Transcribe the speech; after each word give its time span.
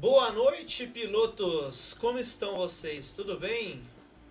Boa 0.00 0.30
noite, 0.30 0.86
pilotos! 0.86 1.92
Como 1.92 2.20
estão 2.20 2.56
vocês? 2.56 3.10
Tudo 3.10 3.36
bem? 3.36 3.82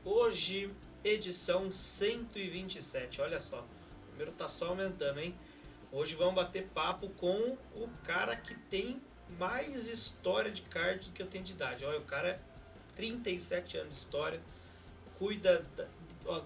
Hoje, 0.06 0.74
edição 1.04 1.70
127. 1.70 3.20
Olha 3.20 3.38
só, 3.42 3.60
o 3.60 4.12
número 4.12 4.32
tá 4.32 4.48
só 4.48 4.68
aumentando, 4.68 5.20
hein? 5.20 5.36
Hoje 5.92 6.16
vamos 6.16 6.36
bater 6.36 6.68
papo 6.68 7.10
com 7.18 7.58
o 7.76 7.90
cara 8.06 8.34
que 8.34 8.56
tem 8.56 9.02
mais 9.38 9.90
história 9.90 10.50
de 10.50 10.62
kart 10.62 11.04
do 11.04 11.12
que 11.12 11.22
eu 11.22 11.28
tenho 11.28 11.44
de 11.44 11.52
idade. 11.52 11.84
Olha, 11.84 12.00
o 12.00 12.06
cara 12.06 12.30
é 12.30 12.40
37 12.96 13.78
anos 13.78 13.90
de 13.90 13.98
história, 13.98 14.42
cuida 15.20 15.66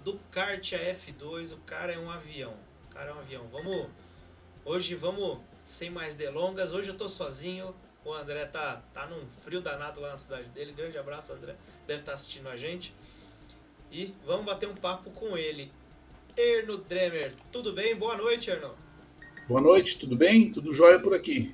do 0.03 0.17
kart 0.31 0.74
a 0.74 0.79
F2, 0.79 1.54
o 1.54 1.57
cara 1.60 1.93
é 1.93 1.99
um 1.99 2.10
avião. 2.10 2.55
O 2.89 2.93
cara 2.96 3.11
é 3.11 3.13
um 3.13 3.19
avião. 3.19 3.47
Vamos. 3.49 3.88
Hoje 4.65 4.96
vamos, 4.96 5.38
sem 5.63 5.91
mais 5.91 6.15
delongas, 6.15 6.71
hoje 6.71 6.89
eu 6.89 6.97
tô 6.97 7.07
sozinho. 7.07 7.75
O 8.04 8.14
André 8.14 8.46
tá, 8.46 8.82
tá 8.93 9.05
num 9.05 9.25
frio 9.43 9.61
danado 9.61 10.01
lá 10.01 10.10
na 10.10 10.18
cidade 10.18 10.50
dele. 10.50 10.73
Grande 10.73 10.97
abraço, 10.97 11.33
André. 11.33 11.55
Deve 11.86 12.00
estar 12.00 12.14
tá 12.14 12.15
assistindo 12.15 12.50
a 12.50 12.57
gente. 12.57 12.93
E 13.91 14.14
vamos 14.25 14.46
bater 14.46 14.68
um 14.68 14.75
papo 14.75 15.11
com 15.11 15.37
ele. 15.37 15.71
Erno 16.36 16.77
Dremer, 16.77 17.33
tudo 17.51 17.74
bem? 17.74 17.96
Boa 17.96 18.18
noite, 18.18 18.50
Erno. 18.50 18.74
Boa 19.47 19.61
noite, 19.61 19.97
tudo 19.97 20.15
bem? 20.15 20.50
Tudo 20.50 20.74
jóia 20.74 21.00
por 21.00 21.14
aqui. 21.14 21.54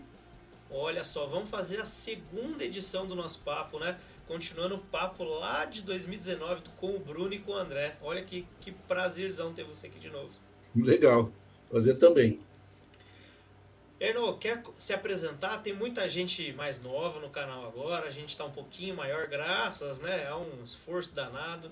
Olha 0.69 1.03
só, 1.03 1.25
vamos 1.25 1.49
fazer 1.49 1.79
a 1.79 1.85
segunda 1.85 2.63
edição 2.63 3.07
do 3.07 3.15
nosso 3.15 3.39
papo, 3.41 3.79
né? 3.79 3.97
Continuando 4.27 4.75
o 4.75 4.79
papo 4.79 5.23
lá 5.23 5.65
de 5.65 5.81
2019 5.81 6.61
com 6.75 6.95
o 6.95 6.99
Bruno 6.99 7.33
e 7.33 7.39
com 7.39 7.53
o 7.53 7.55
André. 7.55 7.95
Olha 8.01 8.21
que, 8.21 8.45
que 8.59 8.71
prazerzão 8.71 9.53
ter 9.53 9.63
você 9.63 9.87
aqui 9.87 9.99
de 9.99 10.09
novo. 10.09 10.29
Legal, 10.75 11.31
prazer 11.69 11.97
também. 11.97 12.39
Erno, 13.99 14.37
quer 14.37 14.63
se 14.77 14.93
apresentar? 14.93 15.63
Tem 15.63 15.73
muita 15.73 16.07
gente 16.07 16.53
mais 16.53 16.79
nova 16.79 17.19
no 17.19 17.29
canal 17.29 17.65
agora, 17.65 18.07
a 18.07 18.11
gente 18.11 18.29
está 18.29 18.45
um 18.45 18.51
pouquinho 18.51 18.95
maior, 18.95 19.27
graças 19.27 19.99
né, 19.99 20.27
a 20.27 20.37
um 20.37 20.63
esforço 20.63 21.15
danado. 21.15 21.71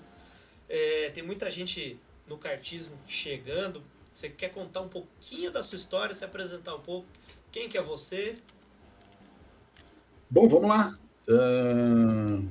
É, 0.68 1.10
tem 1.10 1.22
muita 1.22 1.48
gente 1.48 1.98
no 2.26 2.36
cartismo 2.36 2.98
chegando. 3.06 3.80
Você 4.12 4.28
quer 4.28 4.48
contar 4.48 4.80
um 4.80 4.88
pouquinho 4.88 5.52
da 5.52 5.62
sua 5.62 5.76
história, 5.76 6.14
se 6.14 6.24
apresentar 6.24 6.74
um 6.74 6.80
pouco? 6.80 7.06
Quem 7.52 7.68
que 7.68 7.78
é 7.78 7.82
você? 7.82 8.36
Bom, 10.28 10.48
vamos 10.48 10.68
lá. 10.68 10.98
Uh, 11.28 12.48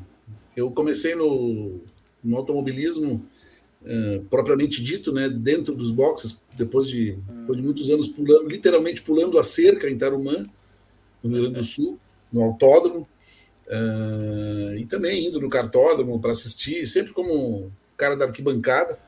eu 0.55 0.71
comecei 0.71 1.15
no, 1.15 1.81
no 2.23 2.37
automobilismo 2.37 3.27
uh, 3.85 4.25
propriamente 4.25 4.83
dito, 4.83 5.11
né, 5.13 5.29
dentro 5.29 5.73
dos 5.73 5.91
boxes, 5.91 6.39
depois 6.57 6.87
de, 6.87 7.17
depois 7.41 7.57
de 7.57 7.63
muitos 7.63 7.89
anos 7.89 8.09
pulando, 8.09 8.47
literalmente 8.49 9.01
pulando 9.01 9.39
a 9.39 9.43
cerca 9.43 9.89
em 9.89 9.97
Tarumã, 9.97 10.45
no 11.23 11.29
Rio 11.29 11.41
Grande 11.43 11.59
do 11.59 11.63
Sul, 11.63 11.99
no 12.31 12.43
autódromo, 12.43 13.07
uh, 13.67 14.77
e 14.77 14.85
também 14.85 15.27
indo 15.27 15.39
no 15.39 15.49
cartódromo 15.49 16.19
para 16.19 16.31
assistir, 16.31 16.85
sempre 16.85 17.13
como 17.13 17.71
cara 17.95 18.15
da 18.15 18.25
arquibancada. 18.25 18.99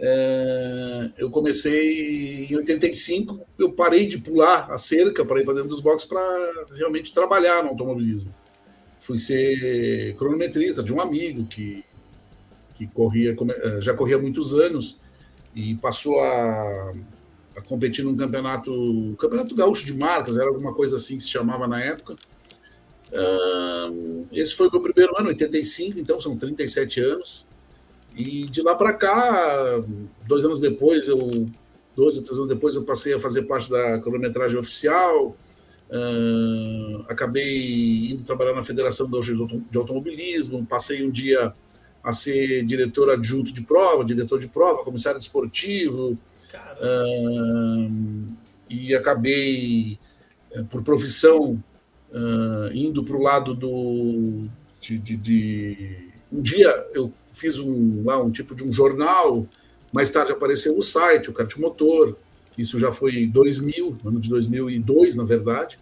É, 0.00 1.10
eu 1.18 1.28
comecei 1.28 2.46
em 2.46 2.56
85, 2.56 3.40
eu 3.58 3.72
parei 3.72 4.06
de 4.06 4.16
pular 4.16 4.70
a 4.70 4.78
cerca 4.78 5.24
para 5.24 5.40
ir 5.40 5.44
para 5.44 5.54
dentro 5.54 5.70
dos 5.70 5.80
boxes 5.80 6.08
para 6.08 6.22
realmente 6.76 7.12
trabalhar 7.12 7.64
no 7.64 7.70
automobilismo. 7.70 8.32
Fui 9.00 9.18
ser 9.18 10.14
cronometrista 10.16 10.84
de 10.84 10.92
um 10.92 11.00
amigo 11.00 11.44
que, 11.46 11.84
que 12.78 12.86
corria, 12.86 13.34
é, 13.34 13.80
já 13.80 13.92
corria 13.92 14.16
há 14.16 14.18
muitos 14.20 14.54
anos 14.54 14.98
e 15.54 15.74
passou 15.74 16.20
a, 16.20 16.92
a 17.56 17.60
competir 17.62 18.04
num 18.04 18.16
campeonato, 18.16 19.16
campeonato 19.18 19.54
gaúcho 19.54 19.84
de 19.84 19.94
marcas, 19.94 20.36
era 20.36 20.48
alguma 20.48 20.72
coisa 20.72 20.96
assim 20.96 21.16
que 21.16 21.24
se 21.24 21.30
chamava 21.30 21.66
na 21.66 21.82
época. 21.82 22.16
esse 24.32 24.54
foi 24.54 24.68
o 24.68 24.70
meu 24.70 24.80
primeiro 24.80 25.18
ano, 25.18 25.28
85, 25.28 25.98
então 25.98 26.20
são 26.20 26.36
37 26.36 27.00
anos. 27.00 27.46
E 28.16 28.46
de 28.46 28.62
lá 28.62 28.74
para 28.74 28.94
cá, 28.94 29.82
dois 30.26 30.44
anos 30.44 30.60
depois, 30.60 31.06
eu, 31.08 31.46
dois 31.94 32.16
ou 32.16 32.22
três 32.22 32.38
anos 32.38 32.48
depois, 32.48 32.74
eu 32.74 32.84
passei 32.84 33.14
a 33.14 33.20
fazer 33.20 33.42
parte 33.42 33.70
da 33.70 33.98
cronometragem 33.98 34.58
oficial. 34.58 35.36
Uh, 35.90 37.04
acabei 37.08 38.10
indo 38.10 38.22
trabalhar 38.22 38.54
na 38.54 38.62
Federação 38.62 39.08
de 39.08 39.78
Automobilismo. 39.78 40.66
Passei 40.66 41.04
um 41.04 41.10
dia 41.10 41.54
a 42.08 42.12
ser 42.14 42.64
diretor 42.64 43.10
adjunto 43.10 43.52
de 43.52 43.60
prova, 43.60 44.02
diretor 44.02 44.38
de 44.38 44.48
prova, 44.48 44.82
comissário 44.82 45.18
esportivo. 45.18 46.18
Uh, 46.80 48.26
e 48.70 48.94
acabei, 48.94 49.98
eh, 50.52 50.62
por 50.70 50.82
profissão, 50.82 51.62
uh, 52.10 52.72
indo 52.72 53.04
para 53.04 53.14
o 53.14 53.20
lado 53.20 53.54
do, 53.54 54.46
de, 54.80 54.98
de, 54.98 55.16
de 55.18 56.08
um 56.32 56.40
dia 56.40 56.70
eu 56.94 57.12
fiz 57.30 57.58
um, 57.58 58.04
lá, 58.04 58.22
um 58.22 58.30
tipo 58.30 58.54
de 58.54 58.64
um 58.64 58.72
jornal, 58.72 59.46
mais 59.92 60.10
tarde 60.10 60.32
apareceu 60.32 60.78
o 60.78 60.82
site, 60.82 61.28
o 61.28 61.34
Cartimotor, 61.34 62.16
isso 62.56 62.78
já 62.78 62.90
foi 62.90 63.24
em 63.24 63.28
2000, 63.28 63.98
ano 64.02 64.18
de 64.18 64.30
2002, 64.30 65.14
na 65.14 65.24
verdade. 65.24 65.78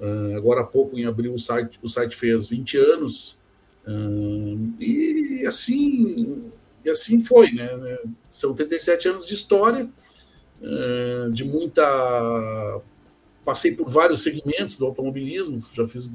Uh, 0.00 0.36
agora 0.36 0.62
há 0.62 0.64
pouco, 0.64 0.98
em 0.98 1.06
abril, 1.06 1.32
o 1.32 1.38
site, 1.38 1.78
o 1.80 1.88
site 1.88 2.16
fez 2.16 2.48
20 2.48 2.76
anos. 2.76 3.38
Uh, 3.86 4.74
e 4.78 5.44
assim 5.46 6.50
e 6.84 6.90
assim 6.90 7.20
foi, 7.20 7.52
né? 7.52 7.68
São 8.28 8.54
37 8.54 9.08
anos 9.08 9.26
de 9.26 9.34
história, 9.34 9.88
uh, 10.60 11.30
de 11.30 11.44
muita. 11.44 12.80
Passei 13.44 13.74
por 13.74 13.88
vários 13.88 14.22
segmentos 14.22 14.76
do 14.76 14.86
automobilismo, 14.86 15.60
já 15.72 15.86
fiz 15.86 16.10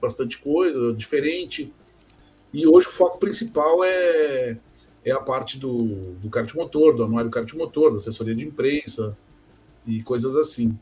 bastante 0.00 0.38
coisa 0.38 0.92
diferente. 0.92 1.72
E 2.52 2.66
hoje 2.66 2.86
o 2.86 2.92
foco 2.92 3.18
principal 3.18 3.82
é, 3.82 4.58
é 5.04 5.10
a 5.10 5.20
parte 5.20 5.58
do, 5.58 6.14
do 6.14 6.30
kart 6.30 6.52
motor, 6.54 6.94
do 6.94 7.04
anuário 7.04 7.30
kart 7.30 7.50
motor, 7.54 7.90
da 7.90 7.96
assessoria 7.96 8.34
de 8.34 8.44
imprensa 8.44 9.16
e 9.86 10.02
coisas 10.02 10.36
assim. 10.36 10.78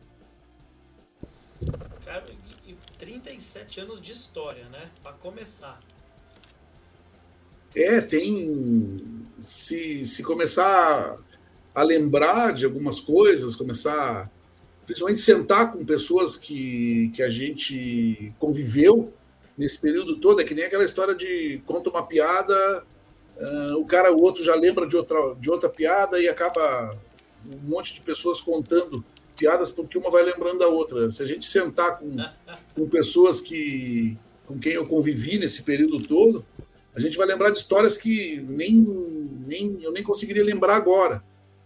Cara, 2.05 2.27
e 2.67 2.77
37 2.99 3.81
anos 3.81 4.01
de 4.01 4.13
história, 4.13 4.69
né? 4.69 4.91
Para 5.03 5.13
começar. 5.13 5.79
É, 7.75 8.01
tem. 8.01 9.25
Se, 9.41 10.07
se 10.07 10.23
começar 10.23 11.19
a 11.75 11.83
lembrar 11.83 12.55
de 12.55 12.65
algumas 12.65 13.01
coisas, 13.01 13.57
começar. 13.57 14.31
Principalmente 14.87 15.21
sentar 15.21 15.73
com 15.73 15.85
pessoas 15.85 16.37
que, 16.37 17.11
que 17.15 17.23
a 17.23 17.31
gente 17.31 18.33
conviveu, 18.39 19.13
nesse 19.57 19.81
período 19.81 20.17
todo. 20.17 20.41
É 20.41 20.45
que 20.45 20.55
nem 20.55 20.65
aquela 20.65 20.85
história 20.85 21.15
de 21.15 21.61
conta 21.67 21.91
uma 21.91 22.07
piada, 22.07 22.85
uh, 23.37 23.79
o 23.79 23.87
cara, 23.87 24.13
o 24.13 24.21
outro 24.21 24.45
já 24.45 24.55
lembra 24.55 24.87
de 24.87 24.97
outra, 24.97 25.19
de 25.39 25.51
outra 25.51 25.69
piada 25.69 26.21
e 26.21 26.29
acaba 26.29 26.97
um 27.47 27.69
monte 27.69 27.95
de 27.95 28.01
pessoas 28.01 28.41
contando 28.41 29.05
piadas 29.37 29.71
porque 29.71 29.99
uma 29.99 30.11
vai 30.11 30.23
lembrando 30.23 30.59
da 30.59 30.69
outra. 30.69 31.11
Se 31.11 31.23
a 31.23 31.27
gente 31.27 31.47
sentar 31.47 31.99
com, 31.99 32.17
com 32.75 32.89
pessoas 32.89 33.41
que 33.41 34.17
com 34.47 34.59
quem 34.59 34.73
eu 34.73 34.87
convivi 34.87 35.39
nesse 35.39 35.63
período 35.63 36.07
todo, 36.07 36.45
a 36.95 37.01
gente 37.01 37.17
vai 37.17 37.27
lembrar 37.27 37.51
de 37.51 37.59
histórias 37.59 37.97
que 37.97 38.41
nem, 38.43 38.73
nem 39.47 39.83
eu 39.83 39.93
nem 39.93 40.03
conseguiria 40.03 40.45
lembrar 40.45 40.77
agora. 40.77 41.23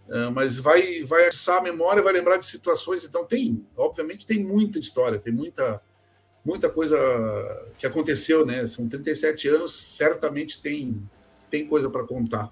Uh, 0.09 0.33
mas 0.33 0.59
vai 0.59 1.03
vai 1.05 1.27
atiçar 1.27 1.59
a 1.59 1.63
memória, 1.63 2.03
vai 2.03 2.13
lembrar 2.13 2.39
de 2.39 2.47
situações. 2.47 3.05
Então 3.05 3.27
tem, 3.27 3.67
obviamente, 3.77 4.25
tem 4.25 4.43
muita 4.43 4.79
história, 4.79 5.19
tem 5.19 5.33
muita 5.33 5.83
muita 6.49 6.71
coisa 6.71 6.97
que 7.79 7.87
aconteceu, 7.87 8.47
né? 8.47 8.67
São 8.67 8.89
37 8.89 9.49
anos, 9.49 9.75
certamente 9.75 10.63
tem, 10.63 11.07
tem 11.51 11.67
coisa 11.67 11.91
para 11.91 12.05
contar. 12.05 12.51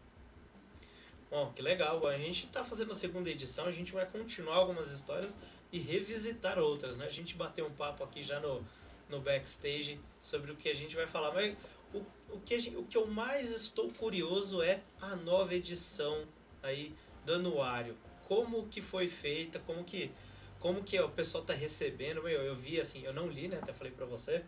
Bom, 1.31 1.51
que 1.55 1.63
legal. 1.63 2.07
A 2.07 2.19
gente 2.19 2.45
está 2.45 2.63
fazendo 2.63 2.93
a 2.93 2.95
segunda 2.95 3.31
edição, 3.31 3.65
a 3.65 3.71
gente 3.71 3.93
vai 3.93 4.05
continuar 4.05 4.57
algumas 4.57 4.91
histórias 4.91 5.35
e 5.73 5.79
revisitar 5.79 6.59
outras, 6.59 6.97
né? 6.97 7.07
A 7.07 7.11
gente 7.11 7.35
bateu 7.35 7.67
um 7.67 7.71
papo 7.71 8.05
aqui 8.05 8.23
já 8.23 8.39
no, 8.39 8.63
no 9.09 9.21
backstage 9.21 9.99
sobre 10.21 10.53
o 10.53 10.57
que 10.57 10.69
a 10.69 10.75
gente 10.75 10.95
vai 10.95 11.07
falar. 11.07 11.33
Mas 11.33 11.57
o, 11.93 12.03
o, 12.35 12.41
que 12.41 12.59
gente, 12.59 12.77
o 12.77 12.85
que 12.85 12.97
eu 12.97 13.07
mais 13.07 13.51
estou 13.53 13.91
curioso 13.91 14.63
é 14.63 14.81
a 15.01 15.15
nova 15.17 15.55
edição 15.55 16.25
aí 16.63 16.95
do 17.25 17.35
anuário. 17.35 17.97
Como 18.27 18.67
que 18.69 18.81
foi 18.81 19.09
feita, 19.09 19.59
como 19.61 19.85
que 19.85 20.11
como 20.59 20.83
que 20.83 20.99
o 20.99 21.09
pessoal 21.09 21.45
tá 21.45 21.53
recebendo. 21.53 22.27
Eu 22.29 22.55
vi 22.55 22.81
assim, 22.81 23.03
eu 23.05 23.13
não 23.13 23.29
li, 23.29 23.49
né? 23.49 23.59
Até 23.63 23.73
falei 23.73 23.93
para 23.93 24.07
você. 24.07 24.43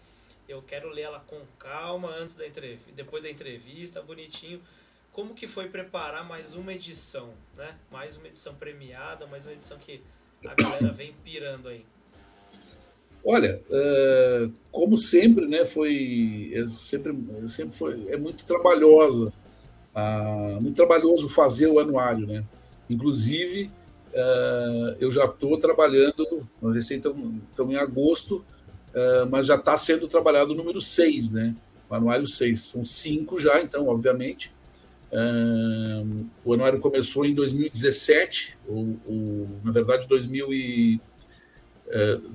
Eu 0.48 0.62
quero 0.62 0.88
ler 0.88 1.02
ela 1.02 1.20
com 1.20 1.40
calma 1.58 2.08
antes 2.08 2.34
da 2.34 2.46
entrevista, 2.46 2.90
depois 2.92 3.22
da 3.22 3.30
entrevista, 3.30 4.02
bonitinho. 4.02 4.62
Como 5.12 5.34
que 5.34 5.46
foi 5.46 5.68
preparar 5.68 6.24
mais 6.24 6.54
uma 6.54 6.72
edição, 6.72 7.34
né? 7.54 7.78
Mais 7.90 8.16
uma 8.16 8.28
edição 8.28 8.54
premiada, 8.54 9.26
mais 9.26 9.46
uma 9.46 9.52
edição 9.52 9.78
que 9.78 10.02
a 10.44 10.54
galera 10.54 10.90
vem 10.90 11.12
pirando 11.24 11.68
aí. 11.68 11.84
Olha, 13.24 13.60
é, 13.70 14.48
como 14.70 14.96
sempre, 14.96 15.46
né? 15.46 15.64
Foi 15.64 16.50
é, 16.54 16.68
sempre, 16.68 17.14
sempre 17.48 17.76
foi 17.76 18.08
é 18.08 18.16
muito 18.16 18.44
trabalhosa, 18.44 19.32
ah, 19.94 20.58
muito 20.60 20.76
trabalhoso 20.76 21.28
fazer 21.28 21.66
o 21.66 21.78
anuário, 21.78 22.26
né? 22.26 22.44
Inclusive 22.88 23.70
Uh, 24.18 24.96
eu 24.98 25.10
já 25.10 25.26
estou 25.26 25.58
trabalhando, 25.58 26.48
recém 26.72 26.96
estamos 26.96 27.72
em 27.72 27.76
agosto, 27.76 28.44
uh, 28.88 29.28
mas 29.30 29.46
já 29.46 29.56
está 29.56 29.76
sendo 29.76 30.08
trabalhado 30.08 30.52
o 30.52 30.56
número 30.56 30.80
6, 30.80 31.30
né? 31.30 31.54
O 31.88 31.94
anuário 31.94 32.26
6. 32.26 32.60
São 32.60 32.84
cinco 32.84 33.38
já, 33.38 33.60
então, 33.62 33.88
obviamente. 33.88 34.52
O 36.44 36.52
anuário 36.52 36.80
começou 36.80 37.24
em 37.24 37.32
2017, 37.32 38.58
ou, 38.68 38.96
ou 39.06 39.48
na 39.64 39.72
verdade, 39.72 40.06
2000 40.06 40.52
e, 40.52 41.00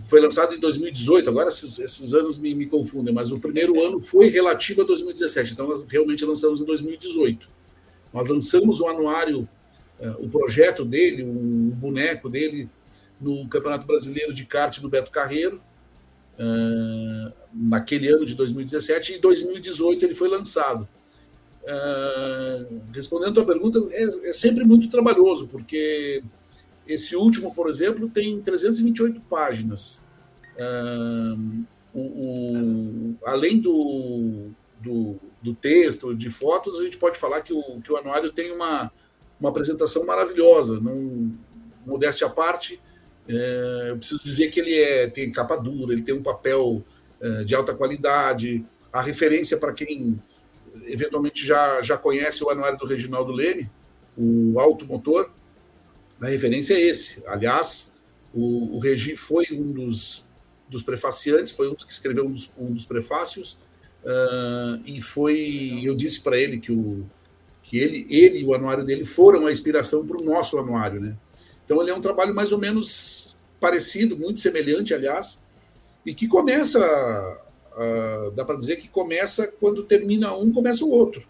foi 0.10 0.20
lançado 0.20 0.56
em 0.56 0.60
2018. 0.60 1.30
Agora 1.30 1.50
esses, 1.50 1.78
esses 1.80 2.14
anos 2.14 2.38
me, 2.40 2.56
me, 2.56 2.66
confundem, 2.66 3.14
mas 3.14 3.32
o 3.32 3.40
primeiro 3.40 3.84
ano 3.84 4.00
foi 4.00 4.28
relativo 4.28 4.82
a 4.82 4.86
2017. 4.86 5.54
Então, 5.54 5.68
nós 5.68 5.84
realmente 5.84 6.26
lançamos 6.26 6.62
em 6.62 6.66
2018. 6.66 7.50
Nós 8.14 8.28
lançamos 8.28 8.80
o 8.80 8.88
anuário, 8.88 9.48
uh, 10.00 10.26
o 10.26 10.30
projeto 10.30 10.84
dele, 10.84 11.24
um 11.24 11.70
boneco 11.70 12.30
dele, 12.30 12.70
no 13.20 13.48
Campeonato 13.48 13.86
Brasileiro 13.86 14.34
de 14.34 14.46
Kart 14.46 14.80
do 14.80 14.90
Beto 14.90 15.12
Carreiro, 15.12 15.62
naquele 17.54 18.10
ano 18.10 18.26
de 18.26 18.36
2017, 18.36 19.14
e 19.14 19.16
em 19.18 19.20
2018 19.20 20.06
ele 20.06 20.16
foi 20.16 20.28
lançado. 20.28 20.88
Respondendo 22.92 23.30
a 23.30 23.34
tua 23.34 23.46
pergunta, 23.46 23.80
é, 23.92 24.04
é, 24.04 24.34
sempre 24.34 24.66
muito 24.66 24.90
trabalhoso, 24.90 25.48
porque 25.48 26.22
esse 26.88 27.16
último, 27.16 27.54
por 27.54 27.70
exemplo, 27.70 28.10
tem 28.10 28.42
328 28.42 29.22
páginas. 29.22 30.04
Uh, 30.56 31.66
o, 31.94 32.00
o, 32.00 33.16
além 33.26 33.60
do, 33.60 34.50
do, 34.80 35.16
do, 35.42 35.54
texto, 35.54 36.16
de 36.16 36.30
fotos, 36.30 36.80
a 36.80 36.84
gente 36.84 36.98
pode 36.98 37.18
falar 37.18 37.42
que 37.42 37.54
o, 37.54 37.82
que 37.82 37.92
o 37.92 37.98
anuário 37.98 38.32
tem 38.32 38.52
uma, 38.52 38.92
uma 39.40 39.50
apresentação 39.50 40.06
maravilhosa. 40.06 40.80
Não, 40.80 41.32
modéstia 41.86 42.28
à 42.28 42.30
parte, 42.30 42.82
é, 43.28 43.88
eu 43.90 43.98
preciso 43.98 44.24
dizer 44.24 44.50
que 44.50 44.60
ele 44.60 44.76
é, 44.76 45.08
tem 45.08 45.32
capa 45.32 45.56
dura, 45.56 45.94
ele 45.94 46.02
tem 46.02 46.16
um 46.16 46.24
papel 46.24 46.84
é, 47.22 47.44
de 47.44 47.56
alta 47.56 47.74
qualidade. 47.74 48.66
A 48.92 49.02
referência 49.02 49.58
para 49.58 49.74
quem 49.74 50.20
eventualmente 50.86 51.46
já, 51.46 51.82
já 51.82 51.98
conhece 51.98 52.44
o 52.44 52.50
anuário 52.50 52.78
do 52.78 52.86
Reginaldo 52.86 53.32
Leme, 53.32 53.70
o 54.18 54.60
automotor, 54.60 55.30
a 56.22 56.28
referência 56.28 56.74
é 56.74 56.82
esse. 56.82 57.24
Aliás, 57.28 57.94
o, 58.34 58.78
o 58.78 58.80
Regi 58.80 59.16
foi 59.16 59.46
um 59.52 59.72
dos, 59.72 60.26
dos 60.70 60.82
prefaciantes, 60.82 61.52
foi 61.52 61.70
um 61.70 61.76
que 61.76 61.92
escreveu 61.92 62.26
um 62.26 62.32
dos, 62.32 62.52
um 62.58 62.74
dos 62.74 62.86
prefácios, 62.86 63.58
uh, 64.04 64.82
e 64.86 65.02
foi, 65.02 65.82
eu 65.84 65.96
disse 65.96 66.22
para 66.22 66.38
ele 66.38 66.60
que, 66.60 66.72
o, 66.72 67.06
que 67.62 67.78
ele, 67.78 68.08
ele 68.10 68.40
e 68.40 68.46
o 68.46 68.54
anuário 68.54 68.84
dele 68.84 69.06
foram 69.06 69.48
a 69.48 69.52
inspiração 69.52 70.06
para 70.06 70.18
o 70.18 70.24
nosso 70.24 70.58
anuário. 70.58 71.00
Né? 71.02 71.16
Então, 71.66 71.82
ele 71.82 71.92
é 71.92 71.96
um 71.96 72.02
trabalho 72.02 72.34
mais 72.34 72.52
ou 72.52 72.58
menos 72.58 73.38
parecido, 73.60 74.18
muito 74.18 74.42
semelhante, 74.42 74.94
aliás, 74.94 75.42
e 76.06 76.14
que 76.14 76.28
começa 76.28 76.80
uh, 77.74 78.32
dá 78.32 78.46
para 78.46 78.58
dizer 78.58 78.78
que 78.78 78.88
começa 78.88 79.48
quando 79.48 79.84
termina 79.84 80.36
um, 80.36 80.52
começa 80.52 80.84
o 80.86 80.90
outro. 80.90 81.28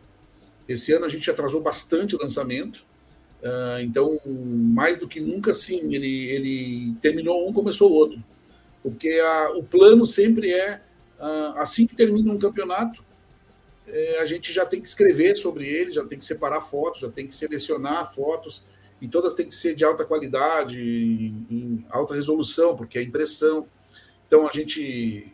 Esse 0.68 0.94
ano 0.94 1.06
a 1.06 1.10
gente 1.10 1.30
atrasou 1.30 1.62
bastante 1.62 2.16
o 2.16 2.22
lançamento, 2.22 2.86
uh, 3.44 3.80
então, 3.82 4.20
mais 4.26 4.98
do 4.98 5.08
que 5.08 5.20
nunca, 5.20 5.54
sim, 5.54 5.94
ele, 5.94 6.30
ele 6.30 6.94
terminou 7.02 7.48
um, 7.48 7.54
começou 7.54 7.92
o 7.92 7.94
outro. 7.94 8.24
Porque 8.82 9.10
a, 9.10 9.52
o 9.52 9.64
plano 9.64 10.06
sempre 10.06 10.52
é, 10.52 10.82
uh, 11.20 11.58
assim 11.58 11.86
que 11.86 11.96
termina 11.96 12.32
um 12.32 12.40
campeonato, 12.40 13.04
é, 13.88 14.20
a 14.20 14.26
gente 14.26 14.52
já 14.52 14.66
tem 14.66 14.82
que 14.82 14.88
escrever 14.88 15.36
sobre 15.36 15.68
ele, 15.68 15.92
já 15.92 16.04
tem 16.04 16.18
que 16.18 16.26
separar 16.26 16.62
fotos, 16.62 17.02
já 17.02 17.10
tem 17.10 17.28
que 17.28 17.36
selecionar 17.36 18.14
fotos, 18.14 18.64
e 19.02 19.08
todas 19.08 19.34
têm 19.34 19.48
que 19.48 19.54
ser 19.54 19.76
de 19.76 19.84
alta 19.84 20.06
qualidade, 20.06 20.80
em 20.80 21.86
alta 21.90 22.16
resolução, 22.16 22.76
porque 22.76 22.98
é 22.98 23.04
impressão. 23.04 23.68
Então 24.26 24.48
a 24.48 24.52
gente 24.52 25.32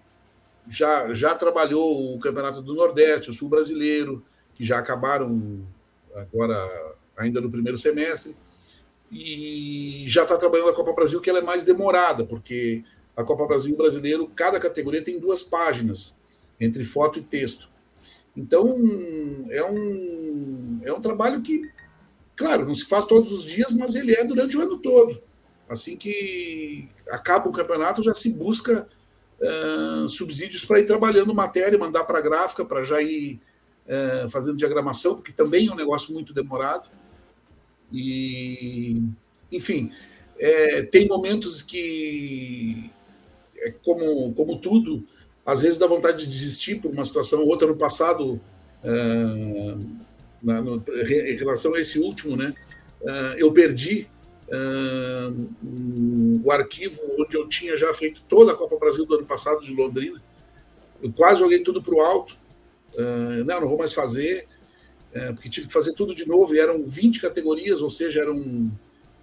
já, 0.67 1.13
já 1.13 1.35
trabalhou 1.35 2.15
o 2.15 2.19
Campeonato 2.19 2.61
do 2.61 2.73
Nordeste, 2.73 3.29
o 3.29 3.33
Sul 3.33 3.47
Brasileiro, 3.47 4.25
que 4.55 4.63
já 4.63 4.79
acabaram 4.79 5.65
agora, 6.15 6.95
ainda 7.19 7.41
no 7.41 7.49
primeiro 7.49 7.77
semestre, 7.77 8.35
e 9.11 10.05
já 10.07 10.23
está 10.23 10.37
trabalhando 10.37 10.69
a 10.69 10.75
Copa 10.75 10.93
Brasil, 10.93 11.19
que 11.19 11.29
ela 11.29 11.39
é 11.39 11.43
mais 11.43 11.65
demorada, 11.65 12.25
porque 12.25 12.83
a 13.15 13.23
Copa 13.23 13.45
Brasil 13.45 13.75
Brasileiro, 13.75 14.27
cada 14.35 14.59
categoria 14.59 15.03
tem 15.03 15.19
duas 15.19 15.43
páginas, 15.43 16.17
entre 16.59 16.85
foto 16.85 17.19
e 17.19 17.21
texto. 17.21 17.69
Então, 18.35 18.67
é 19.49 19.63
um, 19.63 20.79
é 20.83 20.93
um 20.93 21.01
trabalho 21.01 21.41
que, 21.41 21.69
claro, 22.35 22.65
não 22.65 22.75
se 22.75 22.85
faz 22.85 23.05
todos 23.05 23.31
os 23.31 23.43
dias, 23.43 23.75
mas 23.75 23.95
ele 23.95 24.13
é 24.13 24.23
durante 24.23 24.57
o 24.57 24.61
ano 24.61 24.77
todo. 24.77 25.21
Assim 25.67 25.97
que 25.97 26.89
acaba 27.09 27.49
o 27.49 27.53
campeonato, 27.53 28.03
já 28.03 28.13
se 28.13 28.31
busca 28.31 28.87
uh, 29.39 30.07
subsídios 30.07 30.63
para 30.65 30.79
ir 30.79 30.85
trabalhando 30.85 31.33
matéria, 31.33 31.77
mandar 31.77 32.03
para 32.03 32.19
a 32.19 32.21
gráfica, 32.21 32.63
para 32.63 32.83
já 32.83 33.01
ir 33.01 33.41
uh, 33.85 34.29
fazendo 34.29 34.57
diagramação, 34.57 35.15
porque 35.15 35.31
também 35.31 35.67
é 35.67 35.71
um 35.71 35.75
negócio 35.75 36.13
muito 36.13 36.33
demorado. 36.33 36.89
E, 37.91 39.01
enfim, 39.51 39.91
é, 40.39 40.83
tem 40.83 41.07
momentos 41.07 41.61
que, 41.61 42.89
é 43.57 43.71
como, 43.83 44.33
como 44.33 44.57
tudo, 44.57 45.03
às 45.45 45.61
vezes 45.61 45.77
dá 45.77 45.87
vontade 45.87 46.25
de 46.25 46.31
desistir 46.31 46.75
por 46.75 46.91
uma 46.91 47.03
situação 47.03 47.41
ou 47.41 47.47
outra. 47.47 47.67
No 47.67 47.75
passado, 47.75 48.39
uh, 48.83 49.85
na, 50.41 50.61
no, 50.61 50.83
em 50.87 51.35
relação 51.35 51.73
a 51.73 51.79
esse 51.79 51.99
último, 51.99 52.37
né, 52.37 52.53
uh, 53.01 53.35
eu 53.37 53.51
perdi 53.51 54.07
uh, 54.47 56.41
o 56.43 56.51
arquivo 56.51 57.01
onde 57.17 57.35
eu 57.35 57.47
tinha 57.49 57.75
já 57.75 57.91
feito 57.93 58.21
toda 58.29 58.51
a 58.51 58.55
Copa 58.55 58.77
Brasil 58.77 59.05
do 59.05 59.15
ano 59.15 59.25
passado 59.25 59.61
de 59.61 59.73
Londrina. 59.73 60.21
Eu 61.01 61.11
quase 61.11 61.39
joguei 61.39 61.63
tudo 61.63 61.81
para 61.81 61.95
o 61.95 62.01
alto. 62.01 62.37
Não, 63.45 63.61
não 63.61 63.69
vou 63.69 63.77
mais 63.77 63.93
fazer, 63.93 64.45
uh, 65.15 65.33
porque 65.33 65.49
tive 65.49 65.67
que 65.67 65.73
fazer 65.73 65.93
tudo 65.93 66.15
de 66.15 66.27
novo. 66.27 66.53
E 66.53 66.59
eram 66.59 66.83
20 66.83 67.21
categorias, 67.21 67.81
ou 67.81 67.89
seja, 67.89 68.21
eram, 68.21 68.71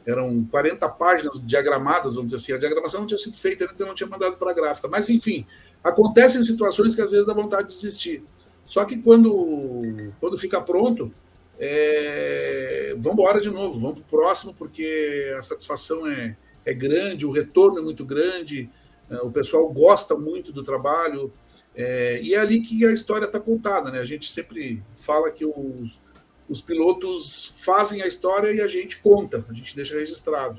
eram 0.05 0.45
40 0.45 0.89
páginas 0.91 1.45
diagramadas, 1.45 2.15
vamos 2.15 2.33
dizer 2.33 2.43
assim. 2.43 2.53
A 2.53 2.59
diagramação 2.59 3.01
não 3.01 3.07
tinha 3.07 3.19
sido 3.19 3.37
feita, 3.37 3.65
então 3.65 3.77
eu 3.81 3.87
não 3.87 3.95
tinha 3.95 4.09
mandado 4.09 4.37
para 4.37 4.51
a 4.51 4.55
gráfica. 4.55 4.89
Mas, 4.89 5.09
enfim, 5.11 5.47
acontecem 5.83 6.43
situações 6.43 6.95
que 6.95 7.03
às 7.03 7.11
vezes 7.11 7.27
dá 7.27 7.33
vontade 7.33 7.69
de 7.69 7.75
desistir. 7.75 8.23
Só 8.65 8.85
que 8.85 8.99
quando, 8.99 10.13
quando 10.21 10.37
fica 10.37 10.61
pronto, 10.61 11.13
é, 11.59 12.95
vamos 12.99 13.19
embora 13.19 13.41
de 13.41 13.51
novo, 13.51 13.79
vamos 13.79 14.01
para 14.01 14.03
o 14.03 14.21
próximo, 14.21 14.53
porque 14.53 15.35
a 15.39 15.43
satisfação 15.43 16.07
é, 16.07 16.37
é 16.65 16.75
grande, 16.75 17.25
o 17.25 17.31
retorno 17.31 17.79
é 17.79 17.83
muito 17.83 18.05
grande, 18.05 18.69
é, 19.09 19.17
o 19.19 19.31
pessoal 19.31 19.69
gosta 19.73 20.17
muito 20.17 20.53
do 20.53 20.63
trabalho, 20.63 21.33
é, 21.77 22.21
e 22.23 22.35
é 22.35 22.39
ali 22.39 22.61
que 22.61 22.87
a 22.87 22.93
história 22.93 23.27
está 23.27 23.39
contada. 23.39 23.91
Né? 23.91 23.99
A 24.01 24.05
gente 24.05 24.31
sempre 24.31 24.83
fala 24.97 25.31
que 25.31 25.45
os, 25.45 26.01
os 26.49 26.63
pilotos 26.63 27.53
fazem 27.59 28.01
a 28.01 28.07
história 28.07 28.51
e 28.51 28.61
a 28.63 28.67
gente 28.67 28.99
conta, 28.99 29.45
a 29.49 29.53
gente 29.53 29.77
deixa 29.77 29.95
registrado. 29.95 30.59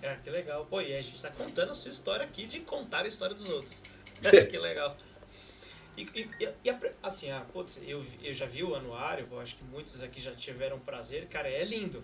Cara, 0.00 0.16
que 0.16 0.30
legal. 0.30 0.66
Pô, 0.66 0.80
e 0.80 0.96
a 0.96 1.02
gente 1.02 1.16
está 1.16 1.30
contando 1.30 1.70
a 1.70 1.74
sua 1.74 1.90
história 1.90 2.24
aqui 2.24 2.46
de 2.46 2.60
contar 2.60 3.04
a 3.04 3.08
história 3.08 3.34
dos 3.34 3.48
outros. 3.48 3.76
que 4.50 4.58
legal. 4.58 4.96
E, 5.96 6.02
e, 6.02 6.28
e 6.64 6.76
assim, 7.02 7.30
ah, 7.30 7.44
putz, 7.52 7.80
eu, 7.86 8.04
eu 8.22 8.34
já 8.34 8.46
vi 8.46 8.64
o 8.64 8.74
anuário, 8.74 9.28
acho 9.38 9.56
que 9.56 9.64
muitos 9.64 10.02
aqui 10.02 10.20
já 10.20 10.34
tiveram 10.34 10.78
prazer. 10.80 11.26
Cara, 11.28 11.48
é 11.48 11.64
lindo, 11.64 12.02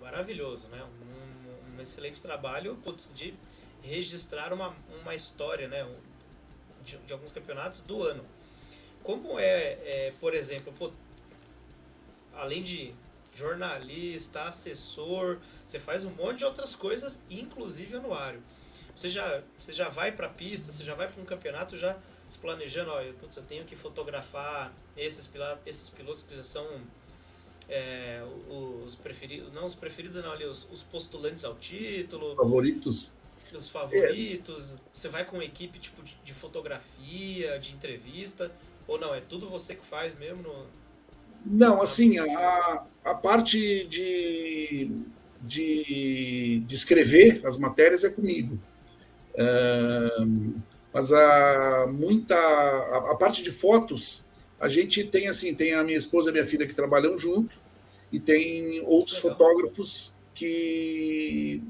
maravilhoso, 0.00 0.68
né? 0.68 0.82
Um, 0.82 1.76
um 1.76 1.80
excelente 1.80 2.20
trabalho 2.20 2.76
putz, 2.84 3.10
de 3.14 3.34
registrar 3.82 4.52
uma, 4.52 4.76
uma 5.00 5.14
história, 5.14 5.66
né? 5.66 5.84
De, 6.84 6.96
de 6.98 7.12
alguns 7.12 7.32
campeonatos 7.32 7.80
do 7.80 8.02
ano. 8.02 8.24
Como 9.02 9.38
é, 9.38 9.78
é 9.84 10.12
por 10.20 10.34
exemplo, 10.34 10.72
pô, 10.78 10.90
além 12.34 12.62
de 12.62 12.94
jornalista, 13.34 14.42
assessor, 14.42 15.38
você 15.66 15.78
faz 15.78 16.04
um 16.04 16.10
monte 16.10 16.38
de 16.38 16.44
outras 16.44 16.74
coisas, 16.74 17.20
inclusive 17.30 17.96
anuário. 17.96 18.42
Você 18.94 19.08
já, 19.08 19.42
você 19.58 19.72
já 19.72 19.88
vai 19.88 20.12
para 20.12 20.26
a 20.26 20.30
pista, 20.30 20.70
você 20.70 20.84
já 20.84 20.94
vai 20.94 21.08
para 21.08 21.20
um 21.20 21.24
campeonato 21.24 21.76
já 21.76 21.98
se 22.28 22.38
planejando, 22.38 22.90
eu, 22.92 23.14
putz, 23.14 23.36
eu 23.36 23.42
tenho 23.42 23.64
que 23.64 23.76
fotografar 23.76 24.72
esses, 24.96 25.30
esses 25.66 25.88
pilotos 25.90 26.22
que 26.22 26.36
já 26.36 26.44
são 26.44 26.66
é, 27.68 28.22
os 28.84 28.94
preferidos, 28.94 29.52
não 29.52 29.64
os 29.64 29.74
preferidos, 29.74 30.16
não, 30.16 30.32
ali, 30.32 30.44
os, 30.44 30.68
os 30.70 30.82
postulantes 30.82 31.44
ao 31.44 31.54
título. 31.54 32.36
Favoritos. 32.36 33.12
Os 33.56 33.68
favoritos. 33.68 34.74
É. 34.74 34.78
Você 34.92 35.08
vai 35.08 35.24
com 35.24 35.42
equipe 35.42 35.78
tipo 35.78 36.02
de, 36.02 36.16
de, 36.24 36.32
fotografia, 36.32 37.58
de 37.58 37.72
entrevista, 37.72 38.50
ou 38.86 38.98
não? 38.98 39.14
É 39.14 39.20
tudo 39.20 39.48
você 39.48 39.74
que 39.74 39.84
faz 39.84 40.16
mesmo 40.18 40.42
no. 40.42 40.66
Não, 41.44 41.82
assim, 41.82 42.18
a, 42.18 42.84
a 43.04 43.14
parte 43.14 43.84
de, 43.86 44.90
de, 45.40 46.62
de 46.64 46.74
escrever 46.74 47.44
as 47.44 47.58
matérias 47.58 48.04
é 48.04 48.10
comigo. 48.10 48.58
Mas 50.92 51.12
a 51.12 51.86
muita 51.90 52.36
a, 52.36 53.12
a, 53.12 53.14
parte 53.16 53.42
de 53.42 53.50
fotos, 53.50 54.24
a 54.60 54.68
gente 54.68 55.04
tem 55.04 55.28
assim, 55.28 55.54
tem 55.54 55.74
a 55.74 55.82
minha 55.82 55.96
esposa 55.96 56.28
e 56.28 56.30
a 56.30 56.32
minha 56.32 56.46
filha 56.46 56.66
que 56.66 56.74
trabalham 56.74 57.18
junto 57.18 57.60
e 58.12 58.20
tem 58.20 58.80
outros 58.82 59.22
Legal. 59.22 59.38
fotógrafos 59.38 60.12
que, 60.34 61.62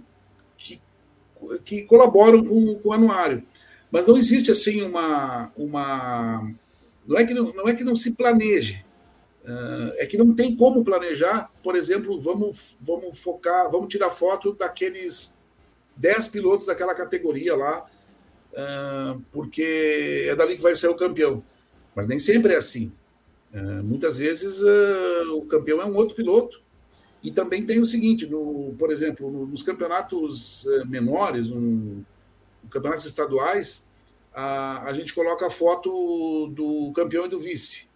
que, 0.57 0.81
que 1.64 1.82
colaboram 1.82 2.44
com, 2.44 2.75
com, 2.76 2.88
o 2.88 2.92
anuário. 2.92 3.42
Mas 3.90 4.06
não 4.06 4.16
existe 4.16 4.50
assim 4.50 4.82
uma. 4.82 5.52
uma 5.56 6.50
não, 7.06 7.18
é 7.18 7.26
que 7.26 7.34
não, 7.34 7.52
não 7.52 7.68
é 7.68 7.75
que 7.75 7.84
não 7.84 7.94
se 7.94 8.14
planeje, 8.14 8.84
uh, 9.44 9.92
é 9.96 10.06
que 10.06 10.16
não 10.16 10.34
tem 10.34 10.56
como 10.56 10.84
planejar. 10.84 11.50
Por 11.62 11.76
exemplo, 11.76 12.20
vamos, 12.20 12.76
vamos 12.80 13.18
focar, 13.18 13.70
vamos 13.70 13.88
tirar 13.88 14.11
foto 14.11 14.52
daqueles 14.54 15.37
10 15.96 16.28
pilotos 16.28 16.66
daquela 16.66 16.94
categoria 16.94 17.54
lá, 17.54 17.84
uh, 18.52 19.20
porque 19.30 20.26
é 20.28 20.34
dali 20.34 20.56
que 20.56 20.62
vai 20.62 20.76
ser 20.76 20.88
o 20.88 20.96
campeão. 20.96 21.42
Mas 21.94 22.08
nem 22.08 22.18
sempre 22.18 22.54
é 22.54 22.56
assim. 22.56 22.90
Uh, 23.52 23.82
muitas 23.84 24.16
vezes 24.16 24.62
o 24.62 25.42
campeão 25.42 25.82
é 25.82 25.84
um 25.84 25.94
outro 25.96 26.16
piloto. 26.16 26.62
E 27.23 27.31
também 27.31 27.64
tem 27.64 27.79
o 27.81 27.87
seguinte, 27.87 28.26
no, 28.26 28.75
por 28.79 28.91
exemplo, 28.91 29.47
nos 29.47 29.62
campeonatos 29.62 30.67
menores, 30.87 31.50
um, 31.50 32.02
campeonatos 32.69 33.07
estaduais, 33.07 33.85
a, 34.35 34.88
a 34.88 34.93
gente 34.93 35.14
coloca 35.14 35.47
a 35.47 35.50
foto 35.50 36.49
do 36.49 36.91
campeão 36.93 37.26
e 37.26 37.29
do 37.29 37.38
vice 37.38 37.87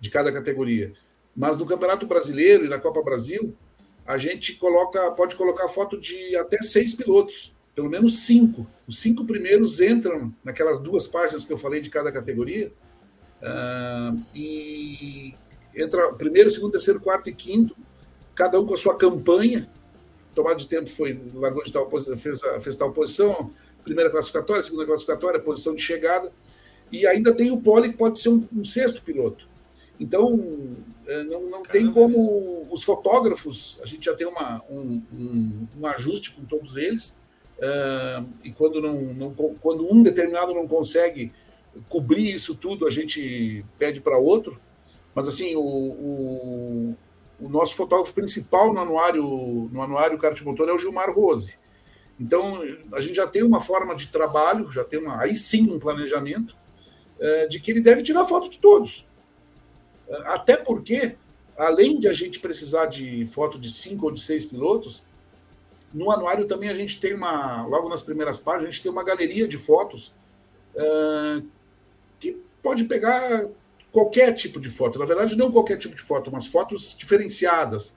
de 0.00 0.10
cada 0.10 0.32
categoria. 0.32 0.92
Mas 1.34 1.56
no 1.56 1.66
Campeonato 1.66 2.06
Brasileiro 2.06 2.64
e 2.64 2.68
na 2.68 2.78
Copa 2.78 3.02
Brasil, 3.02 3.54
a 4.06 4.18
gente 4.18 4.54
coloca, 4.54 5.10
pode 5.12 5.36
colocar 5.36 5.66
a 5.66 5.68
foto 5.68 5.98
de 5.98 6.34
até 6.36 6.58
seis 6.62 6.94
pilotos, 6.94 7.54
pelo 7.74 7.88
menos 7.88 8.20
cinco. 8.20 8.66
Os 8.86 9.00
cinco 9.00 9.24
primeiros 9.24 9.80
entram 9.80 10.34
naquelas 10.42 10.78
duas 10.78 11.06
páginas 11.06 11.44
que 11.44 11.52
eu 11.52 11.58
falei 11.58 11.80
de 11.80 11.90
cada 11.90 12.10
categoria. 12.10 12.72
Uh, 13.40 14.20
e 14.34 15.34
entra 15.76 16.12
primeiro, 16.14 16.50
segundo, 16.50 16.72
terceiro, 16.72 17.00
quarto 17.00 17.28
e 17.28 17.32
quinto, 17.32 17.76
cada 18.38 18.60
um 18.60 18.64
com 18.64 18.74
a 18.74 18.78
sua 18.78 18.96
campanha. 18.96 19.68
Tomada 20.32 20.54
de 20.54 20.68
tempo 20.68 20.88
foi, 20.88 21.20
largou 21.34 21.64
de 21.64 21.72
tal, 21.72 21.90
fez, 22.16 22.40
fez 22.60 22.76
tal 22.76 22.92
posição, 22.92 23.50
primeira 23.82 24.08
classificatória, 24.08 24.62
segunda 24.62 24.86
classificatória, 24.86 25.40
posição 25.40 25.74
de 25.74 25.82
chegada, 25.82 26.32
e 26.92 27.04
ainda 27.04 27.34
tem 27.34 27.50
o 27.50 27.60
pole 27.60 27.88
que 27.88 27.96
pode 27.96 28.20
ser 28.20 28.28
um, 28.28 28.46
um 28.54 28.62
sexto 28.62 29.02
piloto. 29.02 29.48
Então, 29.98 30.76
é, 31.08 31.24
não, 31.24 31.50
não 31.50 31.62
tem 31.64 31.90
como 31.90 32.68
os 32.70 32.84
fotógrafos, 32.84 33.80
a 33.82 33.86
gente 33.86 34.04
já 34.04 34.14
tem 34.14 34.28
uma, 34.28 34.62
um, 34.70 35.02
um, 35.12 35.66
um 35.80 35.86
ajuste 35.88 36.30
com 36.30 36.44
todos 36.44 36.76
eles, 36.76 37.16
uh, 37.58 38.24
e 38.44 38.52
quando, 38.52 38.80
não, 38.80 38.94
não, 39.14 39.34
quando 39.60 39.92
um 39.92 40.00
determinado 40.00 40.54
não 40.54 40.68
consegue 40.68 41.32
cobrir 41.88 42.32
isso 42.32 42.54
tudo, 42.54 42.86
a 42.86 42.90
gente 42.90 43.64
pede 43.76 44.00
para 44.00 44.16
outro. 44.16 44.60
Mas, 45.12 45.26
assim, 45.26 45.56
o, 45.56 45.60
o, 45.60 46.96
o, 47.40 47.48
nosso 47.48 47.74
fotógrafo 47.74 48.12
principal 48.14 48.72
no 48.72 48.80
anuário, 48.80 49.68
no 49.72 49.82
anuário 49.82 50.18
Kart 50.18 50.40
Motor 50.42 50.68
é 50.68 50.72
o 50.72 50.78
Gilmar 50.78 51.12
Rose. 51.12 51.58
Então, 52.20 52.60
a 52.92 53.00
gente 53.00 53.14
já 53.14 53.26
tem 53.26 53.42
uma 53.42 53.60
forma 53.60 53.94
de 53.94 54.08
trabalho, 54.08 54.70
já 54.70 54.84
tem 54.84 54.98
uma, 54.98 55.20
aí 55.22 55.36
sim 55.36 55.70
um 55.70 55.78
planejamento, 55.78 56.56
é, 57.20 57.46
de 57.46 57.60
que 57.60 57.70
ele 57.70 57.80
deve 57.80 58.02
tirar 58.02 58.26
foto 58.26 58.48
de 58.48 58.58
todos. 58.58 59.06
É, 60.08 60.16
até 60.28 60.56
porque, 60.56 61.16
além 61.56 61.98
de 61.98 62.08
a 62.08 62.12
gente 62.12 62.40
precisar 62.40 62.86
de 62.86 63.24
foto 63.26 63.58
de 63.58 63.70
cinco 63.70 64.06
ou 64.06 64.12
de 64.12 64.20
seis 64.20 64.44
pilotos, 64.44 65.04
no 65.92 66.10
anuário 66.10 66.46
também 66.46 66.68
a 66.68 66.74
gente 66.74 67.00
tem 67.00 67.14
uma, 67.14 67.64
logo 67.66 67.88
nas 67.88 68.02
primeiras 68.02 68.40
páginas, 68.40 68.68
a 68.68 68.72
gente 68.72 68.82
tem 68.82 68.92
uma 68.92 69.04
galeria 69.04 69.46
de 69.48 69.56
fotos 69.56 70.12
é, 70.74 71.42
que 72.18 72.36
pode 72.62 72.84
pegar 72.84 73.48
qualquer 73.92 74.32
tipo 74.32 74.60
de 74.60 74.68
foto. 74.68 74.98
Na 74.98 75.04
verdade, 75.04 75.36
não 75.36 75.52
qualquer 75.52 75.78
tipo 75.78 75.94
de 75.94 76.02
foto, 76.02 76.30
mas 76.32 76.46
fotos 76.46 76.94
diferenciadas 76.96 77.96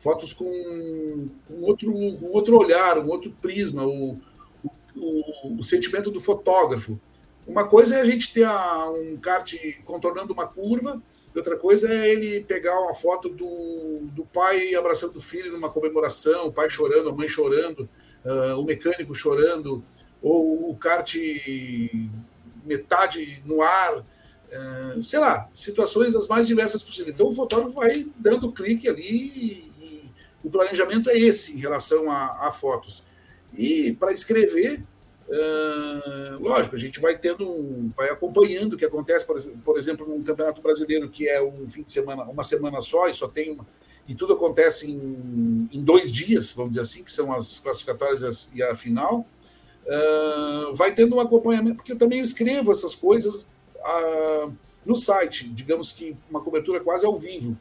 fotos 0.00 0.32
com 0.32 0.46
um 0.46 1.62
outro, 1.62 1.94
um 1.94 2.32
outro 2.32 2.56
olhar, 2.56 2.98
um 2.98 3.08
outro 3.08 3.30
prisma, 3.40 3.84
o, 3.84 4.18
o, 4.96 5.58
o, 5.58 5.62
sentimento 5.62 6.10
do 6.10 6.20
fotógrafo. 6.20 6.98
Uma 7.46 7.68
coisa 7.68 7.96
é 7.96 8.00
a 8.00 8.04
gente 8.04 8.32
ter 8.32 8.44
a, 8.44 8.90
um 8.90 9.18
kart 9.18 9.54
contornando 9.84 10.32
uma 10.32 10.46
curva, 10.46 11.00
outra 11.36 11.56
coisa 11.56 11.92
é 11.92 12.08
ele 12.08 12.42
pegar 12.42 12.80
uma 12.80 12.94
foto 12.94 13.28
do, 13.28 14.00
do 14.12 14.24
pai 14.24 14.74
abraçando 14.74 15.16
o 15.16 15.20
filho 15.20 15.52
numa 15.52 15.68
comemoração, 15.68 16.46
o 16.46 16.52
pai 16.52 16.70
chorando, 16.70 17.10
a 17.10 17.14
mãe 17.14 17.28
chorando, 17.28 17.88
uh, 18.24 18.58
o 18.58 18.64
mecânico 18.64 19.14
chorando, 19.14 19.84
ou 20.22 20.70
o 20.70 20.76
kart 20.76 21.14
metade 22.64 23.42
no 23.44 23.60
ar, 23.60 24.02
uh, 24.52 25.02
sei 25.02 25.18
lá, 25.18 25.48
situações 25.52 26.14
as 26.14 26.28
mais 26.28 26.46
diversas 26.46 26.82
possíveis. 26.82 27.14
Então 27.14 27.26
o 27.28 27.34
fotógrafo 27.34 27.74
vai 27.74 28.06
dando 28.16 28.52
clique 28.52 28.88
ali 28.88 29.70
o 30.42 30.50
planejamento 30.50 31.10
é 31.10 31.18
esse 31.18 31.52
em 31.54 31.58
relação 31.58 32.10
a, 32.10 32.46
a 32.46 32.50
fotos. 32.50 33.02
E 33.56 33.92
para 33.92 34.12
escrever, 34.12 34.82
uh, 35.28 36.42
lógico, 36.42 36.76
a 36.76 36.78
gente 36.78 37.00
vai 37.00 37.18
tendo, 37.18 37.92
vai 37.96 38.10
acompanhando 38.10 38.74
o 38.74 38.76
que 38.76 38.84
acontece, 38.84 39.26
por, 39.26 39.40
por, 39.64 39.78
exemplo, 39.78 40.08
num 40.08 40.22
campeonato 40.22 40.62
brasileiro 40.62 41.08
que 41.08 41.28
é 41.28 41.42
um 41.42 41.68
fim 41.68 41.82
de 41.82 41.92
semana, 41.92 42.24
uma 42.24 42.44
semana 42.44 42.80
só 42.80 43.08
e 43.08 43.14
só 43.14 43.28
tem 43.28 43.52
uma, 43.52 43.66
e 44.08 44.14
tudo 44.14 44.32
acontece 44.32 44.90
em, 44.90 45.68
em 45.72 45.84
dois 45.84 46.10
dias, 46.10 46.50
vamos 46.52 46.70
dizer 46.70 46.82
assim, 46.82 47.04
que 47.04 47.12
são 47.12 47.32
as 47.32 47.58
classificatórias 47.60 48.48
e 48.54 48.62
a 48.62 48.74
final. 48.74 49.26
Uh, 49.84 50.74
vai 50.74 50.94
tendo 50.94 51.16
um 51.16 51.20
acompanhamento, 51.20 51.76
porque 51.76 51.92
eu 51.92 51.98
também 51.98 52.20
escrevo 52.20 52.70
essas 52.70 52.94
coisas 52.94 53.46
uh, 53.80 54.56
no 54.84 54.96
site, 54.96 55.48
digamos 55.48 55.92
que 55.92 56.16
uma 56.28 56.40
cobertura 56.40 56.80
quase 56.80 57.04
ao 57.04 57.16
vivo. 57.16 57.52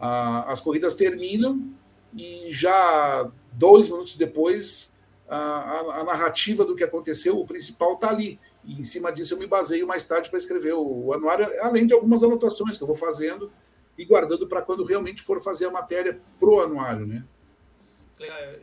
Uh, 0.00 0.48
as 0.48 0.60
corridas 0.60 0.94
terminam 0.94 1.72
e 2.14 2.48
já 2.50 3.30
dois 3.52 3.88
minutos 3.88 4.16
depois 4.16 4.92
a, 5.28 5.36
a, 5.36 6.00
a 6.00 6.04
narrativa 6.04 6.64
do 6.64 6.76
que 6.76 6.84
aconteceu, 6.84 7.38
o 7.38 7.46
principal 7.46 7.94
está 7.94 8.10
ali. 8.10 8.38
E 8.64 8.74
em 8.74 8.84
cima 8.84 9.10
disso 9.12 9.34
eu 9.34 9.38
me 9.38 9.46
baseio 9.46 9.86
mais 9.86 10.06
tarde 10.06 10.28
para 10.28 10.38
escrever 10.38 10.74
o, 10.74 11.06
o, 11.06 11.12
anuário, 11.12 11.48
além 11.62 11.86
de 11.86 11.94
algumas 11.94 12.22
anotações 12.22 12.76
que 12.76 12.82
eu 12.82 12.86
vou 12.86 12.96
fazendo 12.96 13.52
e 13.96 14.04
guardando 14.04 14.46
para 14.46 14.62
quando 14.62 14.84
realmente 14.84 15.22
for 15.22 15.40
fazer 15.40 15.66
a 15.66 15.70
matéria 15.70 16.20
pro 16.38 16.60
anuário, 16.60 17.06
né? 17.06 17.24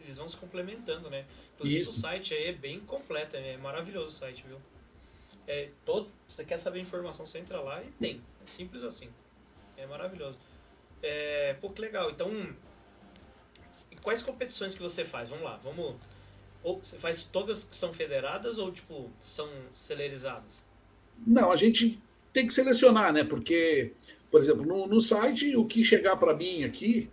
Eles 0.04 0.18
vão 0.18 0.30
se 0.30 0.38
complementando, 0.38 1.10
né? 1.10 1.26
Inclusive 1.56 1.82
Isso. 1.82 1.92
o 1.92 1.94
site 1.94 2.34
aí 2.34 2.46
é 2.46 2.54
bem 2.54 2.80
completo, 2.80 3.36
é 3.36 3.58
maravilhoso 3.58 4.08
o 4.08 4.12
site, 4.12 4.46
viu? 4.48 4.58
É 5.52 5.70
todo, 5.84 6.08
você 6.28 6.46
quer 6.46 6.60
saber 6.60 6.80
informação, 6.80 7.26
você 7.26 7.40
entra 7.40 7.60
lá 7.60 7.82
e 7.82 7.88
tem. 8.00 8.22
É 8.46 8.48
simples 8.48 8.84
assim. 8.84 9.10
É 9.76 9.88
maravilhoso. 9.88 10.38
É, 11.02 11.56
pô, 11.60 11.72
que 11.72 11.82
legal. 11.82 12.12
Então, 12.12 12.32
quais 14.04 14.22
competições 14.22 14.76
que 14.76 14.82
você 14.82 15.04
faz? 15.04 15.28
Vamos 15.28 15.44
lá, 15.44 15.60
vamos. 15.64 15.96
Ou 16.62 16.78
você 16.78 17.00
faz 17.00 17.24
todas 17.24 17.64
que 17.64 17.76
são 17.76 17.92
federadas 17.92 18.60
ou 18.60 18.72
tipo 18.72 19.10
são 19.20 19.50
celerizadas? 19.74 20.64
Não, 21.26 21.52
a 21.52 21.56
gente 21.56 22.00
tem 22.32 22.46
que 22.46 22.54
selecionar, 22.54 23.12
né? 23.12 23.24
Porque, 23.24 23.94
por 24.30 24.42
exemplo, 24.42 24.64
no, 24.64 24.86
no 24.86 25.02
site, 25.02 25.56
o 25.56 25.66
que 25.66 25.84
chegar 25.84 26.16
para 26.18 26.36
mim 26.36 26.64
aqui, 26.64 27.10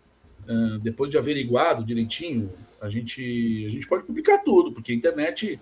uh, 0.47 0.79
depois 0.81 1.11
de 1.11 1.17
averiguado 1.17 1.83
direitinho, 1.83 2.53
a 2.83 2.91
gente, 2.91 3.65
a 3.67 3.71
gente 3.71 3.89
pode 3.89 4.05
publicar 4.05 4.41
tudo, 4.41 4.73
porque 4.73 4.93
a 4.93 4.95
internet, 4.95 5.59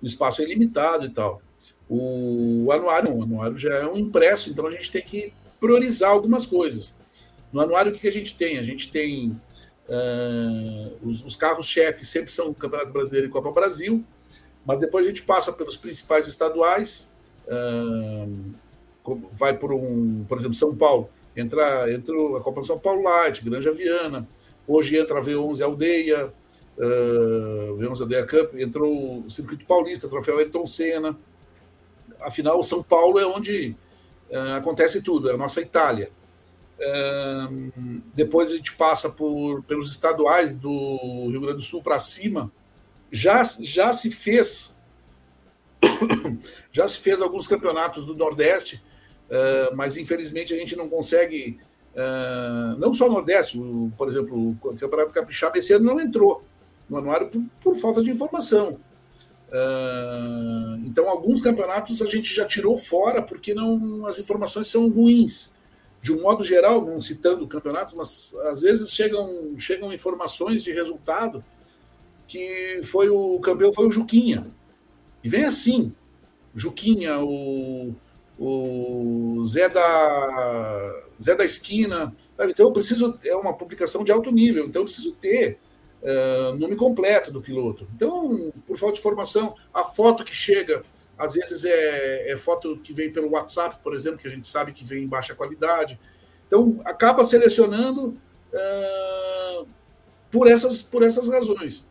o 0.00 0.06
espaço 0.06 0.40
é 0.40 0.46
limitado 0.46 1.04
e 1.04 1.10
tal. 1.10 1.42
O, 1.88 2.70
anuário, 2.72 3.14
o 3.14 3.22
anuário 3.22 3.56
já 3.56 3.74
é 3.74 3.86
um 3.86 3.96
impresso, 3.96 4.50
então 4.50 4.66
a 4.66 4.70
gente 4.70 4.90
tem 4.90 5.02
que 5.02 5.32
priorizar 5.60 6.10
algumas 6.10 6.46
coisas. 6.46 6.94
No 7.52 7.60
anuário, 7.60 7.90
o 7.90 7.94
que, 7.94 8.00
que 8.00 8.08
a 8.08 8.12
gente 8.12 8.34
tem? 8.36 8.58
A 8.58 8.62
gente 8.62 8.90
tem 8.90 9.38
Uh, 9.86 10.96
os, 11.06 11.22
os 11.22 11.36
carros-chefes 11.36 12.08
sempre 12.08 12.30
são 12.30 12.48
o 12.48 12.54
Campeonato 12.54 12.90
Brasileiro 12.90 13.28
e 13.28 13.30
Copa 13.30 13.50
Brasil, 13.50 14.02
mas 14.64 14.78
depois 14.78 15.04
a 15.04 15.08
gente 15.08 15.22
passa 15.22 15.52
pelos 15.52 15.76
principais 15.76 16.26
estaduais, 16.26 17.10
uh, 17.46 18.54
vai 19.32 19.56
por 19.58 19.74
um, 19.74 20.24
por 20.24 20.38
exemplo, 20.38 20.54
São 20.54 20.74
Paulo, 20.74 21.10
entra, 21.36 21.92
entra 21.92 22.14
a 22.38 22.40
Copa 22.40 22.62
São 22.62 22.78
Paulo 22.78 23.02
Light, 23.02 23.44
Granja 23.44 23.72
Viana, 23.72 24.26
hoje 24.66 24.96
entra 24.96 25.18
a 25.18 25.22
V11 25.22 25.60
Aldeia, 25.60 26.32
uh, 26.78 27.76
V11 27.76 28.00
Aldeia 28.00 28.26
Cup, 28.26 28.54
entrou 28.54 29.24
o 29.26 29.30
Circuito 29.30 29.66
Paulista, 29.66 30.08
Troféu 30.08 30.38
Ayrton 30.38 30.66
Senna, 30.66 31.14
afinal, 32.26 32.62
São 32.62 32.82
Paulo 32.82 33.18
é 33.18 33.26
onde 33.26 33.76
uh, 34.30 34.56
acontece 34.56 35.02
tudo, 35.02 35.30
é 35.30 35.34
a 35.34 35.38
nossa 35.38 35.60
Itália 35.60 36.10
depois 38.14 38.50
a 38.50 38.56
gente 38.56 38.74
passa 38.74 39.08
por, 39.08 39.62
pelos 39.62 39.90
estaduais 39.90 40.56
do 40.56 41.28
Rio 41.30 41.40
Grande 41.40 41.58
do 41.58 41.62
Sul 41.62 41.82
para 41.82 41.98
cima. 41.98 42.50
Já, 43.10 43.42
já 43.60 43.92
se 43.92 44.10
fez 44.10 44.74
já 46.72 46.88
se 46.88 46.98
fez 46.98 47.20
alguns 47.20 47.46
campeonatos 47.46 48.04
do 48.04 48.14
Nordeste, 48.14 48.82
uh, 49.30 49.76
mas 49.76 49.96
infelizmente 49.96 50.52
a 50.52 50.56
gente 50.56 50.74
não 50.76 50.88
consegue. 50.88 51.58
Uh, 51.94 52.78
não 52.78 52.92
só 52.92 53.08
o 53.08 53.12
Nordeste, 53.12 53.58
o, 53.58 53.92
por 53.96 54.08
exemplo, 54.08 54.50
o 54.50 54.76
Campeonato 54.76 55.14
Capixaba 55.14 55.58
esse 55.58 55.72
ano 55.72 55.84
não 55.84 56.00
entrou 56.00 56.42
no 56.88 56.98
anuário 56.98 57.28
por, 57.28 57.44
por 57.60 57.76
falta 57.76 58.02
de 58.02 58.10
informação. 58.10 58.80
Uh, 59.54 60.84
então, 60.84 61.08
alguns 61.08 61.40
campeonatos 61.40 62.02
a 62.02 62.06
gente 62.06 62.34
já 62.34 62.44
tirou 62.44 62.76
fora 62.76 63.22
porque 63.22 63.54
não 63.54 64.04
as 64.04 64.18
informações 64.18 64.66
são 64.66 64.90
ruins 64.90 65.54
de 66.02 66.12
um 66.12 66.20
modo 66.20 66.42
geral, 66.42 66.84
não 66.84 67.00
citando 67.00 67.46
campeonatos, 67.46 67.94
mas 67.94 68.34
às 68.46 68.62
vezes 68.62 68.92
chegam, 68.92 69.54
chegam 69.56 69.92
informações 69.92 70.62
de 70.62 70.72
resultado 70.72 71.42
que 72.26 72.80
foi 72.82 73.08
o 73.08 73.38
campeão 73.38 73.72
foi 73.72 73.86
o 73.86 73.92
Juquinha. 73.92 74.46
E 75.22 75.28
vem 75.28 75.44
assim. 75.44 75.94
Juquinha, 76.54 77.20
o, 77.20 77.94
o 78.38 79.44
Zé 79.46 79.68
da 79.68 81.04
Zé 81.22 81.36
da 81.36 81.44
Esquina. 81.44 82.14
Sabe? 82.36 82.52
Então 82.52 82.66
eu 82.66 82.72
preciso 82.72 83.18
é 83.24 83.36
uma 83.36 83.56
publicação 83.56 84.02
de 84.02 84.10
alto 84.10 84.32
nível, 84.32 84.66
então 84.66 84.82
eu 84.82 84.86
preciso 84.86 85.12
ter 85.12 85.58
nome 86.58 86.76
completo 86.76 87.30
do 87.32 87.40
piloto. 87.40 87.88
Então, 87.94 88.52
por 88.66 88.76
falta 88.76 88.94
de 88.94 89.00
informação, 89.00 89.54
a 89.72 89.84
foto 89.84 90.24
que 90.24 90.34
chega 90.34 90.82
às 91.18 91.34
vezes 91.34 91.64
é, 91.64 92.32
é, 92.32 92.36
foto 92.36 92.76
que 92.78 92.92
vem 92.92 93.10
pelo 93.12 93.30
WhatsApp, 93.30 93.78
por 93.82 93.94
exemplo, 93.94 94.18
que 94.18 94.28
a 94.28 94.30
gente 94.30 94.48
sabe 94.48 94.72
que 94.72 94.84
vem 94.84 95.04
em 95.04 95.08
baixa 95.08 95.34
qualidade. 95.34 95.98
Então, 96.46 96.80
acaba 96.84 97.24
selecionando 97.24 98.18
uh, 98.52 99.68
por, 100.30 100.48
essas, 100.48 100.82
por 100.82 101.02
essas 101.02 101.28
razões. 101.28 101.88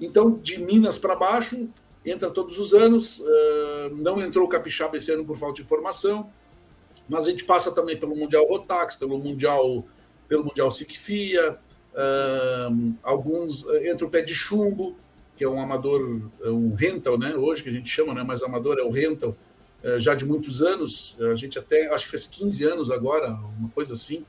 Então, 0.00 0.32
de 0.32 0.58
Minas 0.58 0.98
para 0.98 1.14
baixo, 1.14 1.68
entra 2.04 2.30
todos 2.30 2.58
os 2.58 2.74
anos. 2.74 3.20
Uh, 3.20 3.94
não 3.94 4.20
entrou 4.20 4.44
o 4.44 4.48
Capixaba 4.48 4.96
esse 4.96 5.10
ano 5.12 5.24
por 5.24 5.36
falta 5.36 5.56
de 5.56 5.62
informação, 5.62 6.30
mas 7.08 7.26
a 7.26 7.30
gente 7.30 7.44
passa 7.44 7.70
também 7.70 7.98
pelo 7.98 8.16
Mundial 8.16 8.44
Rotax, 8.46 8.96
pelo 8.96 9.18
Mundial, 9.18 9.84
pelo 10.26 10.44
Mundial 10.44 10.70
Sicfia, 10.70 11.58
uh, 11.94 12.94
alguns. 13.02 13.66
entra 13.84 14.06
o 14.06 14.10
pé 14.10 14.22
de 14.22 14.34
chumbo 14.34 14.96
que 15.36 15.44
é 15.44 15.48
um 15.48 15.60
amador, 15.60 16.20
é 16.42 16.50
um 16.50 16.74
rental, 16.74 17.18
né? 17.18 17.34
Hoje 17.34 17.62
que 17.62 17.68
a 17.68 17.72
gente 17.72 17.88
chama, 17.88 18.14
né? 18.14 18.22
Mas 18.22 18.42
amador 18.42 18.78
é 18.78 18.82
o 18.82 18.90
rental, 18.90 19.36
é, 19.82 19.98
já 19.98 20.14
de 20.14 20.24
muitos 20.24 20.62
anos. 20.62 21.16
A 21.32 21.34
gente 21.34 21.58
até 21.58 21.92
acho 21.92 22.04
que 22.04 22.10
fez 22.12 22.26
15 22.26 22.64
anos 22.64 22.90
agora, 22.90 23.28
uma 23.58 23.68
coisa 23.70 23.94
assim. 23.94 24.24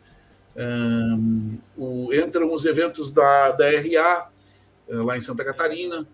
Um, 0.55 1.59
o, 1.77 2.13
entram 2.13 2.53
os 2.53 2.65
eventos 2.65 3.11
da, 3.11 3.51
da 3.51 3.65
RA 3.69 4.29
é, 4.87 4.95
lá 4.95 5.17
em 5.17 5.21
Santa 5.21 5.43
Catarina. 5.43 6.07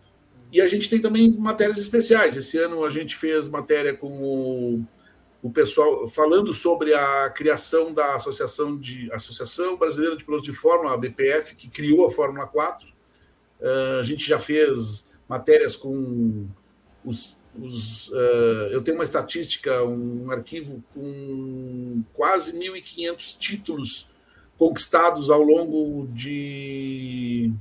E 0.51 0.59
a 0.59 0.67
gente 0.67 0.89
tem 0.89 0.99
também 0.99 1.31
matérias 1.31 1.77
especiais. 1.77 2.35
Esse 2.35 2.57
ano 2.57 2.83
a 2.83 2.89
gente 2.89 3.15
fez 3.15 3.47
matéria 3.47 3.95
com 3.95 4.09
o, 4.09 4.85
o 5.41 5.51
pessoal 5.51 6.07
falando 6.07 6.53
sobre 6.53 6.93
a 6.93 7.29
criação 7.29 7.93
da 7.93 8.15
Associação 8.15 8.77
de 8.77 9.11
Associação 9.11 9.75
Brasileira 9.77 10.15
de 10.15 10.23
Pilotos 10.23 10.45
de 10.45 10.53
Fórmula, 10.53 10.93
a 10.93 10.97
BPF, 10.97 11.55
que 11.55 11.67
criou 11.67 12.05
a 12.05 12.11
Fórmula 12.11 12.45
4 12.47 12.91
Uh, 13.61 13.99
a 13.99 14.03
gente 14.03 14.27
já 14.27 14.39
fez 14.39 15.07
matérias 15.29 15.75
com 15.75 16.47
os. 17.05 17.37
os 17.55 18.09
uh, 18.09 18.69
eu 18.71 18.81
tenho 18.81 18.97
uma 18.97 19.03
estatística, 19.03 19.83
um 19.83 20.31
arquivo 20.31 20.83
com 20.95 22.03
quase 22.11 22.53
1.500 22.53 23.37
títulos 23.37 24.09
conquistados 24.57 25.29
ao 25.29 25.43
longo 25.43 26.07
de 26.07 27.53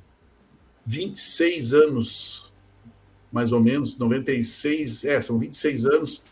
26 0.87 1.75
anos, 1.75 2.53
mais 3.31 3.53
ou 3.53 3.61
menos, 3.61 3.97
96, 3.99 5.05
é, 5.05 5.21
são 5.21 5.39
26 5.39 5.85
anos. 5.85 6.23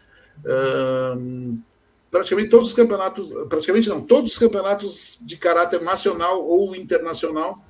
Praticamente 2.10 2.48
todos 2.48 2.68
os 2.68 2.74
campeonatos, 2.74 3.28
praticamente 3.48 3.88
não, 3.88 4.00
todos 4.00 4.32
os 4.32 4.38
campeonatos 4.38 5.18
de 5.20 5.36
caráter 5.36 5.82
nacional 5.82 6.42
ou 6.42 6.74
internacional 6.74 7.62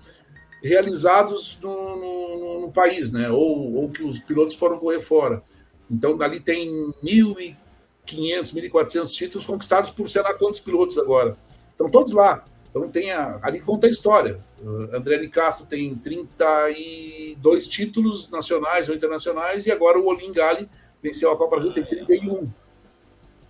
realizados 0.63 1.59
no, 1.61 1.97
no, 1.97 2.61
no, 2.63 2.73
país, 2.73 3.13
né? 3.13 3.31
Ou, 3.31 3.75
ou 3.75 3.91
que 3.91 4.03
os 4.03 4.21
pilotos 4.21 4.57
foram 4.57 4.79
correr 4.79 5.01
fora. 5.01 5.43
Então, 5.91 6.21
ali 6.23 6.41
tem 6.41 6.69
1.500, 7.03 7.57
1.400 8.07 9.11
títulos 9.11 9.47
conquistados 9.47 9.91
por 9.91 10.09
sei 10.09 10.23
lá 10.23 10.35
quantos 10.35 10.61
pilotos 10.61 10.99
agora. 10.99 11.37
Estão 11.71 11.91
todos 11.91 12.13
lá. 12.13 12.45
Então, 12.71 12.89
tem 12.89 13.11
a, 13.13 13.39
ali 13.43 13.61
conta 13.61 13.87
a 13.87 13.91
história. 13.91 14.41
Uh, 14.61 14.95
André 14.95 15.27
Castro 15.29 15.67
tem 15.67 15.95
32 15.95 17.69
títulos 17.69 18.31
nacionais 18.31 18.89
ou 18.89 18.95
internacionais 18.95 19.67
e 19.67 19.71
agora 19.71 19.99
o 19.99 20.07
Olim 20.07 20.33
Gali 20.33 20.69
venceu 21.03 21.31
a 21.31 21.37
Copa 21.37 21.57
Brasil, 21.57 21.73
tem 21.73 21.85
31. 21.85 22.51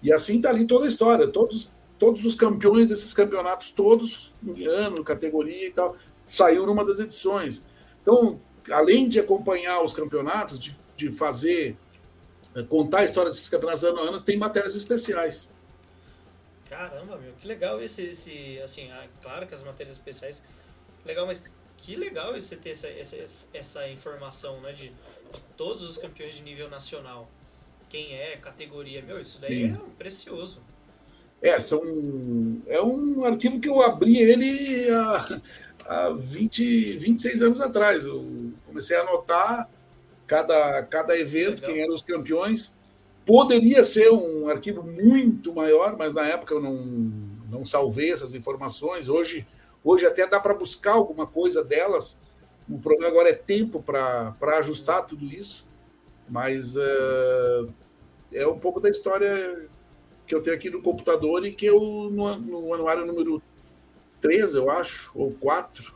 E 0.02 0.12
assim 0.12 0.36
está 0.36 0.50
ali 0.50 0.66
toda 0.66 0.84
a 0.84 0.88
história. 0.88 1.28
Todos, 1.28 1.70
todos 1.98 2.24
os 2.24 2.34
campeões 2.34 2.88
desses 2.88 3.12
campeonatos, 3.12 3.70
todos 3.70 4.32
em 4.42 4.66
ano, 4.66 5.02
categoria 5.02 5.66
e 5.66 5.70
tal 5.70 5.96
saiu 6.28 6.66
numa 6.66 6.84
das 6.84 7.00
edições. 7.00 7.64
Então, 8.02 8.40
além 8.70 9.08
de 9.08 9.18
acompanhar 9.18 9.82
os 9.82 9.94
campeonatos, 9.94 10.60
de, 10.60 10.78
de 10.96 11.10
fazer, 11.10 11.76
eh, 12.54 12.62
contar 12.62 13.00
a 13.00 13.04
história 13.04 13.30
desses 13.30 13.48
campeonatos 13.48 13.82
ano 13.82 13.98
a 13.98 14.02
ano, 14.02 14.20
tem 14.20 14.36
matérias 14.36 14.76
especiais. 14.76 15.52
Caramba, 16.68 17.16
meu, 17.16 17.32
que 17.32 17.48
legal 17.48 17.80
esse, 17.82 18.02
esse 18.02 18.60
assim, 18.62 18.90
ah, 18.90 19.06
claro 19.22 19.46
que 19.46 19.54
as 19.54 19.62
matérias 19.62 19.96
especiais, 19.96 20.42
legal, 21.04 21.26
mas 21.26 21.42
que 21.78 21.96
legal 21.96 22.34
você 22.34 22.56
ter 22.56 22.70
essa, 22.70 22.88
essa, 22.88 23.48
essa 23.54 23.88
informação, 23.88 24.60
né, 24.60 24.72
de, 24.72 24.88
de 24.88 25.40
todos 25.56 25.82
os 25.82 25.96
campeões 25.96 26.34
de 26.34 26.42
nível 26.42 26.68
nacional. 26.68 27.28
Quem 27.88 28.12
é, 28.12 28.36
categoria, 28.36 29.02
meu, 29.02 29.18
isso 29.20 29.40
daí 29.40 29.68
Sim. 29.68 29.74
é 29.74 29.78
precioso. 29.96 30.62
É, 31.40 31.58
são, 31.60 31.80
é 32.66 32.82
um 32.82 33.24
arquivo 33.24 33.60
que 33.60 33.68
eu 33.68 33.80
abri 33.80 34.18
ele 34.18 34.90
há, 34.90 35.40
há 35.86 36.10
20, 36.10 36.96
26 36.98 37.42
anos 37.42 37.60
atrás. 37.60 38.04
Eu 38.04 38.52
comecei 38.66 38.96
a 38.96 39.02
anotar 39.02 39.68
cada, 40.26 40.82
cada 40.82 41.18
evento, 41.18 41.60
Legal. 41.60 41.72
quem 41.72 41.82
eram 41.82 41.94
os 41.94 42.02
campeões. 42.02 42.76
Poderia 43.24 43.84
ser 43.84 44.10
um 44.10 44.48
arquivo 44.48 44.82
muito 44.82 45.54
maior, 45.54 45.96
mas 45.96 46.12
na 46.14 46.26
época 46.26 46.54
eu 46.54 46.60
não, 46.60 46.74
não 47.48 47.64
salvei 47.64 48.12
essas 48.12 48.34
informações. 48.34 49.08
Hoje, 49.08 49.46
hoje 49.84 50.06
até 50.06 50.26
dá 50.26 50.40
para 50.40 50.54
buscar 50.54 50.92
alguma 50.92 51.26
coisa 51.26 51.62
delas. 51.62 52.18
O 52.68 52.78
problema 52.78 53.08
agora 53.08 53.30
é 53.30 53.34
tempo 53.34 53.82
para 53.82 54.58
ajustar 54.58 55.06
tudo 55.06 55.24
isso. 55.24 55.67
Mas 56.28 56.76
uh, 56.76 57.72
é 58.32 58.46
um 58.46 58.58
pouco 58.58 58.80
da 58.80 58.88
história 58.88 59.68
que 60.26 60.34
eu 60.34 60.42
tenho 60.42 60.56
aqui 60.56 60.68
no 60.68 60.82
computador 60.82 61.44
e 61.46 61.52
que 61.52 61.66
eu, 61.66 61.80
no, 62.10 62.36
no 62.38 62.74
anuário 62.74 63.06
número 63.06 63.42
3, 64.20 64.54
eu 64.54 64.70
acho, 64.70 65.10
ou 65.14 65.32
4, 65.32 65.94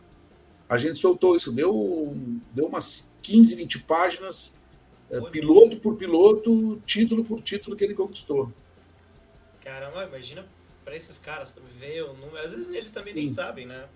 a 0.69 0.77
gente 0.77 0.99
soltou 0.99 1.37
isso. 1.37 1.53
Deu, 1.53 2.15
deu 2.53 2.67
umas 2.67 3.13
15, 3.21 3.55
20 3.55 3.81
páginas, 3.81 4.55
é, 5.11 5.21
piloto 5.31 5.79
por 5.79 5.97
piloto, 5.97 6.81
título 6.87 7.25
por 7.25 7.43
título 7.43 7.77
que 7.77 7.85
ele 7.85 7.95
conquistou. 7.95 8.51
Caramba, 9.61 10.05
imagina 10.05 10.47
para 10.85 10.97
esses 10.97 11.19
caras 11.19 11.55
ver 11.79 12.03
o 12.03 12.15
número. 12.15 12.39
Às 12.39 12.53
vezes 12.53 12.69
eles 12.75 12.91
também 12.91 13.13
Sim. 13.13 13.21
nem 13.21 13.29
sabem, 13.29 13.67
né? 13.67 13.87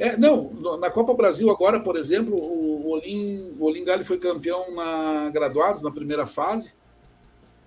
É, 0.00 0.16
não, 0.16 0.50
na 0.78 0.90
Copa 0.90 1.12
Brasil 1.12 1.50
agora, 1.50 1.78
por 1.78 1.94
exemplo, 1.94 2.34
o 2.34 2.88
Olim, 2.88 3.54
o 3.58 3.64
Olim 3.64 3.84
Gali 3.84 4.02
foi 4.02 4.16
campeão 4.16 4.74
na 4.74 5.28
graduados 5.28 5.82
na 5.82 5.90
primeira 5.90 6.24
fase. 6.24 6.72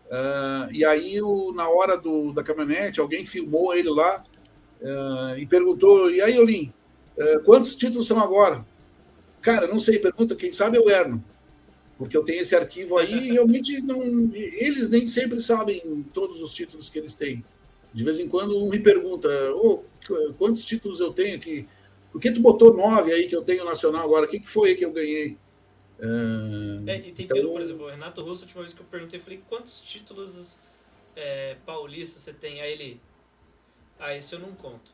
Uh, 0.08 0.72
e 0.72 0.84
aí, 0.84 1.22
o, 1.22 1.54
na 1.54 1.70
hora 1.70 1.96
do, 1.96 2.34
da 2.34 2.42
caminhonete, 2.42 3.00
alguém 3.00 3.24
filmou 3.24 3.76
ele 3.76 3.88
lá 3.88 4.24
uh, 4.82 5.38
e 5.38 5.46
perguntou: 5.46 6.10
E 6.10 6.24
aí, 6.24 6.40
Olim, 6.40 6.74
uh, 7.16 7.40
quantos 7.44 7.76
títulos 7.76 8.08
são 8.08 8.20
agora? 8.20 8.66
Cara, 9.40 9.68
não 9.68 9.80
sei, 9.80 10.00
pergunta, 10.00 10.36
quem 10.36 10.52
sabe 10.52 10.78
é 10.78 10.82
o 10.82 10.90
Erno. 10.90 11.24
Porque 12.00 12.18
eu 12.18 12.24
tenho 12.24 12.42
esse 12.42 12.56
arquivo 12.56 12.98
aí 12.98 13.28
e 13.28 13.32
realmente 13.34 13.80
não, 13.80 14.02
eles 14.34 14.90
nem 14.90 15.06
sempre 15.06 15.40
sabem 15.40 16.04
todos 16.12 16.42
os 16.42 16.52
títulos 16.52 16.90
que 16.90 16.98
eles 16.98 17.14
têm. 17.14 17.46
De 17.94 18.04
vez 18.04 18.20
em 18.20 18.28
quando 18.28 18.58
um 18.58 18.70
me 18.70 18.80
pergunta: 18.80 19.30
oh, 19.54 19.84
quantos 20.40 20.66
títulos 20.66 21.00
eu 21.00 21.14
tenho 21.14 21.36
aqui? 21.36 21.68
Por 22.14 22.22
que 22.22 22.32
tu 22.32 22.40
botou 22.40 22.72
nove 22.72 23.12
aí 23.12 23.28
que 23.28 23.36
eu 23.36 23.42
tenho 23.42 23.66
nacional 23.66 24.04
agora? 24.04 24.28
O 24.28 24.30
que, 24.30 24.40
que 24.40 24.48
foi 24.48 24.70
aí 24.70 24.76
que 24.76 24.86
eu 24.86 24.92
ganhei? 24.92 25.36
Uh, 26.00 26.88
é, 26.88 26.98
e 26.98 27.12
tem 27.12 27.26
então, 27.26 27.44
por 27.44 27.60
exemplo, 27.60 27.86
o 27.86 27.90
Renato 27.90 28.22
Russo, 28.22 28.44
a 28.44 28.46
última 28.46 28.62
vez 28.62 28.74
que 28.74 28.82
eu 28.82 28.86
perguntei, 28.86 29.20
eu 29.20 29.24
falei, 29.24 29.42
quantos 29.50 29.82
títulos 29.82 30.60
é, 31.16 31.58
paulistas 31.66 32.22
você 32.22 32.32
tem? 32.32 32.62
Aí 32.62 32.72
ele, 32.72 33.02
ah, 33.98 34.16
esse 34.16 34.36
eu 34.36 34.40
não 34.40 34.54
conto. 34.54 34.94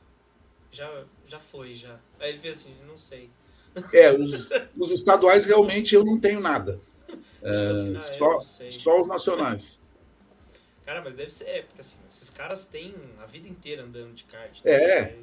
Já, 0.71 1.03
já 1.27 1.39
foi, 1.39 1.73
já. 1.73 1.99
Aí 2.21 2.29
ele 2.29 2.39
fez 2.39 2.59
assim, 2.59 2.73
não 2.87 2.97
sei. 2.97 3.29
É, 3.93 4.13
os, 4.13 4.49
os 4.77 4.91
estaduais 4.91 5.45
realmente 5.45 5.93
eu 5.93 6.05
não 6.05 6.17
tenho 6.19 6.39
nada. 6.39 6.79
É, 7.41 7.67
assim, 7.67 7.95
ah, 7.95 7.99
só, 7.99 8.39
só 8.69 9.01
os 9.01 9.07
nacionais. 9.07 9.81
Cara, 10.85 11.01
mas 11.01 11.15
deve 11.15 11.31
ser, 11.31 11.45
é, 11.45 11.61
porque 11.63 11.81
assim, 11.81 11.97
esses 12.09 12.29
caras 12.29 12.65
têm 12.65 12.93
a 13.17 13.25
vida 13.25 13.47
inteira 13.47 13.83
andando 13.83 14.13
de 14.13 14.25
kart. 14.25 14.63
Né? 14.63 14.71
É, 14.71 15.17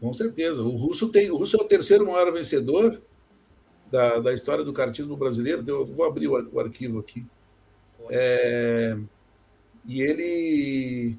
com 0.00 0.12
certeza. 0.12 0.62
O 0.62 0.76
russo 0.76 1.08
tem, 1.08 1.30
o 1.30 1.36
russo 1.36 1.56
é 1.56 1.62
o 1.62 1.68
terceiro 1.68 2.06
maior 2.06 2.32
vencedor 2.32 3.00
da, 3.90 4.18
da 4.20 4.32
história 4.32 4.64
do 4.64 4.72
kartismo 4.72 5.16
brasileiro. 5.16 5.64
Eu 5.66 5.86
vou 5.86 6.06
abrir 6.06 6.28
o, 6.28 6.48
o 6.52 6.60
arquivo 6.60 6.98
aqui. 6.98 7.24
É, 8.10 8.96
e 9.86 10.02
ele 10.02 11.16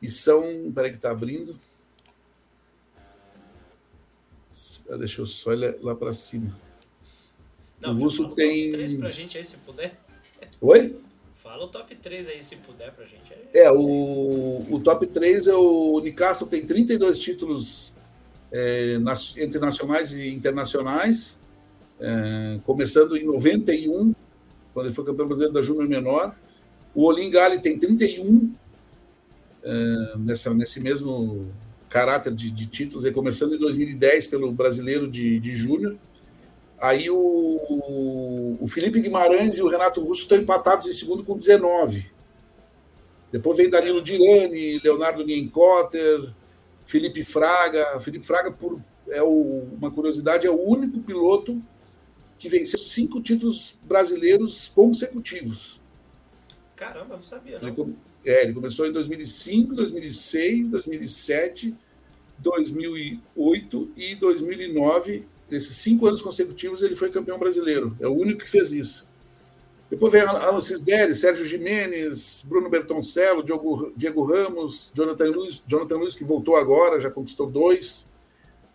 e 0.00 0.10
são. 0.10 0.72
Peraí 0.74 0.90
que 0.90 0.96
está 0.96 1.10
abrindo. 1.10 1.58
Ah, 4.88 4.96
deixa 4.96 5.20
eu 5.20 5.26
só 5.26 5.50
olhar 5.50 5.74
lá 5.80 5.94
para 5.94 6.12
cima. 6.12 6.56
Não, 7.80 7.94
o 7.94 7.98
Russo 7.98 8.28
tem. 8.30 8.70
Top 8.70 8.82
3 8.82 8.92
pra 8.94 9.10
gente 9.10 9.38
aí, 9.38 9.44
se 9.44 9.56
puder. 9.58 9.96
Oi? 10.60 10.96
Fala 11.34 11.64
o 11.64 11.68
top 11.68 11.94
3 11.94 12.28
aí, 12.28 12.42
se 12.42 12.56
puder, 12.56 12.92
pra 12.92 13.04
gente. 13.04 13.32
Aí. 13.32 13.40
É, 13.52 13.70
o, 13.70 14.66
o 14.70 14.80
top 14.82 15.06
3 15.06 15.46
é 15.46 15.54
o 15.54 16.00
Nicastro 16.00 16.46
tem 16.46 16.64
32 16.64 17.18
títulos 17.20 17.94
é, 18.56 18.98
nas, 18.98 19.36
entre 19.36 19.58
nacionais 19.58 20.12
e 20.12 20.28
internacionais, 20.28 21.38
é, 22.00 22.58
começando 22.64 23.14
em 23.14 23.26
91, 23.26 24.14
quando 24.72 24.86
ele 24.86 24.94
foi 24.94 25.04
campeão 25.04 25.26
brasileiro 25.26 25.52
da 25.52 25.60
Júnior 25.60 25.86
Menor. 25.86 26.34
O 26.94 27.04
Olingali 27.04 27.60
tem 27.60 27.78
31 27.78 28.54
uh, 29.62 30.18
nessa, 30.18 30.54
nesse 30.54 30.80
mesmo 30.80 31.50
caráter 31.90 32.34
de, 32.34 32.50
de 32.50 32.66
títulos, 32.66 33.04
aí, 33.04 33.12
começando 33.12 33.54
em 33.54 33.58
2010 33.58 34.26
pelo 34.28 34.50
brasileiro 34.50 35.06
de, 35.06 35.38
de 35.38 35.54
Júnior. 35.54 35.96
Aí 36.80 37.10
o, 37.10 38.56
o 38.58 38.66
Felipe 38.66 39.00
Guimarães 39.00 39.58
e 39.58 39.62
o 39.62 39.68
Renato 39.68 40.00
Russo 40.00 40.22
estão 40.22 40.38
empatados 40.38 40.86
em 40.86 40.92
segundo 40.92 41.22
com 41.22 41.36
19. 41.36 42.06
Depois 43.30 43.58
vem 43.58 43.68
Danilo 43.68 44.00
Dirani, 44.00 44.78
Leonardo 44.82 45.24
Nienkotter, 45.24 46.32
Felipe 46.86 47.24
Fraga. 47.24 48.00
Felipe 48.00 48.24
Fraga, 48.24 48.50
por 48.50 48.80
é 49.08 49.22
o, 49.22 49.68
uma 49.72 49.90
curiosidade, 49.90 50.46
é 50.46 50.50
o 50.50 50.60
único 50.60 51.00
piloto 51.00 51.62
que 52.38 52.48
venceu 52.48 52.78
cinco 52.78 53.20
títulos 53.20 53.78
brasileiros 53.82 54.68
consecutivos. 54.68 55.80
Caramba, 56.74 57.14
não 57.14 57.22
sabia, 57.22 57.58
não. 57.58 57.68
Ele, 57.68 57.94
é, 58.24 58.42
ele 58.44 58.52
começou 58.52 58.86
em 58.86 58.92
2005, 58.92 59.74
2006, 59.74 60.68
2007, 60.68 61.74
2008 62.38 63.92
e 63.96 64.14
2009. 64.16 65.26
Esses 65.50 65.76
cinco 65.76 66.06
anos 66.06 66.20
consecutivos 66.20 66.82
ele 66.82 66.96
foi 66.96 67.10
campeão 67.10 67.38
brasileiro. 67.38 67.96
É 68.00 68.06
o 68.06 68.12
único 68.12 68.40
que 68.40 68.50
fez 68.50 68.72
isso. 68.72 69.05
Depois 69.88 70.12
vem 70.12 70.22
Alan 70.22 70.60
Cisderi, 70.60 71.14
Sérgio 71.14 71.44
Jimenez, 71.44 72.42
Bruno 72.44 72.68
Bertoncello, 72.68 73.42
Diego, 73.42 73.92
Diego 73.96 74.24
Ramos, 74.24 74.90
Jonathan 74.92 75.26
Luiz, 75.26 75.62
Jonathan 75.66 75.96
Luiz, 75.96 76.14
que 76.14 76.24
voltou 76.24 76.56
agora, 76.56 76.98
já 76.98 77.08
conquistou 77.08 77.48
dois, 77.48 78.10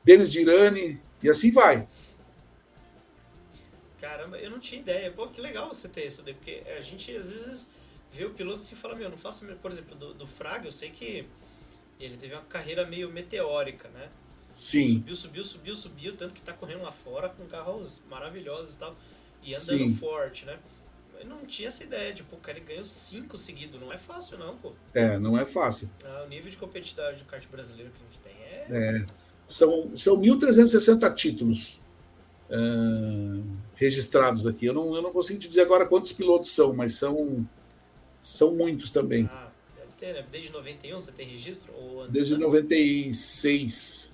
Denis 0.03 0.31
Dirani, 0.31 1.01
e 1.21 1.29
assim 1.29 1.51
vai. 1.51 1.87
Caramba, 3.99 4.37
eu 4.37 4.49
não 4.49 4.59
tinha 4.59 4.79
ideia. 4.79 5.11
Pô, 5.11 5.27
que 5.27 5.41
legal 5.41 5.67
você 5.67 5.87
ter 5.89 6.07
isso 6.07 6.23
daí, 6.23 6.33
porque 6.33 6.63
a 6.77 6.81
gente 6.81 7.15
às 7.15 7.29
vezes 7.31 7.69
vê 8.11 8.25
o 8.25 8.31
piloto 8.31 8.61
e 8.71 8.75
fala, 8.75 8.95
meu, 8.95 9.09
não 9.09 9.17
faço. 9.17 9.45
Por 9.61 9.69
exemplo, 9.69 9.95
do, 9.95 10.13
do 10.13 10.25
Fraga, 10.25 10.67
eu 10.67 10.71
sei 10.71 10.89
que 10.89 11.25
ele 11.99 12.17
teve 12.17 12.33
uma 12.33 12.41
carreira 12.43 12.85
meio 12.85 13.11
meteórica, 13.11 13.89
né? 13.89 14.09
Sim. 14.53 14.95
Subiu, 14.95 15.15
subiu, 15.15 15.43
subiu, 15.43 15.75
subiu, 15.75 16.17
tanto 16.17 16.33
que 16.33 16.41
tá 16.41 16.51
correndo 16.51 16.83
lá 16.83 16.91
fora 16.91 17.29
com 17.29 17.45
carros 17.45 18.01
maravilhosos 18.09 18.73
e 18.73 18.77
tal. 18.77 18.95
E 19.43 19.53
andando 19.53 19.87
Sim. 19.87 19.95
forte, 19.95 20.45
né? 20.45 20.57
Eu 21.21 21.27
não 21.27 21.45
tinha 21.45 21.67
essa 21.67 21.83
ideia, 21.83 22.11
tipo, 22.11 22.35
o 22.35 22.39
cara 22.39 22.59
ganhou 22.59 22.83
cinco 22.83 23.37
seguidos, 23.37 23.79
não 23.79 23.93
é 23.93 23.97
fácil 23.97 24.39
não, 24.39 24.57
pô. 24.57 24.73
É, 24.91 25.19
não 25.19 25.37
é 25.37 25.45
fácil. 25.45 25.87
Ah, 26.03 26.23
o 26.25 26.29
nível 26.29 26.49
de 26.49 26.57
competitividade 26.57 27.19
do 27.19 27.25
kart 27.25 27.47
brasileiro 27.47 27.91
que 27.91 27.97
a 28.01 28.05
gente 28.05 28.19
tem 28.19 28.33
é... 28.43 28.97
é 28.97 29.05
são, 29.47 29.95
são 29.95 30.17
1.360 30.17 31.13
títulos 31.13 31.79
uh, 32.49 33.45
registrados 33.75 34.47
aqui. 34.47 34.65
Eu 34.65 34.73
não, 34.73 34.95
eu 34.95 35.01
não 35.03 35.11
consigo 35.11 35.39
te 35.39 35.47
dizer 35.47 35.61
agora 35.61 35.85
quantos 35.85 36.11
pilotos 36.11 36.55
são, 36.55 36.73
mas 36.73 36.95
são, 36.95 37.47
são 38.19 38.55
muitos 38.55 38.89
também. 38.89 39.29
Ah, 39.31 39.51
deve 39.77 39.93
ter, 39.93 40.13
né? 40.13 40.25
Desde 40.31 40.51
91 40.51 40.99
você 40.99 41.11
tem 41.11 41.27
registro? 41.27 41.71
Ou 41.73 42.01
antes, 42.01 42.13
Desde 42.13 42.33
né? 42.33 42.39
96. 42.39 44.11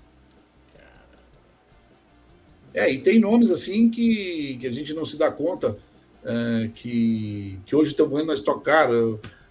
É, 2.74 2.92
e 2.92 2.98
tem 3.00 3.18
nomes 3.18 3.50
assim 3.50 3.88
que, 3.88 4.58
que 4.60 4.66
a 4.66 4.72
gente 4.72 4.92
não 4.92 5.06
se 5.06 5.16
dá 5.16 5.32
conta 5.32 5.78
uh, 6.24 6.70
que, 6.72 7.58
que 7.64 7.76
hoje 7.76 7.90
estão 7.90 8.08
ganhando 8.08 8.28
na 8.28 8.34
Stock 8.34 8.64
Car. 8.64 8.90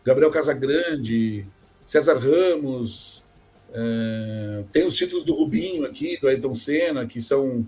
Gabriel 0.03 0.31
Casagrande, 0.31 1.45
César 1.83 2.17
Ramos, 2.17 3.23
uh, 3.69 4.63
tem 4.71 4.85
os 4.85 4.95
títulos 4.95 5.25
do 5.25 5.33
Rubinho 5.33 5.85
aqui, 5.85 6.17
do 6.19 6.27
Ayrton 6.27 6.55
Senna, 6.55 7.05
que 7.05 7.19
são 7.21 7.67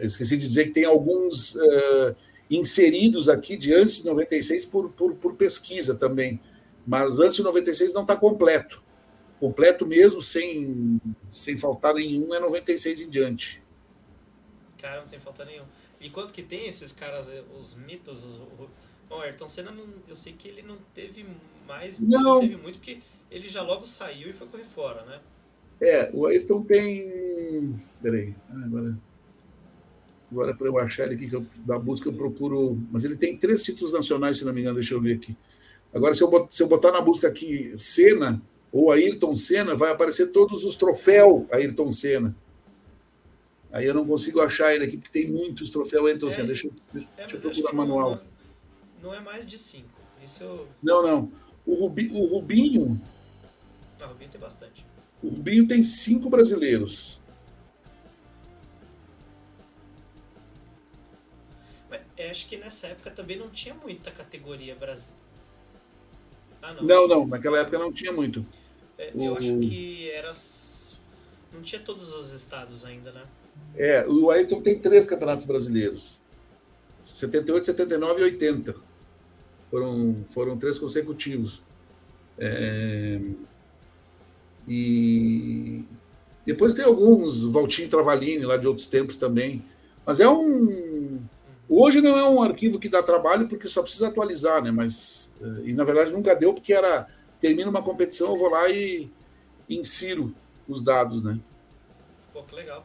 eu 0.00 0.06
esqueci 0.06 0.36
de 0.36 0.46
dizer 0.46 0.64
que 0.64 0.70
tem 0.70 0.84
alguns 0.84 1.54
uh, 1.54 2.16
inseridos 2.50 3.28
aqui 3.28 3.56
de 3.56 3.72
antes 3.72 3.98
de 3.98 4.06
96 4.06 4.66
por, 4.66 4.90
por, 4.90 5.14
por 5.14 5.34
pesquisa 5.36 5.94
também, 5.94 6.40
mas 6.86 7.20
antes 7.20 7.36
de 7.36 7.42
96 7.42 7.92
não 7.92 8.02
está 8.02 8.16
completo. 8.16 8.82
Completo 9.38 9.86
mesmo, 9.86 10.20
sem, 10.20 11.00
sem 11.30 11.56
faltar 11.56 11.94
nenhum, 11.94 12.34
é 12.34 12.40
96 12.40 13.02
em 13.02 13.08
diante. 13.08 13.62
Caramba, 14.78 15.06
sem 15.06 15.20
faltar 15.20 15.46
nenhum. 15.46 15.64
E 16.00 16.08
quanto 16.08 16.32
que 16.32 16.42
tem 16.42 16.66
esses 16.66 16.92
caras, 16.92 17.30
os 17.58 17.74
mitos? 17.74 18.24
Os, 18.24 18.36
o, 18.36 18.70
o 19.10 19.20
Ayrton 19.20 19.48
Senna, 19.48 19.70
não, 19.70 19.84
eu 20.08 20.16
sei 20.16 20.32
que 20.32 20.48
ele 20.48 20.62
não 20.62 20.78
teve 20.94 21.26
mais, 21.68 22.00
não. 22.00 22.22
não 22.22 22.40
teve 22.40 22.56
muito, 22.56 22.78
porque 22.78 22.98
ele 23.30 23.48
já 23.48 23.62
logo 23.62 23.84
saiu 23.84 24.30
e 24.30 24.32
foi 24.32 24.46
correr 24.46 24.64
fora, 24.64 25.04
né? 25.04 25.20
É, 25.80 26.10
o 26.12 26.26
Ayrton 26.26 26.62
tem. 26.62 27.80
Peraí, 28.02 28.34
ah, 28.50 28.64
agora. 28.64 28.98
Agora, 30.30 30.54
para 30.54 30.66
eu 30.68 30.78
achar 30.78 31.06
ele 31.06 31.16
aqui, 31.16 31.28
que 31.28 31.34
eu, 31.34 31.44
da 31.66 31.78
busca 31.78 32.08
eu 32.08 32.12
procuro. 32.12 32.78
Mas 32.90 33.04
ele 33.04 33.16
tem 33.16 33.36
três 33.36 33.62
títulos 33.62 33.92
nacionais, 33.92 34.38
se 34.38 34.44
não 34.44 34.52
me 34.52 34.60
engano, 34.60 34.76
deixa 34.76 34.94
eu 34.94 35.00
ver 35.00 35.16
aqui. 35.16 35.36
Agora, 35.92 36.14
se 36.14 36.22
eu, 36.22 36.30
botar, 36.30 36.50
se 36.50 36.62
eu 36.62 36.68
botar 36.68 36.92
na 36.92 37.00
busca 37.00 37.26
aqui 37.26 37.76
Senna 37.76 38.40
ou 38.70 38.92
Ayrton 38.92 39.34
Senna, 39.34 39.74
vai 39.74 39.90
aparecer 39.90 40.28
todos 40.28 40.64
os 40.64 40.76
troféus 40.76 41.44
Ayrton 41.50 41.92
Senna. 41.92 42.36
Aí 43.72 43.86
eu 43.86 43.94
não 43.94 44.04
consigo 44.04 44.40
achar 44.40 44.74
ele 44.74 44.84
aqui, 44.84 44.96
porque 44.96 45.12
tem 45.12 45.30
muitos 45.30 45.70
troféus 45.70 46.06
Ayrton 46.06 46.28
é. 46.28 46.42
Deixa 46.42 46.66
eu, 46.66 46.74
deixa 46.92 47.08
é, 47.16 47.24
eu 47.24 47.40
procurar 47.40 47.72
manual. 47.72 48.10
Não, 48.10 49.10
não, 49.10 49.14
é 49.14 49.20
mais 49.20 49.46
de 49.46 49.56
cinco. 49.56 50.00
Isso 50.24 50.42
eu... 50.42 50.68
Não, 50.82 51.02
não. 51.02 51.32
O, 51.64 51.74
Rubi, 51.74 52.10
o 52.12 52.26
Rubinho. 52.26 53.00
Ah, 54.00 54.06
o 54.06 54.08
Rubinho 54.08 54.30
tem 54.30 54.40
bastante. 54.40 54.84
O 55.22 55.28
Rubinho 55.28 55.68
tem 55.68 55.82
cinco 55.84 56.28
brasileiros. 56.28 57.20
Mas, 61.88 62.00
acho 62.28 62.48
que 62.48 62.56
nessa 62.56 62.88
época 62.88 63.10
também 63.10 63.38
não 63.38 63.50
tinha 63.50 63.74
muita 63.74 64.10
categoria 64.10 64.74
brasileira. 64.74 65.20
Ah, 66.60 66.74
não. 66.74 66.82
Não, 66.82 67.08
não, 67.08 67.26
naquela 67.26 67.60
época 67.60 67.78
não 67.78 67.92
tinha 67.92 68.12
muito. 68.12 68.44
É, 68.98 69.12
eu 69.14 69.32
o... 69.32 69.38
acho 69.38 69.58
que 69.60 70.10
era. 70.10 70.34
Não 71.52 71.62
tinha 71.62 71.80
todos 71.80 72.12
os 72.12 72.32
estados 72.32 72.84
ainda, 72.84 73.12
né? 73.12 73.24
É, 73.76 74.06
o 74.06 74.30
Ayrton 74.30 74.60
tem 74.60 74.78
três 74.78 75.06
campeonatos 75.06 75.46
brasileiros: 75.46 76.20
78, 77.02 77.66
79 77.66 78.20
e 78.20 78.24
80. 78.24 78.74
Foram, 79.70 80.24
foram 80.28 80.58
três 80.58 80.78
consecutivos. 80.78 81.62
É... 82.38 83.20
E 84.66 85.84
depois 86.44 86.74
tem 86.74 86.84
alguns, 86.84 87.44
Valtinho 87.44 87.88
Travalini, 87.88 88.44
lá 88.44 88.56
de 88.56 88.66
outros 88.66 88.86
tempos 88.86 89.16
também. 89.16 89.64
Mas 90.04 90.20
é 90.20 90.28
um. 90.28 91.20
Hoje 91.68 92.00
não 92.00 92.18
é 92.18 92.28
um 92.28 92.42
arquivo 92.42 92.78
que 92.78 92.88
dá 92.88 93.02
trabalho 93.02 93.46
porque 93.46 93.68
só 93.68 93.82
precisa 93.82 94.08
atualizar, 94.08 94.62
né? 94.62 94.70
Mas. 94.70 95.30
Eh, 95.40 95.62
e 95.66 95.72
na 95.72 95.84
verdade 95.84 96.12
nunca 96.12 96.34
deu 96.34 96.52
porque 96.52 96.72
era. 96.72 97.06
Termina 97.40 97.70
uma 97.70 97.82
competição, 97.82 98.30
eu 98.30 98.36
vou 98.36 98.50
lá 98.50 98.68
e 98.68 99.08
insiro 99.68 100.34
os 100.68 100.82
dados, 100.82 101.22
né? 101.22 101.38
Pô, 102.32 102.42
que 102.42 102.54
legal. 102.54 102.84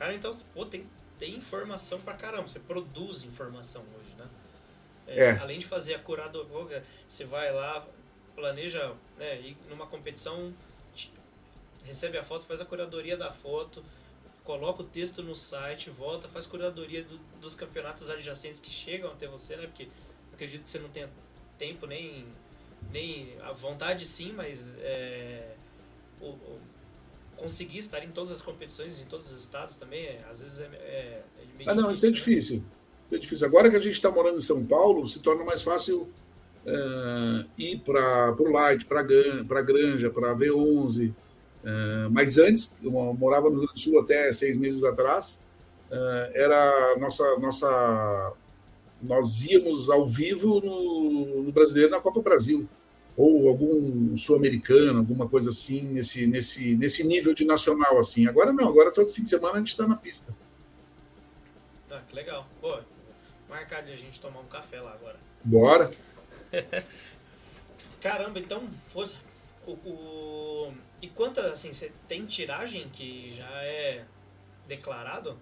Cara, 0.00 0.14
então, 0.14 0.34
pô, 0.54 0.64
tem, 0.64 0.88
tem 1.18 1.36
informação 1.36 2.00
pra 2.00 2.14
caramba. 2.14 2.48
Você 2.48 2.58
produz 2.58 3.22
informação 3.22 3.84
hoje, 3.98 4.14
né? 4.18 4.26
É, 5.06 5.24
é. 5.26 5.38
Além 5.38 5.58
de 5.58 5.66
fazer 5.66 5.94
a 5.94 5.98
curadoria, 5.98 6.82
você 7.06 7.26
vai 7.26 7.52
lá, 7.52 7.86
planeja 8.34 8.94
né, 9.18 9.38
ir 9.40 9.58
numa 9.68 9.86
competição 9.86 10.54
recebe 11.84 12.16
a 12.16 12.24
foto, 12.24 12.46
faz 12.46 12.60
a 12.60 12.64
curadoria 12.64 13.16
da 13.16 13.30
foto, 13.30 13.84
coloca 14.44 14.82
o 14.82 14.84
texto 14.84 15.22
no 15.22 15.34
site, 15.34 15.90
volta, 15.90 16.28
faz 16.28 16.46
curadoria 16.46 17.04
do, 17.04 17.18
dos 17.38 17.54
campeonatos 17.54 18.08
adjacentes 18.08 18.58
que 18.58 18.70
chegam 18.70 19.12
até 19.12 19.26
você, 19.26 19.56
né? 19.56 19.66
Porque 19.66 19.88
acredito 20.32 20.64
que 20.64 20.70
você 20.70 20.78
não 20.78 20.88
tenha 20.88 21.10
tempo 21.58 21.86
nem, 21.86 22.26
nem 22.90 23.38
a 23.42 23.52
vontade 23.52 24.06
sim, 24.06 24.32
mas 24.32 24.72
é, 24.78 25.54
o, 26.20 26.28
o, 26.28 26.60
conseguir 27.40 27.78
estar 27.78 28.04
em 28.04 28.10
todas 28.10 28.30
as 28.30 28.42
competições, 28.42 29.00
em 29.00 29.06
todos 29.06 29.32
os 29.32 29.40
estados 29.40 29.76
também, 29.76 30.04
é, 30.04 30.24
às 30.30 30.40
vezes 30.40 30.60
é, 30.60 30.64
é, 30.64 31.22
é 31.58 31.64
Ah, 31.66 31.74
não, 31.74 31.90
isso 31.90 32.06
é 32.06 32.10
né? 32.10 32.14
difícil. 32.14 32.62
Isso 33.06 33.14
é 33.14 33.18
difícil. 33.18 33.46
Agora 33.46 33.70
que 33.70 33.76
a 33.76 33.80
gente 33.80 33.94
está 33.94 34.10
morando 34.10 34.38
em 34.38 34.42
São 34.42 34.64
Paulo, 34.64 35.08
se 35.08 35.20
torna 35.20 35.44
mais 35.44 35.62
fácil 35.62 36.08
é, 36.66 37.44
ir 37.58 37.78
para 37.80 38.34
o 38.38 38.50
Light, 38.50 38.84
para 38.84 39.00
a 39.00 39.62
Granja, 39.62 40.10
para 40.10 40.32
a 40.32 40.36
V11, 40.36 41.12
Uh, 41.62 42.08
mas 42.10 42.38
antes, 42.38 42.76
eu 42.82 42.90
morava 42.90 43.50
no 43.50 43.56
Rio 43.56 43.66
Grande 43.66 43.74
do 43.74 43.80
Sul 43.80 44.00
até 44.00 44.32
seis 44.32 44.56
meses 44.56 44.82
atrás, 44.82 45.42
uh, 45.90 46.30
era 46.32 46.96
nossa, 46.98 47.38
nossa. 47.38 48.32
Nós 49.02 49.42
íamos 49.44 49.88
ao 49.88 50.06
vivo 50.06 50.60
no, 50.60 51.42
no 51.42 51.52
Brasileiro 51.52 51.90
na 51.90 52.00
Copa 52.00 52.20
Brasil, 52.20 52.68
ou 53.16 53.48
algum 53.48 54.16
sul-americano, 54.16 54.98
alguma 54.98 55.28
coisa 55.28 55.50
assim, 55.50 55.82
nesse, 55.82 56.26
nesse, 56.26 56.76
nesse 56.76 57.04
nível 57.04 57.34
de 57.34 57.44
nacional. 57.44 57.98
assim. 57.98 58.26
Agora 58.26 58.52
não, 58.52 58.68
agora 58.68 58.92
todo 58.92 59.10
fim 59.10 59.22
de 59.22 59.28
semana 59.28 59.54
a 59.54 59.58
gente 59.58 59.68
está 59.68 59.86
na 59.86 59.96
pista. 59.96 60.34
Ah, 61.90 62.00
que 62.08 62.14
legal. 62.14 62.46
Pô, 62.60 62.78
marcar 63.48 63.82
de 63.82 63.92
a 63.92 63.96
gente 63.96 64.20
tomar 64.20 64.40
um 64.40 64.46
café 64.46 64.80
lá 64.80 64.92
agora. 64.92 65.18
Bora! 65.44 65.90
Caramba, 68.00 68.38
então, 68.38 68.66
poxa, 68.92 69.16
o, 69.66 69.72
o, 69.72 70.72
e 71.02 71.08
quantas, 71.08 71.44
assim, 71.46 71.72
você 71.72 71.92
tem 72.08 72.24
tiragem 72.24 72.88
que 72.88 73.34
já 73.36 73.62
é 73.62 74.04
declarado? 74.66 75.36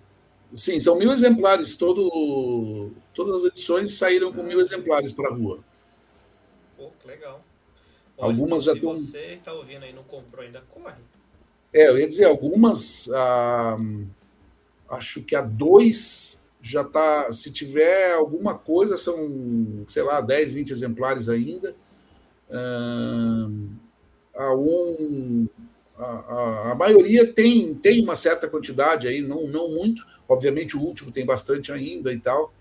Sim, 0.52 0.80
são 0.80 0.96
mil 0.96 1.12
exemplares. 1.12 1.76
Todo, 1.76 2.92
todas 3.14 3.44
as 3.44 3.52
edições 3.52 3.94
saíram 3.94 4.32
com 4.32 4.42
mil 4.42 4.60
exemplares 4.60 5.12
para 5.12 5.28
a 5.28 5.32
rua. 5.32 5.60
Pô, 6.76 6.90
que 7.00 7.06
legal. 7.06 7.44
Olha, 8.18 8.32
algumas 8.32 8.64
já 8.64 8.72
estão. 8.72 8.96
Se 8.96 9.12
você 9.12 9.18
está 9.34 9.52
ouvindo 9.52 9.84
aí 9.84 9.92
não 9.92 10.02
comprou 10.02 10.44
ainda, 10.44 10.60
corre. 10.68 11.00
É, 11.72 11.88
eu 11.88 11.98
ia 11.98 12.08
dizer, 12.08 12.24
algumas. 12.24 13.08
Ah, 13.12 13.76
acho 14.90 15.22
que 15.22 15.36
a 15.36 15.40
dois 15.40 16.38
já 16.60 16.82
está. 16.82 17.32
Se 17.32 17.52
tiver 17.52 18.12
alguma 18.12 18.58
coisa, 18.58 18.96
são, 18.96 19.84
sei 19.86 20.02
lá, 20.02 20.20
10, 20.20 20.54
20 20.54 20.70
exemplares 20.70 21.28
ainda. 21.28 21.74
Ah, 22.50 23.48
a 24.34 24.54
um. 24.54 25.48
A, 25.96 26.04
a, 26.04 26.72
a, 26.72 26.74
maioria 26.76 27.26
tem, 27.32 27.74
tem 27.74 28.00
uma 28.02 28.14
certa 28.14 28.48
quantidade 28.48 29.08
aí, 29.08 29.20
não, 29.20 29.46
não 29.48 29.68
muito. 29.70 30.06
Obviamente, 30.28 30.76
o 30.76 30.80
último 30.80 31.10
tem 31.10 31.24
bastante 31.24 31.72
ainda 31.72 32.12
e 32.12 32.20
tal. 32.20 32.52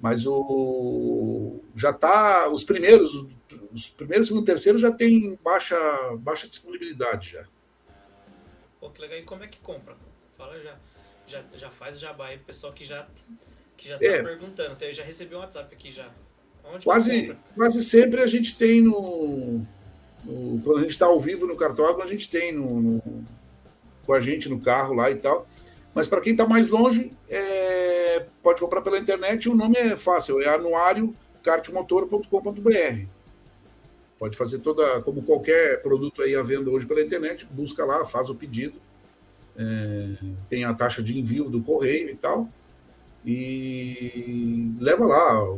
Mas 0.00 0.26
o 0.26 1.60
já 1.76 1.90
está 1.90 2.50
os 2.50 2.64
primeiros, 2.64 3.26
os 3.72 3.88
primeiros, 3.88 4.28
segundo, 4.28 4.44
terceiro 4.44 4.78
já 4.78 4.90
tem 4.90 5.38
baixa 5.42 5.76
baixa 6.18 6.48
disponibilidade 6.48 7.30
já. 7.30 7.44
Pô, 8.80 8.90
que 8.90 9.00
legal. 9.00 9.18
E 9.18 9.22
como 9.22 9.44
é 9.44 9.46
que 9.46 9.58
compra? 9.58 9.96
Fala 10.36 10.58
já. 10.60 10.76
Já, 11.26 11.44
já 11.54 11.70
faz 11.70 11.96
o 11.96 12.00
jabá 12.00 12.28
aí 12.28 12.38
pro 12.38 12.46
pessoal 12.46 12.72
que 12.72 12.84
já 12.84 13.06
que 13.76 13.88
já 13.88 13.98
tá 13.98 14.04
é. 14.04 14.22
perguntando. 14.22 14.72
Então, 14.72 14.88
eu 14.88 14.94
já 14.94 15.04
recebi 15.04 15.34
um 15.34 15.38
WhatsApp 15.38 15.74
aqui 15.74 15.90
já. 15.90 16.08
Onde 16.64 16.84
quase, 16.84 17.36
quase 17.54 17.82
sempre 17.82 18.20
a 18.20 18.26
gente 18.26 18.56
tem 18.56 18.82
no, 18.82 19.66
no 20.24 20.60
quando 20.62 20.78
a 20.78 20.82
gente 20.82 20.90
está 20.90 21.06
ao 21.06 21.18
vivo 21.18 21.46
no 21.46 21.56
cartódromo, 21.56 22.02
a 22.02 22.06
gente 22.06 22.28
tem 22.28 22.52
no, 22.52 22.80
no, 22.80 23.26
com 24.04 24.12
a 24.12 24.20
gente 24.20 24.48
no 24.48 24.60
carro 24.60 24.94
lá 24.94 25.10
e 25.10 25.16
tal. 25.16 25.46
Mas 25.94 26.06
para 26.06 26.20
quem 26.20 26.32
está 26.32 26.46
mais 26.46 26.68
longe, 26.68 27.12
é, 27.28 28.26
pode 28.42 28.60
comprar 28.60 28.82
pela 28.82 28.98
internet. 28.98 29.48
O 29.48 29.54
nome 29.54 29.76
é 29.76 29.96
fácil, 29.96 30.40
é 30.40 30.48
anuário 30.48 31.14
kartmotor.com.br. 31.42 33.19
Pode 34.20 34.36
fazer 34.36 34.58
toda, 34.58 35.00
como 35.00 35.22
qualquer 35.22 35.80
produto 35.80 36.20
aí 36.20 36.36
à 36.36 36.42
venda 36.42 36.68
hoje 36.68 36.84
pela 36.84 37.00
internet, 37.00 37.46
busca 37.50 37.86
lá, 37.86 38.04
faz 38.04 38.28
o 38.28 38.34
pedido. 38.34 38.78
É, 39.56 40.10
tem 40.46 40.62
a 40.62 40.74
taxa 40.74 41.02
de 41.02 41.18
envio 41.18 41.48
do 41.48 41.62
correio 41.62 42.10
e 42.10 42.14
tal. 42.14 42.46
E 43.24 44.74
leva 44.78 45.06
lá 45.06 45.54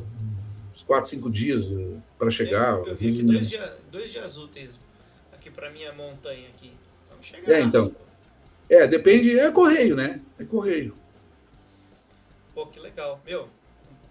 uns 0.71 0.85
4, 0.85 1.11
5 1.11 1.29
dias 1.29 1.73
eh, 1.73 1.97
para 2.17 2.31
chegar. 2.31 2.79
Eu, 2.79 2.87
eu 2.87 2.95
vi 2.95 3.23
dois, 3.25 3.49
dia, 3.49 3.77
dois 3.91 4.13
dias 4.13 4.39
úteis 4.39 4.79
aqui 5.33 5.51
para 5.51 5.69
minha 5.69 5.93
montanha 5.93 6.49
aqui. 6.49 6.73
Vamos 7.11 7.27
chegar. 7.27 7.53
É, 7.53 7.61
então. 7.63 7.93
É, 8.71 8.87
depende, 8.87 9.41
é 9.41 9.51
correio, 9.51 9.97
né? 9.97 10.23
É 10.39 10.45
correio. 10.45 10.97
Pô, 12.55 12.67
que 12.69 12.79
legal. 12.79 13.21
Meu, 13.27 13.49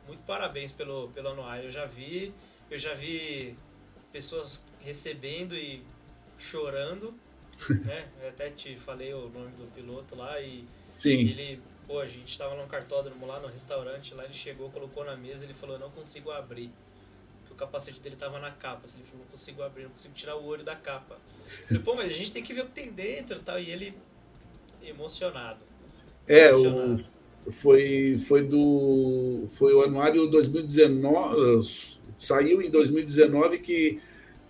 muito 0.06 0.24
parabéns 0.24 0.74
pelo, 0.74 1.08
pelo 1.10 1.30
anuário. 1.30 1.66
Eu 1.66 1.72
já 1.72 1.86
vi, 1.86 2.34
eu 2.70 2.78
já 2.78 2.94
vi 2.94 3.56
pessoas 4.12 4.62
recebendo 4.80 5.56
e 5.56 5.84
chorando, 6.38 7.14
né? 7.86 8.08
Eu 8.22 8.30
até 8.30 8.50
te 8.50 8.76
falei 8.76 9.14
o 9.14 9.30
nome 9.30 9.52
do 9.52 9.64
piloto 9.74 10.16
lá 10.16 10.40
e 10.42 10.66
Sim. 10.90 11.30
ele, 11.30 11.62
pô, 11.88 12.00
a 12.00 12.08
gente 12.08 12.32
estava 12.32 12.56
num 12.56 12.68
cartódromo 12.68 13.26
lá 13.26 13.40
no 13.40 13.48
restaurante, 13.48 14.14
lá 14.14 14.26
ele 14.26 14.34
chegou, 14.34 14.70
colocou 14.70 15.06
na 15.06 15.16
mesa, 15.16 15.44
ele 15.44 15.54
falou, 15.54 15.76
eu 15.76 15.80
não 15.80 15.92
consigo 15.92 16.32
abrir. 16.32 16.72
Que 17.46 17.54
o 17.54 17.56
capacete 17.56 18.02
dele 18.02 18.16
tava 18.16 18.40
na 18.40 18.52
capa, 18.52 18.86
assim, 18.86 19.00
ele 19.00 19.08
falou, 19.08 19.26
não 19.26 19.32
consigo 19.32 19.62
abrir, 19.62 19.84
não 19.84 19.92
consigo 19.92 20.14
tirar 20.14 20.36
o 20.36 20.46
olho 20.46 20.64
da 20.64 20.76
capa. 20.76 21.18
Eu 21.62 21.68
falei, 21.68 21.84
pô, 21.84 21.96
mas 21.96 22.08
a 22.08 22.14
gente 22.14 22.32
tem 22.32 22.44
que 22.44 22.54
ver 22.54 22.62
o 22.62 22.66
que 22.66 22.72
tem 22.72 22.92
dentro 22.92 23.38
e 23.38 23.40
tal. 23.40 23.60
E 23.60 23.70
ele 23.70 23.94
emocionado. 24.82 25.64
É, 26.28 26.50
emocionado. 26.50 27.04
o 27.46 27.52
foi, 27.52 28.18
foi 28.18 28.44
do 28.44 29.46
foi 29.48 29.74
o 29.74 29.84
anuário 29.84 30.28
2019 30.28 32.00
saiu 32.24 32.62
em 32.62 32.70
2019 32.70 33.60
que 33.60 34.00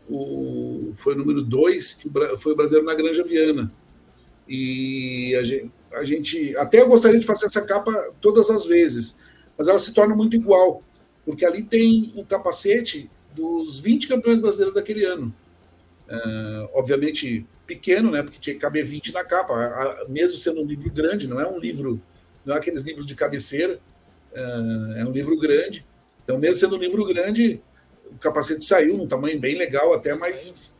o, 0.10 0.92
foi 0.96 1.14
o 1.14 1.18
número 1.18 1.42
2 1.42 1.94
que 1.96 2.10
foi 2.38 2.54
o 2.54 2.56
brasileiro 2.56 2.86
na 2.86 2.96
Granja 2.96 3.24
Viana 3.24 3.72
e 4.48 5.36
a 5.36 5.44
gente, 5.44 5.72
a 5.94 6.04
gente 6.04 6.58
até 6.58 6.82
eu 6.82 6.88
gostaria 6.88 7.20
de 7.20 7.26
fazer 7.26 7.46
essa 7.46 7.62
capa 7.62 8.14
todas 8.20 8.50
as 8.50 8.66
vezes 8.66 9.18
mas 9.58 9.68
ela 9.68 9.80
se 9.80 9.94
torna 9.94 10.16
muito 10.16 10.36
igual 10.36 10.84
porque 11.26 11.46
ali 11.46 11.64
tem 11.64 12.12
o 12.16 12.26
capacete 12.26 13.10
dos 13.34 13.80
20 13.80 14.08
campeões 14.08 14.42
brasileiros 14.42 14.76
daquele 14.76 15.06
ano 15.06 15.34
uh, 16.10 16.70
obviamente 16.74 17.46
pequeno 17.66 18.12
né 18.12 18.24
porque 18.24 18.40
tinha 18.40 18.56
que 18.56 18.60
caber 18.60 18.86
20 18.86 19.14
na 19.14 19.24
capa 19.24 20.06
mesmo 20.10 20.38
sendo 20.38 20.62
um 20.62 20.66
livro 20.66 20.92
grande 20.92 21.28
não 21.28 21.40
é 21.40 21.48
um 21.48 21.60
livro 21.60 22.02
não 22.46 22.56
é 22.56 22.58
aqueles 22.58 22.82
livros 22.82 23.06
de 23.06 23.16
cabeceira, 23.16 23.80
é, 24.34 25.02
é 25.02 25.06
um 25.06 25.12
livro 25.12 25.38
grande. 25.38 25.86
Então, 26.32 26.39
mesmo 26.39 26.56
sendo 26.56 26.78
um 26.78 26.80
livro 26.80 27.06
grande, 27.06 27.62
o 28.10 28.17
capacete 28.17 28.63
saiu 28.63 28.96
num 28.96 29.06
tamanho 29.06 29.38
bem 29.38 29.58
legal, 29.58 29.94
até 29.94 30.15
mais. 30.15 30.74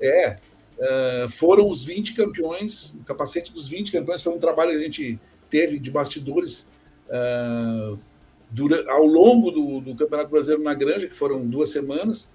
É, 0.00 0.36
é, 0.78 1.26
foram 1.30 1.70
os 1.70 1.84
20 1.84 2.14
campeões, 2.14 2.92
o 3.00 3.04
capacete 3.04 3.52
dos 3.52 3.68
20 3.68 3.92
campeões 3.92 4.22
foi 4.22 4.32
um 4.32 4.38
trabalho 4.38 4.72
que 4.72 4.76
a 4.76 4.82
gente 4.82 5.20
teve 5.48 5.78
de 5.78 5.92
bastidores 5.92 6.68
uh, 7.08 7.96
dura, 8.50 8.84
ao 8.90 9.06
longo 9.06 9.52
do, 9.52 9.80
do, 9.80 9.94
Campeonato 9.94 10.28
Brasileiro 10.28 10.62
na 10.64 10.74
Granja, 10.74 11.06
que 11.06 11.14
foram 11.14 11.46
duas 11.46 11.70
semanas. 11.70 12.28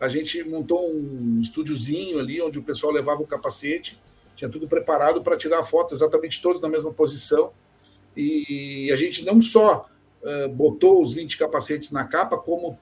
A 0.00 0.08
gente 0.08 0.42
montou 0.42 0.90
um 0.90 1.40
estúdiozinho 1.40 2.18
ali, 2.18 2.42
onde 2.42 2.58
o 2.58 2.62
pessoal 2.62 2.92
levava 2.92 3.22
o 3.22 3.26
capacete, 3.26 3.98
tinha 4.34 4.50
tudo 4.50 4.66
preparado 4.66 5.22
para 5.22 5.36
tirar 5.36 5.60
a 5.60 5.64
foto 5.64 5.94
exatamente 5.94 6.42
todos 6.42 6.60
na 6.60 6.68
mesma 6.68 6.92
posição. 6.92 7.52
E 8.16 8.90
a 8.92 8.96
gente 8.96 9.24
não 9.24 9.40
só 9.40 9.88
uh, 10.26 10.48
botou 10.48 11.02
os 11.02 11.14
20 11.14 11.38
capacetes 11.38 11.90
na 11.90 12.04
capa, 12.04 12.36
como 12.36 12.78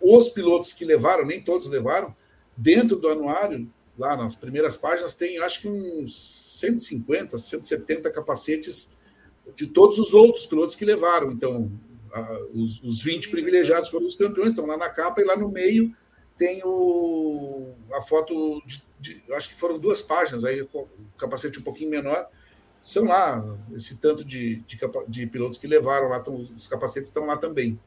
os 0.00 0.28
pilotos 0.28 0.72
que 0.72 0.84
levaram, 0.84 1.24
nem 1.24 1.40
todos 1.40 1.68
levaram, 1.68 2.14
dentro 2.56 2.96
do 2.96 3.08
anuário, 3.08 3.70
lá 3.96 4.16
nas 4.16 4.34
primeiras 4.34 4.76
páginas, 4.76 5.14
tem 5.14 5.38
acho 5.38 5.62
que 5.62 5.68
uns 5.68 6.58
150, 6.58 7.38
170 7.38 8.10
capacetes 8.10 8.92
de 9.56 9.66
todos 9.66 9.98
os 9.98 10.14
outros 10.14 10.46
pilotos 10.46 10.76
que 10.76 10.84
levaram. 10.84 11.30
Então, 11.30 11.70
a, 12.12 12.40
os, 12.54 12.82
os 12.82 13.02
20 13.02 13.28
privilegiados 13.28 13.88
foram 13.88 14.06
os 14.06 14.14
campeões, 14.14 14.50
estão 14.50 14.66
lá 14.66 14.76
na 14.76 14.88
capa, 14.88 15.20
e 15.20 15.24
lá 15.24 15.36
no 15.36 15.48
meio 15.48 15.94
tem 16.36 16.62
o, 16.64 17.72
a 17.92 18.00
foto 18.00 18.62
de, 18.64 18.82
de 19.00 19.32
acho 19.32 19.48
que 19.48 19.56
foram 19.56 19.78
duas 19.78 20.00
páginas, 20.00 20.44
aí 20.44 20.62
o 20.62 20.88
capacete 21.18 21.58
um 21.58 21.62
pouquinho 21.62 21.90
menor, 21.90 22.28
são 22.82 23.04
lá, 23.04 23.44
esse 23.74 23.96
tanto 23.96 24.24
de, 24.24 24.56
de, 24.66 24.78
de 25.08 25.26
pilotos 25.26 25.58
que 25.58 25.66
levaram 25.66 26.08
lá, 26.08 26.20
tão, 26.20 26.36
os 26.36 26.66
capacetes 26.66 27.08
estão 27.08 27.26
lá 27.26 27.36
também. 27.36 27.78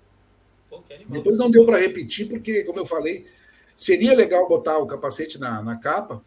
Pô, 0.70 0.84
Depois 1.08 1.38
não 1.38 1.50
deu 1.50 1.66
para 1.66 1.80
repetir, 1.80 2.28
porque, 2.28 2.64
como 2.64 2.80
eu 2.80 2.86
falei, 2.86 3.26
seria 3.76 4.16
legal 4.16 4.48
botar 4.48 4.78
o 4.78 4.86
capacete 4.86 5.40
na, 5.40 5.62
na 5.62 5.76
capa, 5.76 6.24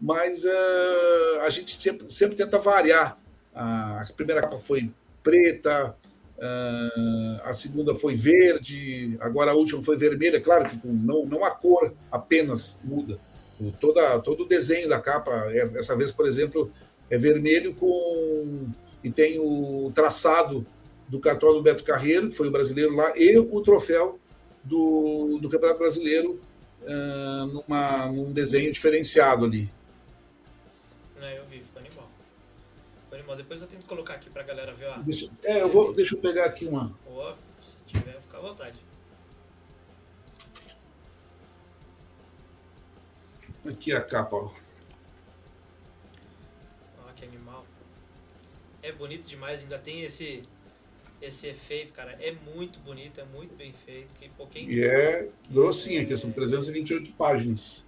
mas 0.00 0.44
uh, 0.44 1.40
a 1.42 1.50
gente 1.50 1.80
sempre, 1.80 2.12
sempre 2.12 2.36
tenta 2.36 2.58
variar. 2.58 3.18
A 3.54 4.04
primeira 4.16 4.42
capa 4.42 4.58
foi 4.58 4.90
preta, 5.22 5.96
uh, 6.36 7.40
a 7.44 7.54
segunda 7.54 7.94
foi 7.94 8.14
verde, 8.14 9.16
agora 9.20 9.52
a 9.52 9.54
última 9.54 9.82
foi 9.82 9.96
vermelha. 9.96 10.40
Claro 10.40 10.68
que 10.68 10.78
não, 10.86 11.24
não 11.24 11.44
a 11.44 11.50
cor 11.50 11.94
apenas 12.10 12.78
muda, 12.84 13.18
o, 13.60 13.72
toda, 13.72 14.18
todo 14.20 14.42
o 14.42 14.48
desenho 14.48 14.88
da 14.88 15.00
capa. 15.00 15.30
É, 15.50 15.66
dessa 15.66 15.96
vez, 15.96 16.12
por 16.12 16.26
exemplo, 16.26 16.70
é 17.12 17.18
vermelho 17.18 17.74
com 17.74 18.72
e 19.04 19.10
tem 19.10 19.38
o 19.38 19.92
traçado 19.94 20.66
do 21.06 21.20
cartório 21.20 21.56
do 21.56 21.62
Beto 21.62 21.84
Carreiro, 21.84 22.30
que 22.30 22.36
foi 22.36 22.48
o 22.48 22.50
brasileiro 22.50 22.96
lá, 22.96 23.12
e 23.14 23.36
o 23.36 23.60
troféu 23.60 24.18
do, 24.64 25.38
do 25.38 25.50
Campeonato 25.50 25.78
Brasileiro 25.78 26.40
uh, 26.80 27.46
numa, 27.46 28.06
num 28.06 28.32
desenho 28.32 28.72
diferenciado 28.72 29.44
ali. 29.44 29.70
É, 31.20 31.38
eu 31.38 31.44
vi, 31.44 31.60
ficou 31.60 31.80
animal. 31.80 32.08
Ficou 33.02 33.18
animal. 33.18 33.36
Depois 33.36 33.60
eu 33.60 33.68
tento 33.68 33.84
colocar 33.84 34.14
aqui 34.14 34.30
pra 34.30 34.42
galera 34.42 34.72
ver. 34.72 34.86
Ó, 34.86 34.98
deixa, 35.00 35.28
é, 35.42 35.60
eu 35.60 35.68
vou, 35.68 35.92
deixa 35.92 36.14
eu 36.14 36.20
pegar 36.20 36.46
aqui 36.46 36.64
uma. 36.64 36.96
Ó, 37.06 37.34
se 37.60 37.76
tiver, 37.86 38.18
fica 38.22 38.38
à 38.38 38.40
vontade. 38.40 38.78
Aqui 43.66 43.92
a 43.92 44.00
capa, 44.00 44.36
ó. 44.36 44.61
É 48.82 48.92
bonito 48.92 49.28
demais, 49.28 49.62
ainda 49.62 49.78
tem 49.78 50.02
esse 50.02 50.44
esse 51.22 51.46
efeito, 51.46 51.94
cara. 51.94 52.12
É 52.20 52.32
muito 52.32 52.80
bonito, 52.80 53.20
é 53.20 53.24
muito 53.24 53.54
bem 53.54 53.72
feito. 53.72 54.12
Que, 54.14 54.28
pô, 54.30 54.46
quem, 54.46 54.68
e 54.68 54.82
é 54.82 55.30
grossinho 55.48 56.02
aqui, 56.02 56.16
são 56.18 56.32
328 56.32 57.12
páginas. 57.12 57.86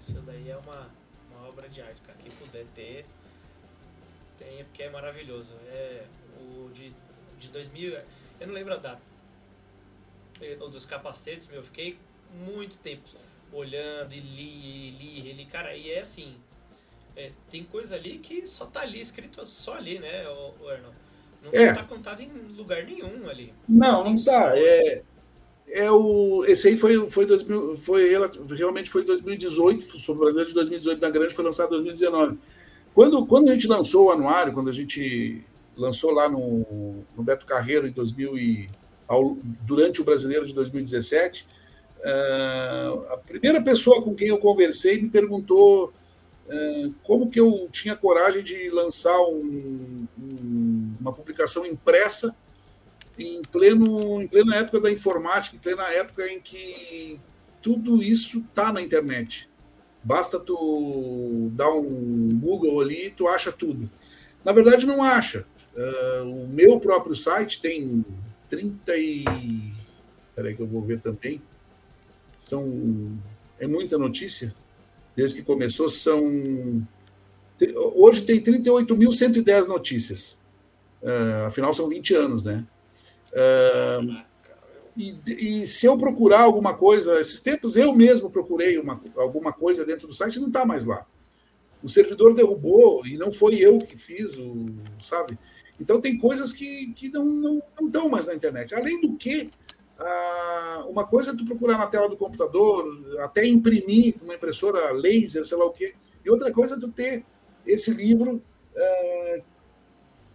Isso 0.00 0.20
daí 0.22 0.48
é 0.48 0.56
uma, 0.56 0.90
uma 1.30 1.48
obra 1.48 1.68
de 1.68 1.82
arte, 1.82 2.00
cara. 2.00 2.18
Quem 2.18 2.32
puder 2.32 2.64
ter, 2.74 3.04
tem, 4.38 4.64
porque 4.64 4.82
é 4.82 4.90
maravilhoso. 4.90 5.56
É 5.68 6.04
o 6.40 6.70
de, 6.70 6.94
de 7.38 7.48
2000, 7.48 8.00
eu 8.40 8.46
não 8.46 8.54
lembro 8.54 8.72
a 8.72 8.78
data. 8.78 9.02
O 10.60 10.68
dos 10.68 10.86
capacetes, 10.86 11.46
meu, 11.46 11.58
eu 11.58 11.62
fiquei 11.62 11.96
muito 12.46 12.78
tempo 12.78 13.08
olhando 13.52 14.12
e 14.14 14.20
li, 14.20 14.88
e 14.88 14.90
li, 14.90 15.30
e 15.30 15.32
li. 15.34 15.46
Cara, 15.46 15.76
e 15.76 15.90
é 15.90 16.00
assim, 16.00 16.36
é, 17.16 17.30
tem 17.50 17.64
coisa 17.64 17.96
ali 17.96 18.18
que 18.18 18.46
só 18.46 18.66
tá 18.66 18.80
ali, 18.80 19.00
escrito 19.00 19.44
só 19.44 19.74
ali, 19.74 19.98
né, 19.98 20.26
o, 20.28 20.64
o 20.64 20.70
Não 21.44 21.50
é. 21.52 21.72
tá 21.72 21.82
contado 21.82 22.22
em 22.22 22.30
lugar 22.56 22.84
nenhum 22.84 23.28
ali. 23.28 23.52
Não, 23.68 24.04
não 24.04 24.22
tá. 24.22 24.52
É, 24.56 25.02
é 25.68 25.90
o, 25.90 26.44
esse 26.46 26.68
aí 26.68 26.76
foi, 26.76 27.08
foi, 27.08 27.26
2000, 27.26 27.76
foi 27.76 28.10
realmente 28.56 28.90
foi 28.90 29.04
2018, 29.04 29.82
sobre 29.82 30.20
o 30.20 30.24
Brasileiro 30.24 30.48
de 30.48 30.54
2018 30.54 31.00
da 31.00 31.10
Grande, 31.10 31.34
foi 31.34 31.44
lançado 31.44 31.68
em 31.68 31.82
2019. 31.82 32.38
Quando, 32.94 33.26
quando 33.26 33.50
a 33.50 33.54
gente 33.54 33.66
lançou 33.66 34.06
o 34.06 34.10
anuário, 34.10 34.52
quando 34.52 34.68
a 34.68 34.72
gente 34.72 35.42
lançou 35.76 36.10
lá 36.10 36.28
no, 36.28 37.04
no 37.16 37.22
Beto 37.22 37.46
Carreiro 37.46 37.86
em 37.86 37.92
2000 37.92 38.38
e, 38.38 38.68
ao, 39.08 39.36
durante 39.62 40.00
o 40.00 40.04
Brasileiro 40.04 40.46
de 40.46 40.54
2017, 40.54 41.42
uh, 41.42 42.04
eh, 42.04 43.12
a 43.12 43.16
primeira 43.16 43.62
pessoa 43.62 44.02
com 44.02 44.14
quem 44.14 44.28
eu 44.28 44.38
conversei 44.38 45.00
me 45.00 45.08
perguntou 45.08 45.92
como 47.02 47.30
que 47.30 47.40
eu 47.40 47.68
tinha 47.70 47.96
coragem 47.96 48.42
de 48.42 48.70
lançar 48.70 49.18
um, 49.20 50.06
um, 50.18 50.94
uma 51.00 51.12
publicação 51.12 51.64
impressa 51.64 52.34
em 53.18 53.42
pleno 53.42 54.20
em 54.20 54.26
plena 54.26 54.56
época 54.56 54.80
da 54.80 54.90
informática, 54.90 55.56
em 55.56 55.58
plena 55.58 55.84
época 55.92 56.26
em 56.26 56.40
que 56.40 57.20
tudo 57.60 58.02
isso 58.02 58.40
está 58.40 58.72
na 58.72 58.82
internet. 58.82 59.48
Basta 60.02 60.38
tu 60.40 61.50
dar 61.52 61.70
um 61.70 62.38
Google 62.40 62.80
ali 62.80 63.06
e 63.06 63.10
tu 63.10 63.28
acha 63.28 63.52
tudo. 63.52 63.88
Na 64.44 64.52
verdade, 64.52 64.84
não 64.84 65.02
acha. 65.02 65.46
Uh, 65.76 66.44
o 66.44 66.48
meu 66.48 66.80
próprio 66.80 67.14
site 67.14 67.60
tem 67.60 68.04
30 68.48 68.96
e... 68.96 69.24
Peraí 70.34 70.56
que 70.56 70.62
eu 70.62 70.66
vou 70.66 70.82
ver 70.82 71.00
também. 71.00 71.40
São... 72.36 73.16
É 73.60 73.66
muita 73.66 73.96
notícia. 73.96 74.52
Desde 75.16 75.36
que 75.36 75.42
começou, 75.42 75.90
são... 75.90 76.86
Hoje 77.94 78.22
tem 78.22 78.40
38.110 78.40 79.66
notícias. 79.66 80.38
Uh, 81.02 81.46
afinal, 81.46 81.72
são 81.74 81.88
20 81.88 82.14
anos, 82.14 82.42
né? 82.42 82.66
Uh, 83.32 84.22
e, 84.96 85.16
e, 85.62 85.66
se 85.66 85.86
eu 85.86 85.96
procurar 85.96 86.42
alguma 86.42 86.74
coisa, 86.74 87.20
esses 87.20 87.40
tempos 87.40 87.76
eu 87.76 87.94
mesmo 87.94 88.30
procurei 88.30 88.78
uma, 88.78 89.00
alguma 89.16 89.52
coisa 89.52 89.84
dentro 89.84 90.06
do 90.06 90.14
site, 90.14 90.38
não 90.38 90.48
está 90.48 90.64
mais 90.64 90.84
lá. 90.84 91.06
O 91.82 91.88
servidor 91.88 92.34
derrubou 92.34 93.06
e 93.06 93.16
não 93.16 93.32
foi 93.32 93.56
eu 93.56 93.78
que 93.78 93.96
fiz, 93.96 94.36
o, 94.38 94.66
sabe? 94.98 95.38
Então 95.80 96.00
tem 96.00 96.16
coisas 96.16 96.52
que, 96.52 96.92
que 96.92 97.08
não, 97.08 97.24
não, 97.24 97.60
não 97.80 97.86
estão 97.86 98.08
mais 98.08 98.26
na 98.26 98.34
internet. 98.34 98.74
Além 98.74 99.00
do 99.00 99.16
que, 99.16 99.50
uma 100.88 101.06
coisa 101.06 101.32
é 101.32 101.36
tu 101.36 101.44
procurar 101.44 101.78
na 101.78 101.86
tela 101.86 102.08
do 102.08 102.16
computador, 102.16 102.84
até 103.20 103.46
imprimir 103.46 104.18
com 104.18 104.24
uma 104.24 104.34
impressora 104.34 104.90
laser, 104.92 105.44
sei 105.44 105.56
lá 105.56 105.64
o 105.64 105.72
quê, 105.72 105.94
e 106.24 106.30
outra 106.30 106.52
coisa 106.52 106.76
é 106.76 106.78
tu 106.78 106.88
ter 106.88 107.24
esse 107.66 107.92
livro 107.92 108.42
ah, 108.76 109.40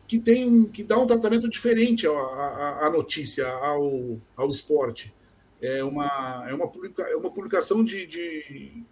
que 0.07 0.17
tem 0.17 0.65
que 0.65 0.83
dá 0.83 0.97
um 0.97 1.05
tratamento 1.05 1.49
diferente 1.49 2.07
à, 2.07 2.79
à, 2.83 2.89
notícia, 2.89 3.47
ao, 3.47 4.19
ao 4.35 4.49
esporte. 4.49 5.13
É 5.61 5.83
uma, 5.83 6.45
é 6.47 6.53
uma, 6.53 6.67
publica, 6.67 7.03
é 7.03 7.15
uma 7.15 7.31
publicação 7.31 7.83
de, 7.83 8.05
de, 8.05 8.83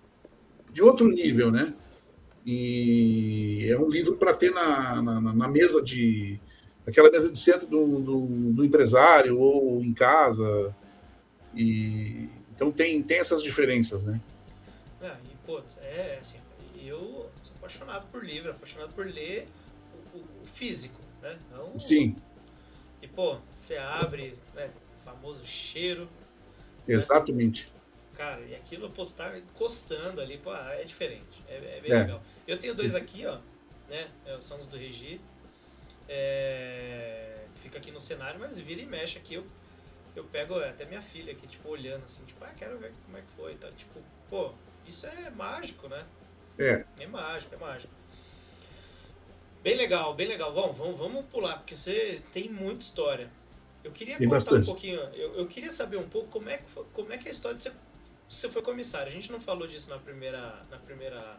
de 0.72 0.84
outro 0.84 1.08
nível, 1.08 1.52
né? 1.52 1.74
E 2.46 3.68
é 3.70 3.78
um 3.78 3.90
livro 3.90 4.18
para 4.18 4.34
ter 4.34 4.52
na, 4.52 5.02
na, 5.02 5.22
na, 5.22 5.48
mesa 5.48 5.82
de. 5.82 6.40
Aquela 6.88 7.10
mesa 7.10 7.32
de 7.32 7.38
centro 7.38 7.68
do, 7.68 8.02
do, 8.02 8.20
do, 8.54 8.66
empresário 8.66 9.40
ou 9.40 9.82
em 9.82 9.94
casa. 9.94 10.76
E, 11.54 12.30
então 12.56 12.72
tem, 12.72 13.02
tem 13.02 13.20
essas 13.20 13.42
diferenças, 13.42 14.04
né? 14.04 14.22
É, 15.02 15.08
e, 15.08 15.36
pô, 15.46 15.62
é 15.82 16.18
assim, 16.20 16.38
eu 16.78 17.30
sou 17.42 17.56
apaixonado 17.58 18.08
por 18.12 18.24
livro, 18.24 18.52
apaixonado 18.52 18.94
por 18.94 19.06
ler 19.06 19.48
o, 20.14 20.18
o 20.18 20.46
físico. 20.54 21.00
Né? 21.22 21.38
Então, 21.48 21.78
Sim. 21.80 22.16
E, 23.02 23.08
pô, 23.08 23.38
você 23.54 23.78
abre, 23.78 24.34
né? 24.54 24.70
O 25.02 25.06
famoso 25.06 25.46
cheiro. 25.46 26.04
Né? 26.88 26.96
Exatamente. 26.96 27.66
Né? 27.66 27.72
Cara, 28.16 28.42
e 28.42 28.56
aquilo 28.56 28.90
postar 28.90 29.38
encostando 29.38 30.22
ali, 30.22 30.38
pô, 30.38 30.56
é 30.56 30.84
diferente. 30.84 31.44
É, 31.48 31.56
é 31.78 31.82
bem 31.82 31.92
é. 31.92 32.00
legal. 32.02 32.22
Eu 32.48 32.58
tenho 32.58 32.74
dois 32.74 32.96
aqui, 32.96 33.26
ó, 33.26 33.40
né? 33.90 34.08
É, 34.26 34.40
são 34.40 34.58
os 34.58 34.68
do 34.68 34.78
Regi. 34.78 35.20
É, 36.08 37.46
fica 37.56 37.78
aqui 37.78 37.92
no 37.92 38.00
cenário, 38.00 38.40
mas 38.40 38.60
vira 38.60 38.82
e 38.82 38.86
mexe 38.86 39.18
aqui. 39.18 39.36
Eu, 39.36 39.46
eu 40.16 40.24
pego 40.26 40.60
até 40.60 40.86
minha 40.86 41.02
filha 41.02 41.34
aqui, 41.34 41.48
tipo, 41.48 41.68
olhando 41.70 42.06
assim, 42.06 42.24
tipo, 42.26 42.44
ah, 42.44 42.54
quero 42.56 42.78
ver 42.78 42.94
como 43.06 43.18
é 43.18 43.22
que 43.22 43.28
foi. 43.36 43.56
Tá? 43.56 43.70
Tipo, 43.72 44.00
pô, 44.30 44.52
isso 44.88 45.06
é 45.08 45.30
mágico, 45.30 45.88
né? 45.88 46.06
É. 46.58 46.86
É 47.00 47.08
mágico, 47.08 47.56
é 47.56 47.58
mágico. 47.58 47.94
Bem 49.62 49.76
legal, 49.76 50.14
bem 50.14 50.28
legal. 50.28 50.54
Vamos, 50.54 50.78
vamos, 50.78 50.98
vamos 50.98 51.26
pular, 51.26 51.58
porque 51.58 51.76
você 51.76 52.22
tem 52.32 52.50
muita 52.50 52.82
história. 52.82 53.30
Eu 53.84 53.92
queria 53.92 54.18
tem 54.18 54.28
contar 54.28 54.38
bastante. 54.38 54.64
um 54.64 54.66
pouquinho, 54.66 55.00
eu, 55.14 55.36
eu 55.36 55.48
queria 55.48 55.72
saber 55.72 55.98
um 55.98 56.08
pouco 56.08 56.30
como 56.30 56.50
é 56.50 56.58
que, 56.58 56.70
foi, 56.70 56.86
como 56.94 57.12
é, 57.14 57.18
que 57.18 57.28
é 57.28 57.30
a 57.30 57.32
história 57.32 57.58
de 57.58 57.64
você, 57.64 57.74
você 58.28 58.50
foi 58.50 58.62
comissário. 58.62 59.08
A 59.08 59.12
gente 59.12 59.32
não 59.32 59.40
falou 59.40 59.68
disso 59.68 59.90
na 59.90 60.00
primeira, 60.00 60.66
na 60.70 60.78
primeira, 60.78 61.38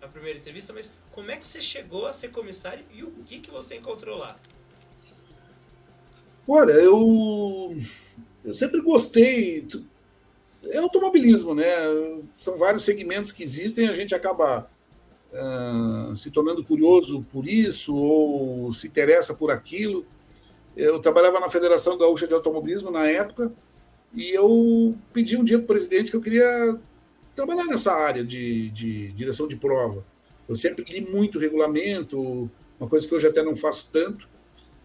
na 0.00 0.08
primeira 0.08 0.38
entrevista, 0.38 0.72
mas 0.72 0.92
como 1.10 1.30
é 1.30 1.36
que 1.36 1.46
você 1.46 1.60
chegou 1.60 2.06
a 2.06 2.12
ser 2.12 2.28
comissário 2.28 2.84
e 2.92 3.02
o 3.02 3.10
que, 3.24 3.40
que 3.40 3.50
você 3.50 3.76
encontrou 3.76 4.16
lá? 4.16 4.36
Olha, 6.46 6.72
eu, 6.72 7.76
eu 8.44 8.54
sempre 8.54 8.80
gostei. 8.80 9.68
É 10.64 10.78
automobilismo, 10.78 11.54
né? 11.54 11.66
São 12.32 12.56
vários 12.56 12.84
segmentos 12.84 13.32
que 13.32 13.42
existem, 13.42 13.88
a 13.88 13.92
gente 13.92 14.14
acaba 14.14 14.70
uh, 15.32 16.16
se 16.16 16.30
tornando 16.30 16.64
curioso 16.64 17.24
por 17.30 17.46
isso 17.46 17.94
ou 17.94 18.72
se 18.72 18.86
interessa 18.86 19.34
por 19.34 19.50
aquilo. 19.50 20.06
Eu 20.76 21.00
trabalhava 21.00 21.40
na 21.40 21.50
Federação 21.50 21.98
Gaúcha 21.98 22.26
de 22.26 22.34
Automobilismo 22.34 22.90
na 22.90 23.08
época 23.08 23.52
e 24.14 24.30
eu 24.30 24.96
pedi 25.12 25.36
um 25.36 25.44
dia 25.44 25.58
para 25.58 25.64
o 25.64 25.66
presidente 25.66 26.10
que 26.10 26.16
eu 26.16 26.20
queria 26.20 26.78
trabalhar 27.38 27.66
nessa 27.66 27.92
área 27.92 28.24
de, 28.24 28.68
de 28.70 29.12
direção 29.12 29.46
de 29.46 29.54
prova. 29.54 30.04
Eu 30.48 30.56
sempre 30.56 30.84
li 30.84 31.00
muito 31.08 31.38
regulamento, 31.38 32.50
uma 32.80 32.88
coisa 32.88 33.06
que 33.06 33.14
hoje 33.14 33.28
até 33.28 33.44
não 33.44 33.54
faço 33.54 33.88
tanto. 33.92 34.28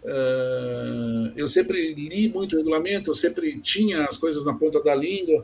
Uh, 0.04 1.32
eu 1.36 1.48
sempre 1.48 1.96
li 1.96 2.30
muito 2.30 2.56
regulamento, 2.56 3.10
eu 3.10 3.16
sempre 3.16 3.60
tinha 3.60 4.06
as 4.06 4.18
coisas 4.18 4.46
na 4.46 4.54
ponta 4.54 4.84
da 4.84 4.94
língua. 4.94 5.44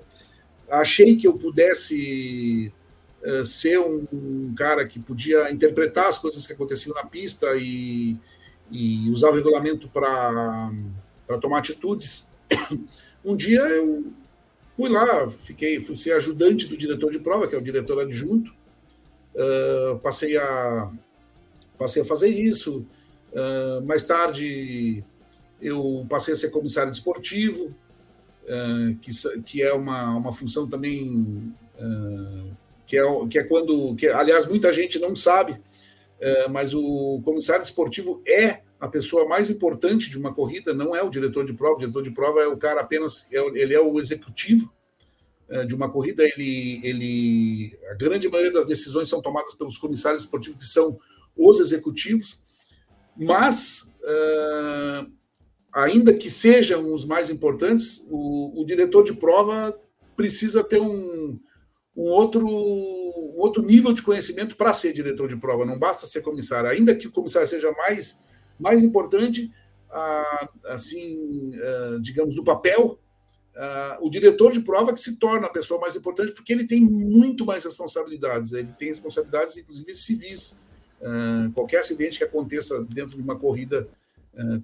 Achei 0.69 1.15
que 1.15 1.27
eu 1.27 1.33
pudesse 1.33 2.71
eh, 3.23 3.43
ser 3.43 3.79
um, 3.79 4.05
um, 4.13 4.53
cara 4.55 4.85
que 4.85 4.99
podia 4.99 5.51
interpretar 5.51 6.07
as 6.07 6.19
coisas 6.19 6.45
que 6.45 6.53
aconteciam 6.53 6.93
na 6.93 7.03
pista 7.03 7.47
e, 7.57 8.15
e 8.69 9.09
usar 9.09 9.29
o 9.29 9.33
regulamento 9.33 9.89
para 9.89 10.69
tomar 11.41 11.59
atitudes. 11.59 12.27
Um 13.25 13.35
dia 13.35 13.59
eu 13.59 14.13
fui 14.79 14.89
lá, 14.89 15.29
fiquei, 15.29 15.81
fui 15.81 15.97
ser 15.97 16.13
ajudante 16.13 16.65
do 16.65 16.77
diretor 16.77 17.11
de 17.11 17.19
prova, 17.19 17.45
que 17.49 17.53
é 17.53 17.57
o 17.57 17.61
diretor 17.61 17.99
adjunto, 17.99 18.49
uh, 19.35 19.99
passei 19.99 20.37
a 20.37 20.89
passei 21.77 22.01
a 22.01 22.05
fazer 22.05 22.29
isso. 22.29 22.85
Uh, 23.33 23.85
mais 23.85 24.05
tarde 24.05 25.03
eu 25.61 26.05
passei 26.09 26.33
a 26.33 26.37
ser 26.37 26.49
comissário 26.49 26.91
desportivo, 26.91 27.75
uh, 28.45 28.95
que, 29.01 29.11
que 29.41 29.61
é 29.61 29.73
uma, 29.73 30.15
uma 30.15 30.31
função 30.31 30.65
também 30.65 31.53
que 32.87 32.97
é, 32.97 33.03
que 33.29 33.37
é 33.37 33.43
quando, 33.43 33.95
que, 33.95 34.07
aliás, 34.07 34.45
muita 34.45 34.73
gente 34.73 34.99
não 34.99 35.15
sabe, 35.15 35.57
mas 36.49 36.73
o 36.73 37.21
comissário 37.23 37.63
esportivo 37.63 38.21
é 38.27 38.59
a 38.79 38.87
pessoa 38.87 39.27
mais 39.27 39.49
importante 39.49 40.09
de 40.09 40.17
uma 40.17 40.33
corrida, 40.33 40.73
não 40.73 40.95
é 40.95 41.03
o 41.03 41.09
diretor 41.09 41.45
de 41.45 41.53
prova. 41.53 41.75
O 41.75 41.79
diretor 41.79 42.01
de 42.01 42.11
prova 42.11 42.39
é 42.39 42.47
o 42.47 42.57
cara 42.57 42.81
apenas, 42.81 43.27
é, 43.31 43.37
ele 43.59 43.73
é 43.73 43.79
o 43.79 43.99
executivo 43.99 44.71
é, 45.49 45.65
de 45.65 45.75
uma 45.75 45.89
corrida. 45.89 46.23
Ele, 46.23 46.79
ele, 46.83 47.79
a 47.91 47.93
grande 47.95 48.29
maioria 48.29 48.53
das 48.53 48.65
decisões 48.65 49.09
são 49.09 49.21
tomadas 49.21 49.53
pelos 49.53 49.77
comissários 49.77 50.23
esportivos, 50.23 50.63
que 50.63 50.71
são 50.71 50.97
os 51.35 51.59
executivos, 51.59 52.41
mas 53.17 53.91
é, 54.03 55.05
ainda 55.73 56.13
que 56.13 56.29
sejam 56.29 56.93
os 56.93 57.05
mais 57.05 57.29
importantes, 57.29 58.05
o, 58.09 58.61
o 58.61 58.65
diretor 58.65 59.03
de 59.03 59.13
prova 59.13 59.77
precisa 60.15 60.63
ter 60.63 60.81
um, 60.81 61.39
um 61.95 62.09
outro, 62.11 62.47
um 62.47 63.37
outro 63.37 63.61
nível 63.61 63.91
de 63.91 64.01
conhecimento 64.01 64.55
para 64.55 64.71
ser 64.71 64.93
diretor 64.93 65.27
de 65.27 65.35
prova, 65.35 65.65
não 65.65 65.77
basta 65.77 66.07
ser 66.07 66.21
comissário. 66.21 66.69
Ainda 66.69 66.95
que 66.95 67.07
o 67.07 67.11
comissário 67.11 67.47
seja 67.47 67.71
mais, 67.73 68.21
mais 68.59 68.83
importante, 68.83 69.51
assim, 70.65 71.53
digamos, 72.01 72.35
do 72.35 72.43
papel, 72.43 72.99
o 74.01 74.09
diretor 74.09 74.51
de 74.51 74.61
prova 74.61 74.93
que 74.93 75.01
se 75.01 75.17
torna 75.17 75.47
a 75.47 75.51
pessoa 75.51 75.79
mais 75.79 75.95
importante, 75.95 76.31
porque 76.31 76.53
ele 76.53 76.67
tem 76.67 76.81
muito 76.81 77.45
mais 77.45 77.63
responsabilidades. 77.63 78.53
Ele 78.53 78.73
tem 78.77 78.89
responsabilidades, 78.89 79.57
inclusive, 79.57 79.95
civis. 79.95 80.57
qualquer 81.53 81.79
acidente 81.79 82.17
que 82.17 82.23
aconteça 82.23 82.83
dentro 82.83 83.17
de 83.17 83.23
uma 83.23 83.37
corrida 83.37 83.87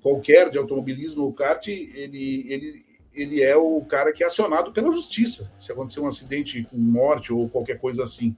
qualquer 0.01 0.49
de 0.49 0.57
automobilismo 0.57 1.23
ou 1.23 1.33
kart, 1.33 1.67
ele, 1.67 2.45
ele, 2.47 2.83
ele 3.13 3.41
é 3.41 3.55
o 3.55 3.81
cara 3.81 4.13
que 4.13 4.23
é 4.23 4.27
acionado 4.27 4.71
pela 4.71 4.91
justiça 4.91 5.51
se 5.59 5.71
acontecer 5.71 5.99
um 5.99 6.07
acidente 6.07 6.63
com 6.63 6.77
morte 6.77 7.33
ou 7.33 7.49
qualquer 7.49 7.79
coisa 7.79 8.03
assim. 8.03 8.35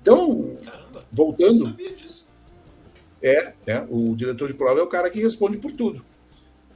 Então, 0.00 0.58
Caramba, 0.64 1.04
voltando. 1.12 1.58
Não 1.60 1.66
sabia 1.66 1.94
disso. 1.94 2.27
É, 3.22 3.52
é, 3.66 3.86
o 3.88 4.14
diretor 4.14 4.48
de 4.48 4.54
prova 4.54 4.80
é 4.80 4.82
o 4.82 4.86
cara 4.86 5.10
que 5.10 5.20
responde 5.20 5.58
por 5.58 5.72
tudo. 5.72 6.04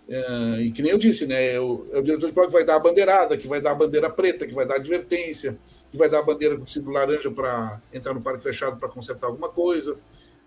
Uh, 0.09 0.61
e 0.61 0.73
que 0.73 0.83
nem 0.83 0.91
eu 0.91 0.99
disse, 0.99 1.27
né? 1.27 1.55
É 1.55 1.61
o, 1.61 1.87
é 1.93 1.99
o 1.99 2.03
diretor 2.03 2.27
de 2.27 2.33
prova 2.33 2.49
que 2.49 2.55
vai 2.55 2.65
dar 2.65 2.75
a 2.77 2.81
bandeirada, 2.81 3.37
que 3.37 3.47
vai 3.47 3.61
dar 3.61 3.71
a 3.71 3.75
bandeira 3.75 4.11
preta, 4.11 4.47
que 4.47 4.53
vai 4.53 4.67
dar 4.67 4.75
a 4.75 4.79
advertência, 4.79 5.57
que 5.91 5.97
vai 5.97 6.09
dar 6.09 6.19
a 6.19 6.23
bandeira 6.23 6.57
com 6.57 6.67
símbolo 6.67 6.95
laranja 6.95 7.31
para 7.31 7.81
entrar 7.93 8.13
no 8.13 8.21
parque 8.21 8.43
fechado 8.43 8.79
para 8.79 8.89
consertar 8.89 9.29
alguma 9.29 9.49
coisa. 9.49 9.97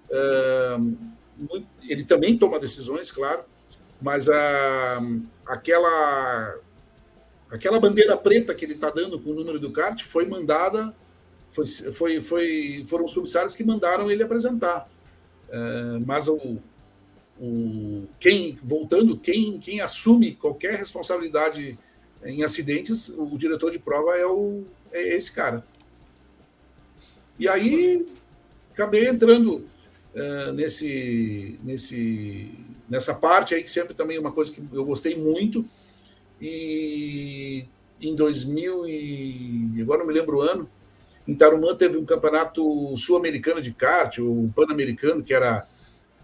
Uh, 0.10 0.98
muito, 1.38 1.68
ele 1.88 2.04
também 2.04 2.38
toma 2.38 2.60
decisões, 2.60 3.12
claro, 3.12 3.44
mas 4.02 4.30
a, 4.30 5.02
aquela, 5.48 6.60
aquela 7.50 7.80
bandeira 7.80 8.16
preta 8.18 8.54
que 8.54 8.66
ele 8.66 8.74
está 8.74 8.90
dando 8.90 9.20
com 9.20 9.32
o 9.32 9.36
número 9.36 9.60
do 9.60 9.72
kart 9.72 10.02
foi 10.04 10.26
mandada, 10.26 10.94
foi, 11.50 11.66
foi, 11.66 12.22
foi, 12.22 12.86
foram 12.88 13.06
os 13.06 13.14
comissários 13.14 13.56
que 13.56 13.64
mandaram 13.64 14.12
ele 14.12 14.24
apresentar. 14.24 14.90
Uh, 15.50 16.04
mas 16.06 16.28
o, 16.28 16.58
o, 17.40 18.08
quem, 18.20 18.58
voltando, 18.62 19.18
quem, 19.18 19.60
quem 19.60 19.82
assume 19.82 20.36
qualquer 20.36 20.78
responsabilidade 20.78 21.78
em 22.24 22.44
acidentes, 22.44 23.10
o 23.10 23.38
diretor 23.38 23.72
de 23.72 23.80
prova 23.80 24.16
é, 24.18 24.26
o, 24.26 24.64
é 24.92 25.16
esse 25.16 25.32
cara. 25.32 25.66
E 27.38 27.48
aí 27.48 28.08
acabei 28.74 29.08
entrando 29.08 29.66
uh, 30.16 30.52
nesse, 30.54 31.60
nesse, 31.64 32.52
nessa 32.90 33.14
parte 33.14 33.54
aí, 33.54 33.64
que 33.64 33.70
sempre 33.70 33.94
também 33.94 34.18
é 34.18 34.20
uma 34.20 34.32
coisa 34.32 34.52
que 34.52 34.62
eu 34.72 34.86
gostei 34.86 35.16
muito. 35.16 35.66
E 36.42 37.66
em 38.02 38.16
2000, 38.16 38.88
e 38.88 39.82
agora 39.82 40.00
não 40.00 40.08
me 40.08 40.14
lembro 40.14 40.38
o 40.38 40.42
ano, 40.42 40.70
em 41.28 41.36
Tarumã 41.36 41.76
teve 41.76 41.98
um 41.98 42.06
campeonato 42.06 42.96
sul-americano 42.98 43.62
de 43.62 43.74
kart, 43.74 44.20
o 44.20 44.52
Pan-Americano, 44.56 45.24
que 45.24 45.34
era 45.34 45.68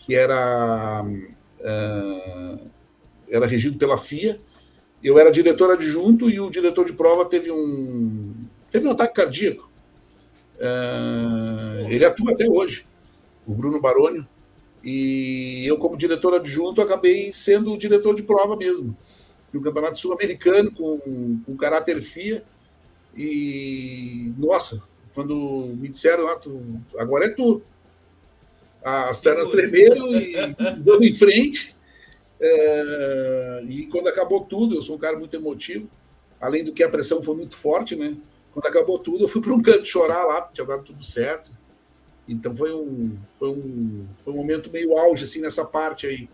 que 0.05 0.15
era, 0.15 1.03
uh, 1.03 2.69
era 3.29 3.45
regido 3.45 3.77
pela 3.77 3.97
FIA. 3.97 4.39
Eu 5.03 5.17
era 5.17 5.31
diretor 5.31 5.71
adjunto 5.71 6.29
e 6.29 6.39
o 6.39 6.49
diretor 6.49 6.85
de 6.85 6.93
prova 6.93 7.25
teve 7.25 7.51
um, 7.51 8.33
teve 8.71 8.87
um 8.87 8.91
ataque 8.91 9.15
cardíaco. 9.15 9.69
Uh, 10.57 11.87
ele 11.89 12.05
atua 12.05 12.31
até 12.31 12.47
hoje, 12.47 12.85
o 13.45 13.53
Bruno 13.53 13.79
Baroni. 13.79 14.27
E 14.83 15.63
eu, 15.67 15.77
como 15.77 15.97
diretor 15.97 16.33
adjunto, 16.33 16.81
acabei 16.81 17.31
sendo 17.31 17.71
o 17.73 17.77
diretor 17.77 18.15
de 18.15 18.23
prova 18.23 18.55
mesmo. 18.55 18.97
No 19.53 19.61
Campeonato 19.61 19.99
Sul-Americano, 19.99 20.71
com, 20.71 21.41
com 21.45 21.57
caráter 21.57 22.01
FIA. 22.01 22.43
E, 23.15 24.33
nossa, 24.37 24.81
quando 25.13 25.73
me 25.77 25.89
disseram, 25.89 26.27
ah, 26.27 26.35
tu, 26.35 26.61
agora 26.97 27.25
é 27.25 27.29
tu 27.29 27.61
as 28.83 29.19
pernas 29.19 29.47
tremeram 29.49 30.15
e 30.15 30.33
vamos 30.81 31.05
em 31.05 31.13
frente. 31.13 31.75
É, 32.39 33.63
e 33.67 33.85
quando 33.85 34.07
acabou 34.07 34.43
tudo, 34.43 34.75
eu 34.75 34.81
sou 34.81 34.95
um 34.95 34.99
cara 34.99 35.17
muito 35.17 35.35
emotivo, 35.35 35.89
além 36.39 36.63
do 36.63 36.73
que 36.73 36.83
a 36.83 36.89
pressão 36.89 37.21
foi 37.21 37.35
muito 37.35 37.55
forte, 37.55 37.95
né? 37.95 38.15
Quando 38.51 38.65
acabou 38.65 38.97
tudo, 38.97 39.23
eu 39.23 39.27
fui 39.27 39.41
para 39.41 39.53
um 39.53 39.61
canto 39.61 39.85
chorar 39.85 40.25
lá, 40.25 40.41
porque 40.41 40.55
tinha 40.55 40.67
dado 40.67 40.83
tudo 40.83 41.03
certo. 41.03 41.51
Então 42.27 42.55
foi 42.55 42.73
um, 42.73 43.17
foi 43.37 43.49
um, 43.49 44.07
foi 44.23 44.33
um 44.33 44.37
momento 44.37 44.71
meio 44.71 44.97
auge 44.97 45.23
assim 45.23 45.39
nessa 45.39 45.63
parte 45.63 46.07
aí. 46.07 46.29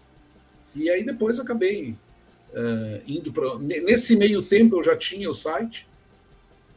E 0.74 0.90
aí 0.90 1.04
depois 1.04 1.40
acabei 1.40 1.96
uh, 2.54 3.02
indo 3.06 3.32
para. 3.32 3.58
Nesse 3.60 4.16
meio 4.16 4.42
tempo 4.42 4.78
eu 4.78 4.84
já 4.84 4.96
tinha 4.96 5.30
o 5.30 5.34
site, 5.34 5.87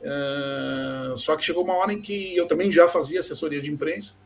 uh, 0.03 1.17
só 1.17 1.37
que 1.37 1.45
chegou 1.45 1.65
uma 1.65 1.75
hora 1.75 1.93
em 1.93 2.01
que 2.01 2.37
eu 2.37 2.47
também 2.47 2.71
já 2.71 2.89
fazia 2.89 3.21
assessoria 3.21 3.61
de 3.61 3.71
imprensa. 3.71 4.17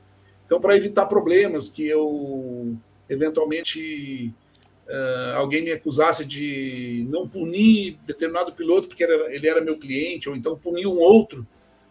Então, 0.47 0.61
para 0.61 0.77
evitar 0.77 1.07
problemas 1.07 1.69
que 1.69 1.87
eu 1.87 2.77
eventualmente 3.09 4.35
uh, 4.87 5.37
alguém 5.37 5.63
me 5.63 5.73
acusasse 5.73 6.25
de 6.25 7.07
não 7.09 7.29
punir 7.29 7.99
determinado 8.07 8.53
piloto 8.53 8.89
porque 8.89 9.05
era, 9.05 9.35
ele 9.35 9.49
era 9.49 9.61
meu 9.61 9.79
cliente, 9.79 10.29
ou 10.29 10.37
então 10.37 10.57
punir 10.57 10.87
um 10.87 10.99
outro 10.99 11.47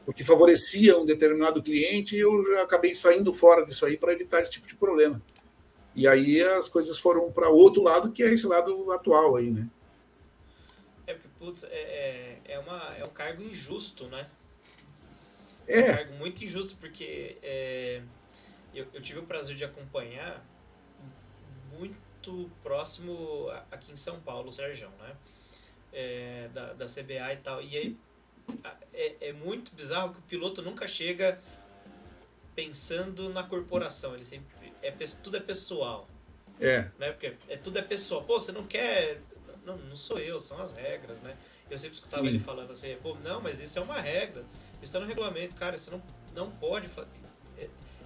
porque 0.06 0.24
favorecia 0.24 0.98
um 0.98 1.06
determinado 1.06 1.62
cliente, 1.62 2.18
eu 2.18 2.46
já 2.46 2.64
acabei 2.64 2.94
saindo 2.94 3.34
fora 3.34 3.66
disso 3.66 3.86
aí 3.86 3.98
para 3.98 4.14
evitar 4.14 4.42
esse 4.42 4.52
tipo 4.52 4.68
de 4.68 4.76
problema. 4.76 5.22
E 5.96 6.08
aí 6.08 6.42
as 6.42 6.68
coisas 6.68 7.00
foram 7.00 7.32
para 7.32 7.50
outro 7.50 7.84
lado, 7.84 8.12
que 8.12 8.24
é 8.24 8.34
esse 8.34 8.48
lado 8.48 8.92
atual 8.92 9.36
aí, 9.36 9.50
né? 9.50 9.68
É 11.44 11.46
putz, 11.46 11.64
é, 11.66 11.68
é, 11.68 12.42
é, 12.54 12.60
uma, 12.60 12.96
é 12.98 13.04
um 13.04 13.10
cargo 13.10 13.44
injusto, 13.44 14.08
né? 14.08 14.30
É. 15.68 15.80
é 15.80 15.92
um 15.92 15.96
cargo 15.96 16.14
muito 16.16 16.44
injusto, 16.44 16.76
porque 16.78 17.38
é, 17.44 18.02
eu, 18.74 18.88
eu 18.94 19.02
tive 19.02 19.20
o 19.20 19.24
prazer 19.24 19.56
de 19.56 19.66
acompanhar 19.66 20.46
muito 21.78 22.50
próximo 22.64 23.50
aqui 23.70 23.92
em 23.92 23.98
São 23.98 24.20
Paulo, 24.22 24.50
o 24.50 24.52
Sérgio, 24.54 24.90
né? 25.00 25.16
É, 25.92 26.50
da, 26.54 26.74
da 26.74 26.86
CBA 26.86 27.34
e 27.34 27.38
tal. 27.38 27.62
E 27.62 27.78
aí 27.78 27.98
é, 28.94 29.30
é 29.30 29.34
muito 29.34 29.76
bizarro 29.76 30.14
que 30.14 30.20
o 30.20 30.24
piloto 30.24 30.62
nunca 30.62 30.88
chega 30.88 31.40
pensando 32.56 33.30
na 33.30 33.44
corporação. 33.44 34.16
Ele 34.16 34.26
sempre. 34.26 34.74
É, 34.82 34.92
tudo 35.22 35.38
é 35.38 35.40
pessoal. 35.40 36.08
É. 36.60 36.90
Né? 36.98 37.12
Porque 37.12 37.36
é, 37.48 37.58
tudo 37.58 37.78
é 37.78 37.82
pessoal. 37.82 38.24
Pô, 38.24 38.40
você 38.40 38.52
não 38.52 38.66
quer. 38.66 39.22
Não, 39.66 39.78
não 39.78 39.96
sou 39.96 40.20
eu, 40.20 40.40
são 40.40 40.62
as 40.62 40.74
regras, 40.74 41.22
né? 41.22 41.38
Eu 41.70 41.78
sempre 41.78 41.96
escutava 41.96 42.24
Sim. 42.24 42.30
ele 42.30 42.40
falando 42.40 42.72
assim, 42.72 42.96
pô, 43.02 43.16
não, 43.24 43.42
mas 43.42 43.62
isso 43.62 43.80
é 43.80 43.82
uma 43.82 44.00
regra. 44.00 44.42
Isso 44.76 44.84
está 44.84 45.00
no 45.00 45.06
regulamento, 45.06 45.56
cara, 45.56 45.78
você 45.78 45.90
não, 45.90 46.02
não 46.34 46.52
pode 46.52 46.90
fazer 46.90 47.08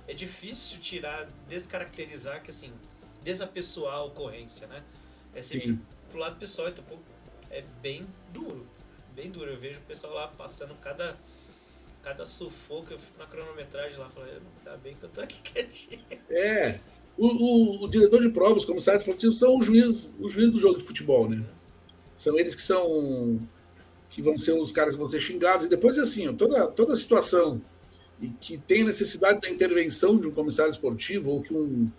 é 0.07 0.13
difícil 0.13 0.79
tirar, 0.79 1.27
descaracterizar, 1.49 2.41
que 2.41 2.49
assim, 2.49 2.71
desapessoar 3.23 3.95
a 3.95 4.03
ocorrência, 4.03 4.65
né? 4.67 4.81
É 5.35 5.41
sempre 5.41 5.67
Sim. 5.67 5.81
pro 6.09 6.19
lado 6.19 6.37
pessoal, 6.37 6.69
então, 6.69 6.83
pô, 6.85 6.97
é 7.51 7.61
bem 7.81 8.07
duro, 8.31 8.65
bem 9.13 9.29
duro. 9.29 9.51
Eu 9.51 9.57
vejo 9.57 9.79
o 9.79 9.83
pessoal 9.83 10.13
lá 10.13 10.27
passando 10.29 10.73
cada, 10.75 11.17
cada 12.01 12.23
sufoco, 12.23 12.93
eu 12.93 12.97
fico 12.97 13.19
na 13.19 13.25
cronometragem 13.25 13.97
lá, 13.97 14.09
falando, 14.09 14.47
tá 14.63 14.77
bem 14.77 14.95
que 14.95 15.03
eu 15.03 15.09
tô 15.09 15.19
aqui 15.19 15.41
quietinho. 15.43 16.05
É, 16.29 16.79
o, 17.17 17.85
o, 17.85 17.87
diretor 17.89 18.21
de 18.21 18.29
provas, 18.29 18.63
como 18.63 18.75
comissários 18.75 19.03
esportivos, 19.03 19.39
são 19.39 19.57
os 19.57 19.65
juízes, 19.65 20.11
os 20.19 20.31
juízes 20.31 20.51
do 20.51 20.59
jogo 20.59 20.77
de 20.77 20.83
futebol, 20.83 21.29
né? 21.29 21.43
São 22.15 22.37
eles 22.37 22.55
que 22.55 22.61
são 22.61 23.39
que 24.09 24.21
vão 24.21 24.37
ser 24.37 24.53
os 24.53 24.71
caras 24.71 24.93
que 24.93 24.99
vão 24.99 25.07
ser 25.07 25.19
xingados, 25.19 25.65
e 25.65 25.69
depois 25.69 25.99
assim, 25.99 26.33
toda, 26.33 26.67
toda 26.67 26.95
situação 26.95 27.61
e 28.21 28.29
que 28.29 28.57
tem 28.57 28.83
necessidade 28.83 29.41
da 29.41 29.49
intervenção 29.49 30.17
de 30.17 30.27
um 30.27 30.31
comissário 30.31 30.71
esportivo 30.71 31.31
ou 31.31 31.41
que 31.41 31.53
um, 31.53 31.89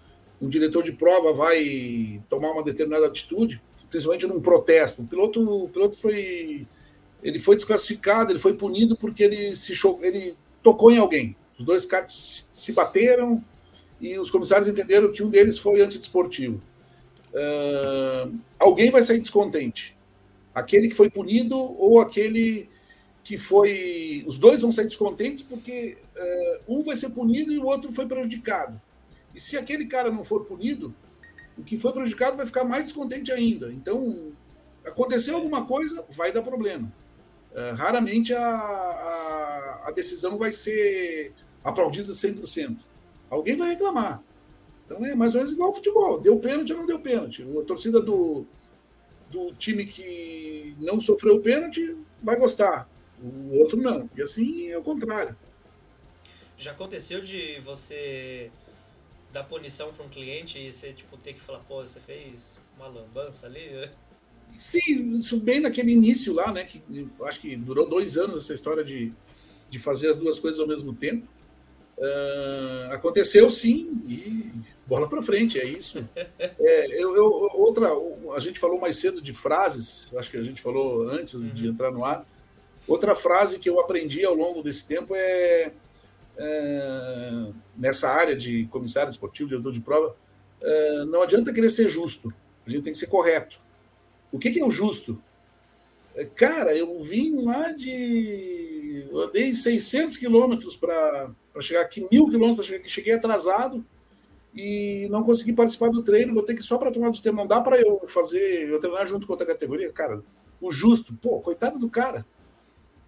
um 0.41 0.49
diretor 0.49 0.83
de 0.83 0.93
prova 0.93 1.33
vai 1.33 2.23
tomar 2.29 2.51
uma 2.51 2.63
determinada 2.63 3.07
atitude, 3.07 3.63
principalmente 3.89 4.27
num 4.27 4.41
protesto. 4.41 5.03
O 5.03 5.07
piloto, 5.07 5.65
o 5.65 5.69
piloto 5.69 5.99
foi 5.99 6.67
ele 7.23 7.41
foi 7.41 7.57
desclassificado, 7.57 8.33
ele 8.33 8.39
foi 8.39 8.55
punido 8.55 8.97
porque 8.97 9.25
ele 9.25 9.57
se 9.57 9.75
ele 10.03 10.37
tocou 10.63 10.91
em 10.91 10.99
alguém. 10.99 11.37
Os 11.59 11.65
dois 11.65 11.85
caras 11.85 12.49
se 12.53 12.73
bateram 12.73 13.43
e 14.01 14.19
os 14.19 14.31
comissários 14.31 14.69
entenderam 14.69 15.13
que 15.13 15.23
um 15.23 15.31
deles 15.31 15.59
foi 15.59 15.81
antidesportivo. 15.81 16.61
Uh, 17.29 18.39
alguém 18.59 18.91
vai 18.91 19.03
sair 19.03 19.21
descontente. 19.21 19.97
Aquele 20.55 20.89
que 20.89 20.95
foi 20.95 21.11
punido 21.11 21.57
ou 21.57 22.01
aquele 22.01 22.69
que 23.23 23.37
foi. 23.37 24.25
Os 24.27 24.39
dois 24.39 24.63
vão 24.63 24.73
sair 24.73 24.87
descontentes 24.87 25.43
porque 25.43 25.99
uh, 26.17 26.77
um 26.77 26.83
vai 26.83 26.97
ser 26.97 27.11
punido 27.11 27.53
e 27.53 27.59
o 27.59 27.67
outro 27.67 27.93
foi 27.93 28.07
prejudicado. 28.07 28.81
E 29.35 29.41
se 29.41 29.57
aquele 29.57 29.87
cara 29.87 30.11
não 30.11 30.25
for 30.25 30.45
punido, 30.47 30.95
o 31.57 31.63
que 31.63 31.77
foi 31.77 31.93
prejudicado 31.93 32.37
vai 32.37 32.47
ficar 32.47 32.65
mais 32.65 32.85
descontente 32.85 33.31
ainda. 33.31 33.73
Então, 33.73 34.33
aconteceu 34.85 35.37
alguma 35.37 35.67
coisa, 35.67 36.05
vai 36.11 36.33
dar 36.33 36.43
problema. 36.43 36.91
Uh, 37.53 37.75
raramente 37.75 38.33
a, 38.33 38.41
a, 38.41 39.83
a, 39.87 39.91
decisão 39.91 40.39
vai 40.39 40.53
ser 40.53 41.33
aplaudida 41.65 42.13
100%. 42.13 42.77
Alguém 43.31 43.57
vai 43.57 43.71
reclamar. 43.71 44.23
Então 44.85 45.05
é 45.05 45.15
mais 45.15 45.35
ou 45.35 45.41
menos 45.41 45.53
igual 45.53 45.69
ao 45.69 45.75
futebol. 45.75 46.19
Deu 46.19 46.39
pênalti 46.39 46.73
ou 46.73 46.79
não 46.79 46.87
deu 46.87 47.01
pênalti. 47.01 47.43
A 47.43 47.65
torcida 47.65 48.01
do, 48.01 48.47
do 49.31 49.53
time 49.55 49.85
que 49.85 50.75
não 50.81 51.01
sofreu 51.01 51.41
pênalti 51.41 51.97
vai 52.23 52.37
gostar 52.37 52.89
o 53.23 53.59
outro 53.59 53.81
não. 53.81 54.09
E 54.17 54.23
assim 54.23 54.69
é 54.69 54.79
o 54.79 54.83
contrário. 54.83 55.37
Já 56.57 56.73
aconteceu 56.73 57.21
de 57.21 57.61
você 57.61 58.51
dar 59.33 59.45
punição 59.45 59.93
para 59.93 60.05
um 60.05 60.09
cliente 60.09 60.59
e 60.59 60.73
você 60.73 60.93
tipo, 60.93 61.17
ter 61.17 61.35
que 61.35 61.41
falar, 61.41 61.61
pô, 61.61 61.83
você 61.83 62.01
fez 62.01 62.59
uma 62.77 62.89
lambança 62.89 63.47
ali? 63.47 63.69
Né? 63.69 63.91
Sim, 64.49 65.15
isso 65.17 65.39
bem 65.39 65.61
naquele 65.61 65.93
início 65.93 66.33
lá, 66.33 66.53
né? 66.53 66.65
Que 66.65 66.83
acho 67.25 67.41
que 67.41 67.55
durou 67.57 67.89
dois 67.89 68.17
anos 68.17 68.45
essa 68.45 68.55
história 68.55 68.83
de, 68.83 69.13
de 69.69 69.79
fazer 69.79 70.09
as 70.09 70.17
duas 70.17 70.41
coisas 70.41 70.59
ao 70.59 70.67
mesmo 70.67 70.95
tempo. 70.95 71.29
Uh, 71.99 72.93
aconteceu 72.93 73.51
sim, 73.51 73.91
e 74.07 74.53
bola 74.87 75.09
para 75.09 75.23
frente, 75.23 75.59
é 75.59 75.65
isso. 75.65 76.09
É, 76.39 76.87
eu, 77.03 77.15
eu, 77.15 77.27
outra, 77.55 77.91
a 78.35 78.41
gente 78.41 78.59
falou 78.59 78.81
mais 78.81 78.97
cedo 78.97 79.21
de 79.21 79.33
frases, 79.33 80.11
acho 80.17 80.31
que 80.31 80.37
a 80.37 80.43
gente 80.43 80.63
falou 80.63 81.09
antes 81.09 81.35
uhum. 81.35 81.49
de 81.49 81.69
entrar 81.69 81.91
no 81.91 82.05
ar. 82.05 82.27
Outra 82.87 83.15
frase 83.15 83.59
que 83.59 83.69
eu 83.69 83.79
aprendi 83.81 84.25
ao 84.25 84.35
longo 84.35 84.63
desse 84.63 84.87
tempo 84.87 85.15
é, 85.15 85.73
é 86.37 87.47
nessa 87.77 88.09
área 88.09 88.35
de 88.35 88.67
comissário 88.67 89.11
esportivo, 89.11 89.51
diretor 89.51 89.73
de 89.73 89.81
prova, 89.81 90.17
é, 90.63 91.05
não 91.05 91.23
adianta 91.23 91.53
querer 91.53 91.71
ser 91.71 91.89
justo, 91.89 92.33
a 92.67 92.71
gente 92.71 92.83
tem 92.83 92.93
que 92.93 92.99
ser 92.99 93.09
correto. 93.09 93.61
O 94.33 94.39
que, 94.39 94.51
que 94.51 94.61
é 94.61 94.65
o 94.65 94.71
justo? 94.71 95.21
É, 96.15 96.25
cara, 96.25 96.77
eu 96.77 97.01
vim 97.01 97.45
lá 97.45 97.73
de. 97.73 98.78
Eu 99.11 99.21
andei 99.21 99.55
600 99.55 100.17
quilômetros 100.17 100.77
para 100.77 101.31
chegar 101.61 101.81
aqui, 101.81 102.07
mil 102.11 102.29
quilômetros 102.29 102.57
para 102.57 102.65
chegar 102.65 102.81
aqui, 102.81 102.91
cheguei 102.91 103.15
atrasado 103.15 103.85
e 104.55 105.07
não 105.11 105.23
consegui 105.23 105.53
participar 105.53 105.91
do 105.91 106.03
treino, 106.03 106.35
vou 106.35 106.43
ter 106.43 106.55
que 106.55 106.63
só 106.63 106.79
para 106.79 106.91
tomar 106.91 107.11
do 107.11 107.23
tempo. 107.23 107.37
Não 107.37 107.47
dá 107.47 107.61
para 107.61 107.81
eu 107.81 108.01
fazer, 108.09 108.69
eu 108.69 108.81
treinar 108.81 109.07
junto 109.07 109.27
com 109.27 109.33
outra 109.33 109.47
categoria. 109.47 109.93
Cara, 109.93 110.23
o 110.61 110.71
justo, 110.71 111.15
pô, 111.15 111.41
coitado 111.41 111.79
do 111.79 111.89
cara. 111.89 112.27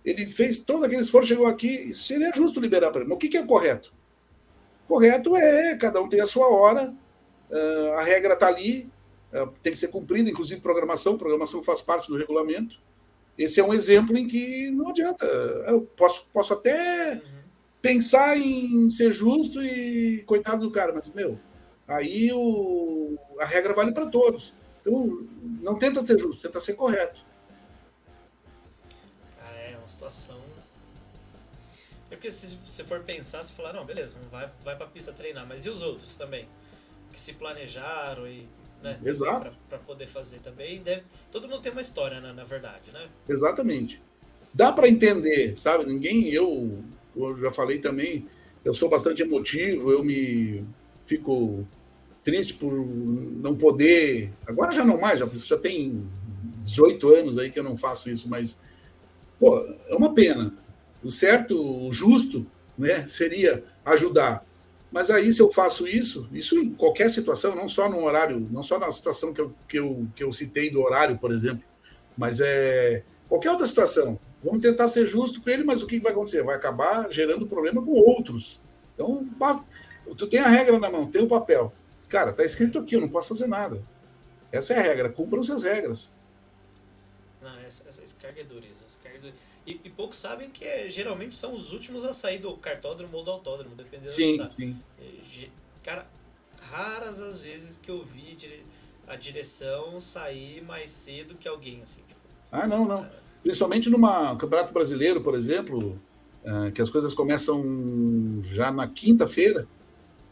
Ele 0.05 0.27
fez 0.29 0.61
todo 0.61 0.85
aquele 0.85 1.03
esforço, 1.03 1.29
chegou 1.29 1.47
aqui, 1.47 1.93
seria 1.93 2.33
justo 2.33 2.61
liberar 2.61 2.91
para 2.91 3.01
ele. 3.01 3.09
Mas 3.11 3.17
o 3.17 3.19
que, 3.19 3.29
que 3.29 3.37
é 3.37 3.45
correto? 3.45 3.93
Correto 4.89 5.37
é, 5.37 5.77
cada 5.77 6.01
um 6.01 6.09
tem 6.09 6.21
a 6.21 6.27
sua 6.27 6.49
hora, 6.49 6.95
uh, 7.51 7.93
a 7.99 8.03
regra 8.03 8.35
está 8.35 8.49
ali, 8.49 8.91
uh, 9.33 9.53
tem 9.63 9.73
que 9.73 9.79
ser 9.79 9.89
cumprida, 9.89 10.31
inclusive 10.31 10.61
programação, 10.61 11.19
programação 11.19 11.63
faz 11.63 11.83
parte 11.83 12.09
do 12.09 12.17
regulamento. 12.17 12.81
Esse 13.41 13.59
é 13.59 13.64
um 13.64 13.72
exemplo 13.72 14.18
em 14.18 14.26
que 14.26 14.70
não 14.70 14.91
adianta. 14.91 15.24
Eu 15.24 15.80
posso, 15.80 16.26
posso 16.26 16.53
até 16.53 17.14
uhum. 17.14 17.43
pensar 17.80 18.36
em 18.36 18.91
ser 18.91 19.11
justo 19.11 19.62
e 19.62 20.22
coitado 20.24 20.61
do 20.61 20.70
cara, 20.70 20.93
mas, 20.93 21.11
meu, 21.14 21.41
aí 21.88 22.30
o, 22.34 23.16
a 23.38 23.47
regra 23.47 23.72
vale 23.72 23.93
para 23.93 24.11
todos. 24.11 24.53
Então, 24.82 25.26
não 25.62 25.78
tenta 25.78 26.03
ser 26.03 26.18
justo, 26.18 26.43
tenta 26.43 26.61
ser 26.61 26.74
correto. 26.74 27.24
Cara, 29.38 29.57
é 29.57 29.78
uma 29.78 29.88
situação. 29.88 30.38
É 32.11 32.16
porque 32.16 32.30
se 32.30 32.57
você 32.57 32.84
for 32.84 33.01
pensar, 33.01 33.43
você 33.43 33.55
falar, 33.55 33.72
não, 33.72 33.86
beleza, 33.86 34.14
vai, 34.30 34.51
vai 34.62 34.76
para 34.76 34.86
pista 34.86 35.14
treinar, 35.14 35.47
mas 35.47 35.64
e 35.64 35.70
os 35.70 35.80
outros 35.80 36.14
também? 36.14 36.47
Que 37.11 37.18
se 37.18 37.32
planejaram 37.32 38.28
e 38.28 38.47
né? 38.83 38.99
Exato. 39.05 39.51
Para 39.68 39.78
poder 39.78 40.07
fazer 40.09 40.39
também. 40.39 40.83
Deve, 40.83 41.03
todo 41.31 41.49
mundo 41.49 41.61
tem 41.61 41.72
uma 41.72 41.81
história, 41.81 42.20
né, 42.20 42.33
na 42.33 42.45
verdade, 42.45 42.91
né? 42.93 43.09
Exatamente. 43.28 44.01
Dá 44.53 44.72
para 44.72 44.89
entender, 44.89 45.57
sabe? 45.57 45.87
Ninguém, 45.87 46.31
eu, 46.31 46.83
eu 47.16 47.37
já 47.37 47.51
falei 47.51 47.78
também, 47.78 48.26
eu 48.64 48.74
sou 48.74 48.89
bastante 48.89 49.22
emotivo, 49.22 49.93
eu 49.93 50.03
me 50.03 50.64
fico 51.07 51.66
triste 52.22 52.55
por 52.55 52.72
não 52.72 53.55
poder. 53.55 54.33
Agora 54.47 54.72
já 54.72 54.85
não 54.85 55.01
mais, 55.01 55.20
já, 55.20 55.26
já 55.26 55.57
tem 55.57 56.03
18 56.64 57.09
anos 57.14 57.39
aí 57.39 57.51
que 57.51 57.59
eu 57.59 57.64
não 57.64 57.76
faço 57.76 58.11
isso, 58.11 58.28
mas 58.28 58.61
pô, 59.39 59.64
é 59.89 59.95
uma 59.95 60.12
pena. 60.14 60.55
O 61.03 61.11
certo, 61.11 61.87
o 61.87 61.93
justo, 61.93 62.47
né, 62.76 63.07
seria 63.09 63.64
ajudar. 63.85 64.45
Mas 64.91 65.11
aí, 65.11 65.32
se 65.32 65.41
eu 65.41 65.49
faço 65.51 65.86
isso, 65.86 66.28
isso 66.32 66.59
em 66.59 66.70
qualquer 66.74 67.11
situação, 67.11 67.55
não 67.55 67.68
só 67.68 67.88
no 67.88 68.03
horário, 68.03 68.47
não 68.51 68.62
só 68.62 68.78
na 68.78 68.91
situação 68.91 69.32
que 69.32 69.41
eu, 69.41 69.55
que 69.68 69.78
eu, 69.78 70.09
que 70.16 70.24
eu 70.24 70.32
citei 70.32 70.68
do 70.68 70.82
horário, 70.82 71.16
por 71.18 71.30
exemplo, 71.32 71.64
mas 72.16 72.41
é 72.41 73.05
qualquer 73.28 73.51
outra 73.51 73.66
situação. 73.66 74.18
Vamos 74.43 74.61
tentar 74.61 74.88
ser 74.88 75.07
justo 75.07 75.41
com 75.41 75.51
ele, 75.51 75.62
mas 75.62 75.82
o 75.82 75.86
que 75.86 76.01
vai 76.01 76.12
acontecer? 76.12 76.43
Vai 76.43 76.57
acabar 76.57 77.11
gerando 77.12 77.47
problema 77.47 77.82
com 77.82 77.93
outros. 77.93 78.61
Então, 78.95 79.28
tu 80.16 80.26
tem 80.26 80.41
a 80.41 80.49
regra 80.49 80.78
na 80.78 80.91
mão, 80.91 81.07
tem 81.07 81.22
o 81.22 81.28
papel. 81.28 81.72
Cara, 82.09 82.32
tá 82.32 82.45
escrito 82.45 82.78
aqui, 82.78 82.97
eu 82.97 83.01
não 83.01 83.09
posso 83.09 83.28
fazer 83.28 83.47
nada. 83.47 83.84
Essa 84.51 84.74
é 84.74 84.78
a 84.78 84.82
regra, 84.82 85.09
cumpram-se 85.09 85.53
as 85.53 85.62
regras. 85.62 86.12
Não, 87.41 87.59
essa, 87.61 87.84
essa 87.88 88.16
carga 88.20 88.41
é 88.41 88.45
dureza. 88.45 88.80
E, 89.71 89.81
e, 89.85 89.91
poucos 89.91 90.18
sabem 90.18 90.51
que 90.51 90.64
é, 90.64 90.89
geralmente 90.91 91.35
são 91.35 91.55
os 91.55 91.73
últimos 91.73 92.05
a 92.05 92.12
sair 92.12 92.39
do 92.39 92.57
cartódromo 92.57 93.16
ou 93.16 93.25
do 93.25 93.31
autódromo, 93.31 93.75
dependendo 93.77 94.11
sim, 94.11 94.37
da 94.37 94.49
Sim, 94.49 94.77
Cara, 95.85 96.07
raras 96.71 97.21
as 97.21 97.41
vezes 97.41 97.79
que 97.81 97.91
eu 97.91 98.05
vi 98.05 98.37
a 99.07 99.16
direção 99.16 99.99
sair 99.99 100.62
mais 100.62 100.91
cedo 100.91 101.35
que 101.35 101.49
alguém, 101.49 101.81
assim. 101.83 102.03
Tipo, 102.07 102.21
ah, 102.51 102.66
não, 102.66 102.85
não. 102.85 103.03
Cara... 103.03 103.21
Principalmente 103.43 103.89
numa 103.89 104.37
Campeonato 104.37 104.73
Brasileiro, 104.73 105.23
por 105.23 105.35
exemplo, 105.35 105.99
uh, 106.45 106.71
que 106.73 106.83
as 106.83 106.91
coisas 106.91 107.14
começam 107.14 108.43
já 108.43 108.71
na 108.71 108.87
quinta-feira. 108.87 109.66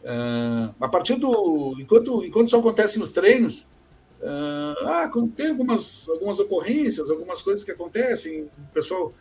Uh, 0.03 0.73
a 0.79 0.87
partir 0.87 1.15
do. 1.15 1.75
Enquanto, 1.79 2.23
enquanto 2.23 2.47
isso 2.47 2.57
acontece 2.57 2.99
nos 2.99 3.11
treinos, 3.11 3.67
Uh, 4.21 4.75
ah, 4.85 5.11
tem 5.33 5.47
algumas, 5.47 6.09
algumas 6.09 6.39
ocorrências, 6.39 7.09
algumas 7.09 7.41
coisas 7.41 7.63
que 7.63 7.71
acontecem, 7.71 8.43
o 8.43 8.73
pessoal 8.73 9.13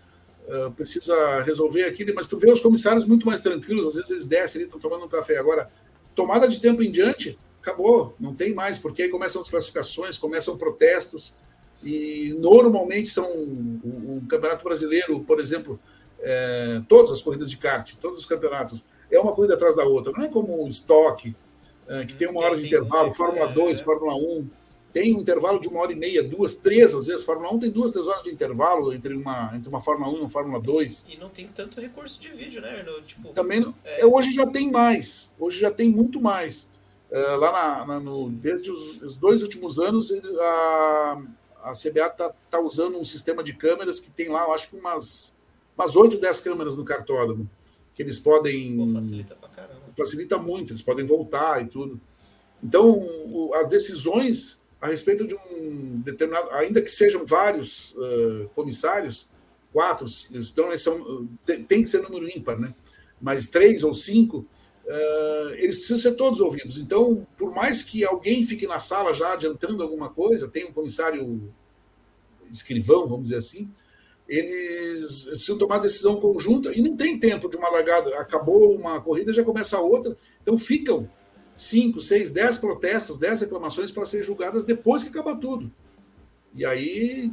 uh, 0.49 0.71
precisa 0.73 1.43
resolver 1.43 1.85
aquilo, 1.85 2.13
mas 2.15 2.27
tu 2.27 2.39
vê 2.39 2.51
os 2.51 2.61
comissários 2.61 3.07
muito 3.07 3.27
mais 3.27 3.41
tranquilos, 3.41 3.87
às 3.87 3.95
vezes 3.95 4.11
eles 4.11 4.27
descem 4.27 4.61
ali, 4.61 4.67
estão 4.67 4.81
tomando 4.81 5.05
um 5.05 5.09
café. 5.09 5.37
Agora, 5.37 5.71
tomada 6.15 6.49
de 6.49 6.61
tempo 6.61 6.83
em 6.83 6.91
diante, 6.91 7.39
acabou, 7.61 8.15
não 8.19 8.35
tem 8.35 8.55
mais, 8.55 8.79
porque 8.79 9.03
aí 9.03 9.09
começam 9.09 9.41
as 9.43 9.51
classificações, 9.51 10.19
começam 10.19 10.57
protestos, 10.57 11.35
e 11.83 12.35
normalmente 12.39 13.09
são 13.09 13.25
o, 13.25 14.19
o 14.19 14.27
Campeonato 14.29 14.65
Brasileiro, 14.65 15.21
por 15.21 15.39
exemplo, 15.39 15.79
é, 16.21 16.83
todas 16.89 17.13
as 17.13 17.23
corridas 17.23 17.51
de 17.51 17.57
kart, 17.57 17.95
todos 18.01 18.19
os 18.19 18.27
campeonatos, 18.27 18.85
é 19.11 19.19
uma 19.19 19.33
corrida 19.33 19.55
atrás 19.55 19.77
da 19.77 19.85
outra, 19.85 20.13
não 20.13 20.25
é 20.25 20.29
como 20.29 20.65
o 20.65 20.69
estoque, 20.69 21.37
é, 21.87 22.05
que 22.05 22.17
tem 22.17 22.29
uma 22.29 22.41
hora 22.41 22.57
de 22.57 22.67
intervalo, 22.67 23.13
Fórmula 23.13 23.47
2, 23.47 23.81
Fórmula 23.81 24.15
1 24.15 24.51
tem 24.93 25.14
um 25.14 25.20
intervalo 25.20 25.61
de 25.61 25.68
uma 25.68 25.80
hora 25.80 25.93
e 25.93 25.97
meia, 25.97 26.22
duas, 26.22 26.57
três, 26.57 26.95
às 26.95 27.07
vezes. 27.07 27.24
Fórmula 27.24 27.53
1 27.55 27.59
tem 27.59 27.70
duas, 27.70 27.93
três 27.93 28.07
horas 28.07 28.22
de 28.22 28.30
intervalo 28.30 28.93
entre 28.93 29.14
uma, 29.14 29.53
entre 29.55 29.68
uma 29.68 29.80
Fórmula 29.80 30.11
1 30.12 30.16
e 30.16 30.20
uma 30.20 30.28
Fórmula 30.28 30.61
2. 30.61 31.07
E 31.09 31.16
não 31.16 31.28
tem 31.28 31.47
tanto 31.49 31.80
recurso 31.80 32.20
de 32.20 32.28
vídeo, 32.28 32.62
né? 32.62 32.84
Tipo, 33.07 33.28
Também 33.30 33.61
não, 33.61 33.74
é... 33.84 34.05
hoje 34.07 34.32
já 34.32 34.47
tem 34.47 34.70
mais. 34.70 35.32
Hoje 35.39 35.61
já 35.61 35.70
tem 35.70 35.91
muito 35.91 36.20
mais. 36.20 36.70
É, 37.11 37.20
lá 37.36 37.53
na, 37.53 37.86
na, 37.86 38.01
no, 38.01 38.28
desde 38.28 38.70
os, 38.70 39.01
os, 39.01 39.16
dois 39.16 39.43
últimos 39.43 39.78
anos, 39.78 40.12
a, 40.12 41.22
a 41.64 41.72
CBA 41.72 42.07
está 42.07 42.34
tá 42.51 42.61
usando 42.61 42.99
um 42.99 43.05
sistema 43.05 43.43
de 43.43 43.55
câmeras 43.55 43.99
que 43.99 44.11
tem 44.11 44.28
lá, 44.28 44.45
eu 44.45 44.53
acho 44.53 44.68
que 44.68 44.76
umas, 44.76 45.34
umas 45.76 45.97
8, 45.97 46.18
10 46.18 46.41
câmeras 46.41 46.76
no 46.76 46.84
cartódromo. 46.84 47.49
Que 47.95 48.03
eles 48.03 48.18
podem. 48.18 48.76
Pô, 48.76 48.93
facilita 48.93 49.34
pra 49.34 49.49
caramba. 49.49 49.82
Facilita 49.97 50.39
muito, 50.39 50.72
eles 50.72 50.82
podem 50.82 51.05
voltar 51.05 51.62
e 51.62 51.66
tudo. 51.66 52.01
Então, 52.62 52.91
o, 52.91 53.53
as 53.55 53.68
decisões 53.68 54.61
a 54.81 54.87
respeito 54.89 55.26
de 55.26 55.35
um 55.35 56.01
determinado, 56.01 56.51
ainda 56.51 56.81
que 56.81 56.91
sejam 56.91 57.26
vários 57.26 57.95
uh, 57.95 58.49
comissários, 58.55 59.29
quatro, 59.72 60.07
então 60.33 60.76
são, 60.79 61.29
tem, 61.45 61.64
tem, 61.64 61.83
que 61.83 61.89
ser 61.89 62.03
número 62.03 62.29
ímpar, 62.29 62.59
né? 62.59 62.74
mas 63.20 63.49
três 63.49 63.83
ou 63.83 63.93
cinco, 63.93 64.47
uh, 64.87 65.51
eles 65.55 65.79
precisam 65.79 65.99
ser 65.99 66.16
todos 66.16 66.41
ouvidos. 66.41 66.79
Então, 66.79 67.26
por 67.37 67.53
mais 67.55 67.83
que 67.83 68.05
alguém 68.05 68.45
fique 68.45 68.66
na 68.66 68.79
sala 68.79 69.12
já 69.12 69.33
adiantando 69.33 69.83
alguma 69.83 70.09
coisa, 70.09 70.49
tem 70.49 70.64
um 70.64 70.72
comissário 70.72 71.53
escrivão, 72.51 73.07
vamos 73.07 73.24
dizer 73.24 73.37
assim, 73.37 73.68
eles 74.29 75.24
precisam 75.24 75.57
tomar 75.57 75.79
decisão 75.79 76.20
conjunta 76.20 76.72
e 76.76 76.83
não 76.83 76.95
tem 76.97 77.18
tempo 77.18 77.49
de 77.49 77.57
uma 77.57 77.70
largada. 77.70 78.14
Acabou 78.18 78.74
uma 78.74 79.01
corrida, 79.01 79.33
já 79.33 79.43
começa 79.43 79.79
a 79.79 79.81
outra. 79.81 80.16
Então 80.43 80.59
ficam 80.59 81.11
5, 81.59 82.01
6, 82.01 82.31
10 82.31 82.59
protestos, 82.59 83.19
10 83.19 83.41
reclamações 83.41 83.91
para 83.91 84.07
serem 84.07 84.25
julgadas 84.25 84.63
depois 84.63 85.03
que 85.03 85.09
acaba 85.09 85.35
tudo. 85.35 85.73
E 86.55 86.65
aí, 86.65 87.33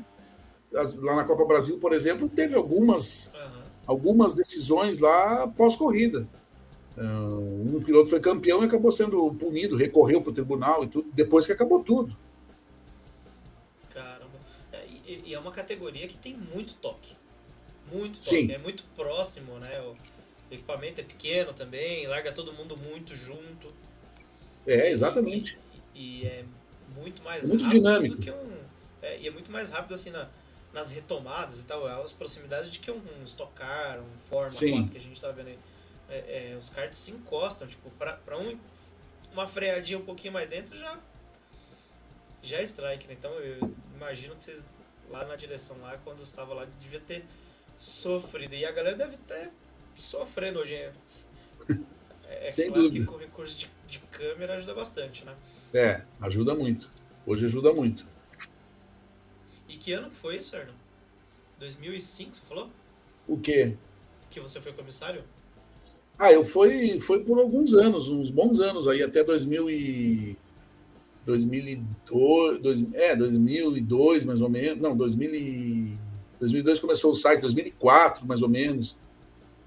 lá 0.72 1.16
na 1.16 1.24
Copa 1.24 1.46
Brasil, 1.46 1.78
por 1.78 1.94
exemplo, 1.94 2.28
teve 2.28 2.56
algumas, 2.56 3.28
uhum. 3.28 3.62
algumas 3.86 4.34
decisões 4.34 4.98
lá 4.98 5.48
pós-corrida. 5.48 6.28
Um 6.98 7.84
piloto 7.84 8.10
foi 8.10 8.20
campeão 8.20 8.64
e 8.64 8.66
acabou 8.66 8.92
sendo 8.92 9.32
punido, 9.36 9.76
recorreu 9.76 10.22
para 10.22 10.32
o 10.32 10.34
tribunal 10.34 10.84
e 10.84 10.88
tudo, 10.88 11.08
depois 11.14 11.46
que 11.46 11.52
acabou 11.52 11.84
tudo. 11.84 12.18
Caramba. 13.94 14.40
É, 14.74 14.88
e 15.06 15.36
é 15.36 15.40
uma 15.40 15.52
categoria 15.52 16.08
que 16.08 16.18
tem 16.18 16.36
muito 16.36 16.74
toque. 16.76 17.16
Muito 17.94 18.14
toque. 18.14 18.26
Sim. 18.26 18.52
É 18.52 18.58
muito 18.58 18.86
próximo, 18.96 19.60
né? 19.60 19.82
O 19.82 19.96
equipamento 20.50 21.00
é 21.00 21.04
pequeno 21.04 21.54
também, 21.54 22.08
larga 22.08 22.32
todo 22.32 22.54
mundo 22.54 22.76
muito 22.76 23.16
junto. 23.16 23.68
É, 24.66 24.90
exatamente. 24.90 25.58
E, 25.94 26.22
e, 26.22 26.26
é 26.26 26.46
muito 26.96 27.22
mais 27.24 27.44
é 27.44 27.48
muito 27.48 27.64
rápido 27.64 27.80
dinâmico. 27.80 28.16
do 28.16 28.22
que 28.22 28.32
um. 28.32 28.58
É, 29.02 29.20
e 29.20 29.28
é 29.28 29.32
muito 29.32 29.52
mais 29.52 29.70
rápido 29.70 29.94
assim 29.94 30.10
na, 30.10 30.28
nas 30.74 30.92
retomadas 30.92 31.62
e 31.62 31.66
tal, 31.66 31.86
as 31.86 32.12
proximidades 32.12 32.72
de 32.72 32.80
que 32.80 32.92
um, 32.92 33.02
um 33.20 33.24
Stock 33.24 33.54
Car, 33.54 34.00
um 34.00 34.18
Forma 34.30 34.50
Sim. 34.50 34.72
4 34.72 34.92
que 34.92 34.98
a 34.98 35.02
gente 35.02 35.22
tá 35.22 35.32
vendo 35.32 35.48
aí. 35.48 35.60
É, 36.10 36.52
é, 36.52 36.56
os 36.56 36.70
karts 36.70 37.00
se 37.00 37.12
encostam, 37.12 37.68
tipo, 37.68 37.90
pra, 37.92 38.14
pra 38.14 38.38
um, 38.38 38.58
uma 39.34 39.48
freadinha 39.48 39.98
um 39.98 40.06
pouquinho 40.06 40.34
mais 40.34 40.50
dentro 40.50 40.78
já 40.78 41.00
já 42.46 42.58
é 42.58 42.64
strike, 42.64 43.08
né? 43.08 43.14
Então 43.18 43.32
eu 43.32 43.72
imagino 43.96 44.36
que 44.36 44.44
vocês 44.44 44.64
lá 45.10 45.26
na 45.26 45.36
direção 45.36 45.78
lá, 45.82 45.98
quando 46.04 46.22
estava 46.22 46.54
lá, 46.54 46.68
devia 46.80 47.00
ter 47.00 47.26
sofrido. 47.78 48.54
E 48.54 48.66
a 48.66 48.72
galera 48.72 48.96
deve 48.96 49.18
ter 49.18 49.52
sofrendo 49.96 50.60
hoje. 50.60 50.76
É, 50.76 50.94
é 52.28 52.52
Sem 52.52 52.68
claro 52.68 52.84
dúvida. 52.84 53.06
que 53.06 53.12
com 53.12 53.18
recurso 53.18 53.58
de 53.58 53.68
de 53.88 54.00
câmera 54.00 54.56
ajuda 54.56 54.74
bastante, 54.74 55.26
né? 55.26 55.36
É, 55.74 56.02
ajuda 56.22 56.56
muito. 56.56 56.90
Hoje 57.26 57.46
ajuda 57.46 57.74
muito. 57.74 58.06
E 59.68 59.78
que 59.78 59.94
ano 59.94 60.10
que 60.10 60.16
foi 60.16 60.38
isso, 60.38 60.56
Arno? 60.56 60.74
2005, 61.60 62.36
você 62.36 62.42
falou? 62.48 62.70
O 63.28 63.38
quê? 63.40 63.76
Que 64.30 64.40
você 64.40 64.60
foi 64.62 64.74
comissário? 64.74 65.24
Ah, 66.18 66.32
eu 66.32 66.46
fui, 66.46 67.00
foi 67.00 67.24
por 67.24 67.40
alguns 67.40 67.74
anos, 67.74 68.08
uns 68.08 68.32
bons 68.32 68.60
anos 68.60 68.88
aí, 68.88 69.04
até 69.04 69.24
2000 69.24 69.70
e 69.70 70.38
2002, 71.26 72.62
dois, 72.62 72.94
é, 72.94 73.16
2002 73.16 74.24
mais 74.24 74.42
ou 74.42 74.50
menos, 74.50 74.80
não, 74.80 74.96
2000 74.96 75.98
2002 76.40 76.80
começou 76.80 77.12
o 77.12 77.16
site, 77.16 77.42
2004 77.42 78.28
mais 78.28 78.42
ou 78.42 78.50
menos, 78.50 78.96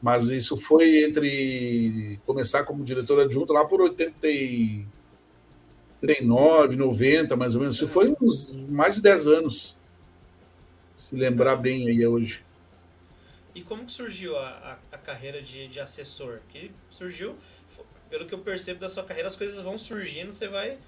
mas 0.01 0.29
isso 0.29 0.57
foi 0.57 1.05
entre 1.05 2.21
começar 2.25 2.65
como 2.65 2.85
diretor 2.85 3.21
adjunto 3.21 3.53
lá 3.53 3.65
por 3.65 3.81
89, 3.81 6.77
90 6.77 7.37
mais 7.37 7.55
ou 7.55 7.61
menos, 7.61 7.77
isso 7.77 7.89
foi 7.89 8.15
uns 8.21 8.55
mais 8.69 8.97
de 8.97 9.03
10 9.03 9.29
anos, 9.29 9.77
se 10.97 11.15
lembrar 11.17 11.57
bem 11.57 11.89
aí 11.89 12.07
hoje. 12.07 12.45
E 13.55 13.63
como 13.63 13.85
que 13.85 13.93
surgiu 13.93 14.37
a, 14.37 14.49
a, 14.49 14.79
a 14.93 14.99
carreira 14.99 15.43
de, 15.43 15.67
de 15.67 15.81
assessor? 15.81 16.39
Que 16.49 16.71
surgiu, 16.89 17.35
pelo 18.09 18.25
que 18.27 18.33
eu 18.33 18.39
percebo 18.39 18.79
da 18.79 18.89
sua 18.89 19.03
carreira, 19.03 19.27
as 19.27 19.35
coisas 19.35 19.61
vão 19.61 19.77
surgindo, 19.77 20.33
você 20.33 20.47
vai 20.47 20.79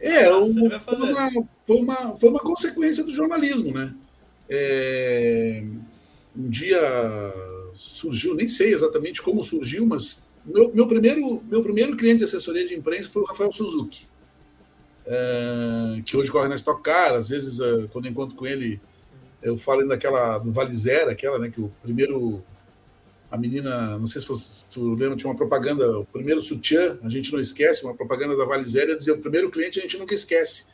é, 0.00 0.24
foi, 0.24 0.96
uma, 0.96 1.30
foi, 1.62 1.76
uma, 1.76 2.16
foi 2.16 2.30
uma 2.30 2.40
consequência 2.40 3.04
do 3.04 3.12
jornalismo, 3.12 3.74
né? 3.74 3.94
É, 4.48 5.62
um 6.34 6.48
dia 6.48 6.80
surgiu, 7.80 8.34
nem 8.34 8.46
sei 8.46 8.74
exatamente 8.74 9.22
como 9.22 9.42
surgiu, 9.42 9.86
mas 9.86 10.22
meu, 10.44 10.70
meu, 10.74 10.86
primeiro, 10.86 11.42
meu 11.48 11.62
primeiro 11.62 11.96
cliente 11.96 12.18
de 12.18 12.24
assessoria 12.24 12.66
de 12.66 12.74
imprensa 12.74 13.08
foi 13.08 13.22
o 13.22 13.24
Rafael 13.24 13.50
Suzuki, 13.50 14.06
é, 15.06 16.02
que 16.04 16.14
hoje 16.14 16.30
corre 16.30 16.48
na 16.48 16.56
Stock 16.56 16.82
Car. 16.82 17.14
Às 17.14 17.30
vezes, 17.30 17.58
é, 17.58 17.86
quando 17.90 18.06
encontro 18.06 18.36
com 18.36 18.46
ele, 18.46 18.78
eu 19.42 19.56
falo 19.56 19.86
daquela 19.88 20.36
do 20.38 20.52
Valizera, 20.52 21.12
aquela, 21.12 21.38
né, 21.38 21.48
que 21.48 21.60
o 21.60 21.72
primeiro 21.82 22.44
a 23.30 23.38
menina, 23.38 23.96
não 23.96 24.06
sei 24.06 24.20
se 24.20 24.26
você, 24.26 24.66
tu 24.68 24.94
lembra, 24.94 25.16
tinha 25.16 25.30
uma 25.30 25.36
propaganda, 25.36 26.00
o 26.00 26.04
primeiro 26.04 26.40
sutiã, 26.40 26.98
a 27.02 27.08
gente 27.08 27.32
não 27.32 27.40
esquece, 27.40 27.84
uma 27.84 27.94
propaganda 27.94 28.36
da 28.36 28.44
Valizera, 28.44 28.96
dizia, 28.96 29.14
o 29.14 29.18
primeiro 29.18 29.50
cliente 29.50 29.78
a 29.78 29.82
gente 29.82 29.96
nunca 29.96 30.14
esquece. 30.14 30.66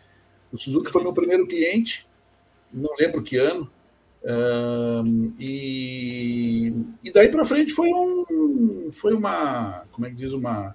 O 0.50 0.56
Suzuki 0.56 0.90
foi 0.90 1.02
meu 1.02 1.12
primeiro 1.12 1.46
cliente, 1.46 2.08
não 2.72 2.90
lembro 2.98 3.22
que 3.22 3.36
ano, 3.36 3.70
um, 4.26 5.32
e, 5.38 6.72
e 7.04 7.12
daí 7.12 7.28
para 7.28 7.44
frente 7.44 7.72
foi 7.72 7.88
um, 7.88 8.90
foi 8.92 9.14
uma, 9.14 9.84
como 9.92 10.06
é 10.06 10.10
que 10.10 10.16
diz, 10.16 10.32
uma, 10.32 10.74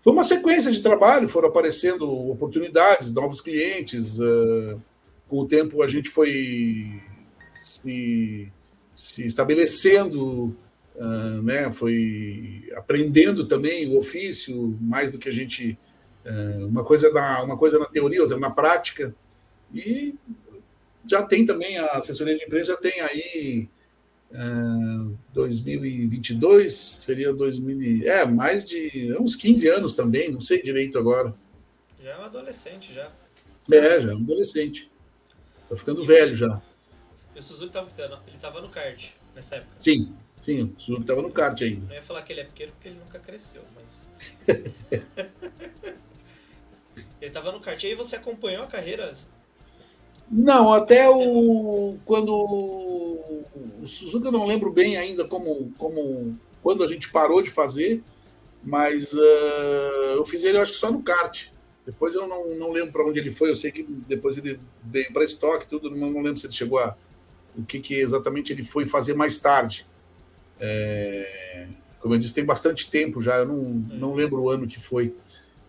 foi 0.00 0.12
uma 0.12 0.24
sequência 0.24 0.72
de 0.72 0.82
trabalho, 0.82 1.28
foram 1.28 1.48
aparecendo 1.48 2.10
oportunidades, 2.28 3.12
novos 3.12 3.40
clientes, 3.40 4.18
uh, 4.18 4.80
com 5.28 5.40
o 5.40 5.46
tempo 5.46 5.82
a 5.82 5.88
gente 5.88 6.08
foi 6.08 7.00
se, 7.54 8.50
se 8.92 9.24
estabelecendo 9.24 10.56
uh, 10.98 11.42
né, 11.42 11.70
foi 11.72 12.68
aprendendo 12.76 13.46
também 13.46 13.88
o 13.88 13.96
ofício, 13.96 14.76
mais 14.80 15.12
do 15.12 15.18
que 15.18 15.28
a 15.28 15.32
gente. 15.32 15.78
Uh, 16.26 16.66
uma, 16.66 16.84
coisa 16.84 17.10
na, 17.10 17.42
uma 17.42 17.56
coisa 17.56 17.78
na 17.78 17.86
teoria, 17.86 18.20
outra 18.20 18.38
na 18.38 18.50
prática. 18.50 19.14
E 19.72 20.14
já 21.08 21.22
tem 21.22 21.46
também, 21.46 21.78
a 21.78 21.86
assessoria 21.92 22.36
de 22.36 22.44
imprensa 22.44 22.72
já 22.72 22.76
tem 22.76 23.00
aí. 23.00 23.68
Uh, 24.30 25.16
2022 25.32 26.74
seria 26.74 27.32
2000, 27.32 28.06
é 28.06 28.26
mais 28.26 28.62
de 28.62 29.16
uns 29.18 29.34
15 29.34 29.68
anos 29.68 29.94
também, 29.94 30.30
não 30.30 30.40
sei 30.40 30.62
direito 30.62 30.98
agora. 30.98 31.34
Já 32.02 32.10
é 32.10 32.18
um 32.18 32.24
adolescente 32.24 32.92
já. 32.92 33.10
É, 33.72 34.00
já 34.00 34.10
é 34.10 34.14
um 34.14 34.18
adolescente. 34.18 34.90
Tá 35.68 35.76
ficando 35.76 36.02
e 36.02 36.06
velho 36.06 36.36
já. 36.36 36.60
E 37.34 37.38
o 37.38 37.42
Suzuki 37.42 37.72
tava, 37.72 37.88
ele 38.26 38.36
estava 38.36 38.60
no 38.60 38.68
kart 38.68 39.10
nessa 39.34 39.56
época. 39.56 39.72
Sim, 39.76 40.12
Sim, 40.38 40.74
o 40.76 40.80
Suzuki 40.80 41.02
estava 41.02 41.20
no 41.20 41.32
kart 41.32 41.60
ainda. 41.62 41.86
Não 41.86 41.94
ia 41.94 42.02
falar 42.02 42.22
que 42.22 42.32
ele 42.32 42.40
é 42.40 42.44
pequeno 42.44 42.72
porque 42.72 42.88
ele 42.88 42.98
nunca 42.98 43.18
cresceu, 43.18 43.62
mas. 43.74 44.06
ele 47.20 47.28
estava 47.28 47.50
no 47.50 47.60
kart. 47.60 47.82
E 47.82 47.88
aí 47.88 47.94
você 47.94 48.16
acompanhou 48.16 48.62
a 48.62 48.66
carreira? 48.66 49.14
Não, 50.30 50.74
até 50.74 51.08
o. 51.08 51.96
Quando. 52.04 52.32
O 52.34 53.86
Suzuki 53.86 54.26
eu 54.26 54.32
não 54.32 54.46
lembro 54.46 54.70
bem 54.70 54.96
ainda 54.96 55.24
como. 55.24 55.72
como 55.78 56.36
quando 56.62 56.84
a 56.84 56.88
gente 56.88 57.10
parou 57.10 57.40
de 57.40 57.50
fazer, 57.50 58.02
mas 58.62 59.12
uh, 59.12 60.16
eu 60.16 60.26
fiz 60.26 60.42
ele, 60.44 60.58
acho 60.58 60.72
que 60.72 60.78
só 60.78 60.90
no 60.90 61.02
kart. 61.02 61.48
Depois 61.86 62.14
eu 62.14 62.28
não, 62.28 62.54
não 62.56 62.72
lembro 62.72 62.92
para 62.92 63.06
onde 63.06 63.18
ele 63.18 63.30
foi. 63.30 63.50
Eu 63.50 63.56
sei 63.56 63.70
que 63.70 63.82
depois 63.82 64.36
ele 64.36 64.60
veio 64.84 65.10
para 65.12 65.24
estoque, 65.24 65.66
tudo. 65.66 65.90
Não, 65.90 66.10
não 66.10 66.20
lembro 66.20 66.38
se 66.38 66.46
ele 66.46 66.52
chegou 66.52 66.78
a. 66.78 66.96
O 67.56 67.64
que, 67.64 67.80
que 67.80 67.94
exatamente 67.94 68.52
ele 68.52 68.62
foi 68.62 68.84
fazer 68.84 69.14
mais 69.14 69.38
tarde. 69.38 69.86
É, 70.60 71.66
como 72.00 72.14
eu 72.14 72.18
disse, 72.18 72.34
tem 72.34 72.44
bastante 72.44 72.90
tempo 72.90 73.20
já, 73.20 73.38
eu 73.38 73.46
não, 73.46 73.62
não 73.62 74.14
lembro 74.14 74.42
o 74.42 74.50
ano 74.50 74.66
que 74.66 74.78
foi. 74.78 75.14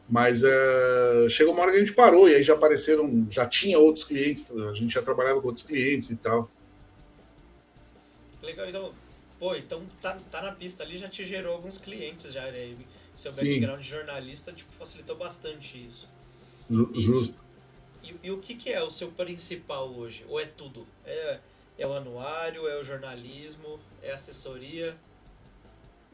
Mas 0.10 0.42
é, 0.44 1.30
chegou 1.30 1.54
uma 1.54 1.62
hora 1.62 1.72
que 1.72 1.78
a 1.78 1.82
gente 1.82 1.94
parou 1.94 2.28
e 2.28 2.34
aí 2.34 2.42
já 2.42 2.56
apareceram, 2.56 3.28
já 3.30 3.46
tinha 3.46 3.78
outros 3.78 4.04
clientes, 4.04 4.50
a 4.52 4.74
gente 4.74 4.92
já 4.92 5.04
trabalhava 5.04 5.40
com 5.40 5.48
outros 5.48 5.66
clientes 5.66 6.10
e 6.10 6.16
tal. 6.16 6.50
Legal, 8.42 8.68
então, 8.68 8.94
pô, 9.40 9.56
então 9.56 9.84
tá, 10.02 10.18
tá 10.32 10.42
na 10.42 10.52
pista 10.52 10.84
ali, 10.84 10.98
já 10.98 11.08
te 11.08 11.24
gerou 11.24 11.54
alguns 11.54 11.78
clientes 11.78 12.34
já, 12.34 12.50
né? 12.52 12.76
Seu 13.16 13.32
Sim. 13.32 13.46
background 13.46 13.82
de 13.82 13.88
jornalista 13.88 14.52
tipo, 14.52 14.72
facilitou 14.74 15.16
bastante 15.16 15.78
isso. 15.86 16.10
Justo. 16.96 17.38
E, 18.02 18.10
e, 18.10 18.16
e, 18.24 18.32
o 18.32 18.38
que, 18.38 18.56
que 18.56 18.72
é 18.72 18.82
o 18.82 18.90
seu 18.90 19.10
principal 19.10 19.92
hoje? 19.92 20.26
Ou 20.28 20.40
é 20.40 20.46
tudo? 20.46 20.88
É, 21.06 21.40
é 21.78 21.86
o 21.86 21.94
anuário, 21.94 22.68
é 22.68 22.80
o 22.80 22.84
jornalismo, 22.84 23.80
é 24.02 24.12
a 24.12 24.16
assessoria? 24.16 24.96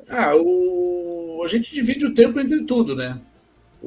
Ah, 0.09 0.35
o... 0.35 1.41
a 1.45 1.47
gente 1.47 1.73
divide 1.73 2.05
o 2.05 2.13
tempo 2.13 2.39
entre 2.39 2.65
tudo, 2.65 2.95
né? 2.95 3.21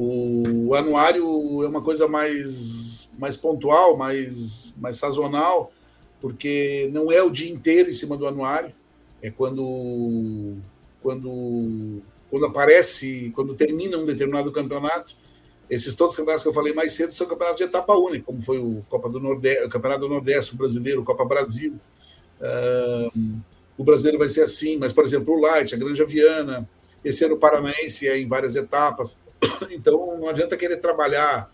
O 0.01 0.77
anuário 0.77 1.65
é 1.65 1.67
uma 1.67 1.83
coisa 1.83 2.07
mais, 2.07 3.11
mais 3.19 3.37
pontual, 3.37 3.97
mais, 3.97 4.73
mais 4.79 4.97
sazonal, 4.97 5.73
porque 6.21 6.89
não 6.93 7.11
é 7.11 7.21
o 7.21 7.31
dia 7.31 7.51
inteiro 7.51 7.91
em 7.91 7.95
cima 7.95 8.17
do 8.17 8.25
anuário. 8.25 8.73
É 9.21 9.29
quando, 9.29 10.57
quando, 11.03 12.01
quando 12.31 12.47
aparece, 12.47 13.33
quando 13.35 13.55
termina 13.55 13.99
um 13.99 14.07
determinado 14.07 14.53
campeonato. 14.53 15.17
Esses 15.69 15.95
todos 15.95 16.13
os 16.13 16.17
campeonatos 16.17 16.45
que 16.45 16.49
eu 16.49 16.55
falei 16.55 16.73
mais 16.73 16.93
cedo 16.93 17.13
são 17.13 17.27
campeonatos 17.27 17.59
de 17.59 17.65
etapa 17.65 17.93
única, 17.93 18.25
como 18.25 18.41
foi 18.41 18.59
o 18.59 18.83
Copa 18.89 19.09
do 19.09 19.19
Nordeste, 19.19 19.65
o 19.65 19.69
Campeonato 19.69 20.03
do 20.03 20.09
Nordeste, 20.09 20.55
o 20.55 20.57
Brasileiro, 20.57 21.01
o 21.03 21.05
Copa 21.05 21.25
Brasil. 21.25 21.75
Uh, 22.41 23.41
o 23.77 23.83
brasileiro 23.83 24.19
vai 24.19 24.29
ser 24.29 24.43
assim, 24.43 24.79
mas, 24.79 24.93
por 24.93 25.05
exemplo, 25.05 25.35
o 25.35 25.41
Light, 25.41 25.75
a 25.75 25.79
Granja 25.79 26.07
Viana, 26.07 26.69
esse 27.05 27.25
ano 27.25 27.35
o 27.35 27.39
Paranaense 27.39 28.09
é 28.09 28.19
em 28.19 28.27
várias 28.27 28.57
etapas. 28.57 29.19
Então, 29.71 30.19
não 30.19 30.29
adianta 30.29 30.57
querer 30.57 30.79
trabalhar 30.79 31.51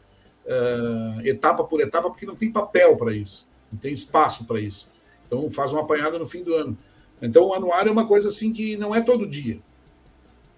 uh, 0.47 1.27
etapa 1.27 1.65
por 1.65 1.81
etapa, 1.81 2.11
porque 2.11 2.27
não 2.27 2.37
tem 2.37 2.51
papel 2.51 2.97
para 2.97 3.13
isso, 3.13 3.49
não 3.73 3.79
tem 3.79 3.93
espaço 3.93 4.45
para 4.45 4.61
isso. 4.61 4.91
Então, 5.27 5.51
faz 5.51 5.73
uma 5.73 5.83
apanhada 5.83 6.19
no 6.19 6.27
fim 6.27 6.43
do 6.43 6.55
ano. 6.55 6.79
Então, 7.21 7.49
o 7.49 7.55
anuário 7.55 7.89
é 7.89 7.93
uma 7.93 8.07
coisa 8.07 8.29
assim 8.29 8.53
que 8.53 8.77
não 8.77 8.95
é 8.95 9.01
todo 9.01 9.27
dia. 9.27 9.59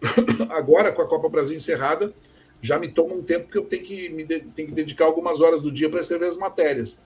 Agora, 0.51 0.93
com 0.93 1.03
a 1.03 1.07
Copa 1.07 1.29
Brasil 1.29 1.55
encerrada, 1.55 2.12
já 2.61 2.79
me 2.79 2.89
toma 2.89 3.14
um 3.14 3.22
tempo 3.22 3.51
que 3.51 3.59
eu 3.59 3.64
tenho 3.64 3.85
que, 3.85 4.09
me 4.09 4.24
de, 4.24 4.41
tenho 4.41 4.68
que 4.68 4.74
dedicar 4.74 5.05
algumas 5.05 5.41
horas 5.41 5.61
do 5.61 5.70
dia 5.70 5.89
para 5.89 6.01
escrever 6.01 6.29
as 6.29 6.37
matérias. 6.37 7.01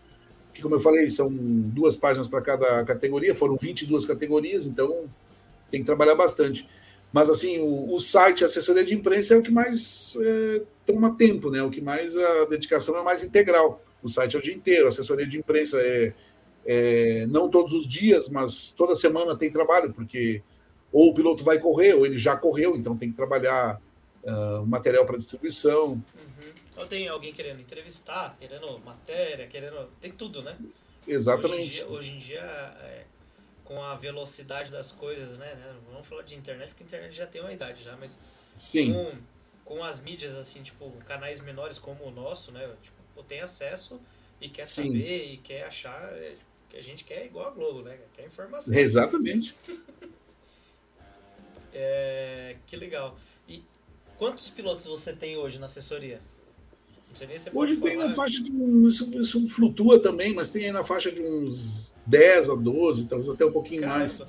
Que, 0.54 0.62
como 0.62 0.74
eu 0.74 0.80
falei, 0.80 1.08
são 1.10 1.30
duas 1.30 1.96
páginas 1.96 2.28
para 2.28 2.40
cada 2.40 2.84
categoria, 2.84 3.34
foram 3.34 3.56
22 3.56 4.04
categorias, 4.04 4.66
então 4.66 5.08
tem 5.70 5.80
que 5.80 5.86
trabalhar 5.86 6.14
bastante. 6.14 6.68
Mas, 7.12 7.28
assim, 7.28 7.58
o, 7.58 7.94
o 7.94 7.98
site, 7.98 8.44
a 8.44 8.46
assessoria 8.46 8.84
de 8.84 8.94
imprensa 8.94 9.34
é 9.34 9.36
o 9.36 9.42
que 9.42 9.50
mais 9.50 10.16
é, 10.20 10.62
toma 10.86 11.16
tempo, 11.16 11.50
né? 11.50 11.62
O 11.62 11.70
que 11.70 11.80
mais 11.80 12.16
a 12.16 12.44
dedicação 12.44 12.96
é 12.96 13.02
mais 13.02 13.24
integral. 13.24 13.82
O 14.02 14.08
site 14.08 14.36
é 14.36 14.38
o 14.38 14.42
dia 14.42 14.54
inteiro, 14.54 14.86
a 14.86 14.88
assessoria 14.88 15.26
de 15.26 15.38
imprensa 15.38 15.80
é, 15.80 16.12
é 16.64 17.26
não 17.26 17.50
todos 17.50 17.72
os 17.72 17.86
dias, 17.86 18.28
mas 18.28 18.72
toda 18.72 18.94
semana 18.94 19.36
tem 19.36 19.50
trabalho, 19.50 19.92
porque 19.92 20.42
ou 20.92 21.10
o 21.10 21.14
piloto 21.14 21.44
vai 21.44 21.58
correr, 21.58 21.94
ou 21.94 22.06
ele 22.06 22.18
já 22.18 22.36
correu, 22.36 22.76
então 22.76 22.96
tem 22.96 23.10
que 23.10 23.16
trabalhar 23.16 23.80
uh, 24.24 24.66
material 24.66 25.04
para 25.04 25.16
distribuição. 25.16 25.92
Uhum. 25.92 26.02
Ou 26.78 26.86
tem 26.86 27.08
alguém 27.08 27.32
querendo 27.32 27.60
entrevistar, 27.60 28.36
querendo 28.38 28.78
matéria, 28.84 29.46
querendo. 29.46 29.88
Tem 30.00 30.10
tudo, 30.10 30.42
né? 30.42 30.56
Exatamente. 31.06 31.54
Hoje 31.54 31.68
em 31.68 31.72
dia, 31.72 31.86
hoje 31.88 32.12
em 32.12 32.18
dia 32.18 32.76
é, 32.82 33.04
com 33.70 33.80
a 33.84 33.94
velocidade 33.94 34.72
das 34.72 34.90
coisas, 34.90 35.38
né? 35.38 35.56
Vamos 35.92 36.04
falar 36.04 36.22
de 36.22 36.34
internet, 36.34 36.70
porque 36.70 36.82
a 36.82 36.86
internet 36.86 37.14
já 37.14 37.24
tem 37.24 37.40
uma 37.40 37.52
idade 37.52 37.84
já, 37.84 37.96
mas. 37.96 38.18
Sim. 38.56 38.92
Com, 38.92 39.12
com 39.64 39.84
as 39.84 40.00
mídias, 40.00 40.34
assim, 40.34 40.60
tipo, 40.60 40.90
canais 41.06 41.38
menores 41.38 41.78
como 41.78 42.04
o 42.04 42.10
nosso, 42.10 42.50
né? 42.50 42.68
Tipo, 42.82 43.22
tem 43.22 43.40
acesso 43.40 44.00
e 44.40 44.48
quer 44.48 44.66
Sim. 44.66 44.88
saber 44.88 45.32
e 45.32 45.36
quer 45.36 45.62
achar. 45.62 46.12
É, 46.14 46.34
que 46.68 46.76
a 46.76 46.82
gente 46.82 47.04
quer 47.04 47.24
igual 47.24 47.46
a 47.46 47.50
Globo, 47.50 47.82
né? 47.82 47.96
Quer 48.12 48.26
informação. 48.26 48.74
Exatamente. 48.74 49.56
é, 51.72 52.56
que 52.66 52.74
legal. 52.74 53.16
Quantos 54.18 54.50
pilotos 54.50 54.84
você 54.84 55.12
tem 55.12 55.36
hoje 55.36 55.60
na 55.60 55.66
assessoria? 55.66 56.20
Hoje 57.52 57.76
tem 57.76 57.96
na 57.96 58.14
faixa 58.14 58.42
de 58.42 58.52
um, 58.52 58.86
isso, 58.86 59.20
isso, 59.20 59.48
flutua 59.48 60.00
também, 60.00 60.34
mas 60.34 60.50
tem 60.50 60.66
aí 60.66 60.72
na 60.72 60.84
faixa 60.84 61.10
de 61.10 61.20
uns 61.20 61.94
10 62.06 62.50
a 62.50 62.54
12, 62.54 63.06
talvez 63.06 63.28
até 63.28 63.44
um 63.44 63.52
pouquinho 63.52 63.82
Caramba. 63.82 63.98
mais. 63.98 64.22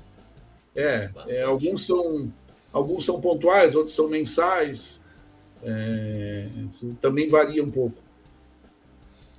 É, 0.74 1.10
é, 1.28 1.42
alguns 1.42 1.84
são 1.84 2.32
alguns 2.72 3.04
são 3.04 3.20
pontuais, 3.20 3.74
outros 3.74 3.94
são 3.94 4.08
mensais. 4.08 5.00
É, 5.62 6.48
também 7.00 7.28
varia 7.28 7.62
um 7.62 7.70
pouco. 7.70 7.96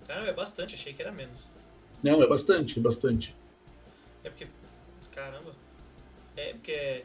Caramba, 0.07 0.29
é 0.29 0.33
bastante, 0.33 0.75
achei 0.75 0.93
que 0.93 1.01
era 1.01 1.11
menos. 1.11 1.41
Não, 2.01 2.21
é 2.21 2.27
bastante, 2.27 2.79
é 2.79 2.81
bastante. 2.81 3.35
É 4.23 4.29
porque, 4.29 4.47
caramba, 5.11 5.53
é 6.37 6.53
porque, 6.53 7.03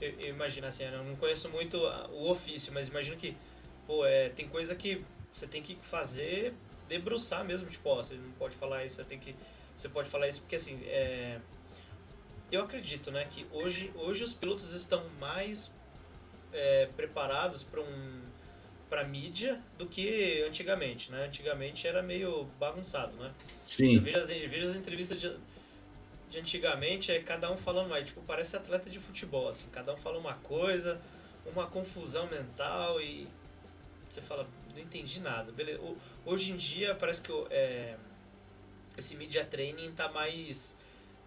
eu, 0.00 0.10
eu 0.20 0.28
imagino 0.30 0.66
assim, 0.66 0.84
eu 0.84 1.04
não 1.04 1.16
conheço 1.16 1.48
muito 1.48 1.78
o 1.78 2.30
ofício, 2.30 2.72
mas 2.72 2.88
imagino 2.88 3.16
que, 3.16 3.36
pô, 3.86 4.04
é, 4.04 4.28
tem 4.28 4.46
coisa 4.48 4.74
que 4.74 5.02
você 5.32 5.46
tem 5.46 5.62
que 5.62 5.76
fazer, 5.76 6.54
debruçar 6.88 7.44
mesmo, 7.44 7.68
tipo, 7.68 7.88
ó, 7.88 7.96
você 7.96 8.14
não 8.14 8.32
pode 8.32 8.56
falar 8.56 8.84
isso, 8.84 8.96
você 8.96 9.04
tem 9.04 9.18
que, 9.18 9.34
você 9.76 9.88
pode 9.88 10.08
falar 10.08 10.28
isso 10.28 10.40
porque 10.40 10.56
assim, 10.56 10.80
é, 10.84 11.40
eu 12.50 12.62
acredito, 12.62 13.10
né, 13.10 13.26
que 13.30 13.46
hoje, 13.52 13.92
hoje 13.94 14.24
os 14.24 14.34
pilotos 14.34 14.72
estão 14.72 15.08
mais 15.20 15.72
é, 16.52 16.86
preparados 16.96 17.62
para 17.62 17.80
um 17.80 18.30
para 18.90 19.04
mídia 19.04 19.60
do 19.78 19.86
que 19.86 20.42
antigamente, 20.42 21.12
né? 21.12 21.26
Antigamente 21.26 21.86
era 21.86 22.02
meio 22.02 22.46
bagunçado, 22.58 23.16
né? 23.18 23.32
Sim. 23.62 23.94
Eu 23.94 24.02
vejo 24.02 24.18
as, 24.18 24.30
eu 24.30 24.48
vejo 24.48 24.68
as 24.68 24.74
entrevistas 24.74 25.20
de, 25.20 25.32
de 26.28 26.38
antigamente, 26.40 27.12
é 27.12 27.20
cada 27.20 27.52
um 27.52 27.56
falando 27.56 27.88
mais, 27.88 28.04
tipo, 28.04 28.20
parece 28.22 28.56
atleta 28.56 28.90
de 28.90 28.98
futebol, 28.98 29.48
assim, 29.48 29.68
cada 29.70 29.94
um 29.94 29.96
fala 29.96 30.18
uma 30.18 30.34
coisa, 30.34 31.00
uma 31.46 31.68
confusão 31.68 32.26
mental 32.26 33.00
e 33.00 33.28
você 34.08 34.20
fala, 34.20 34.44
não 34.74 34.82
entendi 34.82 35.20
nada. 35.20 35.52
Beleza. 35.52 35.80
Hoje 36.24 36.52
em 36.52 36.56
dia 36.56 36.94
parece 36.94 37.22
que 37.22 37.32
é, 37.50 37.96
esse 38.96 39.16
media 39.16 39.44
training 39.44 39.92
tá 39.92 40.08
mais 40.10 40.76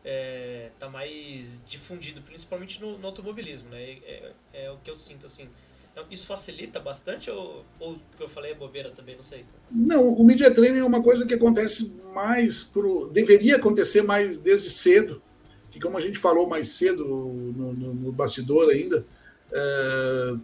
é, 0.03 0.69
tá 0.77 0.89
mais 0.89 1.63
difundido, 1.65 2.21
principalmente 2.21 2.81
no, 2.81 2.97
no 2.97 3.07
automobilismo, 3.07 3.69
né? 3.69 3.81
É, 3.81 4.31
é, 4.53 4.65
é, 4.65 4.71
o 4.71 4.77
que 4.77 4.89
eu 4.89 4.95
sinto 4.95 5.25
assim. 5.25 5.47
Então, 5.91 6.05
isso 6.09 6.25
facilita 6.25 6.79
bastante 6.79 7.29
ou, 7.29 7.63
ou 7.79 7.93
o 7.93 7.99
que 8.17 8.23
eu 8.23 8.27
falei 8.27 8.51
é 8.51 8.55
bobeira 8.55 8.89
também, 8.89 9.15
não 9.15 9.23
sei. 9.23 9.45
Não, 9.71 10.09
o 10.09 10.23
media 10.23 10.51
training 10.51 10.79
é 10.79 10.83
uma 10.83 11.03
coisa 11.03 11.25
que 11.25 11.35
acontece 11.35 11.95
mais 12.13 12.63
pro, 12.63 13.09
deveria 13.09 13.57
acontecer 13.57 14.01
mais 14.01 14.37
desde 14.39 14.71
cedo, 14.71 15.21
que 15.69 15.79
como 15.79 15.95
a 15.97 16.01
gente 16.01 16.17
falou 16.17 16.49
mais 16.49 16.69
cedo 16.69 17.05
no, 17.05 17.73
no, 17.73 17.93
no 17.93 18.11
bastidor 18.11 18.71
ainda, 18.71 19.05
é, 19.51 20.35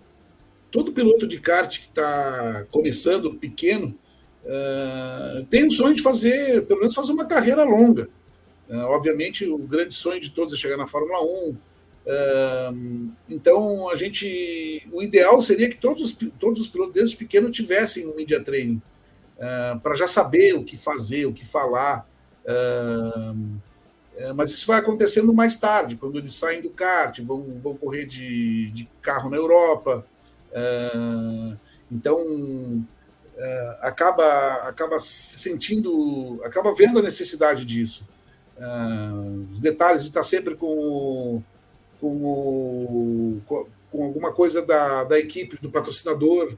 todo 0.72 0.94
piloto 0.94 1.28
de 1.28 1.40
kart 1.40 1.80
que 1.80 1.88
está 1.88 2.66
começando 2.72 3.34
pequeno 3.36 3.96
é, 4.46 5.46
tem 5.50 5.68
o 5.68 5.72
sonho 5.72 5.94
de 5.94 6.02
fazer, 6.02 6.66
pelo 6.66 6.80
menos 6.80 6.96
fazer 6.96 7.12
uma 7.12 7.26
carreira 7.26 7.64
longa. 7.64 8.10
É, 8.70 8.76
obviamente, 8.78 9.46
o 9.46 9.58
grande 9.58 9.94
sonho 9.94 10.20
de 10.20 10.32
todos 10.32 10.54
é 10.54 10.58
chegar 10.58 10.78
na 10.78 10.88
Fórmula 10.88 11.22
1. 11.22 11.58
É, 12.06 12.70
então, 13.30 13.90
a 13.90 13.96
gente, 13.96 14.88
o 14.92 15.02
ideal 15.02 15.42
seria 15.42 15.70
que 15.70 15.78
todos 15.78 16.04
os, 16.04 16.18
todos 16.40 16.62
os 16.62 16.68
pilotos 16.68 16.94
desde 16.94 17.18
pequeno 17.18 17.52
tivessem 17.52 18.08
um 18.08 18.16
media 18.16 18.42
training 18.42 18.82
para 19.82 19.96
já 19.96 20.06
saber 20.06 20.54
o 20.56 20.66
que 20.66 20.76
fazer, 20.76 21.26
o 21.26 21.32
que 21.32 21.46
falar. 21.46 22.06
mas 24.36 24.52
isso 24.52 24.68
vai 24.68 24.80
acontecendo 24.80 25.34
mais 25.34 25.58
tarde, 25.58 25.96
quando 25.96 26.18
eles 26.18 26.34
saem 26.34 26.62
do 26.62 26.70
kart, 26.70 27.22
vão, 27.22 27.58
vão 27.58 27.74
correr 27.74 28.06
de, 28.06 28.70
de 28.72 28.86
carro 29.02 29.30
na 29.30 29.38
Europa. 29.38 30.06
Então, 31.92 32.86
acaba, 33.82 34.54
acaba 34.68 35.00
se 35.00 35.40
sentindo, 35.40 36.42
acaba 36.44 36.74
vendo 36.74 37.00
a 37.00 37.02
necessidade 37.02 37.66
disso. 37.66 38.08
Uh, 38.58 39.48
os 39.54 39.60
detalhes 39.60 40.02
de 40.02 40.10
estar 40.10 40.24
sempre 40.24 40.54
com, 40.56 41.42
com, 42.02 43.40
com 43.92 44.04
alguma 44.04 44.34
coisa 44.34 44.62
da, 44.62 45.06
da 45.06 45.18
equipe, 45.18 45.58
do 45.62 45.72
patrocinador, 45.72 46.58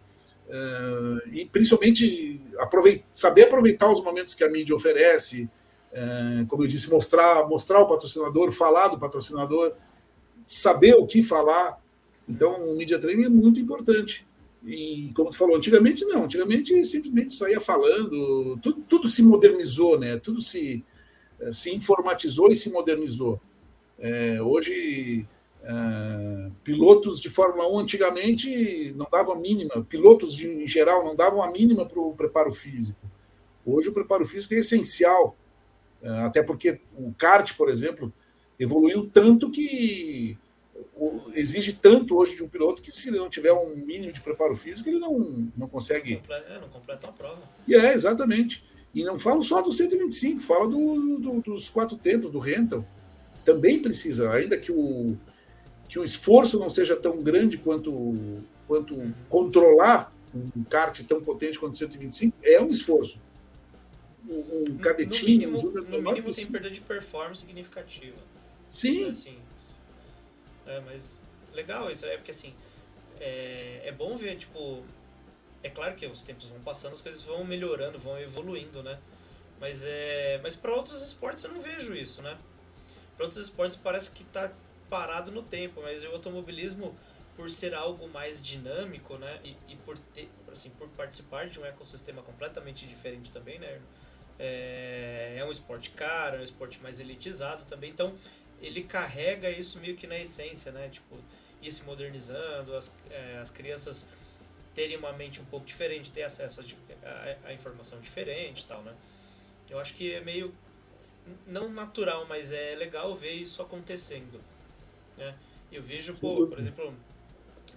e 1.31 1.45
principalmente 1.45 2.41
aproveitar, 2.59 3.05
saber 3.11 3.43
aproveitar 3.43 3.89
os 3.89 4.03
momentos 4.03 4.35
que 4.35 4.43
a 4.43 4.49
mídia 4.49 4.75
oferece, 4.75 5.49
como 6.49 6.63
eu 6.63 6.67
disse, 6.67 6.89
mostrar, 6.89 7.47
mostrar 7.47 7.79
o 7.79 7.87
patrocinador, 7.87 8.51
falar 8.51 8.89
do 8.89 8.99
patrocinador, 8.99 9.73
saber 10.45 10.95
o 10.95 11.07
que 11.07 11.23
falar. 11.23 11.80
Então, 12.31 12.71
o 12.71 12.77
media 12.77 12.97
training 12.97 13.25
é 13.25 13.29
muito 13.29 13.59
importante. 13.59 14.25
E 14.63 15.11
como 15.15 15.29
tu 15.29 15.37
falou, 15.37 15.57
antigamente 15.57 16.05
não, 16.05 16.23
antigamente 16.23 16.83
simplesmente 16.85 17.33
saía 17.33 17.59
falando, 17.59 18.57
tudo, 18.61 18.81
tudo 18.87 19.07
se 19.07 19.21
modernizou, 19.21 19.99
né? 19.99 20.17
Tudo 20.17 20.41
se, 20.41 20.83
se 21.51 21.75
informatizou 21.75 22.49
e 22.49 22.55
se 22.55 22.71
modernizou. 22.71 23.39
É, 23.99 24.41
hoje, 24.41 25.27
é, 25.63 26.51
pilotos 26.63 27.19
de 27.19 27.29
Fórmula 27.29 27.67
1 27.67 27.79
antigamente 27.79 28.93
não 28.95 29.07
davam 29.11 29.35
a 29.35 29.39
mínima, 29.39 29.85
pilotos 29.89 30.33
de, 30.33 30.47
em 30.47 30.67
geral 30.67 31.03
não 31.03 31.15
davam 31.15 31.43
a 31.43 31.51
mínima 31.51 31.85
para 31.85 31.99
o 31.99 32.13
preparo 32.13 32.51
físico. 32.51 32.99
Hoje 33.65 33.89
o 33.89 33.93
preparo 33.93 34.25
físico 34.25 34.53
é 34.53 34.57
essencial, 34.57 35.35
é, 36.01 36.09
até 36.21 36.41
porque 36.41 36.79
o 36.97 37.13
kart, 37.13 37.55
por 37.57 37.69
exemplo, 37.69 38.13
evoluiu 38.59 39.09
tanto 39.11 39.49
que 39.49 40.37
exige 41.33 41.73
tanto 41.73 42.17
hoje 42.17 42.35
de 42.35 42.43
um 42.43 42.49
piloto 42.49 42.81
que 42.81 42.91
se 42.91 43.09
ele 43.09 43.17
não 43.17 43.29
tiver 43.29 43.51
um 43.53 43.75
mínimo 43.75 44.11
de 44.11 44.21
preparo 44.21 44.55
físico, 44.55 44.89
ele 44.89 44.99
não, 44.99 45.51
não 45.57 45.67
consegue. 45.67 46.21
É, 46.29 46.59
não 46.59 46.69
completa 46.69 47.07
a 47.07 47.11
prova. 47.11 47.41
E 47.67 47.75
é, 47.75 47.93
exatamente. 47.93 48.63
E 48.93 49.03
não 49.03 49.17
falo 49.17 49.41
só 49.41 49.61
do 49.61 49.71
125, 49.71 50.41
falo 50.41 50.67
do, 50.67 51.17
do, 51.17 51.41
dos 51.41 51.69
quatro 51.69 51.97
tempos, 51.97 52.31
do 52.31 52.39
rental. 52.39 52.85
Também 53.45 53.81
precisa, 53.81 54.31
ainda 54.31 54.57
que 54.57 54.71
o, 54.71 55.17
que 55.87 55.97
o 55.97 56.03
esforço 56.03 56.59
não 56.59 56.69
seja 56.69 56.95
tão 56.95 57.23
grande 57.23 57.57
quanto, 57.57 58.41
quanto 58.67 58.93
uhum. 58.93 59.13
controlar 59.29 60.13
um 60.33 60.63
kart 60.63 61.01
tão 61.03 61.21
potente 61.21 61.57
quanto 61.57 61.73
o 61.73 61.77
125, 61.77 62.37
é 62.43 62.61
um 62.61 62.69
esforço. 62.69 63.19
Um, 64.29 64.71
um 64.71 64.77
cadetinho, 64.77 65.51
no 65.51 65.57
mínimo, 65.57 65.79
um 65.79 65.83
no 65.83 66.01
mínimo 66.01 66.33
tem 66.33 66.45
perda 66.45 66.69
de 66.69 66.81
performance 66.81 67.41
significativa. 67.41 68.17
Sim. 68.69 69.09
Assim, 69.09 69.37
é, 70.65 70.79
mas 70.81 71.19
legal 71.53 71.91
isso, 71.91 72.05
é 72.05 72.15
porque 72.17 72.31
assim, 72.31 72.53
é, 73.19 73.81
é 73.85 73.91
bom 73.91 74.17
ver, 74.17 74.37
tipo, 74.37 74.83
é 75.63 75.69
claro 75.69 75.95
que 75.95 76.05
os 76.05 76.23
tempos 76.23 76.47
vão 76.47 76.59
passando, 76.61 76.93
as 76.93 77.01
coisas 77.01 77.21
vão 77.21 77.43
melhorando, 77.43 77.99
vão 77.99 78.19
evoluindo, 78.19 78.81
né? 78.81 78.99
Mas 79.59 79.83
é, 79.83 80.39
mas 80.41 80.55
para 80.55 80.73
outros 80.73 81.01
esportes 81.01 81.43
eu 81.43 81.51
não 81.51 81.61
vejo 81.61 81.93
isso, 81.93 82.21
né? 82.21 82.37
Para 83.15 83.25
outros 83.25 83.43
esportes 83.43 83.75
parece 83.75 84.11
que 84.11 84.23
está 84.23 84.51
parado 84.89 85.31
no 85.31 85.43
tempo, 85.43 85.81
mas 85.81 86.03
o 86.03 86.07
automobilismo 86.07 86.95
por 87.35 87.49
ser 87.49 87.73
algo 87.73 88.09
mais 88.09 88.41
dinâmico, 88.41 89.17
né? 89.17 89.39
E, 89.43 89.55
e 89.69 89.75
por 89.77 89.97
ter, 89.97 90.29
assim, 90.51 90.69
por 90.71 90.89
participar 90.89 91.47
de 91.47 91.59
um 91.59 91.65
ecossistema 91.65 92.21
completamente 92.21 92.87
diferente 92.87 93.31
também, 93.31 93.59
né? 93.59 93.79
É, 94.39 95.35
é 95.37 95.45
um 95.45 95.51
esporte 95.51 95.91
caro, 95.91 96.37
é 96.37 96.39
um 96.39 96.43
esporte 96.43 96.81
mais 96.81 96.99
elitizado 96.99 97.63
também, 97.65 97.91
então 97.91 98.15
ele 98.61 98.83
carrega 98.83 99.49
isso 99.49 99.79
meio 99.79 99.95
que 99.95 100.05
na 100.05 100.17
essência, 100.17 100.71
né? 100.71 100.87
Tipo, 100.89 101.17
ir 101.61 101.71
se 101.71 101.83
modernizando, 101.83 102.75
as, 102.75 102.93
é, 103.09 103.37
as 103.39 103.49
crianças 103.49 104.07
terem 104.73 104.95
uma 104.97 105.11
mente 105.11 105.41
um 105.41 105.45
pouco 105.45 105.65
diferente, 105.65 106.11
ter 106.11 106.23
acesso 106.23 106.61
a, 106.61 107.07
a, 107.07 107.49
a, 107.49 107.53
informação 107.53 107.99
diferente 107.99 108.61
e 108.61 108.65
tal, 108.65 108.81
né? 108.83 108.95
Eu 109.69 109.79
acho 109.79 109.93
que 109.93 110.13
é 110.13 110.21
meio, 110.21 110.53
não 111.47 111.69
natural, 111.69 112.25
mas 112.25 112.51
é 112.51 112.75
legal 112.75 113.15
ver 113.15 113.33
isso 113.33 113.61
acontecendo, 113.61 114.39
né? 115.17 115.35
Eu 115.71 115.81
vejo, 115.81 116.17
pô, 116.19 116.47
por 116.47 116.59
exemplo, 116.59 116.93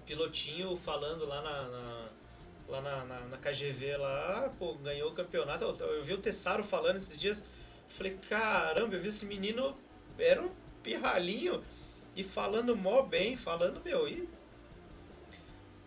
pilotinho 0.04 0.76
falando 0.76 1.24
lá 1.24 1.40
na, 1.42 1.68
na 1.68 2.08
lá 2.68 2.80
na, 2.80 3.04
na, 3.04 3.20
na, 3.20 3.36
KGV 3.36 3.96
lá, 3.98 4.52
pô, 4.58 4.74
ganhou 4.74 5.10
o 5.10 5.14
campeonato. 5.14 5.64
Eu, 5.64 5.96
eu 5.96 6.02
vi 6.02 6.14
o 6.14 6.18
Tessaro 6.18 6.64
falando 6.64 6.96
esses 6.96 7.18
dias, 7.18 7.44
falei, 7.88 8.16
caramba, 8.28 8.94
eu 8.94 9.00
vi 9.00 9.08
esse 9.08 9.26
menino, 9.26 9.76
era 10.18 10.42
um 10.42 10.50
pirralhinho 10.84 11.62
e 12.14 12.22
falando 12.22 12.76
mó 12.76 13.02
bem, 13.02 13.36
falando, 13.36 13.82
meu, 13.84 14.06
e 14.06 14.28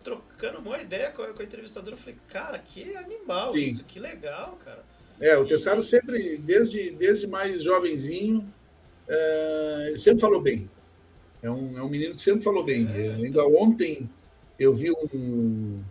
trocando 0.04 0.58
uma 0.58 0.80
ideia 0.80 1.10
com 1.10 1.22
a, 1.22 1.28
com 1.28 1.40
a 1.40 1.44
entrevistadora. 1.44 1.94
Eu 1.94 1.98
falei, 1.98 2.16
cara, 2.28 2.58
que 2.58 2.94
animal 2.96 3.50
Sim. 3.50 3.64
isso, 3.64 3.84
que 3.84 3.98
legal, 3.98 4.58
cara. 4.62 4.84
É, 5.20 5.36
o 5.36 5.46
Tessaro 5.46 5.82
sempre, 5.82 6.36
desde, 6.38 6.90
desde 6.90 7.26
mais 7.26 7.62
jovenzinho, 7.62 8.52
é, 9.08 9.92
sempre 9.96 10.20
falou 10.20 10.40
bem. 10.40 10.70
É 11.42 11.50
um, 11.50 11.78
é 11.78 11.82
um 11.82 11.88
menino 11.88 12.14
que 12.14 12.22
sempre 12.22 12.42
falou 12.42 12.64
bem. 12.64 12.86
É. 12.88 13.14
Ainda 13.14 13.44
ontem 13.46 14.08
eu 14.58 14.74
vi 14.74 14.90
um. 14.90 15.82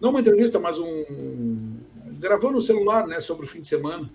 Não 0.00 0.10
uma 0.10 0.20
entrevista, 0.20 0.58
mas 0.58 0.78
um. 0.78 1.76
Gravou 2.18 2.50
no 2.50 2.60
celular, 2.60 3.06
né, 3.06 3.20
sobre 3.20 3.44
o 3.44 3.48
fim 3.48 3.60
de 3.60 3.66
semana 3.66 4.10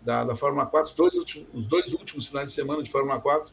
da, 0.00 0.24
da 0.24 0.36
Fórmula 0.36 0.64
4, 0.64 0.90
os 0.90 0.94
dois, 0.94 1.46
os 1.52 1.66
dois 1.66 1.92
últimos 1.92 2.28
finais 2.28 2.48
de 2.48 2.54
semana 2.54 2.82
de 2.82 2.90
Fórmula 2.90 3.20
4. 3.20 3.52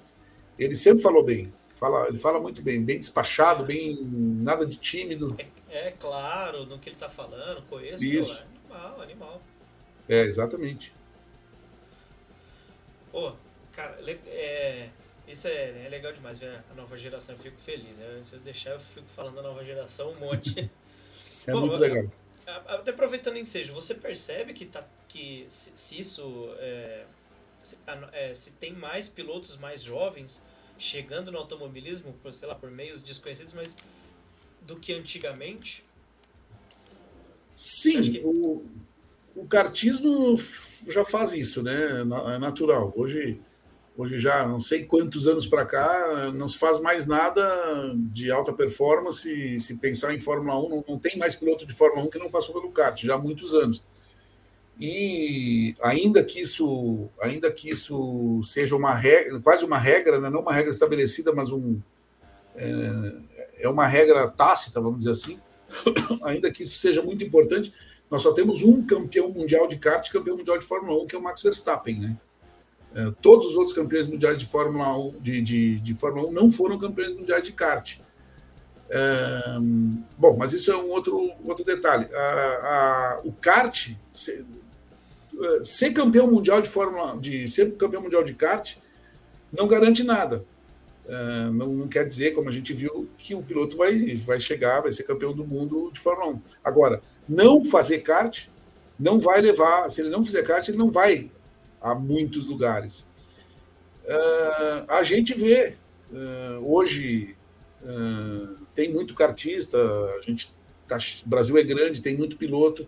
Ele 0.58 0.76
sempre 0.76 1.02
falou 1.02 1.24
bem. 1.24 1.52
Fala, 1.76 2.08
ele 2.08 2.18
fala 2.18 2.40
muito 2.40 2.62
bem, 2.62 2.82
bem 2.82 2.98
despachado, 2.98 3.66
bem 3.66 4.00
nada 4.02 4.66
de 4.66 4.78
tímido. 4.78 5.36
É, 5.70 5.88
é 5.88 5.92
claro 5.92 6.66
no 6.66 6.80
que 6.80 6.88
ele 6.88 6.96
está 6.96 7.10
falando, 7.10 7.62
conheço. 7.64 8.04
Isso. 8.04 8.46
Pô, 8.68 8.74
é 8.74 8.78
animal, 8.78 9.02
animal. 9.02 9.42
É, 10.08 10.22
exatamente. 10.22 10.94
Pô, 13.12 13.34
cara, 13.74 14.00
é, 14.28 14.90
isso 15.28 15.48
é, 15.48 15.86
é, 15.86 15.90
legal 15.90 16.14
demais 16.14 16.40
ver 16.40 16.64
a 16.72 16.74
nova 16.76 16.98
geração. 16.98 17.36
Eu 17.36 17.40
fico 17.40 17.60
feliz. 17.60 17.98
Né? 17.98 18.20
Se 18.22 18.36
eu 18.36 18.40
deixar, 18.40 18.72
eu 18.72 18.80
fico 18.80 19.08
falando 19.08 19.36
da 19.36 19.42
nova 19.42 19.64
geração 19.64 20.12
um 20.12 20.20
monte. 20.20 20.60
é 21.46 21.52
Bom, 21.52 21.62
muito 21.62 21.78
legal. 21.78 22.06
até 22.46 22.92
aproveitando 22.92 23.38
em 23.38 23.46
seja, 23.46 23.74
você 23.74 23.94
percebe 23.94 24.54
que, 24.54 24.66
tá, 24.66 24.88
que 25.08 25.46
se, 25.50 25.72
se 25.76 26.00
isso. 26.00 26.56
É, 26.60 27.06
se, 27.66 27.78
é, 28.12 28.34
se, 28.34 28.52
tem 28.52 28.74
mais 28.74 29.10
pilotos 29.10 29.58
mais 29.58 29.82
jovens 29.82 30.44
chegando 30.78 31.32
no 31.32 31.38
automobilismo, 31.38 32.14
por, 32.22 32.34
sei 32.34 32.48
lá, 32.48 32.56
por 32.56 32.70
meios 32.70 33.02
desconhecidos, 33.02 33.54
mas 33.54 33.78
do 34.62 34.76
que 34.76 34.94
antigamente? 34.94 35.84
Sim, 37.56 38.02
que... 38.02 38.20
o, 38.24 38.64
o 39.36 39.48
kartismo 39.48 40.38
já 40.88 41.06
faz 41.06 41.34
isso, 41.34 41.64
né? 41.64 42.02
É 42.36 42.38
natural. 42.38 42.94
Hoje 42.96 43.40
Hoje 43.98 44.20
já 44.20 44.46
não 44.46 44.60
sei 44.60 44.84
quantos 44.84 45.26
anos 45.26 45.48
para 45.48 45.66
cá 45.66 46.30
não 46.34 46.50
se 46.50 46.58
faz 46.58 46.82
mais 46.82 47.06
nada 47.06 47.42
de 47.96 48.30
alta 48.30 48.52
performance. 48.52 49.58
Se 49.58 49.78
pensar 49.78 50.14
em 50.14 50.20
Fórmula 50.20 50.60
1, 50.66 50.70
não, 50.70 50.86
não, 50.90 51.00
tem 51.00 51.18
mais 51.18 51.38
piloto 51.38 51.66
de 51.66 51.74
Fórmula 51.74 52.06
1 52.06 52.10
que 52.10 52.20
não 52.20 52.30
passou 52.30 52.54
pelo 52.54 52.74
kart, 52.74 53.02
já 53.02 53.16
há 53.16 53.18
muitos 53.18 53.54
anos. 53.54 53.82
E 54.80 55.74
ainda 55.82 56.24
que 56.24 56.42
isso, 56.42 57.10
ainda 57.22 57.52
que 57.52 57.70
isso 57.70 58.42
seja 58.44 58.76
uma 58.76 58.94
regra, 58.94 59.40
quase 59.40 59.64
uma 59.64 59.78
regra, 59.78 60.20
né? 60.20 60.30
não 60.30 60.42
uma 60.42 60.54
regra 60.54 60.70
estabelecida, 60.70 61.34
mas 61.34 61.50
um 61.52 61.80
é, 62.56 63.14
é 63.60 63.70
uma 63.70 63.88
regra 63.88 64.28
tácita, 64.28 64.82
vamos 64.82 65.00
dizer 65.00 65.12
assim. 65.12 65.40
ainda 66.24 66.52
que 66.52 66.64
isso 66.64 66.78
seja 66.78 67.02
muito 67.02 67.24
importante, 67.24 67.74
nós 68.10 68.22
só 68.22 68.34
temos 68.34 68.64
um 68.64 68.86
campeão 68.86 69.30
mundial 69.30 69.68
de 69.68 69.78
kart, 69.78 70.10
campeão 70.12 70.38
mundial 70.38 70.58
de 70.58 70.66
Fórmula 70.66 71.04
1, 71.04 71.08
que 71.08 71.16
é 71.16 71.20
o 71.20 71.22
Max 71.22 71.42
Verstappen, 71.42 72.00
né? 72.00 72.18
É, 72.94 73.12
todos 73.22 73.48
os 73.48 73.58
outros 73.58 73.76
campeões 73.76 74.08
mundiais 74.08 74.38
de 74.38 74.46
Fórmula 74.46 74.98
1, 74.98 75.20
de, 75.20 75.42
de, 75.42 75.80
de 75.82 75.94
Fórmula 75.94 76.30
1 76.30 76.32
não 76.32 76.50
foram 76.50 76.80
campeões 76.80 77.14
mundiais 77.16 77.44
de 77.44 77.52
kart. 77.52 78.00
É, 78.90 79.58
bom, 80.18 80.38
mas 80.38 80.54
isso 80.54 80.72
é 80.72 80.78
um 80.78 80.90
outro, 80.92 81.32
outro 81.44 81.66
detalhe. 81.66 82.08
A, 82.14 82.20
a, 82.20 83.22
o 83.26 83.34
kart, 83.34 83.92
ser, 85.38 85.60
é, 85.60 85.64
ser, 85.64 85.94
campeão 85.94 86.30
mundial 86.30 86.62
de 86.62 86.70
Fórmula 86.70 87.18
de 87.20 87.48
ser 87.48 87.76
campeão 87.76 88.02
mundial 88.02 88.24
de 88.24 88.34
kart 88.34 88.76
não 89.52 89.68
garante 89.68 90.04
nada. 90.04 90.46
É, 91.08 91.50
não, 91.52 91.68
não, 91.68 91.88
quer 91.88 92.06
dizer, 92.06 92.34
como 92.34 92.50
a 92.50 92.52
gente 92.52 92.74
viu, 92.74 93.08
que 93.18 93.36
o 93.36 93.44
piloto 93.44 93.78
vai, 93.78 94.18
vai 94.18 94.40
chegar, 94.40 94.82
vai 94.82 94.92
ser 94.92 95.04
campeão 95.04 95.34
do 95.34 95.46
mundo 95.46 95.92
de 95.94 96.00
Fórmula 96.00 96.34
1. 96.34 96.42
Agora, 96.64 97.02
não 97.28 97.64
fazer 97.64 98.00
kart 98.00 98.48
não 99.00 99.20
vai 99.20 99.42
levar, 99.42 99.90
se 99.92 100.02
ele 100.02 100.10
não 100.10 100.26
fizer 100.26 100.44
kart, 100.44 100.68
ele 100.68 100.78
não 100.78 100.90
vai 100.90 101.30
a 101.82 101.94
muitos 101.94 102.48
lugares. 102.48 103.08
Uh, 104.04 104.86
a 104.88 105.04
gente 105.04 105.34
vê 105.34 105.76
uh, 106.12 106.74
hoje 106.74 107.36
uh, 107.84 108.56
tem 108.74 108.92
muito 108.92 109.14
cartista, 109.14 109.78
a 110.18 110.22
gente 110.22 110.54
tá, 110.88 110.98
o 111.26 111.30
Brasil 111.30 111.58
é 111.58 111.64
grande, 111.64 112.02
tem 112.02 112.16
muito 112.16 112.38
piloto 112.38 112.88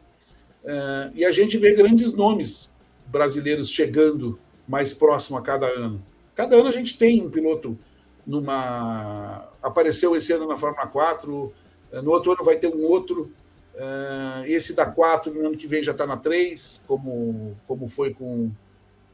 e 1.15 1.25
a 1.25 1.31
gente 1.31 1.57
vê 1.57 1.73
grandes 1.73 2.13
nomes 2.13 2.71
brasileiros 3.05 3.69
chegando 3.69 4.39
mais 4.67 4.93
próximo 4.93 5.37
a 5.37 5.41
cada 5.41 5.67
ano. 5.67 6.03
Cada 6.35 6.55
ano 6.55 6.67
a 6.67 6.71
gente 6.71 6.97
tem 6.97 7.21
um 7.21 7.29
piloto 7.29 7.77
numa 8.25 9.49
apareceu 9.61 10.15
esse 10.15 10.33
ano 10.33 10.47
na 10.47 10.57
Fórmula 10.57 10.85
4, 10.85 11.53
no 12.03 12.11
outro 12.11 12.33
ano 12.33 12.43
vai 12.43 12.57
ter 12.57 12.67
um 12.67 12.83
outro. 12.83 13.31
esse 14.45 14.73
da 14.73 14.85
4 14.85 15.33
no 15.33 15.47
ano 15.47 15.57
que 15.57 15.67
vem 15.67 15.81
já 15.81 15.93
está 15.93 16.05
na 16.05 16.17
3, 16.17 16.83
como, 16.85 17.55
como 17.65 17.87
foi 17.87 18.13
com 18.13 18.51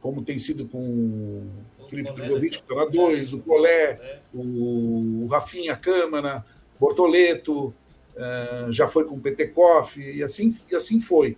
como 0.04 0.22
tem 0.22 0.38
sido 0.38 0.68
com 0.68 1.46
o 1.78 1.86
Felipe 1.86 2.12
Drogovic, 2.12 2.58
que 2.58 2.62
está 2.62 2.74
na 2.74 2.84
2, 2.84 3.32
o 3.32 3.38
Colé, 3.38 3.92
é. 3.92 4.20
o, 4.34 5.26
Rafinha 5.30 5.74
Câmara, 5.74 6.44
Bortoleto, 6.78 7.72
uh, 8.16 8.72
já 8.72 8.88
foi 8.88 9.04
com 9.04 9.18
Petekoff, 9.18 10.00
e 10.00 10.22
assim, 10.22 10.54
e 10.70 10.76
assim 10.76 11.00
foi. 11.00 11.36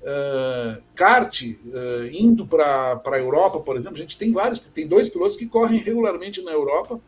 Uh, 0.00 0.80
kart, 0.94 1.42
uh, 1.42 2.06
indo 2.10 2.46
para 2.46 3.00
a 3.04 3.18
Europa, 3.18 3.60
por 3.60 3.76
exemplo, 3.76 3.96
a 3.96 4.00
gente 4.00 4.16
tem 4.16 4.32
vários, 4.32 4.60
tem 4.60 4.86
dois 4.86 5.08
pilotos 5.08 5.36
que 5.36 5.46
correm 5.46 5.80
regularmente 5.80 6.42
na 6.42 6.52
Europa, 6.52 7.00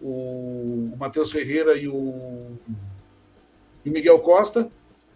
o, 0.00 0.90
o 0.92 0.96
Matheus 0.98 1.30
Ferreira 1.30 1.76
e 1.76 1.86
o, 1.86 2.52
e 3.84 3.90
o 3.90 3.92
Miguel 3.92 4.18
Costa, 4.20 4.70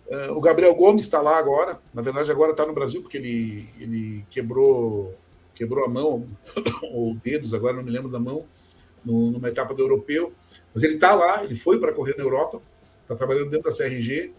Uh, 0.06 0.36
o 0.36 0.40
Gabriel 0.40 0.74
Gomes 0.74 1.04
está 1.04 1.20
lá 1.20 1.38
agora. 1.38 1.78
Na 1.92 2.02
verdade, 2.02 2.30
agora 2.30 2.50
está 2.50 2.66
no 2.66 2.74
Brasil, 2.74 3.00
porque 3.00 3.16
ele, 3.16 3.68
ele 3.80 4.24
quebrou 4.28 5.14
quebrou 5.54 5.84
a 5.84 5.88
mão, 5.88 6.26
ou 6.92 7.14
dedos, 7.14 7.54
agora 7.54 7.76
não 7.76 7.82
me 7.82 7.90
lembro 7.90 8.10
da 8.10 8.18
mão, 8.18 8.44
no, 9.04 9.30
numa 9.30 9.48
etapa 9.48 9.72
do 9.72 9.82
europeu. 9.82 10.32
Mas 10.74 10.82
ele 10.82 10.94
está 10.94 11.14
lá, 11.14 11.44
ele 11.44 11.54
foi 11.54 11.78
para 11.78 11.92
correr 11.92 12.16
na 12.16 12.24
Europa, 12.24 12.60
está 13.04 13.14
trabalhando 13.14 13.50
dentro 13.50 13.70
da 13.70 13.76
CRG. 13.76 14.32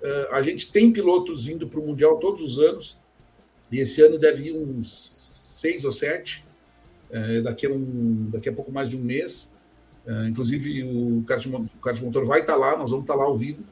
Uh, 0.00 0.06
eh, 0.06 0.28
a 0.32 0.42
gente 0.42 0.72
tem 0.72 0.90
pilotos 0.90 1.48
indo 1.48 1.68
para 1.68 1.78
o 1.78 1.86
Mundial 1.86 2.18
todos 2.18 2.42
os 2.42 2.58
anos, 2.58 2.98
e 3.70 3.78
esse 3.78 4.02
ano 4.02 4.18
deve 4.18 4.48
ir 4.48 4.52
uns 4.52 5.58
seis 5.60 5.84
ou 5.84 5.92
sete, 5.92 6.44
uh, 7.10 7.42
daqui, 7.42 7.66
a 7.66 7.70
um, 7.70 8.30
daqui 8.30 8.48
a 8.48 8.52
pouco 8.52 8.72
mais 8.72 8.88
de 8.88 8.96
um 8.96 9.00
mês. 9.00 9.50
Uh, 10.06 10.26
inclusive, 10.26 10.82
o 10.82 11.22
kart, 11.26 11.44
o 11.46 11.80
kart 11.80 12.00
motor 12.00 12.24
vai 12.24 12.40
estar 12.40 12.54
tá 12.54 12.58
lá, 12.58 12.76
nós 12.76 12.90
vamos 12.90 13.04
estar 13.04 13.14
tá 13.14 13.20
lá 13.20 13.26
ao 13.26 13.36
vivo 13.36 13.64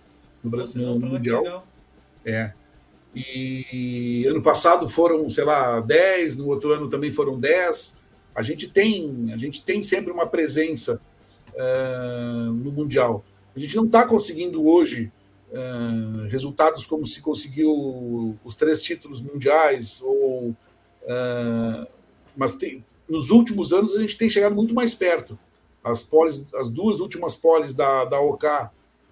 no, 0.42 0.50
no, 0.50 0.98
no 0.98 1.06
Mundial. 1.08 1.66
É. 2.24 2.52
E 3.14 4.24
ano 4.28 4.40
passado 4.40 4.88
foram, 4.88 5.28
sei 5.28 5.44
lá, 5.44 5.80
10, 5.80 6.36
no 6.36 6.48
outro 6.48 6.72
ano 6.72 6.88
também 6.88 7.10
foram 7.10 7.38
10. 7.38 7.98
A 8.34 8.42
gente 8.42 8.68
tem, 8.68 9.32
a 9.32 9.36
gente 9.36 9.64
tem 9.64 9.82
sempre 9.82 10.12
uma 10.12 10.26
presença 10.26 11.00
uh, 11.54 12.52
no 12.52 12.70
Mundial. 12.70 13.24
A 13.54 13.58
gente 13.58 13.76
não 13.76 13.84
está 13.84 14.06
conseguindo 14.06 14.66
hoje 14.66 15.12
uh, 15.50 16.28
resultados 16.28 16.86
como 16.86 17.06
se 17.06 17.20
conseguiu 17.20 18.36
os 18.44 18.54
três 18.54 18.82
títulos 18.82 19.20
mundiais, 19.22 20.00
ou, 20.02 20.50
uh, 20.50 21.86
mas 22.36 22.54
tem, 22.54 22.84
nos 23.08 23.30
últimos 23.30 23.72
anos 23.72 23.94
a 23.94 24.00
gente 24.00 24.16
tem 24.16 24.30
chegado 24.30 24.54
muito 24.54 24.74
mais 24.74 24.94
perto. 24.94 25.38
As, 25.82 26.02
polis, 26.02 26.46
as 26.54 26.68
duas 26.68 27.00
últimas 27.00 27.34
poles 27.34 27.74
da, 27.74 28.04
da 28.04 28.20
OK 28.20 28.48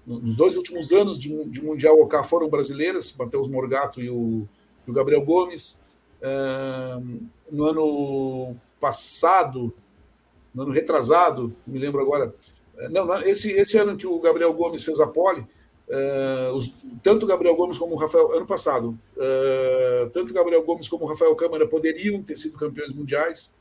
nos 0.09 0.36
dois 0.36 0.57
últimos 0.57 0.91
anos 0.91 1.18
de, 1.18 1.28
de 1.51 1.62
Mundial 1.62 2.01
OK 2.01 2.22
foram 2.24 2.49
brasileiras, 2.49 3.12
Matheus 3.12 3.47
Morgato 3.47 4.01
e 4.01 4.09
o, 4.09 4.49
e 4.86 4.91
o 4.91 4.95
Gabriel 4.95 5.22
Gomes. 5.22 5.78
no 7.53 7.64
ano 7.64 8.57
passado, 8.80 9.74
no 10.55 10.62
ano 10.62 10.72
retrasado, 10.72 11.55
me 11.66 11.78
lembro 11.78 12.01
agora, 12.01 12.34
eh, 12.79 12.89
não, 12.89 13.20
esse, 13.22 13.51
esse 13.53 13.76
ano 13.79 13.97
que 13.97 14.07
o 14.07 14.20
Gabriel 14.20 14.53
Gomes 14.53 14.85
fez 14.85 15.01
a 15.01 15.07
pole, 15.07 15.41
uh, 15.89 16.53
os, 16.55 16.72
tanto 17.03 17.24
o 17.24 17.29
Gabriel 17.29 17.57
Gomes 17.57 17.76
como 17.76 17.95
o 17.95 17.99
Rafael, 17.99 18.33
ano 18.37 18.47
passado, 18.47 18.99
uh, 19.16 20.11
tanto 20.11 20.31
o 20.31 20.35
Gabriel 20.35 20.62
Gomes 20.64 20.89
como 20.89 21.05
o 21.05 21.09
Rafael 21.09 21.35
Câmara 21.35 21.66
poderiam 21.66 22.22
ter 22.22 22.37
sido 22.37 22.57
campeões 22.57 22.93
mundiais. 22.93 23.57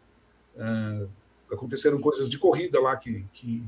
Uh, 0.55 1.09
aconteceram 1.51 1.99
coisas 1.99 2.30
de 2.30 2.38
corrida 2.38 2.80
lá 2.80 2.95
que, 2.97 3.26
que 3.32 3.63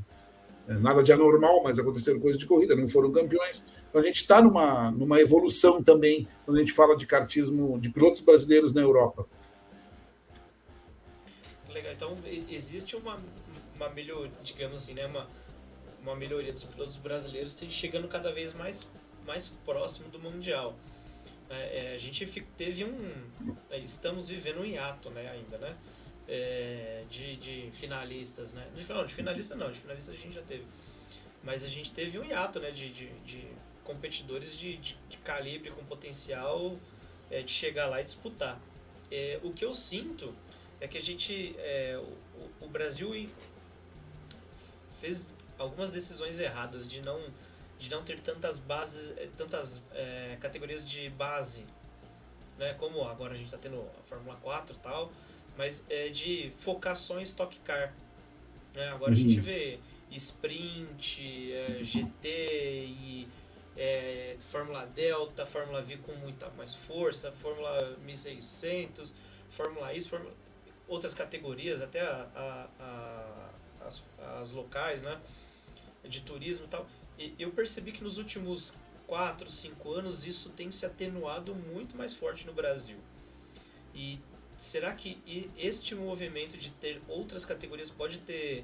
nada 0.67 1.01
de 1.01 1.11
anormal, 1.11 1.63
mas 1.63 1.79
aconteceram 1.79 2.19
coisas 2.19 2.39
de 2.39 2.45
corrida, 2.45 2.75
não 2.75 2.87
foram 2.87 3.11
campeões. 3.11 3.63
Então 3.89 4.01
a 4.01 4.03
gente 4.03 4.17
está 4.17 4.41
numa, 4.41 4.91
numa 4.91 5.19
evolução 5.19 5.81
também 5.81 6.27
quando 6.45 6.57
a 6.57 6.59
gente 6.59 6.73
fala 6.73 6.95
de 6.95 7.07
kartismo 7.07 7.79
de 7.79 7.89
pilotos 7.89 8.21
brasileiros 8.21 8.73
na 8.73 8.81
Europa. 8.81 9.25
Legal, 11.69 11.93
então 11.93 12.17
existe 12.49 12.95
uma, 12.95 13.19
uma 13.79 13.89
melhoria, 13.89 14.31
digamos 14.43 14.83
assim, 14.83 14.93
né? 14.93 15.05
uma, 15.05 15.27
uma 16.01 16.15
melhoria 16.15 16.51
dos 16.51 16.63
pilotos 16.63 16.97
brasileiros 16.97 17.57
chegando 17.69 18.07
cada 18.07 18.31
vez 18.31 18.53
mais, 18.53 18.89
mais 19.25 19.49
próximo 19.49 20.09
do 20.09 20.19
Mundial. 20.19 20.75
É, 21.49 21.91
é 21.91 21.93
a 21.95 21.97
gente 21.97 22.25
teve 22.57 22.85
um. 22.85 23.55
É, 23.69 23.79
estamos 23.79 24.27
vivendo 24.29 24.61
um 24.61 24.65
hiato 24.65 25.09
né, 25.09 25.29
ainda, 25.29 25.57
né? 25.57 25.75
é, 26.29 27.03
de, 27.09 27.35
de 27.37 27.71
finalistas, 27.73 28.53
né? 28.53 28.65
Não, 28.87 29.05
de 29.05 29.13
finalista 29.13 29.55
não, 29.55 29.71
de 29.71 29.79
finalista 29.79 30.11
a 30.11 30.15
gente 30.15 30.35
já 30.35 30.43
teve. 30.43 30.63
Mas 31.43 31.63
a 31.63 31.67
gente 31.67 31.91
teve 31.91 32.19
um 32.19 32.23
hiato, 32.23 32.59
né? 32.59 32.69
De, 32.69 32.89
de, 32.89 33.09
de 33.25 33.47
competidores 33.83 34.55
de, 34.55 34.77
de, 34.77 34.97
de, 35.09 35.17
calibre, 35.17 35.71
com 35.71 35.83
potencial 35.85 36.77
é, 37.31 37.41
de 37.41 37.51
chegar 37.51 37.87
lá 37.87 37.99
e 37.99 38.03
disputar. 38.03 38.61
É, 39.11 39.39
o 39.41 39.51
que 39.51 39.65
eu 39.65 39.73
sinto 39.73 40.33
é 40.79 40.87
que 40.87 40.97
a 40.97 41.01
gente, 41.01 41.55
o, 42.61 42.65
o, 42.65 42.69
Brasil 42.69 43.13
fez 44.99 45.29
algumas 45.57 45.91
decisões 45.91 46.39
erradas 46.39 46.87
de 46.87 47.01
não, 47.01 47.21
de 47.77 47.89
não 47.89 48.03
ter 48.03 48.19
tantas 48.19 48.59
bases, 48.59 49.17
é, 49.17 49.27
tantas 49.35 49.81
é, 49.93 50.37
categorias 50.39 50.87
de 50.87 51.09
base, 51.09 51.65
né? 52.57 52.73
Como 52.75 53.03
agora 53.03 53.33
a 53.33 53.37
gente 53.37 53.45
está 53.47 53.57
tendo 53.57 53.81
a 53.99 54.03
Fórmula 54.07 54.37
4 54.41 54.75
e 54.75 54.79
tal, 54.79 55.11
mas 55.57 55.83
é 55.89 56.09
de 56.09 56.51
focar 56.59 56.95
só 56.95 57.19
em 57.19 57.23
Stock 57.23 57.57
Car. 57.59 57.93
Né? 58.75 58.87
Agora 58.89 59.11
uhum. 59.11 59.17
a 59.17 59.19
gente 59.19 59.39
vê 59.39 59.79
Sprint, 60.11 61.51
é, 61.51 61.83
GT 61.83 62.27
e 62.87 63.27
é, 63.77 64.35
Fórmula 64.49 64.85
Delta, 64.87 65.45
Fórmula 65.45 65.81
V 65.81 65.97
com 65.97 66.13
muita 66.13 66.49
mais 66.51 66.75
força, 66.75 67.31
Fórmula 67.31 67.97
1600, 68.05 69.15
Fórmula 69.49 69.93
Is, 69.93 70.07
Fórmula... 70.07 70.33
outras 70.87 71.13
categorias, 71.13 71.81
até 71.81 72.01
a, 72.01 72.27
a, 72.35 72.67
a, 72.79 73.28
as, 73.89 74.03
as 74.39 74.51
locais, 74.53 75.01
né? 75.01 75.19
de 76.03 76.21
turismo 76.21 76.65
e 76.65 76.69
tal. 76.69 76.87
E 77.17 77.35
eu 77.37 77.51
percebi 77.51 77.91
que 77.91 78.03
nos 78.03 78.17
últimos 78.17 78.75
4, 79.07 79.49
5 79.49 79.91
anos, 79.91 80.25
isso 80.25 80.49
tem 80.51 80.71
se 80.71 80.85
atenuado 80.85 81.53
muito 81.53 81.97
mais 81.97 82.13
forte 82.13 82.45
no 82.45 82.53
Brasil. 82.53 82.97
E 83.93 84.19
será 84.57 84.93
que 84.93 85.51
este 85.57 85.95
movimento 85.95 86.57
de 86.57 86.69
ter 86.71 87.01
outras 87.07 87.45
categorias 87.45 87.89
pode 87.89 88.19
ter 88.19 88.63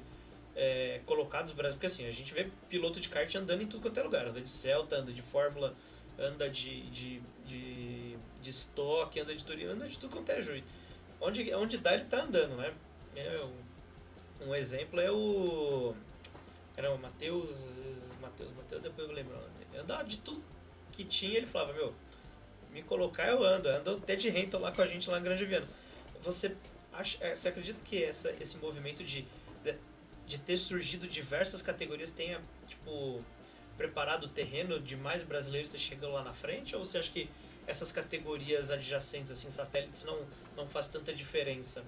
é, 0.54 1.00
colocado 1.04 1.50
o 1.50 1.54
Brasil? 1.54 1.74
Porque 1.74 1.86
assim, 1.86 2.06
a 2.06 2.10
gente 2.10 2.32
vê 2.32 2.48
piloto 2.68 3.00
de 3.00 3.08
kart 3.08 3.34
andando 3.34 3.62
em 3.62 3.66
tudo 3.66 3.82
quanto 3.82 4.00
é 4.00 4.02
lugar. 4.02 4.26
Anda 4.26 4.40
de 4.40 4.50
Celta, 4.50 4.96
anda 4.96 5.12
de 5.12 5.22
Fórmula, 5.22 5.74
anda 6.18 6.48
de, 6.48 6.82
de, 6.90 7.20
de, 7.44 8.16
de 8.40 8.50
estoque, 8.50 9.20
anda 9.20 9.34
de 9.34 9.44
turismo, 9.44 9.72
anda 9.72 9.88
de 9.88 9.98
tudo 9.98 10.12
quanto 10.12 10.30
é 10.30 10.40
jeito. 10.40 10.66
Onde, 11.20 11.52
onde 11.54 11.78
dá, 11.78 11.94
ele 11.94 12.04
tá 12.04 12.22
andando, 12.22 12.56
né? 12.56 12.72
É, 13.14 13.46
um 14.40 14.54
exemplo 14.54 15.00
é 15.00 15.10
o. 15.10 15.94
Era 16.76 16.92
o 16.92 16.98
Matheus. 16.98 18.14
Matheus, 18.20 18.52
Matheus, 18.52 18.82
depois 18.82 19.08
eu 19.08 19.14
lembro. 19.14 19.36
Ele 19.70 19.80
andava 19.80 20.04
de 20.04 20.18
tudo 20.18 20.42
que 20.92 21.04
tinha, 21.04 21.36
ele 21.36 21.46
falava, 21.46 21.72
meu, 21.74 21.94
me 22.72 22.82
colocar 22.82 23.28
eu 23.28 23.44
ando, 23.44 23.68
ando 23.68 23.96
até 23.96 24.16
de 24.16 24.28
renta 24.28 24.58
lá 24.58 24.72
com 24.72 24.82
a 24.82 24.86
gente 24.86 25.08
lá 25.08 25.18
em 25.18 25.22
Grande 25.22 25.44
Viana. 25.44 25.66
Você, 26.22 26.56
acha, 26.92 27.18
é, 27.20 27.36
você 27.36 27.48
acredita 27.48 27.80
que 27.84 28.02
essa, 28.02 28.34
esse 28.40 28.56
movimento 28.56 29.04
de, 29.04 29.26
de, 29.62 29.74
de 30.26 30.38
ter 30.38 30.56
surgido 30.56 31.06
diversas 31.06 31.60
categorias 31.60 32.10
tenha, 32.10 32.40
tipo, 32.66 33.22
preparado 33.76 34.24
o 34.24 34.28
terreno 34.28 34.80
de 34.80 34.96
mais 34.96 35.22
brasileiros 35.22 35.70
que 35.70 35.78
chegam 35.78 36.12
lá 36.12 36.22
na 36.22 36.32
frente? 36.32 36.74
Ou 36.74 36.84
você 36.84 36.98
acha 36.98 37.10
que 37.10 37.28
essas 37.66 37.92
categorias 37.92 38.70
adjacentes, 38.70 39.30
assim, 39.30 39.50
satélites, 39.50 40.04
não, 40.04 40.18
não 40.56 40.66
faz 40.68 40.88
tanta 40.88 41.12
diferença? 41.12 41.84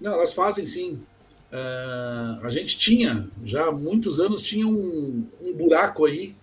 Não, 0.00 0.14
elas 0.14 0.32
fazem 0.32 0.64
sim. 0.64 1.06
Uh, 1.50 2.46
a 2.46 2.50
gente 2.50 2.78
tinha, 2.78 3.28
já 3.44 3.66
há 3.66 3.72
muitos 3.72 4.20
anos, 4.20 4.40
tinha 4.40 4.68
um, 4.68 5.26
um 5.42 5.52
buraco 5.52 6.04
aí 6.04 6.36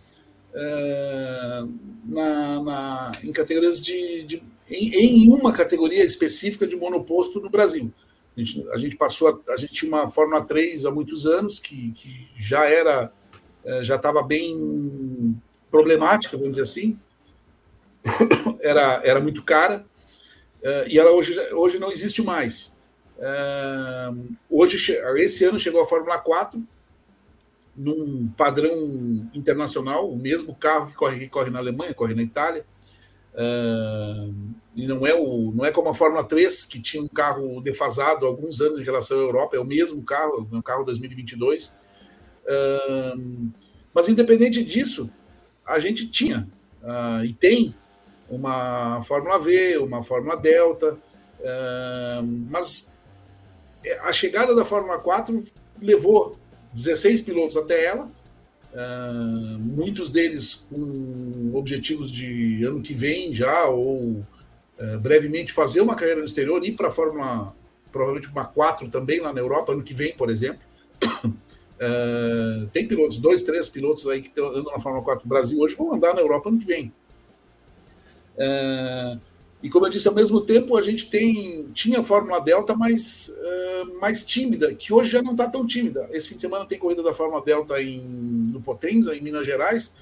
uh, 0.54 1.74
na, 2.04 2.64
na, 2.64 3.12
em 3.24 3.32
categorias 3.32 3.82
de. 3.82 4.24
de 4.24 4.44
em, 4.70 5.26
em, 5.26 5.30
uma 5.30 5.54
categoria 5.54 6.04
específica 6.04 6.68
de 6.68 6.76
monoposto 6.76 7.40
no 7.40 7.50
Brasil. 7.50 7.90
A 8.36 8.40
gente, 8.42 8.70
a 8.70 8.78
gente 8.78 8.98
passou, 8.98 9.30
a, 9.30 9.54
a, 9.54 9.58
gente 9.58 9.72
tinha 9.72 9.90
uma 9.90 10.10
Fórmula 10.10 10.44
3 10.44 10.86
há 10.86 10.92
muitos 10.92 11.26
anos, 11.26 11.58
que, 11.58 11.94
que 11.94 12.28
já 12.36 12.66
era, 12.70 13.10
uh, 13.64 13.84
já 13.84 13.96
estava 13.96 14.22
bem 14.22 15.42
problemática, 15.72 16.36
vamos 16.36 16.52
dizer 16.52 16.64
assim. 16.64 17.00
Era, 18.62 19.02
era 19.04 19.22
muito 19.22 19.44
cara, 19.44 19.86
e 20.88 20.98
ela 20.98 21.12
hoje, 21.12 21.38
hoje 21.54 21.78
não 21.80 21.92
existe 21.92 22.22
mais. 22.22 22.74
Hoje, 24.50 24.94
esse 25.18 25.46
ano 25.46 25.60
chegou 25.60 25.82
a 25.82 25.88
Fórmula 25.88 26.20
4 26.20 26.62
num 27.78 28.28
padrão 28.36 28.74
internacional, 29.36 30.10
o 30.10 30.18
mesmo 30.18 30.56
carro 30.56 30.88
que 30.88 30.96
corre, 30.96 31.20
que 31.20 31.30
corre 31.30 31.52
na 31.52 31.60
Alemanha, 31.60 31.94
corre 31.94 32.16
na 32.16 32.24
Itália. 32.24 32.66
Uh, 33.34 34.34
e 34.76 34.88
não 34.88 35.06
é, 35.06 35.14
o, 35.14 35.52
não 35.56 35.64
é 35.64 35.72
como 35.72 35.90
a 35.90 35.94
Fórmula 35.94 36.24
3, 36.24 36.66
que 36.66 36.82
tinha 36.82 37.04
um 37.04 37.08
carro 37.08 37.62
defasado 37.62 38.26
há 38.26 38.28
alguns 38.28 38.60
anos 38.60 38.80
em 38.80 38.84
relação 38.84 39.18
à 39.18 39.22
Europa, 39.22 39.56
é 39.56 39.60
o 39.60 39.66
mesmo 39.66 40.02
carro, 40.02 40.48
é 40.52 40.56
um 40.56 40.62
carro 40.62 40.84
2022. 40.84 41.68
Uh, 42.48 43.52
mas, 43.94 44.10
independente 44.10 44.64
disso, 44.64 45.08
a 45.64 45.80
gente 45.80 46.08
tinha 46.08 46.48
uh, 46.82 47.24
e 47.24 47.32
tem 47.32 47.76
uma 48.28 49.02
Fórmula 49.04 49.38
V, 49.38 49.78
uma 49.78 50.02
Fórmula 50.02 50.36
Delta, 50.36 50.98
mas 52.50 52.92
a 54.02 54.12
chegada 54.12 54.56
da 54.56 54.66
Fórmula 54.66 55.00
4 55.00 55.44
levou 55.82 56.38
16 56.74 57.22
pilotos 57.22 57.58
até 57.58 57.86
ela, 57.86 58.06
uh, 58.74 59.60
muitos 59.60 60.10
deles 60.10 60.66
com 60.70 61.52
objetivos 61.54 62.12
de 62.12 62.64
ano 62.64 62.82
que 62.82 62.94
vem 62.94 63.34
já, 63.34 63.66
ou 63.66 64.26
uh, 64.80 65.00
brevemente 65.00 65.54
fazer 65.54 65.82
uma 65.82 65.96
carreira 65.96 66.20
no 66.20 66.26
exterior, 66.26 66.64
ir 66.66 66.74
para 66.74 66.90
a 66.90 66.92
Fórmula, 66.92 67.56
provavelmente 67.92 68.30
uma 68.30 68.46
4 68.46 68.88
também 68.90 69.20
lá 69.20 69.34
na 69.34 69.40
Europa, 69.40 69.72
ano 69.72 69.84
que 69.84 69.94
vem, 69.94 70.16
por 70.16 70.30
exemplo. 70.30 70.66
Uh, 71.04 72.68
tem 72.72 72.88
pilotos, 72.88 73.18
dois, 73.18 73.44
três 73.44 73.70
pilotos 73.70 74.08
aí 74.08 74.22
que 74.22 74.40
andam 74.40 74.72
na 74.72 74.80
Fórmula 74.80 75.04
4 75.04 75.24
do 75.24 75.30
Brasil 75.30 75.60
hoje 75.60 75.76
vão 75.76 75.94
andar 75.94 76.14
na 76.14 76.22
Europa 76.22 76.50
ano 76.50 76.60
que 76.60 76.66
vem. 76.66 76.94
Uh, 78.36 79.20
e 79.62 79.70
como 79.70 79.88
eu 79.88 79.90
disse, 79.90 80.08
ao 80.08 80.14
mesmo 80.14 80.42
tempo 80.42 80.78
a 80.78 80.82
gente 80.82 81.10
tem 81.10 81.68
tinha 81.74 82.00
a 82.00 82.04
Fórmula 82.04 82.40
Delta 82.40 82.76
mais, 82.76 83.30
uh, 83.30 84.00
mais 84.00 84.24
tímida, 84.24 84.74
que 84.74 84.94
hoje 84.94 85.10
já 85.10 85.22
não 85.22 85.32
está 85.32 85.50
tão 85.50 85.66
tímida. 85.66 86.08
Esse 86.12 86.30
fim 86.30 86.36
de 86.36 86.42
semana 86.42 86.66
tem 86.66 86.78
corrida 86.78 87.02
da 87.02 87.14
Fórmula 87.14 87.44
Delta 87.44 87.82
em, 87.82 88.00
no 88.00 88.62
Potenza, 88.62 89.16
em 89.16 89.22
Minas 89.22 89.48
Gerais, 89.48 89.94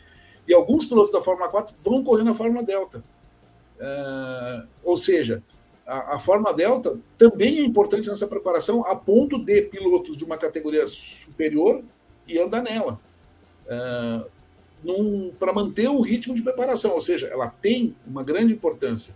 e 0.47 0.53
alguns 0.53 0.85
pilotos 0.85 1.11
da 1.11 1.21
Fórmula 1.21 1.49
4 1.49 1.73
vão 1.79 2.03
correr 2.03 2.23
na 2.23 2.33
Fórmula 2.33 2.63
Delta. 2.63 3.01
Uh, 3.79 4.67
ou 4.83 4.97
seja, 4.97 5.41
a, 5.87 6.15
a 6.15 6.19
Fórmula 6.19 6.53
Delta 6.53 6.99
também 7.17 7.59
é 7.59 7.61
importante 7.61 8.09
nessa 8.09 8.27
preparação, 8.27 8.85
a 8.85 8.95
ponto 8.95 9.39
de 9.39 9.61
pilotos 9.61 10.17
de 10.17 10.25
uma 10.25 10.37
categoria 10.37 10.85
superior 10.85 11.81
e 12.27 12.37
andar 12.37 12.61
nela. 12.61 12.99
Uh, 13.65 14.35
para 15.39 15.53
manter 15.53 15.87
o 15.87 16.01
ritmo 16.01 16.35
de 16.35 16.43
preparação, 16.43 16.91
ou 16.91 17.01
seja, 17.01 17.27
ela 17.27 17.47
tem 17.47 17.95
uma 18.05 18.21
grande 18.21 18.53
importância. 18.53 19.15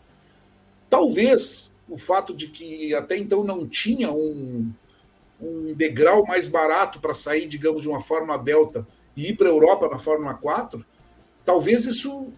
Talvez 0.89 1.71
o 1.87 1.97
fato 1.97 2.35
de 2.35 2.47
que 2.47 2.93
até 2.93 3.17
então 3.17 3.43
não 3.43 3.67
tinha 3.67 4.11
um, 4.11 4.71
um 5.41 5.73
degrau 5.73 6.25
mais 6.25 6.47
barato 6.47 6.99
para 6.99 7.13
sair, 7.13 7.47
digamos, 7.47 7.81
de 7.81 7.89
uma 7.89 8.01
Fórmula 8.01 8.37
Delta 8.37 8.87
e 9.15 9.29
ir 9.29 9.37
para 9.37 9.47
a 9.47 9.51
Europa 9.51 9.87
na 9.89 9.97
Fórmula 9.97 10.33
4, 10.33 10.85
talvez 11.45 11.85
isso 11.85 12.31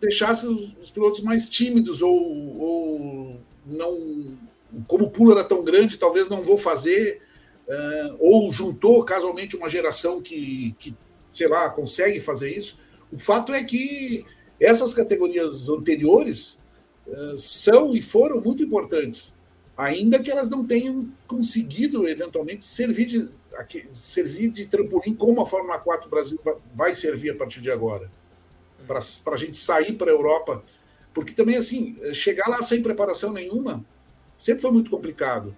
deixasse 0.00 0.46
os, 0.46 0.74
os 0.80 0.90
pilotos 0.90 1.20
mais 1.20 1.48
tímidos 1.48 2.02
ou, 2.02 2.58
ou, 2.58 3.40
não. 3.66 4.38
Como 4.86 5.04
o 5.04 5.10
pulo 5.10 5.32
era 5.32 5.44
tão 5.44 5.62
grande, 5.62 5.98
talvez 5.98 6.28
não 6.28 6.42
vou 6.42 6.56
fazer. 6.56 7.22
Uh, 7.68 8.16
ou 8.18 8.52
juntou 8.52 9.04
casualmente 9.04 9.56
uma 9.56 9.68
geração 9.68 10.20
que, 10.20 10.74
que, 10.78 10.96
sei 11.28 11.46
lá, 11.46 11.70
consegue 11.70 12.18
fazer 12.18 12.50
isso. 12.50 12.78
O 13.12 13.18
fato 13.18 13.52
é 13.52 13.62
que 13.62 14.24
essas 14.58 14.92
categorias 14.92 15.68
anteriores 15.68 16.58
são 17.36 17.94
e 17.94 18.02
foram 18.02 18.40
muito 18.40 18.62
importantes, 18.62 19.34
ainda 19.76 20.18
que 20.18 20.30
elas 20.30 20.48
não 20.48 20.64
tenham 20.64 21.08
conseguido 21.26 22.08
eventualmente 22.08 22.64
servir 22.64 23.06
de, 23.06 23.28
servir 23.90 24.50
de 24.50 24.66
trampolim 24.66 25.14
como 25.14 25.40
a 25.42 25.46
Fórmula 25.46 25.78
4 25.78 26.08
Brasil 26.08 26.38
vai 26.74 26.94
servir 26.94 27.30
a 27.30 27.34
partir 27.34 27.60
de 27.60 27.70
agora, 27.70 28.10
para 28.86 29.00
a 29.34 29.36
gente 29.36 29.58
sair 29.58 29.94
para 29.94 30.10
a 30.10 30.14
Europa, 30.14 30.62
porque 31.12 31.32
também 31.32 31.56
assim 31.56 31.96
chegar 32.14 32.48
lá 32.48 32.62
sem 32.62 32.82
preparação 32.82 33.32
nenhuma 33.32 33.84
sempre 34.42 34.62
foi 34.62 34.72
muito 34.72 34.90
complicado. 34.90 35.54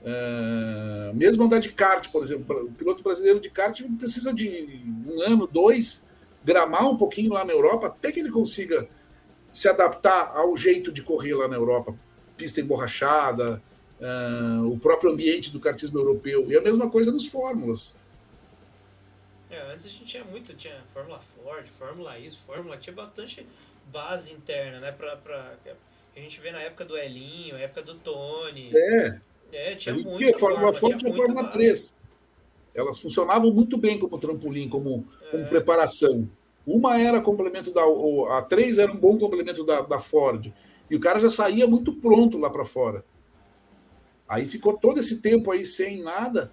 Uh, 0.00 1.14
mesmo 1.14 1.42
andar 1.42 1.58
de 1.58 1.70
kart, 1.70 2.10
por 2.12 2.22
exemplo, 2.22 2.66
o 2.66 2.72
piloto 2.72 3.02
brasileiro 3.02 3.40
de 3.40 3.50
kart 3.50 3.82
precisa 3.98 4.32
de 4.32 4.80
um 5.06 5.20
ano, 5.22 5.46
dois, 5.46 6.04
gramar 6.44 6.88
um 6.88 6.96
pouquinho 6.96 7.32
lá 7.32 7.44
na 7.44 7.52
Europa 7.52 7.88
até 7.88 8.12
que 8.12 8.20
ele 8.20 8.30
consiga 8.30 8.88
se 9.52 9.68
adaptar 9.68 10.32
ao 10.36 10.56
jeito 10.56 10.92
de 10.92 11.02
correr 11.02 11.34
lá 11.34 11.48
na 11.48 11.56
Europa, 11.56 11.94
pista 12.36 12.60
emborrachada, 12.60 13.62
uh, 14.00 14.66
o 14.66 14.78
próprio 14.78 15.10
ambiente 15.10 15.50
do 15.50 15.60
kartismo 15.60 15.98
europeu. 15.98 16.50
E 16.50 16.56
a 16.56 16.60
mesma 16.60 16.88
coisa 16.88 17.10
nos 17.10 17.26
fórmulas. 17.26 17.96
É, 19.50 19.72
antes 19.72 19.86
a 19.86 19.88
gente 19.88 20.04
tinha 20.04 20.24
muito, 20.24 20.54
tinha 20.54 20.76
Fórmula 20.92 21.18
Ford, 21.20 21.66
Fórmula 21.78 22.18
isso, 22.18 22.38
Fórmula, 22.46 22.76
tinha 22.76 22.94
bastante 22.94 23.46
base 23.90 24.32
interna, 24.32 24.78
né? 24.78 24.92
Pra, 24.92 25.16
pra, 25.16 25.56
a 26.14 26.20
gente 26.20 26.40
vê 26.40 26.50
na 26.50 26.60
época 26.60 26.84
do 26.84 26.96
Elinho, 26.96 27.56
época 27.56 27.82
do 27.82 27.94
Tony. 27.94 28.70
É. 28.74 29.20
É, 29.50 29.74
tinha 29.74 29.94
muito. 29.94 30.18
Tinha 30.18 30.38
Fórmula 30.38 30.72
Ford 30.74 30.98
tinha 30.98 31.14
Fórmula 31.14 31.44
base. 31.44 31.54
3. 31.54 31.98
Elas 32.74 33.00
funcionavam 33.00 33.50
muito 33.50 33.78
bem 33.78 33.98
como 33.98 34.18
trampolim, 34.18 34.68
como, 34.68 35.06
como 35.30 35.42
é. 35.42 35.46
preparação. 35.48 36.28
Uma 36.68 37.00
era 37.00 37.18
complemento 37.18 37.72
da. 37.72 37.82
A 38.36 38.42
3 38.42 38.76
era 38.78 38.92
um 38.92 38.96
bom 38.96 39.16
complemento 39.16 39.64
da, 39.64 39.80
da 39.80 39.98
Ford. 39.98 40.52
E 40.90 40.94
o 40.94 41.00
cara 41.00 41.18
já 41.18 41.30
saía 41.30 41.66
muito 41.66 41.94
pronto 41.94 42.36
lá 42.36 42.50
para 42.50 42.64
fora. 42.64 43.02
Aí 44.28 44.46
ficou 44.46 44.76
todo 44.76 45.00
esse 45.00 45.22
tempo 45.22 45.50
aí 45.50 45.64
sem 45.64 46.02
nada. 46.02 46.52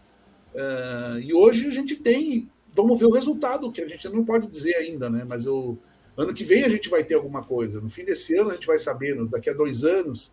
Uh, 0.54 1.20
e 1.20 1.34
hoje 1.34 1.68
a 1.68 1.72
gente 1.72 1.98
tem. 1.98 2.50
Vamos 2.74 2.98
ver 2.98 3.08
o 3.08 3.12
resultado, 3.12 3.70
que 3.72 3.82
a 3.82 3.88
gente 3.88 4.08
não 4.08 4.24
pode 4.24 4.48
dizer 4.48 4.76
ainda, 4.76 5.10
né? 5.10 5.26
Mas 5.28 5.48
o 5.48 5.78
ano 6.16 6.34
que 6.34 6.46
vem 6.46 6.64
a 6.64 6.70
gente 6.70 6.90
vai 6.90 7.04
ter 7.04 7.16
alguma 7.16 7.44
coisa. 7.44 7.82
No 7.82 7.90
fim 7.90 8.06
desse 8.06 8.38
ano 8.38 8.52
a 8.52 8.54
gente 8.54 8.68
vai 8.68 8.80
saber, 8.80 9.22
daqui 9.26 9.50
a 9.50 9.54
dois 9.54 9.84
anos, 9.84 10.32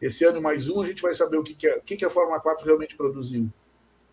esse 0.00 0.24
ano 0.24 0.40
mais 0.40 0.68
um, 0.68 0.80
a 0.80 0.86
gente 0.86 1.02
vai 1.02 1.12
saber 1.12 1.38
o 1.38 1.42
que, 1.42 1.54
que, 1.54 1.66
é, 1.66 1.76
o 1.76 1.82
que, 1.82 1.96
que 1.96 2.04
a 2.04 2.10
Fórmula 2.10 2.40
4 2.40 2.64
realmente 2.64 2.96
produziu. 2.96 3.48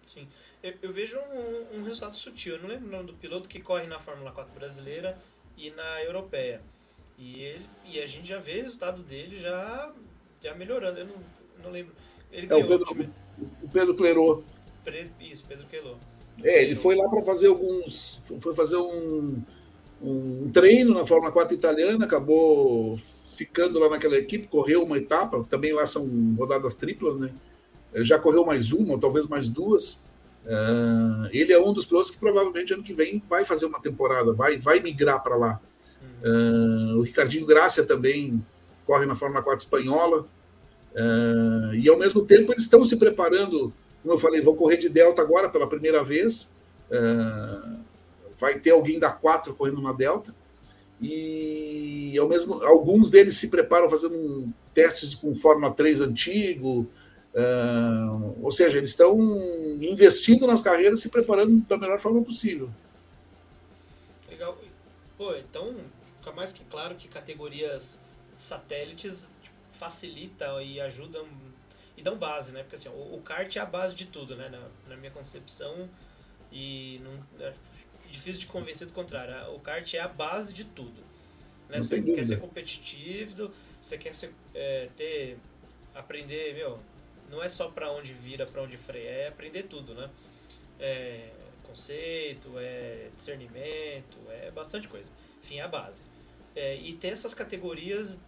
Sim 0.05 0.27
eu, 0.63 0.73
eu 0.81 0.93
vejo 0.93 1.17
um, 1.19 1.79
um, 1.79 1.83
resultado 1.83 2.15
sutil. 2.15 2.55
Eu 2.55 2.61
não 2.61 2.69
lembro 2.69 2.87
o 2.87 2.91
nome 2.91 3.07
do 3.07 3.13
piloto 3.13 3.49
que 3.49 3.59
corre 3.59 3.87
na 3.87 3.99
Fórmula 3.99 4.31
4 4.31 4.53
brasileira 4.53 5.17
e 5.57 5.71
na 5.71 6.03
europeia. 6.03 6.61
E, 7.17 7.41
ele, 7.41 7.65
e 7.85 7.99
a 7.99 8.05
gente 8.05 8.27
já 8.27 8.39
vê 8.39 8.59
o 8.59 8.63
resultado 8.63 9.03
dele 9.03 9.37
já, 9.37 9.91
já 10.41 10.53
melhorando. 10.55 10.99
Eu 10.99 11.07
não, 11.07 11.15
não 11.63 11.71
lembro. 11.71 11.93
Ele 12.31 12.47
é, 12.51 12.55
o 12.55 12.67
Pedro, 12.67 12.85
o 13.63 13.69
Pedro 13.69 13.95
Clerô. 13.95 14.43
Isso, 15.19 15.45
Pedro 15.47 15.65
Clerô. 15.67 15.95
É, 16.43 16.63
ele 16.63 16.75
foi 16.75 16.95
lá 16.95 17.07
para 17.09 17.23
fazer 17.23 17.47
alguns. 17.47 18.21
Foi 18.39 18.55
fazer 18.55 18.77
um, 18.77 19.43
um 20.01 20.49
treino 20.51 20.93
na 20.93 21.05
Fórmula 21.05 21.31
4 21.31 21.55
italiana, 21.55 22.05
acabou 22.05 22.97
ficando 22.97 23.79
lá 23.79 23.89
naquela 23.89 24.17
equipe, 24.17 24.47
correu 24.47 24.83
uma 24.83 24.97
etapa, 24.97 25.43
também 25.49 25.73
lá 25.73 25.85
são 25.85 26.07
rodadas 26.37 26.75
triplas, 26.75 27.17
né? 27.17 27.31
Já 27.95 28.17
correu 28.17 28.45
mais 28.45 28.71
uma, 28.71 28.93
ou 28.93 28.99
talvez 28.99 29.27
mais 29.27 29.49
duas. 29.49 29.99
Uh, 30.45 31.29
ele 31.31 31.53
é 31.53 31.59
um 31.59 31.71
dos 31.71 31.85
pilotos 31.85 32.09
que 32.09 32.17
provavelmente 32.17 32.73
ano 32.73 32.81
que 32.81 32.93
vem 32.93 33.21
vai 33.29 33.45
fazer 33.45 33.65
uma 33.65 33.79
temporada, 33.79 34.33
vai, 34.33 34.57
vai 34.57 34.79
migrar 34.79 35.21
para 35.21 35.35
lá. 35.35 35.61
Uh, 36.23 36.97
o 36.97 37.01
Ricardinho 37.01 37.45
Gracia 37.45 37.83
também 37.83 38.43
corre 38.85 39.05
na 39.05 39.15
Fórmula 39.15 39.43
4 39.43 39.63
espanhola. 39.63 40.27
Uh, 40.93 41.73
e 41.75 41.87
ao 41.87 41.97
mesmo 41.97 42.23
tempo 42.23 42.51
eles 42.51 42.63
estão 42.63 42.83
se 42.83 42.97
preparando, 42.97 43.71
como 44.01 44.13
eu 44.13 44.17
falei, 44.17 44.41
vou 44.41 44.55
correr 44.55 44.77
de 44.77 44.89
Delta 44.89 45.21
agora 45.21 45.47
pela 45.47 45.67
primeira 45.67 46.03
vez. 46.03 46.51
vai 48.37 48.57
ter 48.59 48.71
alguém 48.71 48.99
da 48.99 49.11
4 49.11 49.53
correndo 49.53 49.81
na 49.81 49.93
Delta. 49.93 50.33
E 50.99 52.15
ao 52.19 52.27
mesmo 52.27 52.63
alguns 52.63 53.09
deles 53.09 53.37
se 53.37 53.49
preparam 53.49 53.89
fazendo 53.89 54.47
testes 54.73 55.15
com 55.15 55.33
Fórmula 55.33 55.71
3 55.71 56.01
antigo, 56.01 56.87
Uh, 57.33 58.43
ou 58.43 58.51
seja, 58.51 58.77
eles 58.77 58.89
estão 58.89 59.17
investindo 59.81 60.45
nas 60.45 60.61
carreiras, 60.61 60.99
se 60.99 61.09
preparando 61.09 61.65
da 61.65 61.77
melhor 61.77 61.99
forma 61.99 62.21
possível. 62.21 62.69
Legal. 64.29 64.57
Pô, 65.17 65.35
então 65.35 65.75
fica 66.19 66.31
mais 66.33 66.51
que 66.51 66.63
claro 66.65 66.95
que 66.95 67.07
categorias 67.07 67.99
satélites 68.37 69.29
tipo, 69.41 69.55
facilitam 69.71 70.61
e 70.61 70.81
ajudam 70.81 71.25
e 71.95 72.01
dão 72.01 72.17
base, 72.17 72.51
né? 72.51 72.63
Porque 72.63 72.75
assim, 72.75 72.89
o, 72.89 73.15
o 73.15 73.21
kart 73.21 73.55
é 73.55 73.59
a 73.59 73.65
base 73.65 73.95
de 73.95 74.05
tudo, 74.05 74.35
né? 74.35 74.49
Na, 74.49 74.67
na 74.89 74.97
minha 74.97 75.11
concepção 75.11 75.89
e 76.51 77.01
não, 77.03 77.45
é 77.45 77.53
difícil 78.09 78.41
de 78.41 78.47
convencer 78.47 78.87
do 78.87 78.93
contrário. 78.93 79.53
O 79.55 79.59
kart 79.59 79.93
é 79.93 79.99
a 79.99 80.07
base 80.07 80.53
de 80.53 80.65
tudo. 80.65 81.01
Né? 81.69 81.77
Você 81.77 82.01
quer 82.01 82.25
ser 82.25 82.39
competitivo, 82.39 83.51
você 83.81 83.97
quer 83.97 84.13
ser, 84.15 84.33
é, 84.53 84.89
ter 84.97 85.37
aprender, 85.95 86.53
meu, 86.55 86.79
não 87.31 87.41
é 87.41 87.49
só 87.49 87.69
para 87.69 87.91
onde 87.91 88.13
vira, 88.13 88.45
para 88.45 88.61
onde 88.61 88.77
freia, 88.77 89.09
é 89.09 89.27
aprender 89.29 89.63
tudo, 89.63 89.95
né? 89.95 90.09
É 90.79 91.29
conceito, 91.63 92.51
é 92.57 93.09
discernimento, 93.15 94.17
é 94.29 94.51
bastante 94.51 94.87
coisa. 94.87 95.09
Enfim, 95.41 95.57
é 95.59 95.61
a 95.61 95.67
base. 95.67 96.03
É, 96.53 96.75
e 96.75 96.93
ter 96.93 97.07
essas 97.07 97.33
categorias, 97.33 98.19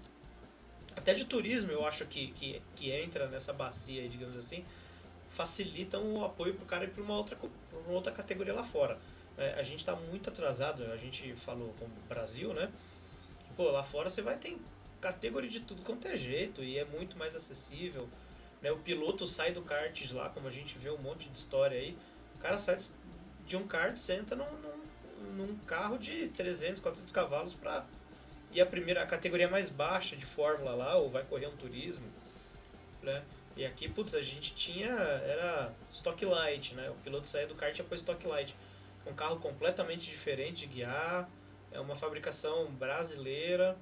até 0.95 1.13
de 1.13 1.25
turismo, 1.25 1.71
eu 1.71 1.85
acho 1.85 2.05
que, 2.05 2.27
que, 2.31 2.61
que 2.73 2.91
entra 2.91 3.27
nessa 3.27 3.51
bacia, 3.51 4.07
digamos 4.07 4.37
assim, 4.37 4.63
facilitam 5.29 6.01
o 6.15 6.23
apoio 6.23 6.53
para 6.53 6.63
o 6.63 6.67
cara 6.67 6.85
ir 6.85 6.91
para 6.91 7.03
uma 7.03 7.17
outra, 7.17 7.37
uma 7.85 7.93
outra 7.93 8.13
categoria 8.13 8.53
lá 8.53 8.63
fora. 8.63 8.97
É, 9.37 9.53
a 9.55 9.63
gente 9.63 9.79
está 9.79 9.95
muito 9.95 10.29
atrasado, 10.29 10.83
a 10.85 10.97
gente 10.97 11.35
falou 11.35 11.73
como 11.77 11.91
Brasil, 12.07 12.53
né? 12.53 12.71
Pô, 13.57 13.69
lá 13.71 13.83
fora 13.83 14.09
você 14.09 14.21
vai 14.21 14.37
ter 14.37 14.57
categoria 15.01 15.49
de 15.49 15.59
tudo 15.59 15.81
quanto 15.81 16.07
é 16.07 16.15
jeito 16.15 16.63
e 16.63 16.77
é 16.77 16.85
muito 16.85 17.17
mais 17.17 17.35
acessível. 17.35 18.07
Né? 18.63 18.71
O 18.71 18.77
piloto 18.77 19.27
sai 19.27 19.51
do 19.51 19.61
kart 19.61 20.11
lá, 20.13 20.29
como 20.29 20.47
a 20.47 20.51
gente 20.51 20.79
vê 20.79 20.89
um 20.89 20.97
monte 20.97 21.27
de 21.27 21.37
história 21.37 21.77
aí. 21.77 21.97
O 22.35 22.39
cara 22.39 22.57
sai 22.57 22.77
de 23.45 23.57
um 23.57 23.67
kart, 23.67 23.95
senta 23.97 24.35
num, 24.35 24.49
num, 24.61 25.33
num 25.33 25.57
carro 25.67 25.97
de 25.97 26.29
300, 26.29 26.81
400 26.81 27.11
cavalos 27.11 27.53
para 27.53 27.85
ir 28.53 28.61
a 28.61 28.65
primeira 28.65 29.03
a 29.03 29.05
categoria 29.05 29.49
mais 29.49 29.69
baixa 29.69 30.15
de 30.15 30.25
fórmula 30.25 30.73
lá, 30.73 30.95
ou 30.95 31.09
vai 31.09 31.23
correr 31.23 31.47
um 31.47 31.57
turismo, 31.57 32.07
né? 33.01 33.23
E 33.55 33.65
aqui, 33.65 33.87
putz, 33.87 34.15
a 34.15 34.21
gente 34.21 34.55
tinha 34.55 34.89
era 34.89 35.71
stock 35.91 36.23
light, 36.25 36.73
né? 36.73 36.89
O 36.89 36.95
piloto 36.95 37.27
saía 37.27 37.45
do 37.45 37.55
kart 37.55 37.77
e 37.77 37.83
para 37.83 37.95
stock 37.95 38.25
light. 38.25 38.55
Um 39.05 39.13
carro 39.13 39.37
completamente 39.39 40.09
diferente 40.09 40.61
de 40.61 40.67
guiar, 40.67 41.29
é 41.71 41.79
uma 41.79 41.95
fabricação 41.95 42.71
brasileira, 42.71 43.77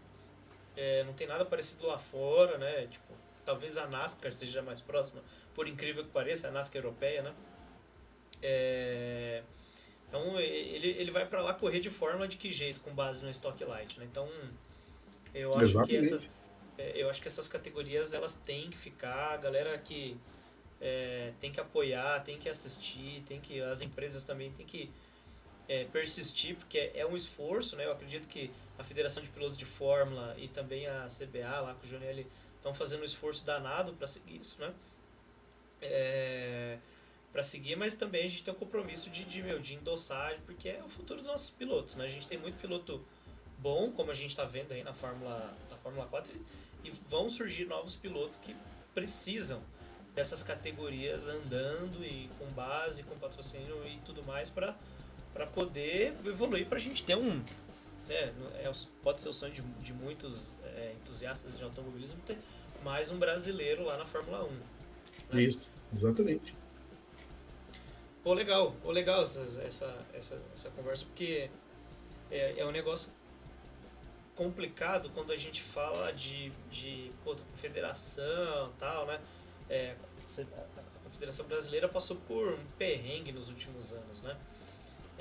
é, 0.75 1.03
não 1.03 1.13
tem 1.13 1.27
nada 1.27 1.45
parecido 1.45 1.86
lá 1.86 1.99
fora, 1.99 2.57
né? 2.57 2.88
Tipo, 2.88 3.13
talvez 3.46 3.78
a 3.78 3.88
NASCAR 3.88 4.32
seja 4.32 4.62
mais 4.62 4.82
próxima, 4.82 5.22
por 5.54 5.68
incrível 5.68 6.04
que 6.04 6.12
pareça, 6.12 6.48
a 6.48 6.52
NASCAR 6.52 6.84
europeia, 6.84 7.22
né? 7.22 7.34
É, 8.42 9.44
então 10.08 10.39
ele, 10.39 10.88
ele 10.88 11.12
vai 11.12 11.26
para 11.26 11.42
lá 11.42 11.54
correr 11.54 11.80
de 11.80 11.89
forma 11.89 12.28
de 12.28 12.38
que 12.38 12.52
jeito, 12.52 12.82
com 12.82 12.94
base 12.94 13.24
no 13.24 13.30
Stock 13.30 13.64
Light, 13.64 14.00
né? 14.00 14.06
Então 14.10 14.30
eu 15.34 15.52
acho 15.52 15.64
Exatamente. 15.64 15.89
que 15.89 15.98
essas 15.98 16.30
é, 16.78 16.94
eu 16.96 17.10
acho 17.10 17.22
que 17.22 17.28
essas 17.28 17.48
categorias 17.48 18.14
elas 18.14 18.36
têm 18.36 18.70
que 18.70 18.78
ficar, 18.78 19.34
a 19.34 19.38
galera 19.38 19.78
que 19.78 20.18
é, 20.80 21.34
tem 21.39 21.52
que 21.52 21.60
apoiar, 21.60 22.22
tem 22.22 22.38
que 22.38 22.50
assistir, 22.50 23.24
tem 23.26 23.39
que 23.39 23.62
as 23.62 23.82
empresas 23.82 24.24
também 24.24 24.52
tem 24.52 24.66
que 24.66 24.89
é, 25.68 25.86
persistir, 25.86 26.56
porque 26.56 26.92
é 26.94 27.06
um 27.06 27.16
esforço, 27.16 27.76
né? 27.76 27.86
Eu 27.86 27.92
acredito 27.92 28.28
que 28.28 28.52
a 28.78 28.84
Federação 28.84 29.22
de 29.22 29.30
Pilotos 29.30 29.58
de 29.58 29.66
Fórmula 29.66 30.36
e 30.38 30.48
também 30.48 30.88
a 30.88 31.08
CBA 31.08 31.62
lá 31.62 31.74
com 31.76 31.86
o 31.86 31.89
Jonelli 31.89 32.28
estão 32.62 32.74
fazendo 32.74 33.01
um 33.01 33.05
esforço 33.05 33.43
danado 33.43 33.91
para 33.93 34.05
seguir 34.05 34.39
isso, 34.39 34.62
né? 34.62 34.72
É, 35.82 36.78
para 37.34 37.43
seguir, 37.43 37.76
mas 37.76 37.95
também 37.95 38.24
a 38.24 38.28
gente 38.28 38.43
tem 38.43 38.53
um 38.53 38.57
compromisso 38.57 39.09
de, 39.09 39.26
de, 39.26 39.41
meu, 39.41 39.59
de 39.59 39.74
endossar, 39.74 40.39
porque 40.45 40.70
é 40.70 40.84
o 40.86 40.89
futuro 40.89 41.22
dos 41.22 41.28
nossos 41.28 41.49
pilotos, 41.49 41.95
né? 41.95 42.05
A 42.05 42.07
gente 42.07 42.28
tem 42.28 42.38
muito 42.38 42.59
piloto 42.59 43.03
bom, 43.57 43.91
como 43.91 44.12
a 44.12 44.14
gente 44.14 44.30
está 44.30 44.45
vendo 44.45 44.74
aí 44.74 44.84
na 44.84 44.93
Fórmula, 44.93 45.57
na 45.70 45.78
Fórmula 45.78 46.05
4, 46.05 46.32
e, 46.84 46.89
e 46.89 46.91
vão 47.09 47.30
surgir 47.30 47.66
novos 47.66 47.95
pilotos 47.95 48.38
que 48.38 48.55
precisam 48.93 49.64
dessas 50.14 50.43
categorias 50.43 51.28
andando 51.28 52.03
e 52.03 52.30
com 52.38 52.45
base, 52.47 53.01
com 53.03 53.18
patrocínio 53.18 53.88
e 53.88 53.97
tudo 54.05 54.24
mais 54.24 54.49
para 54.49 54.76
poder 55.53 56.14
evoluir, 56.26 56.68
para 56.68 56.78
a 56.78 56.82
gente 56.82 57.03
ter 57.03 57.18
um. 57.18 57.43
Né, 58.12 58.34
é, 58.55 58.72
pode 59.01 59.22
ser 59.22 59.30
o 59.30 59.34
sonho 59.34 59.53
de, 59.53 59.62
de 59.62 59.93
muitos 59.93 60.53
é, 60.76 60.93
entusiastas 60.99 61.57
de 61.57 61.64
automobilismo 61.64 62.20
ter 62.26 62.38
mais 62.84 63.09
um 63.09 63.18
brasileiro 63.18 63.86
lá 63.86 63.95
na 63.95 64.05
Fórmula 64.05 64.43
1. 64.43 64.49
Né? 65.34 65.41
Isso, 65.43 65.70
exatamente. 65.95 66.53
Pô, 68.22 68.34
legal, 68.34 68.76
pô, 68.84 68.91
legal 68.91 69.24
essa, 69.24 69.41
essa, 69.64 70.05
essa, 70.14 70.41
essa 70.53 70.70
conversa, 70.72 71.05
porque 71.05 71.49
é, 72.30 72.59
é 72.59 72.66
um 72.66 72.72
negócio 72.72 73.14
complicado 74.36 75.09
quando 75.12 75.32
a 75.32 75.36
gente 75.38 75.64
fala 75.64 76.12
de, 76.12 76.51
de 76.70 77.14
pô, 77.24 77.34
federação 77.55 78.74
tal, 78.78 79.05
né? 79.05 79.22
É, 79.70 79.96
a 81.05 81.09
Federação 81.12 81.46
Brasileira 81.46 81.88
passou 81.88 82.17
por 82.28 82.55
um 82.55 82.66
perrengue 82.78 83.32
nos 83.32 83.47
últimos 83.47 83.93
anos, 83.93 84.21
né? 84.21 84.36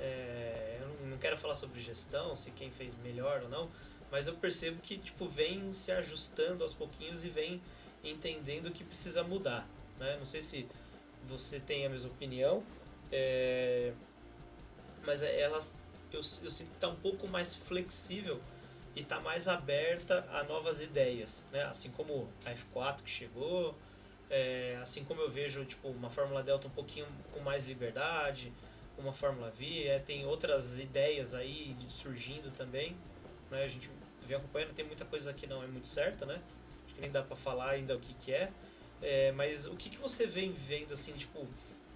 É, 0.01 0.79
eu 0.81 1.07
não 1.07 1.19
quero 1.19 1.37
falar 1.37 1.55
sobre 1.55 1.81
gestão, 1.81 2.35
se 2.35 2.51
quem 2.51 2.71
fez 2.71 2.95
melhor 3.03 3.43
ou 3.43 3.49
não, 3.49 3.71
mas 4.11 4.27
eu 4.27 4.35
percebo 4.35 4.81
que 4.81 4.99
tipo 4.99 5.29
vem 5.29 5.71
se 5.73 5.93
ajustando 5.93 6.63
aos 6.63 6.75
pouquinhos 6.75 7.25
e 7.25 7.29
vem 7.29 7.63
entendendo 8.03 8.71
que 8.71 8.83
precisa 8.83 9.23
mudar. 9.23 9.69
Né? 9.99 10.17
Não 10.19 10.27
sei 10.27 10.41
se 10.41 10.67
você 11.29 11.61
tem 11.61 11.87
a 11.87 11.91
mesma 11.91 12.11
opinião, 12.11 12.65
é, 13.13 13.93
mas 15.05 15.23
elas 15.23 15.77
eu, 16.13 16.19
eu 16.19 16.51
sinto 16.51 16.71
que 16.71 16.77
está 16.77 16.89
um 16.89 16.97
pouco 16.97 17.29
mais 17.29 17.55
flexível 17.55 18.41
e 18.95 19.01
está 19.01 19.21
mais 19.21 19.47
aberta 19.47 20.27
a 20.33 20.43
novas 20.45 20.83
ideias, 20.83 21.45
né? 21.53 21.63
Assim 21.65 21.91
como 21.91 22.29
a 22.45 22.51
F4 22.51 23.03
que 23.03 23.11
chegou, 23.11 23.77
é, 24.29 24.79
assim 24.83 25.05
como 25.05 25.21
eu 25.21 25.31
vejo 25.31 25.65
tipo 25.65 25.89
uma 25.89 26.11
Fórmula 26.11 26.43
Delta 26.43 26.67
um 26.67 26.71
pouquinho 26.71 27.07
com 27.33 27.41
mais 27.41 27.67
liberdade, 27.67 28.53
uma 29.01 29.13
Fórmula 29.13 29.51
V, 29.51 29.87
é, 29.87 29.99
tem 29.99 30.27
outras 30.27 30.79
ideias 30.79 31.35
aí 31.35 31.77
surgindo 31.89 32.51
também, 32.53 32.97
né? 33.51 33.65
A 33.65 33.69
gente 33.69 33.91
vem 34.27 34.37
acompanhando, 34.37 34.73
tem 34.75 34.85
muita 34.85 35.05
coisa 35.05 35.33
que 35.33 35.47
não 35.47 35.63
é 35.63 35.67
muito 35.67 35.89
certa, 35.89 36.25
né? 36.27 36.41
Acho 36.85 36.95
que 36.95 37.01
nem 37.01 37.11
dá 37.11 37.23
para 37.23 37.37
falar 37.37 37.71
ainda 37.71 37.97
o 37.97 38.01
que, 38.01 38.15
que 38.15 38.33
é, 38.33 38.51
é, 39.03 39.33
mas 39.33 39.67
o 39.67 39.77
que, 39.77 39.91
que 39.91 39.99
você 39.99 40.27
vem 40.27 40.53
vendo, 40.53 40.93
assim, 40.93 41.13
tipo, 41.13 41.47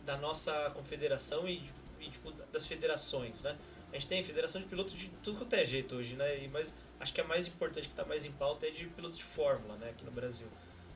da 0.05 0.17
nossa 0.17 0.71
confederação 0.71 1.47
e, 1.49 1.63
e 2.01 2.11
tipo, 2.11 2.33
das 2.53 2.67
federações, 2.67 3.43
né? 3.43 3.57
A 3.93 3.95
gente 3.95 4.09
tem 4.09 4.23
federação 4.25 4.61
de 4.61 4.67
pilotos 4.67 4.95
de 4.95 5.09
tudo 5.23 5.39
quanto 5.39 5.55
é 5.55 5.65
jeito 5.65 5.97
hoje, 5.97 6.17
né? 6.17 6.45
E, 6.45 6.49
mas 6.49 6.75
acho 6.99 7.13
que 7.13 7.21
a 7.21 7.25
mais 7.25 7.47
importante, 7.47 7.87
que 7.87 7.93
está 7.93 8.05
mais 8.05 8.25
em 8.25 8.33
pauta, 8.33 8.67
é 8.67 8.71
de 8.71 8.87
pilotos 8.87 9.19
de 9.19 9.25
Fórmula, 9.25 9.77
né? 9.77 9.91
Aqui 9.91 10.05
no 10.05 10.11
Brasil. 10.11 10.49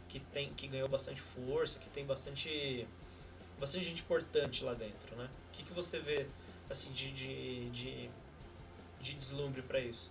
Que, 0.08 0.18
tem, 0.18 0.52
que 0.54 0.66
ganhou 0.66 0.88
bastante 0.88 1.20
força, 1.20 1.78
que 1.78 1.88
tem 1.90 2.04
bastante, 2.04 2.88
bastante 3.58 3.84
gente 3.84 4.02
importante 4.02 4.64
lá 4.64 4.74
dentro, 4.74 5.16
né? 5.16 5.28
que, 5.58 5.64
que 5.64 5.72
você 5.72 5.98
vê 5.98 6.26
assim 6.70 6.92
de, 6.92 7.10
de, 7.10 7.70
de, 7.70 8.10
de 9.00 9.14
deslumbre 9.14 9.62
para 9.62 9.80
isso? 9.80 10.10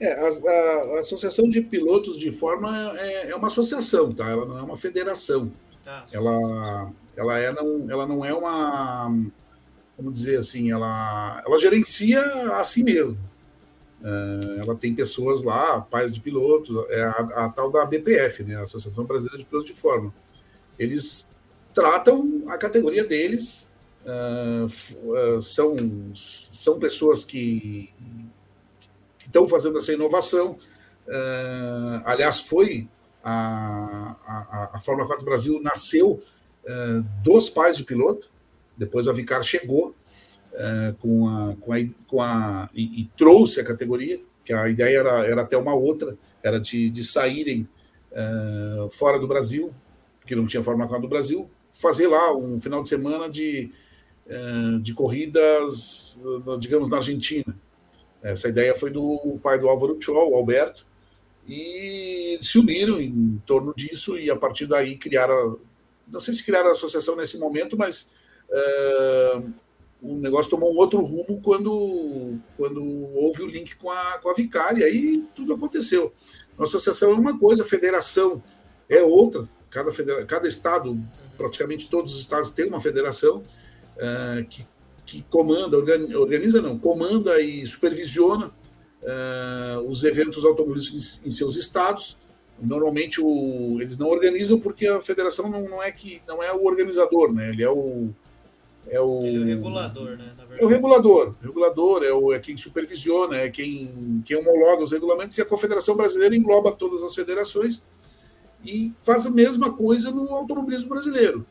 É, 0.00 0.12
a, 0.12 0.26
a, 0.26 0.96
a, 0.96 1.00
Associação 1.00 1.48
de 1.48 1.62
Pilotos 1.62 2.18
de 2.18 2.30
Forma 2.30 2.98
é, 2.98 3.30
é, 3.30 3.36
uma 3.36 3.46
associação, 3.46 4.12
tá? 4.12 4.28
Ela 4.28 4.44
não 4.44 4.58
é 4.58 4.62
uma 4.62 4.76
federação. 4.76 5.50
Ah, 5.86 6.04
ela, 6.12 6.92
ela, 7.16 7.38
é, 7.38 7.52
não, 7.52 7.90
ela 7.90 8.06
não 8.06 8.24
é 8.24 8.34
uma, 8.34 9.08
vamos 9.96 10.12
dizer 10.12 10.38
assim, 10.38 10.70
ela, 10.70 11.42
ela 11.46 11.58
gerencia 11.58 12.20
a 12.54 12.64
si 12.64 12.82
mesmo. 12.82 13.18
É, 14.02 14.60
ela 14.60 14.74
tem 14.74 14.94
pessoas 14.94 15.42
lá, 15.42 15.80
pais 15.80 16.12
de 16.12 16.20
pilotos, 16.20 16.76
é 16.90 17.04
a, 17.04 17.44
a, 17.44 17.48
tal 17.48 17.70
da 17.70 17.86
BPF, 17.86 18.42
né? 18.44 18.60
Associação 18.60 19.04
Brasileira 19.04 19.38
de 19.38 19.46
Pilotos 19.46 19.70
de 19.70 19.80
Forma. 19.80 20.12
Eles 20.78 21.32
tratam 21.76 22.44
a 22.48 22.56
categoria 22.56 23.04
deles 23.04 23.68
Uh, 24.06 25.42
são, 25.42 25.76
são 26.14 26.78
pessoas 26.78 27.24
que 27.24 27.92
que 29.18 29.24
estão 29.24 29.46
fazendo 29.48 29.78
essa 29.78 29.92
inovação. 29.92 30.52
Uh, 31.08 32.02
aliás, 32.04 32.38
foi 32.38 32.88
a, 33.22 34.14
a, 34.24 34.70
a 34.74 34.80
Fórmula 34.80 35.08
4 35.08 35.24
Brasil 35.24 35.60
nasceu 35.60 36.22
uh, 36.64 37.02
dos 37.24 37.50
pais 37.50 37.76
de 37.76 37.82
piloto, 37.82 38.30
depois 38.76 39.08
a 39.08 39.12
Vicar 39.12 39.42
chegou 39.42 39.94
com 41.00 41.28
a, 41.28 41.56
com 41.56 41.72
a, 41.72 41.76
com 42.06 42.22
a 42.22 42.70
e, 42.72 43.02
e, 43.02 43.10
trouxe 43.16 43.60
a 43.60 43.64
categoria, 43.64 44.20
que 44.42 44.54
a 44.54 44.68
ideia 44.70 45.00
era, 45.00 45.26
era 45.26 45.42
até 45.42 45.56
uma 45.56 45.74
outra, 45.74 46.16
era 46.42 46.58
de, 46.58 46.88
de 46.88 47.04
saírem 47.04 47.68
fora 48.92 49.18
do 49.18 49.28
Brasil, 49.28 49.74
porque 50.18 50.34
não 50.34 50.46
tinha 50.46 50.62
Fórmula 50.62 50.88
4 50.88 51.06
do 51.06 51.10
Brasil, 51.10 51.50
fazer 51.80 52.06
lá 52.06 52.34
um 52.34 52.60
final 52.60 52.82
de 52.82 52.88
semana 52.88 53.28
de, 53.28 53.70
de 54.82 54.94
corridas, 54.94 56.18
digamos, 56.58 56.88
na 56.88 56.98
Argentina. 56.98 57.54
Essa 58.22 58.48
ideia 58.48 58.74
foi 58.74 58.90
do 58.90 59.38
pai 59.42 59.58
do 59.58 59.68
Álvaro 59.68 59.98
Tchol, 59.98 60.32
o 60.32 60.34
Alberto, 60.34 60.86
e 61.48 62.38
se 62.40 62.58
uniram 62.58 63.00
em 63.00 63.40
torno 63.46 63.72
disso 63.74 64.18
e 64.18 64.30
a 64.30 64.36
partir 64.36 64.66
daí 64.66 64.96
criaram, 64.96 65.60
não 66.08 66.18
sei 66.18 66.34
se 66.34 66.44
criaram 66.44 66.68
a 66.68 66.72
associação 66.72 67.14
nesse 67.14 67.38
momento, 67.38 67.76
mas 67.76 68.10
uh, 68.50 69.52
o 70.02 70.16
negócio 70.16 70.50
tomou 70.50 70.72
um 70.72 70.76
outro 70.76 71.00
rumo 71.02 71.40
quando, 71.40 72.36
quando 72.56 72.82
houve 73.14 73.42
o 73.42 73.46
link 73.46 73.76
com 73.76 73.90
a, 73.90 74.18
com 74.18 74.28
a 74.28 74.34
Vicária, 74.34 74.88
e 74.88 75.24
tudo 75.34 75.54
aconteceu. 75.54 76.12
A 76.58 76.64
associação 76.64 77.10
é 77.10 77.14
uma 77.14 77.38
coisa, 77.38 77.62
a 77.62 77.66
federação 77.66 78.42
é 78.88 79.02
outra, 79.02 79.48
cada, 79.70 79.92
federa 79.92 80.24
cada 80.24 80.48
estado, 80.48 80.98
praticamente 81.36 81.88
todos 81.88 82.14
os 82.14 82.20
estados 82.20 82.50
têm 82.50 82.68
uma 82.68 82.80
federação 82.80 83.38
uh, 83.96 84.44
que, 84.48 84.66
que 85.04 85.22
comanda, 85.30 85.76
organiza 85.76 86.60
não, 86.60 86.78
comanda 86.78 87.40
e 87.40 87.66
supervisiona 87.66 88.46
uh, 89.02 89.80
os 89.88 90.04
eventos 90.04 90.44
automobilísticos 90.44 91.24
em, 91.24 91.30
seus 91.30 91.56
estados. 91.56 92.16
Normalmente 92.60 93.20
o, 93.20 93.78
eles 93.80 93.98
não 93.98 94.08
organizam 94.08 94.58
porque 94.58 94.86
a 94.86 95.00
federação 95.00 95.50
não, 95.50 95.68
não, 95.68 95.82
é 95.82 95.92
que 95.92 96.22
não 96.26 96.42
é 96.42 96.52
o 96.52 96.64
organizador, 96.64 97.32
né? 97.32 97.50
Ele 97.50 97.62
é 97.62 97.70
o 97.70 98.08
é 98.88 99.00
o, 99.00 99.20
Ele 99.24 99.38
é 99.38 99.40
o 99.40 99.44
regulador, 99.56 100.16
né? 100.16 100.32
É 100.58 100.64
o 100.64 100.68
regulador, 100.68 101.34
regulador 101.42 102.04
é, 102.04 102.12
o, 102.12 102.32
é 102.32 102.38
quem 102.38 102.56
supervisiona, 102.56 103.36
é 103.38 103.50
quem, 103.50 104.22
quem 104.24 104.36
homologa 104.36 104.84
os 104.84 104.92
regulamentos 104.92 105.36
e 105.36 105.42
a 105.42 105.44
Confederação 105.44 105.96
Brasileira 105.96 106.36
engloba 106.36 106.70
todas 106.72 107.02
as 107.02 107.14
federações 107.14 107.82
e 108.66 108.92
faz 109.00 109.26
a 109.26 109.30
mesma 109.30 109.72
coisa 109.72 110.10
no 110.10 110.28
automobilismo 110.30 110.88
brasileiro. 110.88 111.46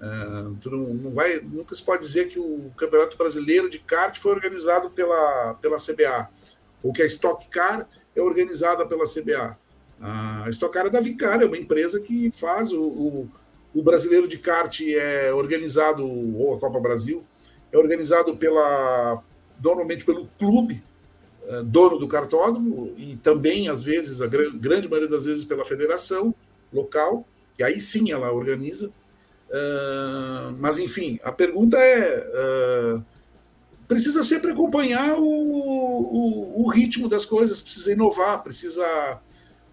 Uh, 0.00 0.56
tu 0.60 0.70
não, 0.70 0.94
não, 0.94 1.10
vai, 1.12 1.40
nunca 1.40 1.74
se 1.74 1.82
pode 1.82 2.02
dizer 2.02 2.28
que 2.28 2.38
o 2.38 2.70
Campeonato 2.76 3.16
Brasileiro 3.16 3.70
de 3.70 3.78
kart 3.78 4.18
foi 4.18 4.32
organizado 4.32 4.90
pela, 4.90 5.54
pela 5.54 5.76
CBA 5.76 6.28
ou 6.82 6.92
que 6.92 7.02
a 7.02 7.06
Stock 7.06 7.48
Car 7.48 7.88
é 8.14 8.20
organizada 8.20 8.84
pela 8.86 9.04
CBA. 9.04 9.56
A 10.00 10.46
Stock 10.50 10.72
Car 10.74 10.86
é 10.86 10.90
da 10.90 11.00
Vicar, 11.00 11.40
é 11.40 11.46
uma 11.46 11.56
empresa 11.56 11.98
que 12.00 12.30
faz 12.32 12.70
o, 12.72 12.82
o, 12.82 13.30
o 13.74 13.82
brasileiro 13.82 14.28
de 14.28 14.36
kart 14.38 14.80
é 14.82 15.32
organizado, 15.32 16.04
ou 16.04 16.54
a 16.54 16.60
Copa 16.60 16.78
Brasil, 16.78 17.24
é 17.72 17.78
organizado 17.78 18.36
pela 18.36 19.22
normalmente 19.62 20.04
pelo 20.04 20.28
clube 20.38 20.82
eh, 21.46 21.62
dono 21.62 21.98
do 21.98 22.08
cartódromo 22.08 22.92
e 22.96 23.16
também 23.16 23.68
às 23.68 23.82
vezes 23.82 24.20
a 24.20 24.26
grande 24.26 24.88
maioria 24.88 25.08
das 25.08 25.24
vezes 25.24 25.44
pela 25.44 25.64
federação 25.64 26.34
local 26.74 27.26
e 27.58 27.62
aí 27.62 27.80
sim 27.80 28.10
ela 28.10 28.32
organiza 28.32 28.88
uh, 28.88 30.56
mas 30.58 30.78
enfim 30.78 31.18
a 31.22 31.30
pergunta 31.32 31.78
é 31.78 32.96
uh, 32.96 33.04
precisa 33.86 34.22
sempre 34.22 34.52
acompanhar 34.52 35.18
o, 35.18 35.24
o, 35.24 36.64
o 36.64 36.68
ritmo 36.68 37.08
das 37.08 37.24
coisas, 37.24 37.60
precisa 37.60 37.92
inovar, 37.92 38.42
precisa 38.42 38.82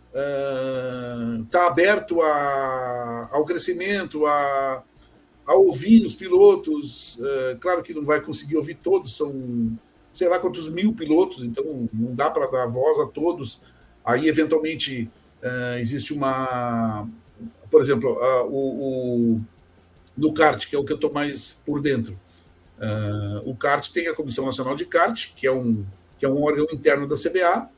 estar 0.10 1.42
uh, 1.42 1.46
tá 1.46 1.68
aberto 1.68 2.22
a, 2.22 3.30
ao 3.32 3.46
crescimento, 3.46 4.26
a, 4.26 4.84
a 5.46 5.56
ouvir 5.56 6.06
os 6.06 6.16
pilotos. 6.16 7.16
Uh, 7.18 7.58
claro 7.60 7.82
que 7.82 7.94
não 7.94 8.06
vai 8.06 8.22
conseguir 8.22 8.58
ouvir 8.58 8.76
todos, 8.76 9.16
são 9.16 9.78
sei 10.12 10.28
lá 10.28 10.40
quantos 10.40 10.70
mil 10.70 10.94
pilotos, 10.94 11.44
então 11.44 11.90
não 11.94 12.14
dá 12.14 12.30
para 12.30 12.48
dar 12.48 12.68
voz 12.68 13.00
a 13.00 13.06
todos. 13.08 13.62
Aí, 14.04 14.28
eventualmente, 14.28 15.10
uh, 15.44 15.78
existe 15.80 16.14
uma. 16.14 17.08
Por 17.70 17.82
exemplo, 17.82 18.18
o, 18.50 19.36
o, 19.36 19.42
no 20.18 20.34
kart, 20.34 20.68
que 20.68 20.76
é 20.76 20.80
o 20.80 20.84
que 20.84 20.92
eu 20.92 20.96
estou 20.96 21.12
mais 21.12 21.62
por 21.66 21.82
dentro 21.82 22.18
Uh, 22.82 23.48
o 23.48 23.56
CART 23.56 23.92
tem 23.92 24.08
a 24.08 24.16
Comissão 24.16 24.44
Nacional 24.44 24.76
de 24.76 24.86
CART, 24.86 25.34
que 25.36 25.46
é 25.46 25.52
um, 25.52 25.86
que 26.18 26.26
é 26.26 26.30
um 26.30 26.42
órgão 26.42 26.66
interno 26.74 27.08
da 27.08 27.16
CBA, 27.16 27.70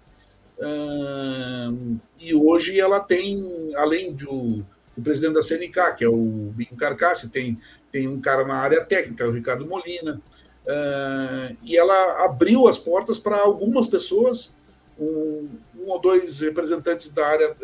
uh, 0.60 0.62
ah, 0.62 1.74
e 2.22 2.34
hoje 2.34 2.80
ela 2.80 3.02
tem, 3.02 3.44
além 3.76 4.14
do, 4.14 4.64
do, 4.96 5.04
presidente 5.04 5.34
da 5.34 5.42
CNK, 5.42 5.98
que 5.98 6.06
é 6.06 6.08
o 6.08 6.54
Binho 6.56 6.78
Carcassi, 6.78 7.30
tem, 7.30 7.60
tem 7.92 8.08
um 8.08 8.22
cara 8.22 8.46
na 8.46 8.56
área 8.56 8.82
técnica, 8.86 9.28
o 9.28 9.32
Ricardo 9.32 9.68
Molina, 9.68 10.22
uh, 10.66 11.58
e 11.66 11.76
ela 11.76 12.24
abriu 12.24 12.66
as 12.70 12.78
portas 12.78 13.20
para 13.20 13.36
algumas 13.42 13.88
pessoas, 13.88 14.56
um, 15.00 15.50
um, 15.76 15.90
ou 15.90 16.00
dois 16.00 16.42
representantes 16.42 17.12
da 17.12 17.28
área 17.28 17.56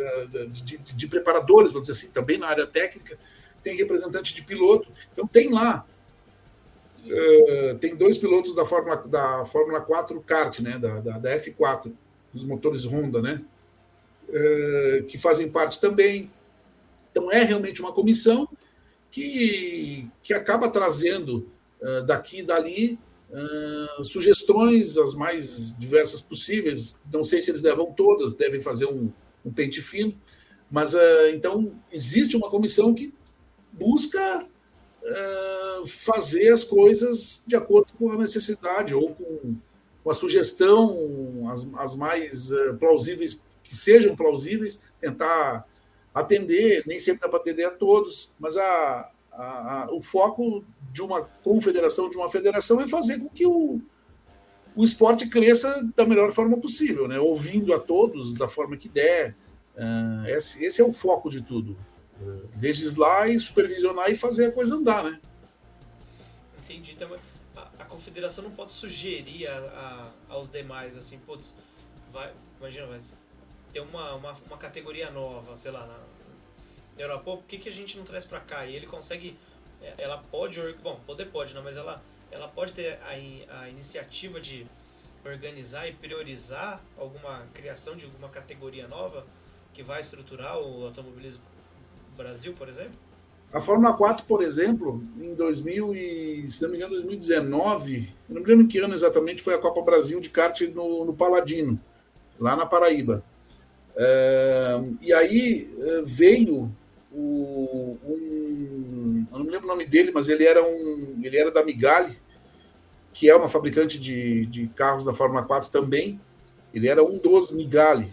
de, 0.51 0.61
de, 0.61 0.77
de 0.77 1.07
preparadores, 1.07 1.71
vamos 1.71 1.87
dizer 1.87 1.99
assim, 1.99 2.11
também 2.11 2.37
na 2.37 2.47
área 2.47 2.65
técnica, 2.65 3.17
tem 3.63 3.75
representante 3.75 4.33
de 4.33 4.41
piloto, 4.43 4.91
então 5.11 5.27
tem 5.27 5.49
lá 5.49 5.85
uh, 7.05 7.77
tem 7.77 7.95
dois 7.95 8.17
pilotos 8.17 8.55
da 8.55 8.65
Fórmula, 8.65 8.97
da 8.97 9.45
Fórmula 9.45 9.81
4 9.81 10.19
kart, 10.21 10.59
né, 10.59 10.77
da, 10.77 10.99
da, 10.99 11.19
da 11.19 11.39
F4, 11.39 11.91
dos 12.33 12.43
motores 12.43 12.85
Honda, 12.85 13.21
né, 13.21 13.41
uh, 14.29 15.03
que 15.05 15.17
fazem 15.17 15.49
parte 15.49 15.79
também. 15.79 16.31
Então, 17.11 17.31
é 17.31 17.43
realmente 17.43 17.81
uma 17.81 17.91
comissão 17.91 18.47
que, 19.11 20.07
que 20.21 20.33
acaba 20.33 20.69
trazendo 20.69 21.49
uh, 21.81 22.03
daqui 22.03 22.39
e 22.39 22.43
dali 22.43 22.99
sugestões 24.03 24.97
as 24.97 25.13
mais 25.13 25.77
diversas 25.77 26.21
possíveis. 26.21 26.95
Não 27.11 27.23
sei 27.23 27.41
se 27.41 27.51
eles 27.51 27.61
levam 27.61 27.91
todas, 27.93 28.33
devem 28.33 28.59
fazer 28.59 28.85
um, 28.85 29.11
um 29.45 29.51
pente 29.51 29.81
fino, 29.81 30.19
mas 30.71 30.93
então 31.33 31.79
existe 31.91 32.35
uma 32.35 32.49
comissão 32.49 32.93
que 32.93 33.13
busca 33.71 34.47
uh, 35.03 35.87
fazer 35.87 36.51
as 36.51 36.63
coisas 36.63 37.43
de 37.45 37.55
acordo 37.55 37.91
com 37.97 38.11
a 38.11 38.17
necessidade 38.17 38.93
ou 38.93 39.13
com, 39.15 39.55
com 40.03 40.11
a 40.11 40.13
sugestão, 40.13 41.49
as, 41.51 41.67
as 41.77 41.95
mais 41.95 42.51
uh, 42.51 42.75
plausíveis, 42.79 43.43
que 43.63 43.75
sejam 43.75 44.15
plausíveis, 44.15 44.79
tentar 44.99 45.67
atender, 46.13 46.83
nem 46.85 46.99
sempre 46.99 47.21
dá 47.21 47.29
para 47.29 47.39
atender 47.39 47.65
a 47.65 47.71
todos, 47.71 48.31
mas 48.39 48.57
a, 48.57 49.11
a, 49.41 49.83
a, 49.83 49.93
o 49.93 50.01
foco 50.01 50.63
de 50.91 51.01
uma 51.01 51.23
confederação, 51.23 52.09
de 52.09 52.17
uma 52.17 52.29
federação, 52.29 52.81
é 52.81 52.87
fazer 52.87 53.19
com 53.19 53.29
que 53.29 53.45
o, 53.45 53.81
o 54.75 54.83
esporte 54.83 55.27
cresça 55.27 55.83
da 55.95 56.05
melhor 56.05 56.31
forma 56.31 56.57
possível, 56.57 57.07
né? 57.07 57.19
ouvindo 57.19 57.73
a 57.73 57.79
todos 57.79 58.33
da 58.33 58.47
forma 58.47 58.77
que 58.77 58.89
der. 58.89 59.35
Uh, 59.75 60.27
esse, 60.27 60.63
esse 60.65 60.81
é 60.81 60.83
o 60.83 60.91
foco 60.91 61.29
de 61.29 61.41
tudo 61.41 61.77
legislar 62.59 63.29
e 63.29 63.39
supervisionar 63.39 64.09
e 64.09 64.15
fazer 64.15 64.47
a 64.47 64.51
coisa 64.51 64.75
andar, 64.75 65.03
né? 65.03 65.19
Entendi. 66.63 66.91
Então, 66.91 67.09
a, 67.55 67.61
a 67.79 67.85
confederação 67.85 68.43
não 68.43 68.51
pode 68.51 68.71
sugerir 68.71 69.47
a, 69.47 69.57
a, 69.57 70.33
aos 70.33 70.49
demais, 70.49 70.97
assim, 70.97 71.17
putz, 71.19 71.55
vai, 72.11 72.31
imagina, 72.59 72.87
vai 72.87 72.99
ter 73.71 73.79
uma, 73.79 74.15
uma, 74.15 74.37
uma 74.47 74.57
categoria 74.57 75.09
nova, 75.11 75.55
sei 75.57 75.71
lá, 75.71 75.85
na, 75.85 75.97
Europa, 77.03 77.23
por 77.23 77.43
que, 77.43 77.57
que 77.57 77.69
a 77.69 77.71
gente 77.71 77.97
não 77.97 78.03
traz 78.03 78.25
para 78.25 78.39
cá? 78.39 78.65
E 78.65 78.75
ele 78.75 78.85
consegue, 78.85 79.37
é, 79.81 79.93
ela 79.97 80.17
pode, 80.31 80.59
bom, 80.83 80.99
poder 81.05 81.25
pode, 81.25 81.53
não, 81.53 81.63
mas 81.63 81.77
ela, 81.77 82.01
ela 82.31 82.47
pode 82.47 82.73
ter 82.73 82.99
a, 83.03 83.61
a 83.61 83.69
iniciativa 83.69 84.39
de 84.39 84.65
organizar 85.25 85.87
e 85.87 85.93
priorizar 85.93 86.81
alguma 86.97 87.45
criação 87.53 87.95
de 87.95 88.05
alguma 88.05 88.29
categoria 88.29 88.87
nova 88.87 89.25
que 89.73 89.83
vai 89.83 90.01
estruturar 90.01 90.57
o 90.57 90.85
automobilismo 90.85 91.43
Brasil, 92.15 92.53
por 92.53 92.67
exemplo? 92.67 92.97
A 93.51 93.59
Fórmula 93.59 93.93
4, 93.93 94.25
por 94.25 94.43
exemplo, 94.43 95.03
em 95.17 95.33
2000 95.33 95.95
e, 95.95 96.49
se 96.49 96.61
não 96.61 96.69
me 96.69 96.77
engano, 96.77 96.93
2019, 96.93 98.09
eu 98.29 98.35
não 98.35 98.41
me 98.41 98.47
lembro 98.47 98.65
em 98.65 98.67
que 98.67 98.77
ano 98.77 98.93
exatamente 98.93 99.41
foi 99.41 99.55
a 99.55 99.57
Copa 99.57 99.81
Brasil 99.81 100.19
de 100.19 100.29
kart 100.29 100.61
no, 100.61 101.05
no 101.05 101.13
Paladino, 101.13 101.79
lá 102.39 102.55
na 102.55 102.65
Paraíba. 102.65 103.23
É, 103.95 104.79
e 105.01 105.11
aí 105.11 105.69
é, 105.79 106.01
veio 106.03 106.71
o, 107.11 107.97
um, 108.05 109.25
eu 109.31 109.37
não 109.39 109.45
me 109.45 109.51
lembro 109.51 109.65
o 109.67 109.71
nome 109.71 109.85
dele, 109.85 110.11
mas 110.13 110.29
ele 110.29 110.45
era 110.45 110.63
um, 110.63 111.19
ele 111.23 111.37
era 111.37 111.51
da 111.51 111.63
Migali, 111.63 112.17
que 113.13 113.29
é 113.29 113.35
uma 113.35 113.49
fabricante 113.49 113.99
de, 113.99 114.45
de 114.45 114.67
carros 114.67 115.03
da 115.03 115.13
Fórmula 115.13 115.43
4 115.43 115.69
também. 115.69 116.19
Ele 116.73 116.87
era 116.87 117.03
um 117.03 117.17
dos 117.17 117.51
Migali. 117.51 118.11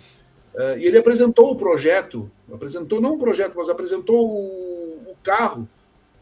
Uh, 0.54 0.78
e 0.78 0.86
ele 0.86 0.96
apresentou 0.96 1.50
o 1.50 1.56
projeto, 1.56 2.30
apresentou 2.50 3.00
não 3.00 3.14
o 3.14 3.18
projeto, 3.18 3.52
mas 3.54 3.68
apresentou 3.68 4.30
o, 4.30 5.10
o 5.10 5.16
carro 5.22 5.68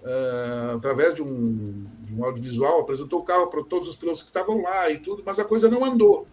uh, 0.03 0.77
através 0.77 1.15
de 1.15 1.23
um, 1.23 1.87
de 2.01 2.15
um 2.15 2.25
audiovisual, 2.25 2.81
apresentou 2.81 3.21
o 3.21 3.25
carro 3.25 3.47
para 3.47 3.63
todos 3.63 3.89
os 3.89 3.97
pilotos 3.97 4.23
que 4.23 4.29
estavam 4.29 4.61
lá 4.61 4.91
e 4.91 4.99
tudo, 4.99 5.23
mas 5.25 5.39
a 5.39 5.45
coisa 5.45 5.71
não 5.71 5.85
andou. 5.85 6.27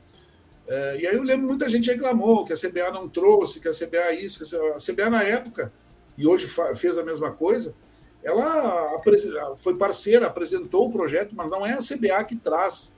É, 0.67 0.97
e 1.01 1.07
aí 1.07 1.15
eu 1.15 1.23
lembro 1.23 1.47
muita 1.47 1.69
gente 1.69 1.91
reclamou 1.91 2.45
que 2.45 2.53
a 2.53 2.55
CBA 2.55 2.91
não 2.91 3.09
trouxe, 3.09 3.59
que 3.59 3.67
a 3.67 3.73
CBA 3.73 4.13
isso, 4.13 4.39
que 4.39 4.55
a 4.55 4.77
CBA 4.77 5.09
na 5.09 5.21
época, 5.21 5.71
e 6.17 6.27
hoje 6.27 6.47
fez 6.75 6.97
a 6.97 7.03
mesma 7.03 7.31
coisa, 7.31 7.73
ela 8.23 9.01
foi 9.57 9.75
parceira, 9.75 10.27
apresentou 10.27 10.87
o 10.87 10.91
projeto, 10.91 11.33
mas 11.35 11.49
não 11.49 11.65
é 11.65 11.73
a 11.73 11.77
CBA 11.77 12.23
que 12.23 12.35
traz 12.35 12.95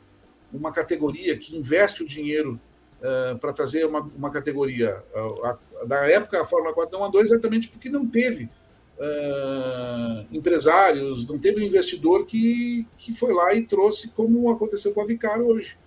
uma 0.52 0.72
categoria, 0.72 1.38
que 1.38 1.56
investe 1.56 2.04
o 2.04 2.08
dinheiro 2.08 2.60
uh, 3.00 3.38
para 3.40 3.54
trazer 3.54 3.86
uma, 3.86 4.02
uma 4.02 4.30
categoria. 4.30 5.04
A, 5.44 5.58
na 5.88 6.06
época, 6.08 6.42
a 6.42 6.46
Fórmula 6.46 6.74
4 6.74 6.98
não 6.98 7.06
andou 7.06 7.22
exatamente 7.22 7.70
porque 7.70 7.90
não 7.90 8.08
teve 8.08 8.50
uh, 8.98 10.28
empresários, 10.32 11.26
não 11.26 11.40
teve 11.40 11.62
um 11.62 11.66
investidor 11.66 12.26
que, 12.26 12.88
que 12.98 13.14
foi 13.14 13.34
lá 13.34 13.54
e 13.54 13.64
trouxe, 13.64 14.10
como 14.10 14.52
aconteceu 14.52 14.94
com 14.94 15.02
a 15.02 15.06
Vicar 15.06 15.40
hoje. 15.40 15.78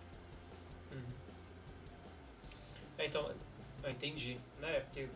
Uhum. 0.90 0.98
É, 2.98 3.06
então, 3.06 3.30
eu 3.84 3.90
entendi. 3.90 4.38
Né? 4.60 4.80
Porque 4.80 5.06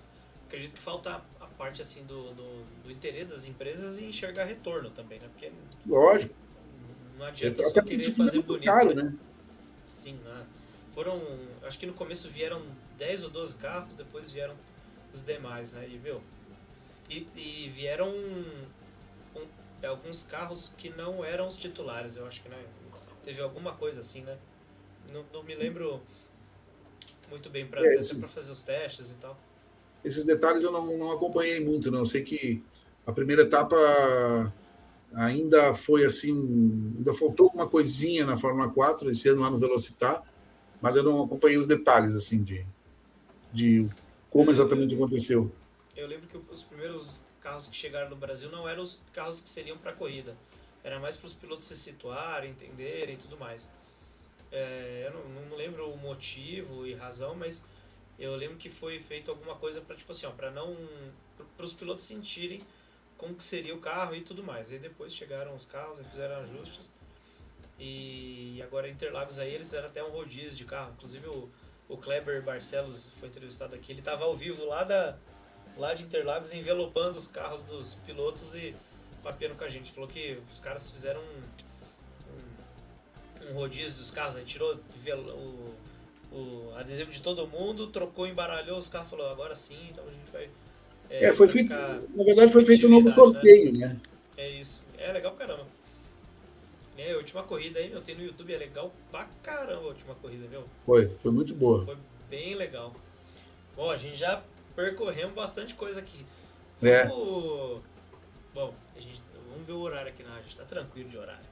acredito 0.46 0.74
que 0.74 0.82
falta 0.82 1.22
parte 1.60 1.82
assim 1.82 2.02
do, 2.04 2.32
do, 2.32 2.64
do, 2.82 2.90
interesse 2.90 3.28
das 3.28 3.44
empresas 3.44 3.98
em 3.98 4.06
enxergar 4.06 4.44
retorno 4.44 4.88
também, 4.90 5.20
né? 5.20 5.28
Porque 5.28 5.52
Lógico. 5.86 6.34
Não 7.18 7.26
adianta 7.26 7.62
só 7.68 7.82
querer 7.82 8.12
fazer 8.14 8.40
bonito. 8.40 8.64
Caro, 8.64 8.94
né? 8.94 9.14
Sim, 9.92 10.14
né? 10.24 10.46
Foram. 10.94 11.20
Acho 11.62 11.78
que 11.78 11.84
no 11.84 11.92
começo 11.92 12.30
vieram 12.30 12.62
10 12.96 13.24
ou 13.24 13.30
12 13.30 13.56
carros, 13.56 13.94
depois 13.94 14.30
vieram 14.30 14.56
os 15.12 15.22
demais, 15.22 15.72
né? 15.72 15.86
E, 15.86 15.98
viu? 15.98 16.22
E, 17.10 17.28
e 17.36 17.68
vieram 17.68 18.08
um, 18.08 19.46
alguns 19.86 20.22
carros 20.22 20.72
que 20.78 20.88
não 20.88 21.22
eram 21.22 21.46
os 21.46 21.58
titulares, 21.58 22.16
eu 22.16 22.26
acho 22.26 22.42
que, 22.42 22.48
né? 22.48 22.64
Teve 23.22 23.42
alguma 23.42 23.74
coisa 23.74 24.00
assim, 24.00 24.22
né? 24.22 24.38
Não, 25.12 25.26
não 25.30 25.42
me 25.42 25.54
lembro 25.54 26.00
muito 27.28 27.50
bem 27.50 27.66
para 27.66 27.86
é, 27.86 28.02
fazer 28.02 28.50
os 28.50 28.62
testes 28.62 29.12
e 29.12 29.16
tal. 29.16 29.38
Esses 30.04 30.24
detalhes 30.24 30.62
eu 30.62 30.72
não, 30.72 30.96
não 30.96 31.12
acompanhei 31.12 31.60
muito, 31.64 31.90
não. 31.90 32.00
Eu 32.00 32.06
sei 32.06 32.22
que 32.22 32.62
a 33.06 33.12
primeira 33.12 33.42
etapa 33.42 33.76
ainda 35.14 35.74
foi 35.74 36.04
assim, 36.04 36.94
ainda 36.96 37.12
faltou 37.12 37.46
alguma 37.46 37.68
coisinha 37.68 38.24
na 38.24 38.36
Fórmula 38.36 38.70
4 38.70 39.10
esse 39.10 39.28
ano 39.28 39.42
lá 39.42 39.50
no 39.50 39.58
Velocitar, 39.58 40.22
mas 40.80 40.96
eu 40.96 41.02
não 41.02 41.24
acompanhei 41.24 41.58
os 41.58 41.66
detalhes 41.66 42.14
assim 42.14 42.42
de, 42.42 42.64
de 43.52 43.88
como 44.30 44.50
exatamente 44.50 44.94
aconteceu. 44.94 45.50
Eu 45.96 46.06
lembro 46.06 46.28
que 46.28 46.40
os 46.50 46.62
primeiros 46.62 47.24
carros 47.40 47.66
que 47.66 47.76
chegaram 47.76 48.08
no 48.08 48.16
Brasil 48.16 48.50
não 48.50 48.68
eram 48.68 48.82
os 48.82 49.02
carros 49.12 49.40
que 49.40 49.50
seriam 49.50 49.76
para 49.76 49.92
corrida, 49.92 50.36
era 50.82 50.98
mais 50.98 51.16
para 51.16 51.26
os 51.26 51.34
pilotos 51.34 51.66
se 51.66 51.76
situarem, 51.76 52.52
entenderem 52.52 53.14
e 53.14 53.18
tudo 53.18 53.36
mais. 53.36 53.66
É, 54.52 55.04
eu 55.06 55.12
não, 55.12 55.50
não 55.50 55.56
lembro 55.56 55.88
o 55.90 55.96
motivo 55.96 56.86
e 56.86 56.94
razão, 56.94 57.34
mas 57.34 57.62
eu 58.20 58.36
lembro 58.36 58.56
que 58.56 58.68
foi 58.68 59.00
feito 59.00 59.30
alguma 59.30 59.56
coisa 59.56 59.80
para 59.80 59.96
tipo 59.96 60.12
assim, 60.12 60.26
ó, 60.26 60.30
para 60.30 60.50
não 60.50 60.76
para 61.56 61.64
os 61.64 61.72
pilotos 61.72 62.04
sentirem 62.04 62.60
como 63.16 63.34
que 63.34 63.42
seria 63.42 63.74
o 63.74 63.78
carro 63.78 64.14
e 64.14 64.20
tudo 64.20 64.42
mais. 64.42 64.72
E 64.72 64.78
depois 64.78 65.14
chegaram 65.14 65.54
os 65.54 65.64
carros 65.64 65.98
e 65.98 66.04
fizeram 66.04 66.36
ajustes. 66.36 66.90
E 67.78 68.62
agora 68.62 68.88
Interlagos 68.88 69.38
aí 69.38 69.54
eles 69.54 69.68
fizeram 69.68 69.88
até 69.88 70.04
um 70.04 70.10
rodízio 70.10 70.56
de 70.56 70.66
carro. 70.66 70.92
Inclusive 70.92 71.26
o, 71.28 71.48
o 71.88 71.96
Kleber 71.96 72.42
Barcelos 72.42 73.10
foi 73.18 73.30
entrevistado 73.30 73.74
aqui. 73.74 73.92
Ele 73.92 74.00
estava 74.00 74.24
ao 74.24 74.36
vivo 74.36 74.66
lá 74.66 74.84
da 74.84 75.16
lá 75.76 75.94
de 75.94 76.04
Interlagos 76.04 76.52
envelopando 76.52 77.16
os 77.16 77.26
carros 77.26 77.62
dos 77.62 77.94
pilotos 77.94 78.54
e 78.54 78.74
papiando 79.22 79.56
com 79.56 79.64
a 79.64 79.68
gente. 79.68 79.92
Falou 79.92 80.08
que 80.08 80.38
os 80.52 80.60
caras 80.60 80.90
fizeram 80.90 81.20
um, 81.22 81.42
um, 83.44 83.50
um 83.50 83.54
rodízio 83.54 83.96
dos 83.96 84.10
carros, 84.10 84.36
aí 84.36 84.44
tirou 84.44 84.74
o, 84.74 85.74
o 86.32 86.72
adesivo 86.76 87.10
de 87.10 87.20
todo 87.20 87.46
mundo, 87.46 87.86
trocou, 87.88 88.26
embaralhou 88.26 88.78
os 88.78 88.88
carros, 88.88 89.10
falou, 89.10 89.28
agora 89.30 89.54
sim, 89.54 89.88
então 89.90 90.04
a 90.06 90.10
gente 90.10 90.30
vai. 90.32 90.48
É, 91.08 91.26
é 91.26 91.32
foi 91.32 91.48
feito. 91.48 91.70
Na 91.70 92.24
verdade, 92.24 92.52
foi 92.52 92.64
feito 92.64 92.86
um 92.86 92.90
novo 92.90 93.10
sorteio, 93.10 93.72
né? 93.72 93.88
né? 93.88 94.00
É 94.36 94.48
isso. 94.48 94.82
É 94.96 95.12
legal 95.12 95.32
pra 95.32 95.46
caramba. 95.46 95.66
É, 96.96 97.12
a 97.12 97.16
última 97.16 97.42
corrida 97.42 97.78
aí, 97.78 97.88
meu, 97.88 98.02
tem 98.02 98.14
no 98.14 98.22
YouTube, 98.22 98.52
é 98.52 98.58
legal 98.58 98.92
pra 99.10 99.26
caramba 99.42 99.84
a 99.84 99.88
última 99.88 100.14
corrida, 100.14 100.46
viu? 100.46 100.64
Foi, 100.84 101.08
foi 101.08 101.32
muito 101.32 101.54
boa. 101.54 101.84
Foi 101.84 101.96
bem 102.28 102.54
legal. 102.54 102.94
Bom, 103.74 103.90
a 103.90 103.96
gente 103.96 104.16
já 104.16 104.42
percorremos 104.76 105.34
bastante 105.34 105.74
coisa 105.74 106.00
aqui. 106.00 106.24
É. 106.82 107.06
Vamos... 107.06 107.80
Bom, 108.54 108.74
a 108.94 109.00
gente... 109.00 109.20
vamos 109.48 109.66
ver 109.66 109.72
o 109.72 109.80
horário 109.80 110.08
aqui, 110.08 110.22
não, 110.22 110.34
a 110.34 110.42
gente 110.42 110.56
tá 110.56 110.64
tranquilo 110.64 111.08
de 111.08 111.16
horário. 111.16 111.49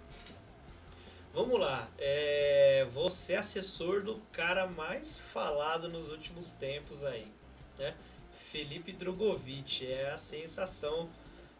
Vamos 1.32 1.60
lá. 1.60 1.88
É, 1.98 2.86
você 2.92 3.34
é 3.34 3.36
assessor 3.36 4.02
do 4.02 4.16
cara 4.32 4.66
mais 4.66 5.18
falado 5.18 5.88
nos 5.88 6.10
últimos 6.10 6.52
tempos 6.52 7.04
aí, 7.04 7.30
né? 7.78 7.94
Felipe 8.32 8.92
Drogovic 8.92 9.86
é 9.86 10.10
a 10.10 10.16
sensação 10.16 11.08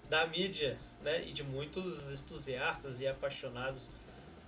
da 0.09 0.27
mídia, 0.27 0.79
né? 1.03 1.23
E 1.27 1.33
de 1.33 1.45
muitos 1.45 2.11
entusiastas 2.11 3.01
e 3.01 3.07
apaixonados 3.07 3.93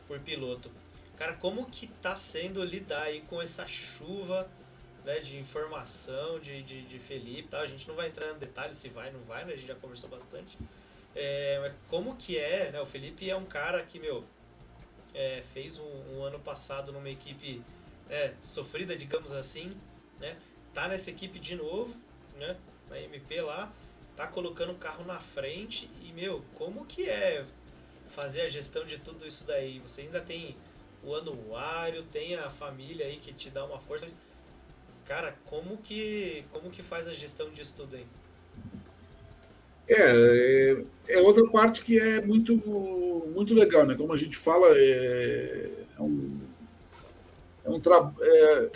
por 0.09 0.18
piloto. 0.20 0.70
Cara, 1.16 1.34
como 1.34 1.66
que 1.66 1.86
tá 1.86 2.16
sendo 2.16 2.64
lidar 2.64 3.02
aí 3.02 3.20
com 3.20 3.42
essa 3.42 3.66
chuva 3.66 4.51
né, 5.05 5.18
de 5.18 5.38
informação 5.38 6.40
de, 6.40 6.62
de, 6.62 6.82
de 6.82 6.98
Felipe 6.98 7.48
tá? 7.48 7.60
A 7.60 7.66
gente 7.66 7.86
não 7.86 7.94
vai 7.94 8.09
entrar 8.09 8.30
em 8.30 8.38
detalhes 8.38 8.78
se 8.78 8.88
vai 8.88 9.09
ou 9.09 9.14
não 9.18 9.24
vai, 9.24 9.44
né? 9.44 9.52
A 9.52 9.56
gente 9.56 9.68
já 9.68 9.74
conversou 9.74 10.09
bastante. 10.09 10.56
É, 11.14 11.72
como 11.88 12.16
que 12.16 12.38
é, 12.38 12.70
né? 12.72 12.80
O 12.80 12.86
Felipe 12.86 13.28
é 13.28 13.36
um 13.36 13.44
cara 13.44 13.82
que, 13.82 13.98
meu, 13.98 14.24
é, 15.14 15.42
fez 15.52 15.78
um, 15.78 16.16
um, 16.16 16.22
ano 16.22 16.38
passado 16.38 16.92
numa 16.92 17.08
equipe 17.08 17.62
é, 18.08 18.34
sofrida, 18.40 18.96
digamos 18.96 19.32
assim, 19.32 19.76
né? 20.18 20.36
Tá 20.72 20.88
nessa 20.88 21.10
equipe 21.10 21.38
de 21.38 21.56
novo, 21.56 21.94
né? 22.36 22.56
Na 22.88 23.00
MP 23.00 23.40
lá, 23.40 23.72
tá 24.16 24.26
colocando 24.26 24.72
o 24.72 24.76
carro 24.76 25.04
na 25.04 25.20
frente 25.20 25.90
e, 26.02 26.12
meu, 26.12 26.44
como 26.54 26.84
que 26.84 27.08
é 27.08 27.44
fazer 28.06 28.42
a 28.42 28.48
gestão 28.48 28.84
de 28.84 28.98
tudo 28.98 29.26
isso 29.26 29.46
daí? 29.46 29.78
Você 29.80 30.02
ainda 30.02 30.20
tem 30.20 30.56
o 31.02 31.14
anuário, 31.14 32.02
tem 32.04 32.34
a 32.34 32.50
família 32.50 33.06
aí 33.06 33.16
que 33.16 33.32
te 33.32 33.50
dá 33.50 33.64
uma 33.64 33.78
força. 33.78 34.06
Mas, 34.06 34.16
cara, 35.04 35.36
como 35.46 35.78
que, 35.78 36.44
como 36.50 36.70
que 36.70 36.82
faz 36.82 37.08
a 37.08 37.12
gestão 37.12 37.50
disso 37.50 37.74
tudo 37.76 37.96
aí? 37.96 38.06
É, 39.90 40.84
é, 41.08 41.16
é 41.16 41.20
outra 41.20 41.44
parte 41.48 41.82
que 41.82 41.98
é 41.98 42.24
muito, 42.24 42.56
muito 43.34 43.54
legal, 43.54 43.84
né? 43.84 43.96
Como 43.96 44.12
a 44.12 44.16
gente 44.16 44.36
fala, 44.36 44.68
é, 44.70 45.68
é 45.98 46.02
um, 46.02 46.38
é, 47.64 47.70
um 47.70 47.80
tra, 47.80 48.12
é, 48.20 48.70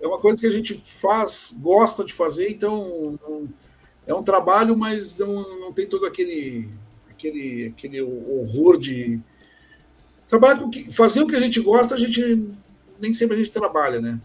é 0.00 0.06
uma 0.06 0.18
coisa 0.18 0.40
que 0.40 0.46
a 0.48 0.50
gente 0.50 0.82
faz, 1.00 1.54
gosta 1.60 2.04
de 2.04 2.12
fazer, 2.12 2.50
então 2.50 3.16
é 4.04 4.12
um 4.12 4.22
trabalho, 4.22 4.76
mas 4.76 5.16
não, 5.16 5.60
não 5.60 5.72
tem 5.72 5.86
todo 5.86 6.06
aquele, 6.06 6.68
aquele, 7.08 7.66
aquele 7.68 8.02
horror 8.02 8.78
de 8.78 9.20
trabalhar 10.26 10.58
com 10.58 10.68
que, 10.68 10.92
fazer 10.92 11.22
o 11.22 11.26
que 11.26 11.36
a 11.36 11.40
gente 11.40 11.60
gosta, 11.60 11.94
a 11.94 11.98
gente 11.98 12.52
nem 13.00 13.14
sempre 13.14 13.36
a 13.36 13.38
gente 13.38 13.52
trabalha, 13.52 14.00
né? 14.00 14.20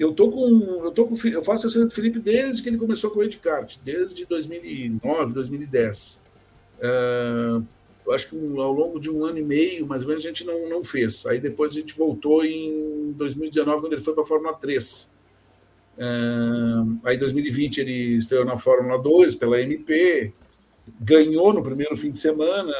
Eu 0.00 0.14
tô 0.14 0.30
com, 0.30 0.82
eu 0.82 0.90
tô 0.92 1.06
com, 1.06 1.14
eu 1.28 1.42
faço 1.42 1.66
assessoria 1.66 1.86
do 1.86 1.92
Felipe 1.92 2.18
desde 2.18 2.62
que 2.62 2.70
ele 2.70 2.78
começou 2.78 3.10
com 3.10 3.18
o 3.18 3.22
Edcart, 3.22 3.76
desde 3.84 4.24
2009, 4.24 5.34
2010. 5.34 6.22
Uh, 6.78 7.62
acho 8.10 8.30
que 8.30 8.36
ao 8.58 8.72
longo 8.72 8.98
de 8.98 9.10
um 9.10 9.22
ano 9.26 9.36
e 9.36 9.42
meio, 9.42 9.86
mais 9.86 10.00
ou 10.00 10.08
menos, 10.08 10.24
a 10.24 10.28
gente 10.28 10.42
não, 10.42 10.70
não 10.70 10.82
fez. 10.82 11.26
Aí 11.26 11.38
depois 11.38 11.72
a 11.72 11.74
gente 11.74 11.94
voltou 11.94 12.42
em 12.42 13.12
2019, 13.12 13.82
quando 13.82 13.92
ele 13.92 14.02
foi 14.02 14.14
para 14.14 14.22
a 14.22 14.26
Fórmula 14.26 14.54
3. 14.54 15.10
Uh, 15.98 16.98
aí 17.04 17.16
em 17.16 17.18
2020 17.18 17.78
ele 17.82 18.16
estreou 18.16 18.46
na 18.46 18.56
Fórmula 18.56 18.98
2 19.02 19.34
pela 19.34 19.60
MP, 19.60 20.32
ganhou 20.98 21.52
no 21.52 21.62
primeiro 21.62 21.94
fim 21.94 22.10
de 22.10 22.18
semana, 22.18 22.72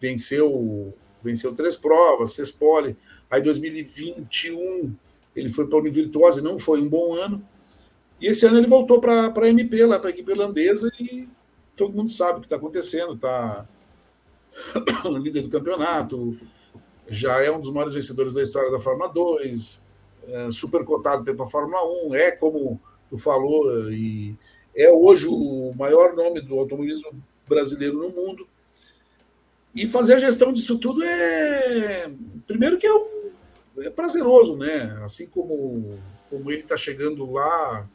venceu, 0.00 0.92
venceu 1.22 1.54
três 1.54 1.76
provas, 1.76 2.34
fez 2.34 2.50
pole. 2.50 2.96
Aí 3.30 3.40
2021 3.40 4.96
ele 5.38 5.48
foi 5.48 5.66
para 5.66 5.78
a 5.78 5.80
Univirtuosa, 5.80 6.42
não 6.42 6.58
foi 6.58 6.80
um 6.80 6.88
bom 6.88 7.14
ano. 7.14 7.42
E 8.20 8.26
esse 8.26 8.44
ano 8.46 8.58
ele 8.58 8.66
voltou 8.66 9.00
para 9.00 9.32
a 9.34 9.48
MP, 9.48 9.86
lá 9.86 9.98
para 9.98 10.10
a 10.10 10.12
equipe 10.12 10.32
holandesa, 10.32 10.90
e 11.00 11.28
todo 11.76 11.96
mundo 11.96 12.10
sabe 12.10 12.38
o 12.38 12.40
que 12.40 12.46
está 12.46 12.56
acontecendo. 12.56 13.14
Está 13.18 13.66
líder 15.08 15.42
do 15.42 15.50
campeonato, 15.50 16.36
já 17.08 17.42
é 17.42 17.50
um 17.50 17.60
dos 17.60 17.70
maiores 17.70 17.94
vencedores 17.94 18.34
da 18.34 18.42
história 18.42 18.72
da 18.72 18.80
Fórmula 18.80 19.12
2, 19.12 19.82
é 20.26 20.50
super 20.50 20.84
cotado 20.84 21.24
para 21.24 21.44
a 21.44 21.48
Fórmula 21.48 21.80
1, 22.08 22.14
é 22.14 22.32
como 22.32 22.80
tu 23.08 23.16
falou, 23.16 23.90
e 23.90 24.34
é 24.74 24.90
hoje 24.90 25.26
o 25.28 25.72
maior 25.76 26.14
nome 26.14 26.40
do 26.40 26.58
automobilismo 26.58 27.10
brasileiro 27.48 27.98
no 27.98 28.10
mundo. 28.10 28.46
E 29.74 29.86
fazer 29.86 30.14
a 30.14 30.18
gestão 30.18 30.52
disso 30.52 30.78
tudo 30.78 31.02
é. 31.02 32.10
Primeiro, 32.46 32.78
que 32.78 32.86
é 32.86 32.92
um 32.92 33.17
é 33.82 33.90
prazeroso, 33.90 34.56
né? 34.56 35.00
Assim 35.04 35.26
como, 35.26 35.98
como 36.30 36.50
ele 36.50 36.62
está 36.62 36.76
chegando 36.76 37.30
lá 37.32 37.88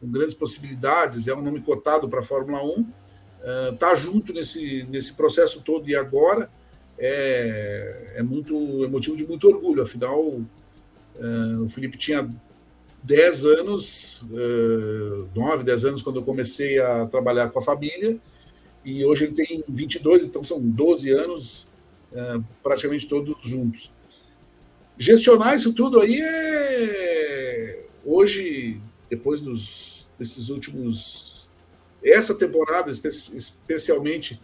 com 0.00 0.10
grandes 0.10 0.34
possibilidades, 0.34 1.26
é 1.26 1.34
um 1.34 1.42
nome 1.42 1.60
cotado 1.60 2.08
para 2.08 2.20
a 2.20 2.22
Fórmula 2.22 2.62
1, 2.62 3.72
está 3.72 3.92
uh, 3.92 3.96
junto 3.96 4.32
nesse, 4.32 4.84
nesse 4.84 5.14
processo 5.14 5.62
todo 5.62 5.88
e 5.88 5.94
agora 5.94 6.50
é, 6.98 8.14
é 8.16 8.22
muito 8.22 8.84
é 8.84 8.88
motivo 8.88 9.16
de 9.16 9.26
muito 9.26 9.48
orgulho. 9.48 9.82
Afinal, 9.82 10.20
uh, 10.20 11.64
o 11.64 11.68
Felipe 11.68 11.96
tinha 11.96 12.28
10 13.02 13.44
anos, 13.46 14.22
9, 15.34 15.62
10 15.62 15.84
anos, 15.84 16.02
quando 16.02 16.16
eu 16.16 16.24
comecei 16.24 16.80
a 16.80 17.06
trabalhar 17.06 17.50
com 17.50 17.60
a 17.60 17.62
família, 17.62 18.18
e 18.84 19.04
hoje 19.04 19.24
ele 19.24 19.32
tem 19.32 19.62
22, 19.68 20.24
então 20.24 20.42
são 20.42 20.60
12 20.60 21.12
anos 21.12 21.68
praticamente 22.64 23.06
todos 23.06 23.40
juntos. 23.42 23.92
Gestionar 24.98 25.54
isso 25.54 25.72
tudo 25.72 26.00
aí 26.00 26.20
é. 26.20 27.84
Hoje, 28.04 28.80
depois 29.10 29.40
dos, 29.40 30.08
desses 30.18 30.48
últimos. 30.48 31.50
Essa 32.04 32.34
temporada, 32.34 32.90
especialmente, 32.90 34.40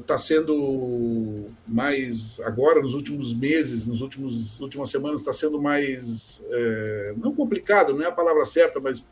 está 0.00 0.16
uh, 0.16 0.18
sendo 0.18 1.46
mais 1.66 2.40
agora 2.40 2.82
nos 2.82 2.94
últimos 2.94 3.32
meses, 3.32 3.86
nos 3.86 4.00
últimos 4.00 4.60
últimas 4.60 4.90
semanas 4.90 5.20
está 5.20 5.32
sendo 5.32 5.60
mais 5.60 6.44
uh, 6.46 7.18
não 7.18 7.34
complicado, 7.34 7.94
não 7.94 8.02
é 8.02 8.08
a 8.08 8.12
palavra 8.12 8.44
certa, 8.44 8.80
mas 8.80 9.08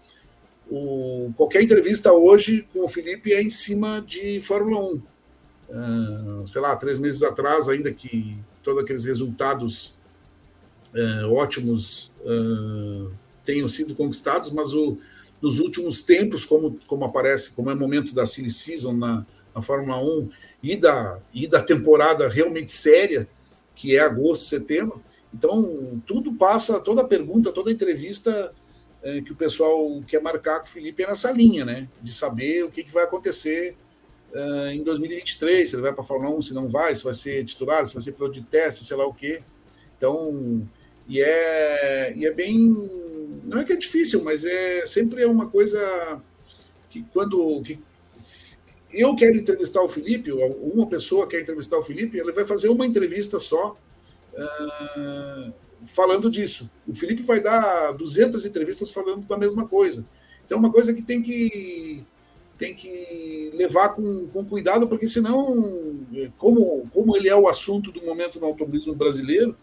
o, 0.68 1.32
qualquer 1.36 1.62
entrevista 1.62 2.12
hoje 2.12 2.66
com 2.72 2.84
o 2.84 2.88
Felipe 2.88 3.32
é 3.32 3.40
em 3.40 3.50
cima 3.50 4.04
de 4.04 4.42
Fórmula 4.42 4.80
1. 4.80 5.02
Uh, 5.70 6.46
sei 6.48 6.60
lá, 6.60 6.74
três 6.76 6.98
meses 6.98 7.22
atrás, 7.22 7.68
ainda 7.68 7.92
que 7.92 8.36
todos 8.62 8.82
aqueles 8.82 9.04
resultados 9.04 9.94
ótimos 11.30 12.12
tenham 13.44 13.66
sido 13.66 13.94
conquistados, 13.94 14.50
mas 14.50 14.72
o, 14.72 14.98
nos 15.40 15.58
últimos 15.58 16.02
tempos, 16.02 16.44
como, 16.44 16.78
como 16.86 17.04
aparece, 17.04 17.50
como 17.52 17.70
é 17.70 17.74
momento 17.74 18.14
da 18.14 18.24
silly 18.24 18.50
season 18.50 18.92
na, 18.92 19.26
na 19.54 19.60
Fórmula 19.60 19.98
1 19.98 20.30
e 20.62 20.76
da, 20.76 21.18
e 21.34 21.48
da 21.48 21.60
temporada 21.60 22.28
realmente 22.28 22.70
séria, 22.70 23.28
que 23.74 23.96
é 23.96 24.00
agosto, 24.00 24.44
setembro. 24.44 25.02
Então, 25.34 26.00
tudo 26.06 26.34
passa, 26.34 26.78
toda 26.78 27.04
pergunta, 27.04 27.50
toda 27.50 27.72
entrevista 27.72 28.54
é, 29.02 29.20
que 29.20 29.32
o 29.32 29.36
pessoal 29.36 30.02
quer 30.06 30.22
marcar 30.22 30.60
com 30.60 30.66
o 30.66 30.68
Felipe 30.68 31.02
é 31.02 31.08
nessa 31.08 31.32
linha, 31.32 31.64
né? 31.64 31.88
De 32.00 32.12
saber 32.12 32.64
o 32.64 32.70
que, 32.70 32.84
que 32.84 32.92
vai 32.92 33.04
acontecer 33.04 33.76
uh, 34.32 34.70
em 34.70 34.82
2023, 34.82 35.68
se 35.68 35.76
ele 35.76 35.82
vai 35.82 35.92
para 35.92 36.02
a 36.02 36.06
Fórmula 36.06 36.34
1, 36.36 36.42
se 36.42 36.54
não 36.54 36.68
vai, 36.68 36.94
se 36.94 37.04
vai 37.04 37.14
ser 37.14 37.44
titular, 37.44 37.86
se 37.86 37.94
vai 37.94 38.02
ser 38.02 38.12
piloto 38.12 38.34
de 38.34 38.42
teste, 38.42 38.84
sei 38.84 38.96
lá 38.96 39.06
o 39.06 39.14
quê. 39.14 39.42
Então, 39.96 40.66
e 41.08 41.20
é, 41.20 42.14
e 42.16 42.26
é 42.26 42.32
bem. 42.32 42.58
Não 43.44 43.58
é 43.58 43.64
que 43.64 43.72
é 43.72 43.76
difícil, 43.76 44.22
mas 44.22 44.44
é 44.44 44.84
sempre 44.86 45.22
é 45.22 45.26
uma 45.26 45.48
coisa 45.48 46.20
que 46.90 47.02
quando. 47.12 47.62
Que, 47.62 47.78
eu 48.92 49.16
quero 49.16 49.38
entrevistar 49.38 49.82
o 49.82 49.88
Felipe, 49.88 50.30
uma 50.32 50.86
pessoa 50.86 51.26
quer 51.26 51.40
entrevistar 51.40 51.78
o 51.78 51.82
Felipe, 51.82 52.18
ele 52.18 52.32
vai 52.32 52.44
fazer 52.44 52.68
uma 52.68 52.86
entrevista 52.86 53.38
só 53.38 53.76
uh, 54.34 55.52
falando 55.86 56.30
disso. 56.30 56.70
O 56.86 56.94
Felipe 56.94 57.22
vai 57.22 57.40
dar 57.40 57.92
200 57.92 58.44
entrevistas 58.44 58.90
falando 58.90 59.26
da 59.26 59.38
mesma 59.38 59.66
coisa. 59.66 60.04
Então, 60.44 60.58
é 60.58 60.60
uma 60.60 60.70
coisa 60.70 60.92
que 60.92 61.02
tem 61.02 61.22
que 61.22 62.04
tem 62.62 62.74
que 62.76 63.50
levar 63.54 63.88
com, 63.88 64.28
com 64.28 64.44
cuidado, 64.44 64.86
porque 64.86 65.08
senão, 65.08 65.98
como, 66.38 66.88
como 66.94 67.16
ele 67.16 67.28
é 67.28 67.34
o 67.34 67.48
assunto 67.48 67.90
do 67.90 68.06
momento 68.06 68.38
no 68.38 68.46
automobilismo 68.46 68.94
brasileiro, 68.94 69.56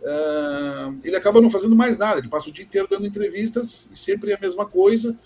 uh, 0.00 1.00
ele 1.02 1.16
acaba 1.16 1.40
não 1.40 1.50
fazendo 1.50 1.74
mais 1.74 1.98
nada. 1.98 2.20
Ele 2.20 2.28
passa 2.28 2.48
o 2.48 2.52
dia 2.52 2.64
inteiro 2.64 2.86
dando 2.88 3.04
entrevistas 3.04 3.88
e 3.90 3.98
sempre 3.98 4.30
é 4.30 4.36
a 4.36 4.40
mesma 4.40 4.64
coisa 4.64 5.18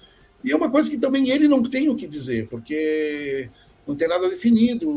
e 0.42 0.50
é 0.50 0.56
uma 0.56 0.70
coisa 0.70 0.90
que 0.90 0.96
também 0.96 1.28
ele 1.28 1.46
não 1.46 1.62
tem 1.62 1.90
o 1.90 1.94
que 1.94 2.06
dizer, 2.06 2.48
porque 2.48 3.50
não 3.86 3.94
tem 3.94 4.08
nada 4.08 4.26
definido. 4.30 4.90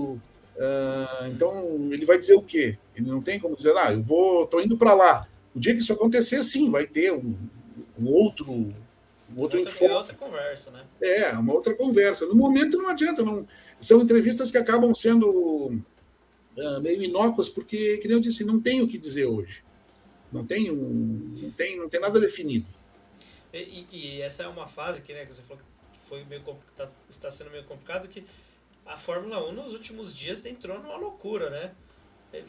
Uh, 0.56 1.28
então, 1.30 1.90
ele 1.91 2.06
vai 2.06 2.18
dizer 2.18 2.36
o 2.36 2.41
quê? 2.41 2.78
Ele 2.95 3.10
não 3.10 3.22
tem 3.22 3.38
como 3.38 3.58
dizer, 3.58 3.76
ah, 3.76 3.91
eu 3.91 4.02
vou, 4.02 4.48
tô 4.48 4.62
indo 4.62 4.78
para 4.78 4.94
lá. 4.94 5.28
O 5.54 5.60
dia 5.60 5.74
que 5.74 5.82
isso 5.82 5.91
acontecer, 5.91 6.41
sim, 6.41 6.72
vai 6.72 6.88
ter 6.88 7.12
um, 7.12 7.36
um 8.00 8.08
outro, 8.08 8.50
um 8.50 8.74
outro 9.36 9.60
outra, 9.60 9.60
enfoque. 9.60 9.91
outra 9.91 10.14
conversa, 10.16 10.72
né? 10.72 10.84
É, 11.03 11.31
uma 11.34 11.53
outra 11.53 11.75
conversa. 11.75 12.25
No 12.25 12.34
momento 12.34 12.77
não 12.77 12.88
adianta, 12.88 13.21
não. 13.21 13.45
São 13.80 14.01
entrevistas 14.01 14.49
que 14.49 14.57
acabam 14.57 14.93
sendo 14.93 15.27
uh, 16.57 16.81
meio 16.81 17.03
inócuas, 17.03 17.49
porque, 17.49 17.97
como 17.97 18.13
eu 18.13 18.21
disse, 18.21 18.45
não 18.45 18.59
tem 18.61 18.81
o 18.81 18.88
que 18.88 18.97
dizer 18.97 19.25
hoje. 19.25 19.63
Não 20.31 20.45
tem, 20.45 20.71
um, 20.71 21.35
não 21.41 21.51
tem, 21.51 21.77
não 21.77 21.89
tem 21.89 21.99
nada 21.99 22.19
definido. 22.19 22.65
E, 23.53 23.85
e, 23.91 24.21
essa 24.21 24.43
é 24.43 24.47
uma 24.47 24.65
fase 24.65 25.01
que, 25.01 25.13
né, 25.13 25.25
que 25.25 25.34
você 25.34 25.41
falou 25.41 25.61
que 25.61 26.09
foi 26.09 26.23
meio 26.23 26.41
tá, 26.75 26.89
está 27.09 27.30
sendo 27.30 27.51
meio 27.51 27.65
complicado, 27.65 28.07
que 28.07 28.23
a 28.85 28.97
Fórmula 28.97 29.47
1 29.49 29.51
nos 29.51 29.73
últimos 29.73 30.15
dias 30.15 30.45
entrou 30.45 30.80
numa 30.80 30.95
loucura, 30.95 31.49
né? 31.49 31.71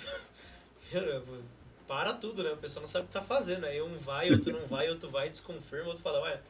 Para 1.87 2.15
tudo, 2.15 2.43
né? 2.43 2.53
O 2.53 2.57
pessoal 2.57 2.83
não 2.83 2.89
sabe 2.89 3.05
o 3.05 3.09
que 3.09 3.13
tá 3.13 3.21
fazendo. 3.21 3.67
Aí 3.67 3.83
um 3.83 3.99
vai, 3.99 4.31
outro 4.31 4.53
não 4.53 4.67
vai, 4.67 4.89
outro 4.89 5.11
vai, 5.11 5.29
desconfirma, 5.29 5.89
outro 5.89 6.03
fala, 6.03 6.23
ué, 6.23 6.41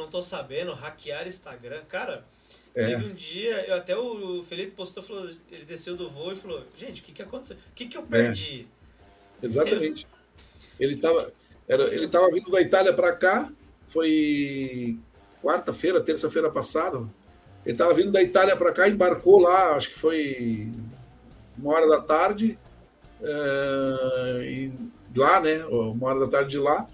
não 0.00 0.08
tô 0.08 0.20
sabendo, 0.22 0.72
hackear 0.72 1.28
Instagram. 1.28 1.82
Cara, 1.88 2.24
é. 2.74 2.86
teve 2.86 3.06
um 3.06 3.14
dia, 3.14 3.66
eu, 3.66 3.74
até 3.74 3.96
o 3.96 4.42
Felipe 4.42 4.72
postou, 4.72 5.02
falou, 5.02 5.28
ele 5.50 5.64
desceu 5.64 5.96
do 5.96 6.10
voo 6.10 6.32
e 6.32 6.36
falou, 6.36 6.64
gente, 6.76 7.00
o 7.00 7.04
que 7.04 7.12
que 7.12 7.22
aconteceu? 7.22 7.56
O 7.56 7.74
que 7.74 7.86
que 7.86 7.96
eu 7.96 8.02
perdi? 8.02 8.66
É. 9.42 9.46
Exatamente. 9.46 10.06
Ele 10.78 10.96
tava, 10.96 11.32
era, 11.68 11.94
ele 11.94 12.08
tava 12.08 12.30
vindo 12.30 12.50
da 12.50 12.60
Itália 12.60 12.92
para 12.92 13.12
cá, 13.12 13.52
foi 13.88 14.98
quarta-feira, 15.42 16.00
terça-feira 16.00 16.50
passada. 16.50 16.98
Ele 17.64 17.74
estava 17.74 17.92
vindo 17.92 18.10
da 18.10 18.22
Itália 18.22 18.56
para 18.56 18.72
cá, 18.72 18.88
embarcou 18.88 19.40
lá, 19.40 19.74
acho 19.74 19.90
que 19.90 19.98
foi 19.98 20.72
uma 21.58 21.74
hora 21.74 21.88
da 21.88 22.00
tarde, 22.00 22.58
é, 23.22 24.40
e 24.42 24.72
lá, 25.14 25.40
né? 25.40 25.64
Uma 25.66 26.08
hora 26.08 26.20
da 26.20 26.26
tarde 26.26 26.50
de 26.50 26.58
lá. 26.58 26.88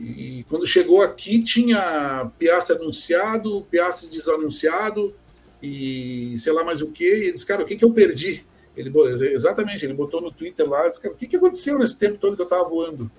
E 0.00 0.44
quando 0.48 0.66
chegou 0.66 1.02
aqui, 1.02 1.42
tinha 1.42 2.30
Piastre 2.38 2.76
anunciado, 2.76 3.66
Piastre 3.70 4.08
desanunciado, 4.08 5.14
e 5.62 6.36
sei 6.38 6.52
lá 6.52 6.64
mais 6.64 6.82
o 6.82 6.90
que. 6.90 7.04
E 7.04 7.22
ele 7.24 7.32
disse, 7.32 7.46
cara, 7.46 7.62
o 7.62 7.66
que, 7.66 7.76
que 7.76 7.84
eu 7.84 7.92
perdi? 7.92 8.46
Ele, 8.76 8.92
exatamente, 9.32 9.84
ele 9.84 9.94
botou 9.94 10.20
no 10.20 10.32
Twitter 10.32 10.68
lá, 10.68 10.88
disse, 10.88 11.00
cara, 11.00 11.14
o 11.14 11.16
que, 11.16 11.26
que 11.26 11.36
aconteceu 11.36 11.78
nesse 11.78 11.98
tempo 11.98 12.18
todo 12.18 12.34
que 12.34 12.42
eu 12.42 12.46
estava 12.46 12.68
voando? 12.68 13.10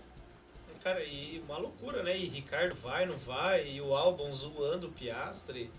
Cara, 0.83 1.03
e 1.03 1.41
uma 1.47 1.57
loucura, 1.57 2.03
né? 2.03 2.17
E 2.17 2.25
Ricardo 2.25 2.75
vai, 2.75 3.05
não 3.05 3.17
vai, 3.17 3.67
e 3.67 3.81
o 3.81 3.95
Albon 3.95 4.31
zoando 4.31 4.87
o 4.87 4.91
Piastre. 4.91 5.71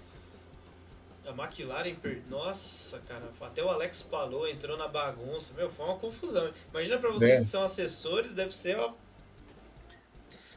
A 1.26 1.30
McLaren, 1.30 1.96
per... 1.96 2.22
nossa, 2.30 3.00
cara, 3.00 3.24
até 3.40 3.62
o 3.62 3.68
Alex 3.68 4.02
Palou 4.02 4.48
entrou 4.48 4.76
na 4.76 4.86
bagunça. 4.86 5.52
Meu, 5.56 5.68
foi 5.68 5.84
uma 5.84 5.96
confusão. 5.96 6.52
Imagina 6.70 6.98
para 6.98 7.10
vocês 7.10 7.38
é. 7.38 7.40
que 7.40 7.46
são 7.46 7.62
assessores, 7.62 8.32
deve 8.32 8.56
ser 8.56 8.76
uma 8.76 8.94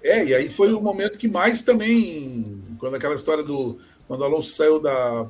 é, 0.03 0.25
e 0.25 0.35
aí 0.35 0.49
foi 0.49 0.73
o 0.73 0.81
momento 0.81 1.19
que 1.19 1.27
mais 1.27 1.61
também, 1.61 2.63
quando 2.79 2.95
aquela 2.95 3.15
história 3.15 3.43
do. 3.43 3.77
Quando 4.07 4.21
o 4.21 4.23
Alonso 4.23 4.51
saiu 4.51 4.79
da. 4.79 5.27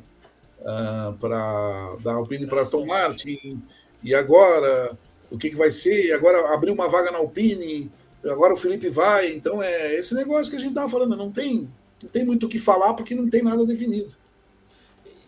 Uh, 0.62 2.00
da 2.04 2.12
Alpine 2.12 2.46
para 2.46 2.62
Aston 2.62 2.86
Martin, 2.86 3.64
e 4.04 4.14
agora 4.14 4.98
o 5.32 5.38
que, 5.38 5.50
que 5.50 5.56
vai 5.56 5.72
ser? 5.72 6.12
Agora 6.14 6.54
abriu 6.54 6.74
uma 6.74 6.90
vaga 6.90 7.12
na 7.12 7.20
Alpine, 7.20 7.92
agora 8.26 8.54
o 8.54 8.58
Felipe 8.58 8.90
vai. 8.90 9.32
Então 9.32 9.62
é 9.62 9.96
esse 9.96 10.14
negócio 10.14 10.52
que 10.52 10.58
a 10.58 10.60
gente 10.60 10.72
estava 10.72 10.90
falando, 10.90 11.16
não 11.16 11.32
tem, 11.32 11.72
não 12.04 12.10
tem 12.10 12.26
muito 12.26 12.46
o 12.46 12.50
que 12.50 12.60
falar 12.60 12.94
porque 12.94 13.16
não 13.16 13.30
tem 13.30 13.42
nada 13.44 13.66
definido. 13.66 14.14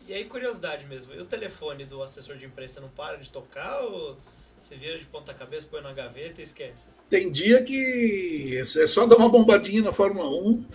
E 0.07 0.13
aí, 0.13 0.25
curiosidade 0.25 0.85
mesmo, 0.87 1.13
e 1.13 1.19
o 1.19 1.25
telefone 1.25 1.85
do 1.85 2.03
assessor 2.03 2.35
de 2.35 2.45
imprensa 2.45 2.81
não 2.81 2.89
para 2.89 3.15
de 3.17 3.29
tocar 3.29 3.79
ou 3.81 4.17
você 4.61 4.75
vira 4.75 4.97
de 4.97 5.05
ponta 5.05 5.33
cabeça, 5.33 5.67
põe 5.69 5.81
na 5.81 5.91
gaveta 5.91 6.39
e 6.39 6.43
esquece? 6.43 6.89
Tem 7.09 7.31
dia 7.31 7.63
que 7.63 8.59
é 8.59 8.87
só 8.87 9.07
dar 9.07 9.17
uma 9.17 9.27
bombadinha 9.27 9.81
na 9.81 9.91
Fórmula 9.91 10.29
1, 10.29 10.65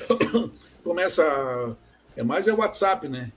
começa. 0.83 1.23
A, 1.23 1.77
é 2.17 2.23
mais 2.23 2.49
é 2.49 2.53
WhatsApp, 2.53 3.09
né? 3.09 3.31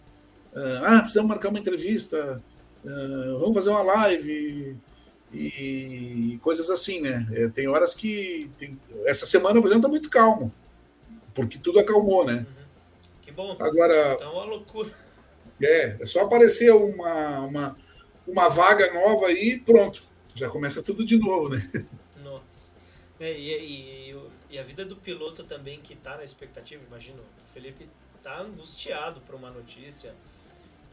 Ah, 0.83 0.99
precisamos 0.99 1.29
marcar 1.29 1.49
uma 1.49 1.59
entrevista, 1.59 2.41
ah, 2.85 3.37
vamos 3.39 3.53
fazer 3.53 3.69
uma 3.69 3.83
live 3.83 4.75
e 5.31 6.39
coisas 6.41 6.69
assim, 6.69 7.01
né? 7.01 7.27
É, 7.31 7.47
tem 7.47 7.67
horas 7.67 7.93
que. 7.93 8.49
Tem... 8.57 8.79
Essa 9.05 9.25
semana, 9.25 9.61
por 9.61 9.67
exemplo, 9.67 9.83
tá 9.83 9.89
muito 9.89 10.09
calmo, 10.09 10.51
porque 11.35 11.59
tudo 11.59 11.79
acalmou, 11.79 12.25
né? 12.25 12.47
Uhum. 12.47 12.65
Que 13.21 13.31
bom. 13.31 13.55
Agora. 13.59 14.15
Tá 14.17 14.31
uma 14.31 14.45
loucura. 14.45 14.91
É, 15.61 15.97
é 15.99 16.05
só 16.05 16.21
aparecer 16.21 16.73
uma, 16.73 17.39
uma, 17.41 17.77
uma 18.27 18.49
vaga 18.49 18.91
nova 18.93 19.27
aí 19.27 19.51
e 19.51 19.59
pronto. 19.59 20.08
Já 20.39 20.49
começa 20.49 20.81
tudo 20.81 21.05
de 21.05 21.17
novo, 21.17 21.49
né? 21.49 21.61
É, 23.19 23.37
e, 23.37 24.11
e, 24.11 24.29
e, 24.49 24.57
a 24.57 24.63
vida 24.63 24.85
do 24.85 24.95
piloto 24.95 25.43
também 25.43 25.81
que 25.81 25.93
tá 25.93 26.15
na 26.15 26.23
expectativa, 26.23 26.81
imagino, 26.87 27.19
o 27.21 27.53
Felipe 27.53 27.89
tá 28.21 28.39
angustiado 28.39 29.19
por 29.21 29.35
uma 29.35 29.51
notícia. 29.51 30.15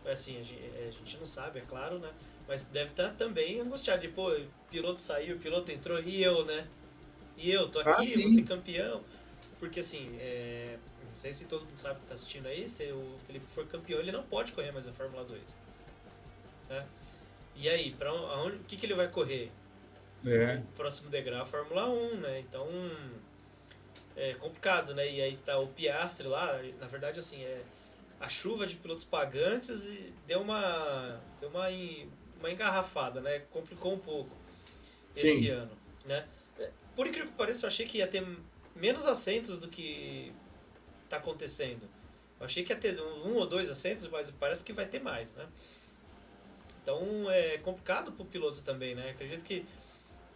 Assim, 0.04 0.38
a 0.38 0.42
gente, 0.42 0.60
a 0.76 0.90
gente 0.90 1.18
não 1.18 1.26
sabe, 1.26 1.60
é 1.60 1.62
claro, 1.62 1.98
né? 1.98 2.12
Mas 2.48 2.64
deve 2.64 2.90
estar 2.90 3.10
tá 3.10 3.14
também 3.14 3.60
angustiado. 3.60 4.02
De, 4.02 4.08
pô, 4.08 4.32
o 4.32 4.46
piloto 4.70 5.00
saiu, 5.00 5.36
o 5.36 5.38
piloto 5.38 5.70
entrou, 5.70 6.00
e 6.00 6.22
eu, 6.22 6.44
né? 6.44 6.66
E 7.36 7.50
eu, 7.50 7.68
tô 7.68 7.78
aqui, 7.80 7.90
ah, 7.90 8.20
vou 8.22 8.30
ser 8.30 8.42
campeão. 8.42 9.04
Porque 9.60 9.80
assim, 9.80 10.16
é, 10.18 10.78
não 11.08 11.14
sei 11.14 11.32
se 11.32 11.44
todo 11.44 11.64
mundo 11.64 11.78
sabe 11.78 12.00
que 12.00 12.06
tá 12.06 12.14
assistindo 12.14 12.46
aí, 12.46 12.68
se 12.68 12.90
o 12.90 13.16
Felipe 13.26 13.46
for 13.54 13.66
campeão, 13.66 14.00
ele 14.00 14.12
não 14.12 14.22
pode 14.24 14.52
correr 14.52 14.72
mais 14.72 14.88
a 14.88 14.92
Fórmula 14.92 15.24
2. 15.24 15.56
Né? 16.70 16.86
E 17.58 17.68
aí, 17.68 17.92
para 17.92 18.12
onde, 18.12 18.56
o 18.56 18.60
que, 18.60 18.76
que 18.76 18.86
ele 18.86 18.94
vai 18.94 19.08
correr? 19.08 19.50
É. 20.26 20.56
O 20.56 20.76
próximo 20.76 21.08
degrau 21.08 21.38
é 21.38 21.42
a 21.42 21.46
Fórmula 21.46 21.88
1, 21.88 22.16
né? 22.16 22.40
Então, 22.40 22.68
é 24.16 24.34
complicado, 24.34 24.94
né? 24.94 25.10
E 25.10 25.20
aí 25.20 25.36
tá 25.38 25.58
o 25.58 25.68
Piastre 25.68 26.26
lá, 26.26 26.60
na 26.80 26.86
verdade, 26.86 27.18
assim, 27.18 27.42
é 27.42 27.62
a 28.18 28.28
chuva 28.28 28.66
de 28.66 28.76
pilotos 28.76 29.04
pagantes 29.04 29.86
e 29.94 30.12
deu 30.26 30.40
uma 30.40 31.20
deu 31.38 31.50
uma, 31.50 31.68
uma 32.38 32.50
engarrafada, 32.50 33.20
né? 33.20 33.40
Complicou 33.50 33.94
um 33.94 33.98
pouco 33.98 34.34
Sim. 35.12 35.28
esse 35.28 35.50
ano, 35.50 35.72
né? 36.04 36.26
Por 36.94 37.06
incrível 37.06 37.30
que 37.30 37.36
pareça, 37.36 37.66
eu 37.66 37.68
achei 37.68 37.84
que 37.86 37.98
ia 37.98 38.06
ter 38.06 38.26
menos 38.74 39.06
assentos 39.06 39.58
do 39.58 39.68
que 39.68 40.32
tá 41.08 41.18
acontecendo. 41.18 41.88
Eu 42.40 42.46
achei 42.46 42.64
que 42.64 42.72
ia 42.72 42.78
ter 42.78 42.98
um 43.00 43.34
ou 43.34 43.46
dois 43.46 43.68
assentos, 43.68 44.08
mas 44.08 44.30
parece 44.30 44.64
que 44.64 44.72
vai 44.72 44.86
ter 44.86 45.00
mais, 45.00 45.34
né? 45.34 45.46
Então 46.86 47.28
é 47.28 47.58
complicado 47.58 48.12
pro 48.12 48.24
piloto 48.24 48.62
também, 48.62 48.94
né? 48.94 49.10
Acredito 49.10 49.44
que 49.44 49.66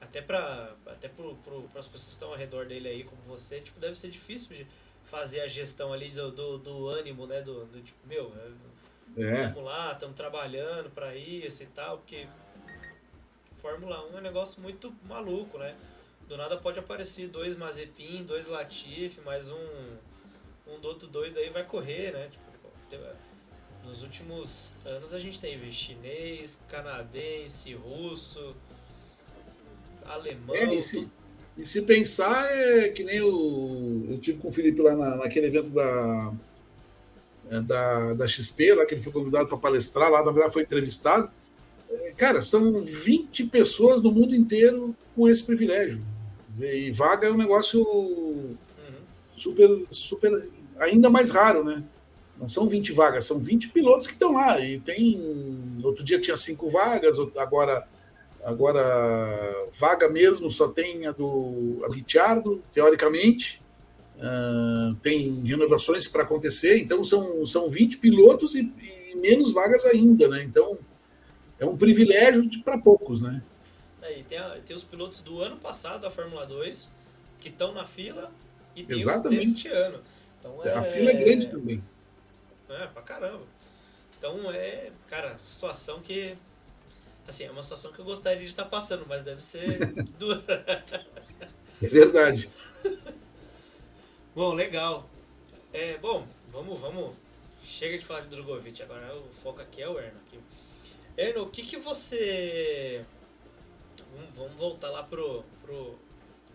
até 0.01 0.21
para 0.21 0.75
até 0.85 1.09
pro, 1.09 1.37
pro, 1.37 1.65
as 1.77 1.87
pessoas 1.87 2.07
que 2.07 2.11
estão 2.11 2.31
ao 2.31 2.37
redor 2.37 2.67
dele 2.67 2.89
aí, 2.89 3.05
como 3.05 3.23
você, 3.23 3.61
tipo, 3.61 3.79
deve 3.79 3.95
ser 3.95 4.11
difícil 4.11 4.57
de 4.57 4.67
fazer 5.05 5.43
a 5.43 5.47
gestão 5.47 5.93
ali 5.93 6.11
do, 6.11 6.33
do, 6.33 6.59
do 6.59 6.89
ânimo, 6.89 7.25
né? 7.25 7.41
Do, 7.41 7.67
do 7.67 7.81
tipo, 7.81 8.05
meu, 8.05 8.33
estamos 9.17 9.59
é. 9.59 9.63
lá, 9.63 9.93
estamos 9.93 10.17
trabalhando 10.17 10.91
para 10.91 11.15
isso 11.15 11.63
e 11.63 11.67
tal, 11.67 11.99
porque 11.99 12.27
Fórmula 13.63 14.05
1 14.11 14.17
é 14.17 14.19
um 14.19 14.21
negócio 14.21 14.61
muito 14.61 14.93
maluco, 15.05 15.57
né? 15.57 15.77
Do 16.27 16.37
nada 16.37 16.57
pode 16.57 16.81
aparecer 16.81 17.29
dois 17.29 17.55
Mazepin, 17.55 18.25
dois 18.25 18.49
Latifi, 18.49 19.21
mais 19.21 19.49
um 19.49 19.97
um 20.67 20.81
do 20.81 20.89
outro 20.89 21.07
doido 21.07 21.39
aí 21.39 21.49
vai 21.51 21.65
correr, 21.65 22.13
né? 22.13 22.29
Tipo, 22.29 22.51
nos 23.85 24.03
últimos 24.03 24.73
anos 24.85 25.13
a 25.13 25.19
gente 25.19 25.39
teve 25.39 25.71
chinês, 25.73 26.59
canadense, 26.69 27.75
russo, 27.75 28.55
alemão. 30.05 30.55
É, 30.55 30.75
e, 30.75 30.83
se, 30.83 31.09
e, 31.57 31.65
se, 31.65 31.83
pensar, 31.83 32.45
é 32.51 32.89
que 32.91 33.05
nem 33.05 33.21
o, 33.21 34.07
eu 34.11 34.19
tive 34.19 34.39
com 34.39 34.49
o 34.49 34.53
Felipe 34.53 34.81
lá 34.81 34.95
na, 34.95 35.17
naquele 35.17 35.47
evento 35.47 35.71
da, 35.71 36.33
é, 37.51 37.61
da, 37.61 38.15
da 38.15 38.29
XP, 38.29 38.75
lá 38.75 38.87
que 38.87 38.95
ele 38.95 39.03
foi 39.03 39.13
convidado 39.13 39.49
para 39.49 39.59
palestrar, 39.59 40.11
lá 40.11 40.25
na 40.25 40.31
verdade 40.31 40.53
foi 40.53 40.63
entrevistado. 40.63 41.31
É, 41.91 42.13
cara, 42.13 42.43
são 42.43 42.83
20 42.83 43.47
pessoas 43.47 44.01
no 44.01 44.13
mundo 44.13 44.35
inteiro 44.35 44.95
com 45.17 45.29
esse 45.29 45.43
privilégio. 45.43 46.03
E 46.59 46.91
vaga 46.91 47.27
é 47.27 47.31
um 47.31 47.37
negócio 47.37 47.81
uhum. 47.83 48.57
super, 49.33 49.87
super 49.89 50.49
ainda 50.79 51.09
mais 51.09 51.31
raro, 51.31 51.65
né? 51.65 51.83
Não 52.41 52.49
são 52.49 52.67
20 52.67 52.93
vagas, 52.93 53.27
são 53.27 53.39
20 53.39 53.69
pilotos 53.69 54.07
que 54.07 54.15
estão 54.15 54.33
lá. 54.33 54.59
E 54.59 54.81
tem. 54.81 55.79
Outro 55.85 56.03
dia 56.03 56.19
tinha 56.19 56.37
cinco 56.39 56.71
vagas, 56.71 57.17
agora 57.37 57.87
agora 58.43 59.69
vaga 59.79 60.09
mesmo 60.09 60.51
só 60.51 60.69
tem 60.69 61.07
a 61.07 61.13
do 61.13 61.85
a 61.85 61.95
Ricciardo, 61.95 62.63
teoricamente. 62.73 63.61
Uh, 64.17 64.95
tem 64.97 65.43
renovações 65.45 66.07
para 66.07 66.25
acontecer, 66.25 66.79
então 66.79 67.03
são, 67.03 67.47
são 67.47 67.71
20 67.71 67.97
pilotos 67.99 68.55
e, 68.55 68.71
e, 68.79 69.17
menos 69.17 69.53
vagas 69.53 69.85
ainda, 69.87 70.29
né? 70.29 70.43
Então 70.43 70.79
é 71.59 71.65
um 71.65 71.75
privilégio 71.75 72.63
para 72.63 72.77
poucos, 72.77 73.23
né? 73.23 73.43
É, 74.03 74.23
tem, 74.29 74.37
a, 74.37 74.59
tem 74.65 74.77
os 74.77 74.85
pilotos 74.85 75.21
do 75.23 75.41
ano 75.41 75.57
passado 75.57 76.03
da 76.03 76.11
Fórmula 76.11 76.47
2 76.47 76.91
que 77.41 77.49
estão 77.49 77.73
na 77.73 77.87
fila 77.87 78.31
e 78.77 78.85
tem 78.85 78.99
Exatamente. 78.99 79.43
os 79.43 79.53
deste 79.55 79.69
ano. 79.69 80.01
Então, 80.39 80.65
é, 80.65 80.75
a 80.75 80.83
fila 80.83 81.11
é 81.11 81.15
grande 81.15 81.49
também. 81.49 81.83
É, 82.71 82.87
pra 82.87 83.03
caramba. 83.03 83.45
Então 84.17 84.51
é, 84.51 84.93
cara, 85.09 85.39
situação 85.45 86.01
que. 86.01 86.37
Assim, 87.27 87.45
é 87.45 87.51
uma 87.51 87.63
situação 87.63 87.93
que 87.93 87.99
eu 87.99 88.05
gostaria 88.05 88.41
de 88.41 88.47
estar 88.47 88.65
passando, 88.65 89.05
mas 89.09 89.23
deve 89.23 89.43
ser 89.43 89.93
dura. 90.19 90.85
É 91.83 91.89
verdade. 91.89 92.51
bom, 94.35 94.53
legal. 94.53 95.09
É, 95.73 95.97
bom, 95.99 96.27
vamos, 96.49 96.81
vamos. 96.81 97.17
Chega 97.65 97.99
de 97.99 98.05
falar 98.05 98.23
de 98.23 98.29
Drogovic, 98.29 98.83
agora 98.83 99.17
o 99.17 99.29
foco 99.43 99.61
aqui 99.61 99.83
é 99.83 99.89
o 99.89 99.99
Erno. 99.99 100.19
Aqui. 100.27 100.41
Erno, 101.17 101.43
o 101.43 101.51
que, 101.51 101.63
que 101.63 101.77
você. 101.77 103.05
Vamos 104.35 104.55
voltar 104.57 104.91
lá 104.91 105.03
pro, 105.03 105.45
pro 105.63 105.99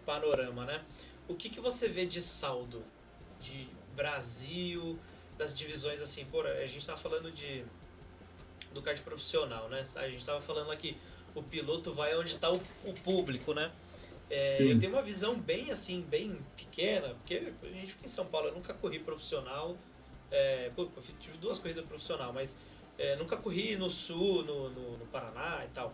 panorama, 0.06 0.66
né? 0.66 0.84
O 1.28 1.36
que, 1.36 1.50
que 1.50 1.60
você 1.60 1.88
vê 1.88 2.06
de 2.06 2.22
saldo 2.22 2.84
de 3.40 3.68
Brasil, 3.96 5.00
das 5.38 5.54
divisões 5.54 6.02
assim, 6.02 6.26
pô, 6.26 6.42
a 6.42 6.66
gente 6.66 6.86
tava 6.86 6.98
falando 6.98 7.32
de 7.32 7.64
do 8.74 8.82
kart 8.82 9.00
profissional, 9.02 9.70
né? 9.70 9.84
A 9.96 10.08
gente 10.08 10.26
tava 10.26 10.42
falando 10.42 10.70
aqui, 10.72 10.98
o 11.34 11.42
piloto 11.42 11.94
vai 11.94 12.16
onde 12.18 12.36
está 12.36 12.52
o, 12.52 12.62
o, 12.84 12.94
público, 12.94 13.54
né? 13.54 13.72
É, 14.30 14.62
eu 14.62 14.78
tenho 14.78 14.92
uma 14.92 15.02
visão 15.02 15.40
bem 15.40 15.72
assim, 15.72 16.02
bem 16.02 16.38
pequena, 16.58 17.10
porque 17.10 17.54
a 17.64 17.68
gente 17.68 17.94
fica 17.94 18.06
em 18.06 18.10
São 18.10 18.26
Paulo, 18.26 18.50
eu 18.50 18.54
nunca 18.54 18.74
corri 18.74 19.00
profissional. 19.00 19.78
É, 20.30 20.72
pô, 20.76 20.84
eu 20.84 21.04
tive 21.20 21.38
duas 21.38 21.58
corridas 21.58 21.86
profissional, 21.86 22.34
mas 22.34 22.56
é, 22.98 23.16
nunca 23.16 23.38
corri 23.38 23.76
no 23.78 23.90
sul, 23.90 24.44
no, 24.44 24.70
no, 24.70 24.98
no 24.98 25.06
Paraná 25.08 25.64
e 25.64 25.70
tal. 25.74 25.94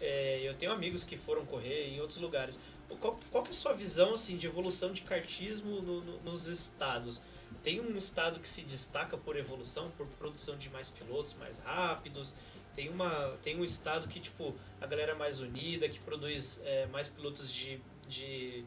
É, 0.00 0.40
eu 0.42 0.54
tenho 0.54 0.72
amigos 0.72 1.04
que 1.04 1.16
foram 1.16 1.44
correr 1.44 1.88
em 1.88 2.00
outros 2.00 2.18
lugares. 2.18 2.58
Qual, 3.00 3.18
qual 3.30 3.44
é 3.44 3.50
a 3.50 3.52
sua 3.52 3.72
visão 3.72 4.14
assim, 4.14 4.36
de 4.36 4.46
evolução 4.46 4.92
de 4.92 5.02
kartismo 5.02 5.80
no, 5.80 6.00
no, 6.00 6.20
nos 6.22 6.46
estados? 6.48 7.22
Tem 7.62 7.80
um 7.80 7.96
estado 7.96 8.40
que 8.40 8.48
se 8.48 8.62
destaca 8.62 9.16
por 9.16 9.36
evolução, 9.36 9.90
por 9.96 10.06
produção 10.18 10.56
de 10.56 10.68
mais 10.70 10.88
pilotos 10.88 11.34
mais 11.34 11.58
rápidos. 11.60 12.34
Tem, 12.74 12.88
uma, 12.88 13.36
tem 13.42 13.58
um 13.58 13.64
estado 13.64 14.08
que, 14.08 14.18
tipo, 14.18 14.54
a 14.80 14.86
galera 14.86 15.12
é 15.12 15.14
mais 15.14 15.40
unida, 15.40 15.88
que 15.88 15.98
produz 16.00 16.60
é, 16.64 16.86
mais 16.86 17.06
pilotos 17.08 17.52
de, 17.52 17.80
de, 18.08 18.64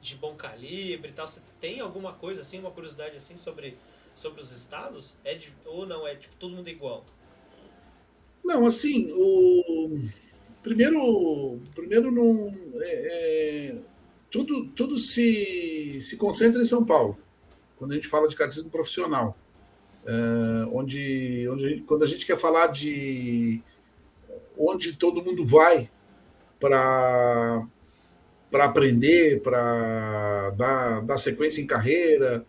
de 0.00 0.14
bom 0.14 0.34
calibre 0.34 1.10
e 1.10 1.12
tal. 1.12 1.26
Você 1.26 1.40
tem 1.60 1.80
alguma 1.80 2.12
coisa 2.12 2.42
assim, 2.42 2.58
uma 2.58 2.70
curiosidade 2.70 3.16
assim 3.16 3.36
sobre, 3.36 3.76
sobre 4.14 4.40
os 4.40 4.52
estados? 4.52 5.14
É 5.24 5.34
de, 5.34 5.52
ou 5.64 5.86
não, 5.86 6.06
é 6.06 6.14
tipo, 6.14 6.36
todo 6.36 6.54
mundo 6.54 6.68
igual? 6.68 7.04
Não, 8.44 8.64
assim, 8.64 9.12
o... 9.12 9.98
primeiro, 10.62 11.60
primeiro 11.74 12.10
não, 12.10 12.48
é, 12.80 13.72
é... 13.74 13.78
tudo, 14.30 14.68
tudo 14.68 14.98
se, 14.98 16.00
se 16.00 16.16
concentra 16.16 16.62
em 16.62 16.64
São 16.64 16.86
Paulo 16.86 17.18
quando 17.78 17.92
a 17.92 17.94
gente 17.94 18.08
fala 18.08 18.28
de 18.28 18.36
kartismo 18.36 18.70
profissional. 18.70 19.36
É, 20.04 20.66
onde, 20.72 21.48
onde 21.50 21.82
quando 21.86 22.02
a 22.02 22.06
gente 22.06 22.26
quer 22.26 22.36
falar 22.36 22.68
de 22.68 23.62
onde 24.56 24.94
todo 24.94 25.22
mundo 25.22 25.46
vai 25.46 25.90
para 26.58 27.66
para 28.50 28.64
aprender, 28.64 29.42
para 29.42 30.50
dar, 30.56 31.02
dar 31.02 31.18
sequência 31.18 31.60
em 31.60 31.66
carreira, 31.66 32.46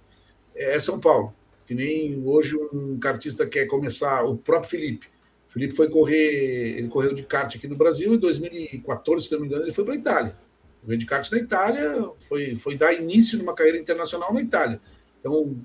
é 0.56 0.80
São 0.80 1.00
Paulo. 1.00 1.34
Que 1.68 1.76
nem 1.76 2.26
hoje 2.26 2.56
um 2.74 2.98
kartista 2.98 3.46
quer 3.46 3.66
começar, 3.66 4.24
o 4.24 4.38
próprio 4.38 4.70
Felipe. 4.70 5.08
O 5.48 5.52
Felipe 5.52 5.76
foi 5.76 5.90
correr, 5.90 6.78
ele 6.78 6.88
correu 6.88 7.14
de 7.14 7.24
kart 7.24 7.54
aqui 7.56 7.68
no 7.68 7.76
Brasil, 7.76 8.14
em 8.14 8.18
2014, 8.18 9.28
se 9.28 9.34
não 9.34 9.42
me 9.42 9.48
engano, 9.48 9.64
ele 9.64 9.74
foi 9.74 9.84
para 9.84 9.94
a 9.94 9.98
Itália. 9.98 10.38
Correu 10.82 10.98
de 10.98 11.06
kart 11.06 11.30
na 11.32 11.38
Itália, 11.38 12.12
foi, 12.18 12.56
foi 12.56 12.78
dar 12.78 12.94
início 12.94 13.38
numa 13.38 13.54
carreira 13.54 13.78
internacional 13.78 14.34
na 14.34 14.42
Itália. 14.42 14.80
Então, 15.20 15.34
o 15.34 15.58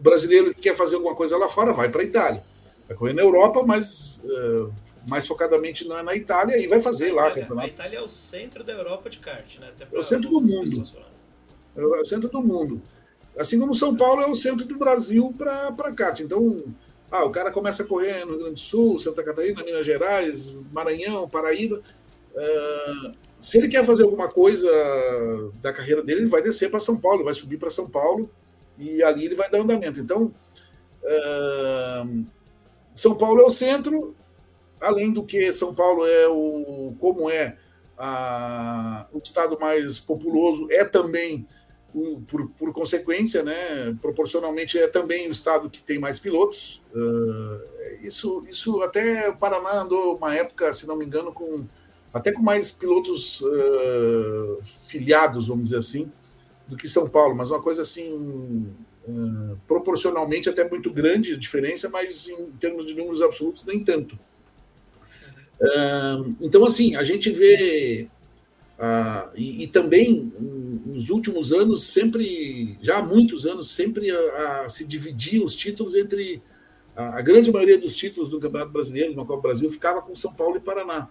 brasileiro 0.00 0.54
que 0.54 0.60
quer 0.60 0.76
fazer 0.76 0.96
alguma 0.96 1.14
coisa 1.14 1.36
lá 1.36 1.48
fora 1.48 1.72
vai 1.72 1.88
para 1.88 2.02
a 2.02 2.04
Itália. 2.04 2.42
Vai 2.88 2.96
correr 2.96 3.12
na 3.12 3.22
Europa, 3.22 3.62
mas 3.64 4.20
uh, 4.24 4.72
mais 5.06 5.26
focadamente 5.26 5.86
na, 5.86 6.02
na, 6.02 6.14
Itália 6.14 6.56
e 6.56 6.66
vai 6.66 6.80
fazer 6.80 7.10
a 7.10 7.14
lá. 7.14 7.30
Itália, 7.30 7.62
a 7.62 7.66
Itália 7.66 7.98
é 7.98 8.02
o 8.02 8.08
centro 8.08 8.62
da 8.62 8.72
Europa 8.72 9.10
de 9.10 9.18
kart, 9.18 9.58
né? 9.58 9.72
é 9.92 9.98
o 9.98 10.02
centro 10.02 10.30
do 10.30 10.40
mundo. 10.40 10.82
É 11.76 11.82
o 11.82 12.04
centro 12.04 12.28
do 12.28 12.42
mundo. 12.42 12.80
Assim 13.36 13.58
como 13.58 13.74
São 13.74 13.94
Paulo 13.94 14.22
é 14.22 14.26
o 14.26 14.34
centro 14.34 14.64
do 14.64 14.78
Brasil 14.78 15.34
para 15.36 15.92
kart. 15.92 16.20
Então, 16.20 16.64
ah, 17.10 17.24
o 17.24 17.30
cara 17.30 17.50
começa 17.50 17.82
a 17.82 17.86
correr 17.86 18.24
no 18.24 18.30
Rio 18.30 18.38
Grande 18.38 18.54
do 18.54 18.60
Sul, 18.60 18.98
Santa 18.98 19.22
Catarina, 19.22 19.62
Minas 19.62 19.84
Gerais, 19.84 20.54
Maranhão, 20.72 21.28
Paraíba. 21.28 21.82
Uh, 22.34 23.12
se 23.38 23.58
ele 23.58 23.68
quer 23.68 23.84
fazer 23.84 24.04
alguma 24.04 24.28
coisa 24.28 24.70
da 25.60 25.72
carreira 25.72 26.02
dele, 26.02 26.20
ele 26.20 26.28
vai 26.28 26.40
descer 26.40 26.70
para 26.70 26.80
São 26.80 26.96
Paulo, 26.96 27.24
vai 27.24 27.34
subir 27.34 27.58
para 27.58 27.70
São 27.70 27.88
Paulo 27.88 28.30
e 28.78 29.02
ali 29.02 29.24
ele 29.24 29.34
vai 29.34 29.50
dar 29.50 29.60
andamento. 29.60 30.00
Então, 30.00 30.34
uh, 31.02 32.26
São 32.94 33.14
Paulo 33.14 33.40
é 33.40 33.44
o 33.44 33.50
centro, 33.50 34.14
além 34.80 35.12
do 35.12 35.24
que 35.24 35.52
São 35.52 35.74
Paulo 35.74 36.06
é 36.06 36.28
o 36.28 36.94
como 36.98 37.30
é 37.30 37.56
a, 37.98 39.06
o 39.12 39.18
estado 39.18 39.58
mais 39.58 39.98
populoso, 39.98 40.68
é 40.70 40.84
também 40.84 41.46
por, 42.28 42.50
por, 42.50 42.72
consequência, 42.72 43.42
né, 43.42 43.96
proporcionalmente 44.02 44.78
é 44.78 44.86
também 44.86 45.28
o 45.28 45.32
estado 45.32 45.70
que 45.70 45.82
tem 45.82 45.98
mais 45.98 46.18
pilotos. 46.18 46.82
Uh, 46.94 48.04
isso, 48.04 48.44
isso 48.48 48.82
até 48.82 49.30
o 49.30 49.36
Paraná 49.36 49.80
andou 49.80 50.16
uma 50.16 50.34
época, 50.34 50.72
se 50.74 50.86
não 50.86 50.96
me 50.96 51.06
engano, 51.06 51.32
com 51.32 51.66
até 52.12 52.32
com 52.32 52.42
mais 52.42 52.70
pilotos 52.72 53.40
uh, 53.42 54.58
filiados, 54.86 55.48
vamos 55.48 55.64
dizer 55.64 55.78
assim, 55.78 56.10
do 56.66 56.76
que 56.76 56.88
São 56.88 57.08
Paulo, 57.08 57.34
mas 57.34 57.50
uma 57.50 57.62
coisa 57.62 57.82
assim, 57.82 58.74
uh, 59.06 59.58
proporcionalmente 59.66 60.48
até 60.48 60.68
muito 60.68 60.92
grande 60.92 61.34
a 61.34 61.38
diferença, 61.38 61.88
mas 61.88 62.28
em 62.28 62.50
termos 62.52 62.86
de 62.86 62.94
números 62.94 63.22
absolutos, 63.22 63.64
nem 63.64 63.82
tanto. 63.82 64.18
Então, 66.38 66.66
assim, 66.66 66.96
a 66.96 67.02
gente 67.02 67.30
vê 67.30 68.10
e, 69.34 69.66
também, 69.68 70.32
nos 70.84 71.08
últimos 71.10 71.52
anos, 71.52 71.84
sempre, 71.84 72.78
já 72.82 72.98
há 72.98 73.02
muitos 73.02 73.46
anos, 73.46 73.70
sempre 73.70 74.10
a, 74.10 74.64
a, 74.64 74.68
se 74.68 74.84
dividia 74.84 75.44
os 75.44 75.54
títulos 75.54 75.94
entre. 75.94 76.42
A, 76.94 77.18
a, 77.18 77.22
grande 77.22 77.50
maioria 77.50 77.78
dos 77.78 77.96
títulos 77.96 78.28
do 78.28 78.38
Campeonato 78.38 78.72
Brasileiro, 78.72 79.14
no 79.14 79.24
Copa 79.24 79.42
Brasil, 79.42 79.70
ficava 79.70 80.02
com 80.02 80.14
São 80.14 80.32
Paulo 80.32 80.56
e 80.56 80.60
Paraná. 80.60 81.08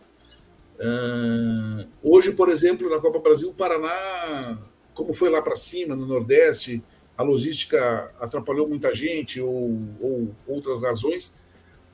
Hoje, 2.04 2.34
por 2.34 2.50
exemplo, 2.50 2.90
na 2.90 3.00
Copa 3.00 3.20
Brasil, 3.20 3.50
o 3.50 3.54
Paraná, 3.54 4.60
como 4.96 5.14
foi 5.14 5.30
lá 5.30 5.42
para 5.42 5.56
cima, 5.56 5.96
no 5.96 6.08
Nordeste, 6.08 6.82
a 7.18 7.22
logística 7.22 8.12
atrapalhou 8.20 8.68
muita 8.68 8.94
gente 8.94 9.40
ou, 9.40 9.78
ou 10.02 10.36
outras 10.48 10.82
razões, 10.82 11.34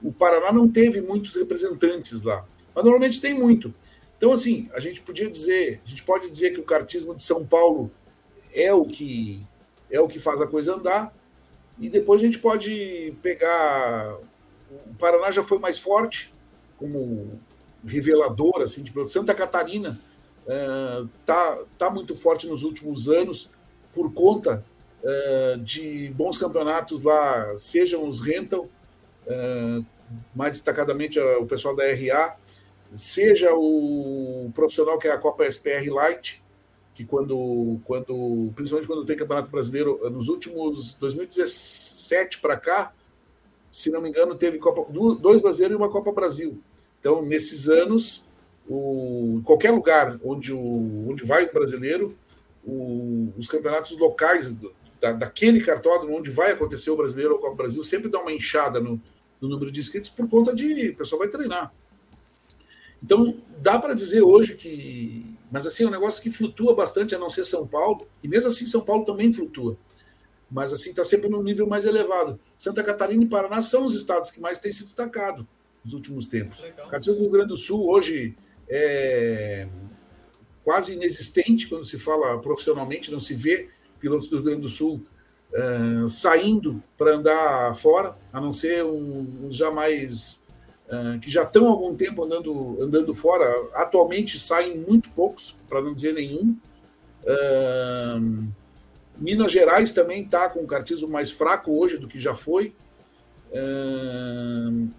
o 0.02 0.14
Paraná 0.14 0.54
não 0.54 0.70
teve 0.70 1.02
muitos 1.02 1.36
representantes 1.36 2.22
lá. 2.22 2.46
Mas 2.74 2.84
normalmente 2.84 3.20
tem 3.20 3.34
muito. 3.34 3.74
Então, 4.18 4.32
assim, 4.32 4.70
a 4.74 4.80
gente 4.80 5.02
podia 5.02 5.30
dizer, 5.30 5.82
a 5.86 5.90
gente 5.90 6.04
pode 6.04 6.30
dizer 6.30 6.52
que 6.52 6.60
o 6.60 6.64
cartismo 6.64 7.16
de 7.16 7.24
São 7.24 7.46
Paulo 7.46 7.92
é 8.54 8.74
o 8.74 8.86
que 8.86 9.46
é 9.90 10.00
o 10.00 10.08
que 10.08 10.20
faz 10.20 10.40
a 10.40 10.48
coisa 10.48 10.76
andar, 10.76 11.14
e 11.78 11.90
depois 11.90 12.22
a 12.22 12.26
gente 12.26 12.40
pode 12.40 13.14
pegar. 13.22 14.16
O 14.90 14.94
Paraná 14.98 15.32
já 15.32 15.44
foi 15.44 15.60
mais 15.60 15.80
forte, 15.80 16.34
como 16.78 17.40
revelador, 17.86 18.62
assim, 18.62 18.84
tipo, 18.84 19.06
Santa 19.06 19.34
Catarina 19.34 20.00
está 20.46 21.58
é, 21.60 21.66
tá, 21.78 21.90
muito 21.90 22.16
forte 22.16 22.48
nos 22.48 22.64
últimos 22.64 23.10
anos 23.10 23.50
por 23.94 24.14
conta 24.14 24.66
é, 25.04 25.58
de 25.62 26.12
bons 26.16 26.38
campeonatos 26.38 27.02
lá, 27.02 27.56
sejam 27.58 28.08
os 28.08 28.22
rental, 28.22 28.68
é, 29.28 29.82
mais 30.36 30.54
destacadamente 30.54 31.20
o 31.20 31.46
pessoal 31.46 31.76
da 31.76 31.84
RA, 31.84 32.38
seja 32.94 33.54
o 33.54 34.52
profissional 34.54 35.00
que 35.00 35.08
é 35.08 35.12
a 35.12 35.18
Copa 35.18 35.46
SPR 35.46 35.90
Light, 35.90 36.44
que 36.94 37.06
quando, 37.06 37.80
quando 37.86 38.52
principalmente 38.56 38.88
quando 38.88 39.06
tem 39.06 39.16
Campeonato 39.16 39.50
Brasileiro, 39.50 40.00
nos 40.10 40.28
últimos 40.28 40.96
2017 40.96 42.40
para 42.40 42.58
cá, 42.58 42.94
se 43.72 43.90
não 43.90 44.02
me 44.02 44.10
engano, 44.10 44.36
teve 44.36 44.60
Copa, 44.60 44.86
dois 45.20 45.42
brasileiros 45.42 45.76
e 45.76 45.82
uma 45.82 45.90
Copa 45.90 46.12
Brasil. 46.12 46.62
Então, 47.00 47.24
nesses 47.24 47.70
anos, 47.70 48.26
o, 48.72 49.40
em 49.40 49.42
qualquer 49.42 49.72
lugar 49.72 50.18
onde, 50.24 50.54
o, 50.54 51.10
onde 51.10 51.26
vai 51.26 51.46
um 51.46 51.52
brasileiro, 51.52 52.18
o, 52.64 53.34
os 53.38 53.48
campeonatos 53.48 53.98
locais 53.98 54.56
da, 55.02 55.12
daquele 55.12 55.60
cartódromo 55.60 56.18
onde 56.18 56.32
vai 56.32 56.52
acontecer 56.52 56.90
o 56.90 56.96
brasileiro 56.96 57.34
ou 57.34 57.40
a 57.40 57.42
Copa 57.42 57.56
Brasil 57.56 57.84
sempre 57.84 58.10
dá 58.10 58.22
uma 58.22 58.32
enxada 58.32 58.80
no, 58.80 59.02
no 59.42 59.50
número 59.50 59.72
de 59.72 59.82
inscritos 59.82 60.10
por 60.10 60.28
conta 60.30 60.56
de 60.56 60.90
o 60.90 60.96
pessoal 60.96 61.20
vai 61.20 61.28
treinar. 61.28 61.74
Então, 63.04 63.42
dá 63.58 63.78
para 63.78 63.94
dizer 63.94 64.22
hoje 64.22 64.56
que. 64.56 65.36
Mas 65.52 65.66
assim, 65.66 65.84
é 65.84 65.88
um 65.88 65.92
negócio 65.92 66.22
que 66.22 66.32
flutua 66.32 66.74
bastante, 66.74 67.14
a 67.14 67.20
não 67.20 67.30
ser 67.30 67.44
São 67.44 67.68
Paulo, 67.68 68.08
e 68.24 68.28
mesmo 68.28 68.48
assim 68.48 68.66
São 68.66 68.82
Paulo 68.82 69.04
também 69.04 69.34
flutua. 69.34 69.76
Mas 70.50 70.72
assim, 70.72 70.92
está 70.92 71.04
sempre 71.04 71.28
num 71.28 71.44
nível 71.44 71.68
mais 71.68 71.84
elevado. 71.84 72.40
Santa 72.58 72.82
Catarina 72.84 73.24
e 73.24 73.28
Paraná 73.28 73.62
são 73.62 73.86
os 73.86 73.96
estados 73.96 74.32
que 74.32 74.40
mais 74.40 74.60
têm 74.60 74.72
se 74.72 74.84
destacado 74.84 75.46
nos 75.84 75.94
últimos 75.94 76.26
tempos. 76.26 76.64
Caxias 76.90 77.18
do 77.18 77.24
Rio 77.24 77.32
Grande 77.32 77.50
do 77.50 77.58
Sul 77.58 77.90
hoje 77.90 78.38
é 78.72 79.68
quase 80.64 80.94
inexistente 80.94 81.68
quando 81.68 81.84
se 81.84 82.00
fala 82.00 82.40
profissionalmente, 82.40 83.12
não 83.12 83.20
se 83.20 83.36
vê 83.36 83.70
pilotos 84.00 84.30
do 84.30 84.38
Rio 84.38 84.46
Grande 84.46 84.62
do 84.62 84.70
Sul 84.70 85.06
uh, 85.52 86.08
saindo 86.08 86.82
para 86.98 87.16
andar 87.16 87.76
fora, 87.76 88.18
a 88.32 88.40
não 88.40 88.54
ser 88.54 88.86
uns 88.86 89.44
um, 89.44 89.52
já 89.52 89.70
mais 89.70 90.42
ah, 90.92 91.18
que 91.22 91.32
já 91.32 91.44
estão 91.44 91.68
há 91.68 91.70
algum 91.70 91.96
tempo 91.96 92.22
andando, 92.22 92.78
andando 92.82 93.16
fora. 93.16 93.50
Atualmente 93.76 94.38
saem 94.38 94.78
muito 94.78 95.10
poucos, 95.12 95.58
para 95.70 95.82
não 95.82 95.94
dizer 95.94 96.14
nenhum. 96.14 96.58
Uh, 97.24 98.52
Minas 99.18 99.54
Gerais 99.54 99.94
também 99.94 100.24
está 100.24 100.50
com 100.50 100.60
um 100.60 100.68
cartismo 100.68 101.08
mais 101.08 101.32
fraco 101.32 101.72
hoje 101.72 101.98
do 101.98 102.10
que 102.10 102.20
já 102.20 102.36
foi. 102.36 102.76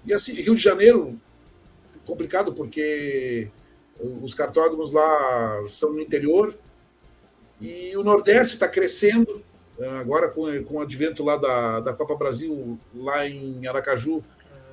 E 0.04 0.12
assim, 0.14 0.32
Rio 0.34 0.54
de 0.54 0.62
Janeiro, 0.62 1.20
complicado 2.06 2.54
porque 2.54 3.50
os 4.00 4.34
cartódromos 4.34 4.90
lá 4.92 5.62
são 5.66 5.92
no 5.92 6.00
interior 6.00 6.56
e 7.60 7.96
o 7.96 8.02
Nordeste 8.02 8.54
está 8.54 8.68
crescendo. 8.68 9.42
Agora, 10.00 10.28
com, 10.28 10.62
com 10.64 10.74
o 10.76 10.80
advento 10.80 11.24
lá 11.24 11.36
da, 11.36 11.80
da 11.80 11.92
Copa 11.92 12.14
Brasil, 12.14 12.78
lá 12.94 13.26
em 13.26 13.66
Aracaju, 13.66 14.22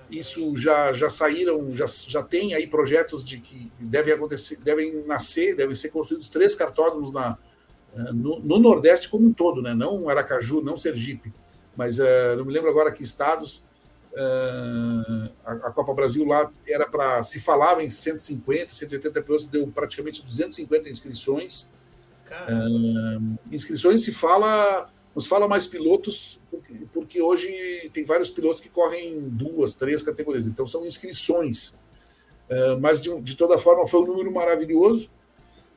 isso 0.09 0.55
já, 0.55 0.91
já 0.91 1.09
saíram, 1.09 1.75
já, 1.75 1.85
já 1.85 2.23
tem 2.23 2.53
aí 2.53 2.67
projetos 2.67 3.23
de 3.23 3.39
que 3.39 3.71
devem 3.79 4.13
acontecer, 4.13 4.57
devem 4.57 5.05
nascer, 5.05 5.55
devem 5.55 5.75
ser 5.75 5.89
construídos 5.89 6.29
três 6.29 6.55
cartódromos 6.55 7.13
na, 7.13 7.37
eh, 7.95 8.11
no, 8.13 8.39
no, 8.39 8.59
Nordeste 8.59 9.07
como 9.07 9.27
um 9.27 9.33
todo, 9.33 9.61
né? 9.61 9.73
não 9.73 10.09
Aracaju, 10.09 10.61
não 10.61 10.75
Sergipe, 10.75 11.31
mas 11.75 11.99
uh, 11.99 12.35
não 12.37 12.45
me 12.45 12.51
lembro 12.51 12.69
agora 12.69 12.91
que 12.91 13.03
estados. 13.03 13.63
Uh, 14.11 15.30
a, 15.45 15.52
a, 15.52 15.72
Copa 15.72 15.94
Brasil 15.94 16.26
lá 16.26 16.52
era 16.68 16.88
para. 16.88 17.22
Se 17.22 17.40
falava 17.40 17.84
em 17.84 17.90
150, 17.90 18.73
180 18.73 19.22
pilotos, 19.22 19.45
deu 19.45 19.68
praticamente 19.68 20.23
250 20.23 20.90
inscrições. 20.90 21.69
Uh, 22.30 23.38
inscrições 23.52 24.03
se 24.03 24.11
fala 24.11 24.90
nos 25.15 25.27
fala 25.27 25.48
mais 25.48 25.65
pilotos, 25.65 26.40
porque, 26.49 26.73
porque, 26.94 27.22
hoje 27.22 27.90
tem 27.91 28.06
vários 28.06 28.30
pilotos 28.30 28.61
que 28.61 28.69
correm 28.69 29.27
duas, 29.30 29.76
três 29.76 30.03
categorias, 30.03 30.45
então 30.45 30.65
são 30.65 30.86
inscrições. 30.86 31.77
Uh, 32.49 32.80
mas, 32.80 32.99
de, 32.99 33.19
de, 33.22 33.36
toda 33.36 33.57
forma, 33.57 33.86
foi 33.88 34.02
um 34.02 34.06
número 34.06 34.31
maravilhoso 34.31 35.10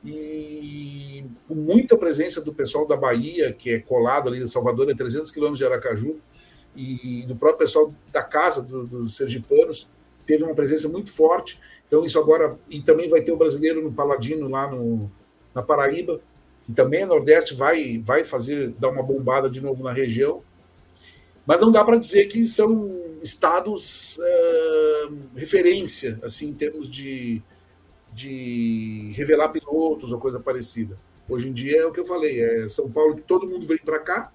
e 0.05 1.23
com 1.47 1.55
muita 1.55 1.97
presença 1.97 2.41
do 2.41 2.53
pessoal 2.53 2.85
da 2.85 2.97
Bahia, 2.97 3.53
que 3.53 3.71
é 3.71 3.79
colado 3.79 4.27
ali 4.27 4.41
em 4.41 4.47
Salvador, 4.47 4.89
é 4.89 4.93
300 4.93 5.31
quilômetros 5.31 5.59
de 5.59 5.65
Aracaju, 5.65 6.19
e 6.75 7.23
do 7.27 7.35
próprio 7.35 7.59
pessoal 7.59 7.93
da 8.11 8.23
casa 8.23 8.61
do, 8.61 8.85
dos 8.85 9.15
sergipanos, 9.15 9.87
teve 10.25 10.43
uma 10.43 10.55
presença 10.55 10.89
muito 10.89 11.11
forte. 11.11 11.59
Então, 11.87 12.05
isso 12.05 12.19
agora. 12.19 12.57
E 12.69 12.81
também 12.81 13.09
vai 13.09 13.21
ter 13.21 13.31
o 13.31 13.37
brasileiro 13.37 13.83
no 13.83 13.93
Paladino, 13.93 14.49
lá 14.49 14.71
no, 14.71 15.11
na 15.53 15.61
Paraíba 15.61 16.19
que 16.65 16.73
também 16.73 17.03
a 17.03 17.07
Nordeste 17.07 17.55
vai, 17.55 18.01
vai 18.03 18.23
fazer, 18.23 18.69
dar 18.79 18.89
uma 18.89 19.03
bombada 19.03 19.49
de 19.49 19.61
novo 19.61 19.83
na 19.83 19.91
região. 19.91 20.41
Mas 21.45 21.59
não 21.59 21.71
dá 21.71 21.83
para 21.83 21.97
dizer 21.97 22.27
que 22.27 22.45
são 22.45 23.19
estados 23.21 24.17
é, 24.21 25.07
referência, 25.35 26.17
assim, 26.23 26.47
em 26.47 26.53
termos 26.53 26.89
de, 26.89 27.41
de 28.13 29.11
revelar 29.13 29.49
pilotos 29.49 30.13
ou 30.13 30.19
coisa 30.19 30.39
parecida. 30.39 30.97
Hoje 31.27 31.49
em 31.49 31.53
dia 31.53 31.81
é 31.81 31.85
o 31.85 31.91
que 31.91 31.99
eu 31.99 32.05
falei, 32.05 32.41
é 32.41 32.69
São 32.69 32.89
Paulo 32.89 33.15
que 33.15 33.23
todo 33.23 33.47
mundo 33.47 33.65
vem 33.65 33.77
para 33.77 33.99
cá, 33.99 34.31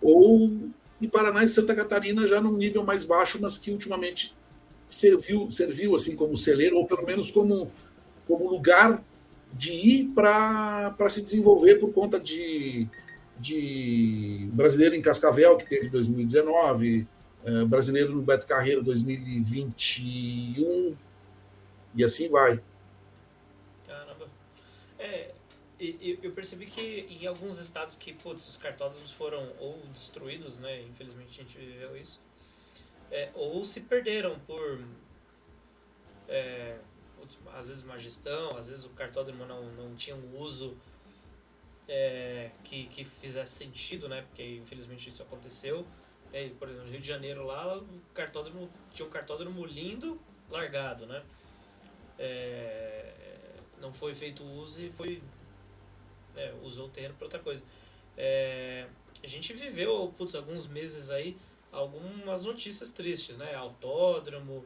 ou 0.00 0.68
em 1.00 1.08
Paraná 1.08 1.44
e 1.44 1.48
Santa 1.48 1.74
Catarina 1.74 2.26
já 2.26 2.40
num 2.40 2.56
nível 2.56 2.84
mais 2.84 3.04
baixo, 3.04 3.38
mas 3.40 3.58
que 3.58 3.70
ultimamente 3.70 4.34
serviu, 4.84 5.50
serviu 5.50 5.96
assim 5.96 6.14
como 6.14 6.36
celeiro, 6.36 6.76
ou 6.76 6.86
pelo 6.86 7.04
menos 7.04 7.30
como, 7.30 7.70
como 8.26 8.48
lugar 8.48 9.02
de 9.52 9.72
ir 9.72 10.12
para 10.14 10.94
se 11.08 11.22
desenvolver 11.22 11.76
por 11.76 11.92
conta 11.92 12.18
de, 12.18 12.88
de 13.38 14.48
brasileiro 14.52 14.94
em 14.94 15.02
Cascavel, 15.02 15.56
que 15.56 15.68
teve 15.68 15.88
2019, 15.88 17.06
é, 17.44 17.64
brasileiro 17.64 18.14
no 18.14 18.22
Beto 18.22 18.46
Carreiro 18.46 18.82
2021, 18.82 20.96
e 21.94 22.04
assim 22.04 22.28
vai. 22.28 22.60
Caramba. 23.86 24.26
É, 24.98 25.30
eu 25.78 26.32
percebi 26.32 26.66
que 26.66 27.06
em 27.10 27.26
alguns 27.26 27.58
estados 27.58 27.96
que 27.96 28.12
putz, 28.12 28.48
os 28.48 28.56
cartódromos 28.56 29.10
foram 29.10 29.52
ou 29.58 29.78
destruídos, 29.92 30.58
né? 30.58 30.82
Infelizmente 30.82 31.40
a 31.40 31.44
gente 31.44 31.58
viveu 31.58 31.96
isso, 31.96 32.20
é, 33.10 33.30
ou 33.34 33.64
se 33.64 33.82
perderam 33.82 34.38
por. 34.40 34.84
É, 36.28 36.78
às 37.54 37.68
vezes 37.68 37.82
má 37.82 37.98
gestão, 37.98 38.56
às 38.56 38.68
vezes 38.68 38.84
o 38.84 38.90
cartódromo 38.90 39.46
não, 39.46 39.64
não 39.72 39.94
tinha 39.94 40.14
um 40.14 40.38
uso 40.38 40.76
é, 41.88 42.50
que, 42.62 42.86
que 42.86 43.04
fizesse 43.04 43.52
sentido, 43.54 44.08
né? 44.08 44.22
Porque 44.22 44.56
infelizmente 44.56 45.08
isso 45.08 45.22
aconteceu. 45.22 45.86
É, 46.32 46.48
por 46.50 46.68
exemplo, 46.68 46.86
no 46.86 46.92
Rio 46.92 47.00
de 47.00 47.06
Janeiro 47.06 47.44
lá, 47.44 47.78
o 47.78 48.00
cartódromo 48.12 48.70
tinha 48.92 49.06
um 49.06 49.10
cartódromo 49.10 49.64
lindo, 49.64 50.20
largado, 50.50 51.06
né? 51.06 51.22
É, 52.18 53.12
não 53.80 53.92
foi 53.92 54.14
feito 54.14 54.42
uso 54.42 54.82
e 54.82 54.90
foi 54.90 55.22
é, 56.36 56.54
usou 56.62 56.86
o 56.86 56.88
terreno 56.88 57.14
para 57.14 57.26
outra 57.26 57.38
coisa. 57.38 57.64
É, 58.16 58.86
a 59.22 59.26
gente 59.26 59.52
viveu, 59.52 60.12
putz, 60.16 60.34
alguns 60.34 60.66
meses 60.66 61.10
aí, 61.10 61.36
algumas 61.72 62.44
notícias 62.44 62.90
tristes, 62.90 63.36
né? 63.36 63.54
Autódromo, 63.54 64.64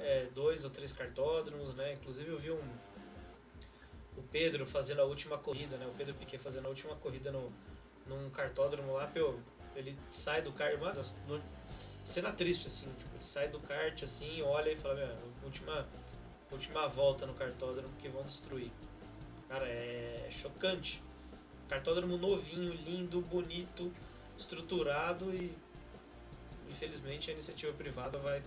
é, 0.00 0.26
dois 0.34 0.64
ou 0.64 0.70
três 0.70 0.92
cartódromos, 0.92 1.74
né? 1.74 1.94
Inclusive 1.94 2.30
eu 2.30 2.38
vi 2.38 2.50
um 2.50 2.60
o 4.16 4.22
Pedro 4.30 4.66
fazendo 4.66 5.00
a 5.00 5.04
última 5.04 5.38
corrida, 5.38 5.76
né? 5.76 5.86
O 5.86 5.94
Pedro 5.94 6.14
Piquet 6.14 6.38
fazendo 6.38 6.66
a 6.66 6.68
última 6.68 6.94
corrida 6.96 7.32
no, 7.32 7.52
num 8.06 8.28
cartódromo 8.30 8.92
lá, 8.92 9.06
pô, 9.06 9.34
ele 9.74 9.96
sai 10.12 10.42
do 10.42 10.52
kart, 10.52 10.78
mano, 10.78 11.00
no, 11.26 11.40
cena 12.04 12.32
triste 12.32 12.66
assim, 12.66 12.86
tipo, 12.86 13.14
ele 13.14 13.24
sai 13.24 13.48
do 13.48 13.60
kart 13.60 14.02
assim, 14.02 14.42
olha 14.42 14.70
e 14.70 14.76
fala, 14.76 15.18
última 15.42 15.86
última 16.50 16.86
volta 16.86 17.24
no 17.26 17.32
cartódromo 17.32 17.94
que 17.98 18.08
vão 18.08 18.22
destruir. 18.22 18.70
Cara, 19.52 19.68
é 19.68 20.28
chocante. 20.30 21.02
Cartódromo 21.68 22.16
novinho, 22.16 22.72
lindo, 22.72 23.20
bonito, 23.20 23.92
estruturado 24.38 25.30
e 25.34 25.52
infelizmente 26.70 27.30
a 27.30 27.34
iniciativa 27.34 27.70
privada 27.74 28.16
vai, 28.16 28.42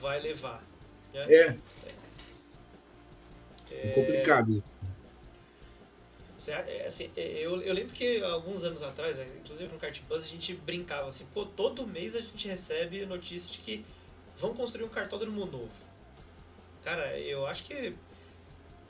vai 0.00 0.18
levar. 0.18 0.64
Né? 1.12 1.26
É. 1.28 1.58
é. 3.70 3.88
é 3.88 3.92
complicado. 3.92 4.64
É, 6.48 6.86
assim, 6.86 7.10
é, 7.14 7.38
eu, 7.38 7.60
eu 7.60 7.74
lembro 7.74 7.92
que 7.92 8.22
alguns 8.22 8.64
anos 8.64 8.82
atrás, 8.82 9.18
inclusive 9.18 9.70
no 9.70 9.78
Kart 9.78 10.00
Buzz, 10.08 10.24
a 10.24 10.28
gente 10.28 10.54
brincava 10.54 11.08
assim, 11.08 11.26
pô, 11.34 11.44
todo 11.44 11.86
mês 11.86 12.16
a 12.16 12.20
gente 12.20 12.48
recebe 12.48 13.04
notícia 13.04 13.52
de 13.52 13.58
que 13.58 13.84
vão 14.38 14.54
construir 14.54 14.84
um 14.84 14.88
cartódromo 14.88 15.44
novo. 15.44 15.68
Cara, 16.82 17.18
eu 17.18 17.46
acho 17.46 17.64
que, 17.64 17.94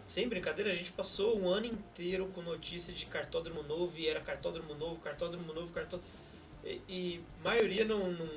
sem 0.06 0.28
brincadeira, 0.28 0.70
a 0.70 0.74
gente 0.74 0.92
passou 0.92 1.38
um 1.38 1.48
ano 1.48 1.66
inteiro 1.66 2.26
com 2.34 2.40
notícia 2.40 2.92
de 2.92 3.06
cartódromo 3.06 3.62
novo 3.62 3.96
e 3.98 4.08
era 4.08 4.20
cartódromo 4.20 4.74
novo, 4.74 5.00
cartódromo 5.00 5.52
novo, 5.52 5.72
cartódromo... 5.72 6.04
E, 6.64 6.80
e 6.88 7.24
maioria 7.42 7.84
não, 7.84 8.10
não, 8.12 8.28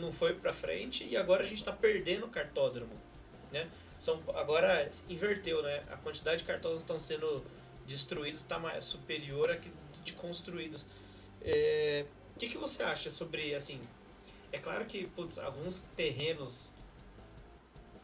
não 0.00 0.12
foi 0.12 0.34
pra 0.34 0.52
frente 0.52 1.04
e 1.04 1.16
agora 1.16 1.42
a 1.42 1.46
gente 1.46 1.62
tá 1.64 1.72
perdendo 1.72 2.28
cartódromo, 2.28 2.92
né? 3.52 3.68
São, 3.98 4.22
agora 4.34 4.88
inverteu, 5.08 5.62
né? 5.62 5.82
A 5.90 5.96
quantidade 5.96 6.38
de 6.38 6.44
cartódromos 6.44 6.82
estão 6.82 6.98
sendo 6.98 7.44
destruídos 7.86 8.40
está 8.40 8.80
superior 8.80 9.50
a 9.50 9.56
que 9.56 9.70
de 10.04 10.12
construídos. 10.12 10.86
É, 11.42 12.04
o 12.34 12.38
que, 12.38 12.48
que 12.48 12.56
você 12.56 12.82
acha 12.82 13.10
sobre, 13.10 13.54
assim, 13.54 13.80
é 14.52 14.58
claro 14.58 14.84
que 14.86 15.06
putz, 15.08 15.38
alguns 15.38 15.80
terrenos, 15.96 16.72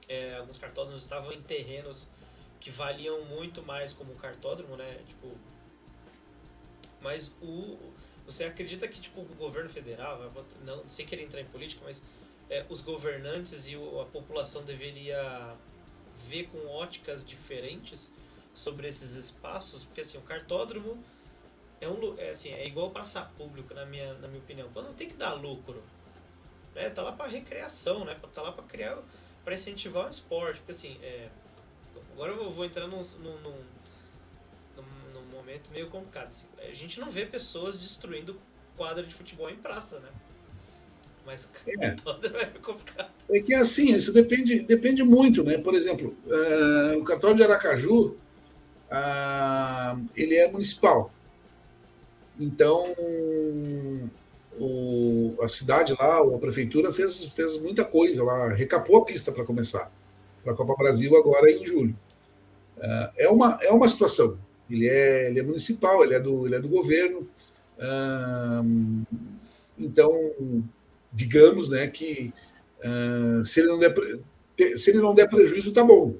é, 0.08 0.36
alguns 0.36 0.58
cartódromos 0.58 1.02
estavam 1.02 1.32
em 1.32 1.40
terrenos 1.40 2.08
que 2.66 2.70
valiam 2.72 3.24
muito 3.26 3.62
mais 3.62 3.92
como 3.92 4.12
cartódromo, 4.16 4.76
né? 4.76 4.98
Tipo, 5.06 5.30
mas 7.00 7.28
o 7.40 7.78
você 8.24 8.42
acredita 8.42 8.88
que 8.88 9.00
tipo 9.00 9.20
o 9.20 9.34
governo 9.36 9.70
federal, 9.70 10.20
não 10.64 10.88
sem 10.88 11.06
querer 11.06 11.22
entrar 11.22 11.40
em 11.40 11.44
política, 11.44 11.80
mas 11.84 12.02
é, 12.50 12.66
os 12.68 12.80
governantes 12.80 13.68
e 13.68 13.76
o, 13.76 14.00
a 14.00 14.06
população 14.06 14.64
deveria 14.64 15.54
ver 16.26 16.48
com 16.48 16.66
óticas 16.66 17.24
diferentes 17.24 18.12
sobre 18.52 18.88
esses 18.88 19.14
espaços, 19.14 19.84
porque 19.84 20.00
assim, 20.00 20.18
o 20.18 20.22
cartódromo 20.22 20.98
é 21.80 21.88
um 21.88 22.18
é, 22.18 22.30
assim, 22.30 22.50
é 22.50 22.66
igual 22.66 22.90
passar 22.90 23.30
público 23.38 23.74
na 23.74 23.86
minha, 23.86 24.12
na 24.14 24.26
minha 24.26 24.40
opinião. 24.40 24.68
Não 24.74 24.92
tem 24.92 25.06
que 25.06 25.14
dar 25.14 25.34
lucro. 25.34 25.80
Né? 26.74 26.90
Tá 26.90 27.02
lá 27.04 27.12
para 27.12 27.30
recreação, 27.30 28.04
né? 28.04 28.18
Tá 28.34 28.42
lá 28.42 28.50
para 28.50 28.64
criar 28.64 28.98
para 29.44 29.54
incentivar 29.54 30.08
o 30.08 30.10
esporte, 30.10 30.58
porque 30.58 30.72
assim, 30.72 30.98
é, 31.00 31.30
agora 32.16 32.32
eu 32.32 32.50
vou 32.50 32.64
entrar 32.64 32.86
num, 32.86 33.02
num, 33.22 33.38
num, 33.42 33.54
num 35.12 35.36
momento 35.36 35.70
meio 35.70 35.88
complicado. 35.90 36.28
Assim, 36.28 36.46
a 36.58 36.72
gente 36.72 36.98
não 36.98 37.10
vê 37.10 37.26
pessoas 37.26 37.78
destruindo 37.78 38.40
quadra 38.74 39.02
de 39.02 39.14
futebol 39.14 39.50
em 39.50 39.56
praça, 39.56 40.00
né? 40.00 40.08
Mas 41.26 41.48
é. 41.68 41.76
cartódromo 41.76 42.38
é 42.38 42.46
complicado. 42.62 43.10
É 43.28 43.40
que 43.40 43.52
assim, 43.52 43.94
isso 43.94 44.14
depende, 44.14 44.60
depende 44.60 45.02
muito, 45.02 45.44
né? 45.44 45.58
Por 45.58 45.74
exemplo, 45.74 46.16
uh, 46.26 46.98
o 46.98 47.04
cartódromo 47.04 47.36
de 47.36 47.42
Aracaju, 47.42 48.16
ah, 48.90 49.98
ele 50.16 50.36
é 50.36 50.50
municipal. 50.50 51.12
Então, 52.40 52.94
o, 54.58 55.36
a 55.42 55.48
cidade 55.48 55.94
lá, 55.98 56.18
a 56.18 56.38
prefeitura 56.38 56.90
fez, 56.92 57.32
fez 57.34 57.58
muita 57.58 57.84
coisa 57.84 58.24
lá, 58.24 58.48
recapou 58.52 58.98
a 58.98 59.04
pista 59.04 59.32
para 59.32 59.44
começar, 59.44 59.90
para 60.42 60.52
a 60.52 60.56
Copa 60.56 60.74
Brasil 60.76 61.14
agora 61.16 61.50
em 61.50 61.64
julho. 61.64 61.96
Ah, 62.80 63.12
é, 63.16 63.28
uma, 63.28 63.58
é 63.62 63.70
uma 63.70 63.88
situação. 63.88 64.38
Ele 64.70 64.88
é, 64.88 65.28
ele 65.28 65.40
é 65.40 65.42
municipal, 65.42 66.02
ele 66.02 66.14
é 66.14 66.20
do, 66.20 66.46
ele 66.46 66.56
é 66.56 66.60
do 66.60 66.68
governo. 66.68 67.28
Ah, 67.78 68.62
então, 69.78 70.10
digamos 71.12 71.68
né, 71.68 71.86
que 71.88 72.32
ah, 72.82 73.42
se, 73.44 73.60
ele 73.60 73.68
não 73.68 73.78
der, 73.78 73.94
se 74.76 74.90
ele 74.90 74.98
não 74.98 75.14
der 75.14 75.28
prejuízo, 75.28 75.72
tá 75.72 75.82
bom. 75.82 76.14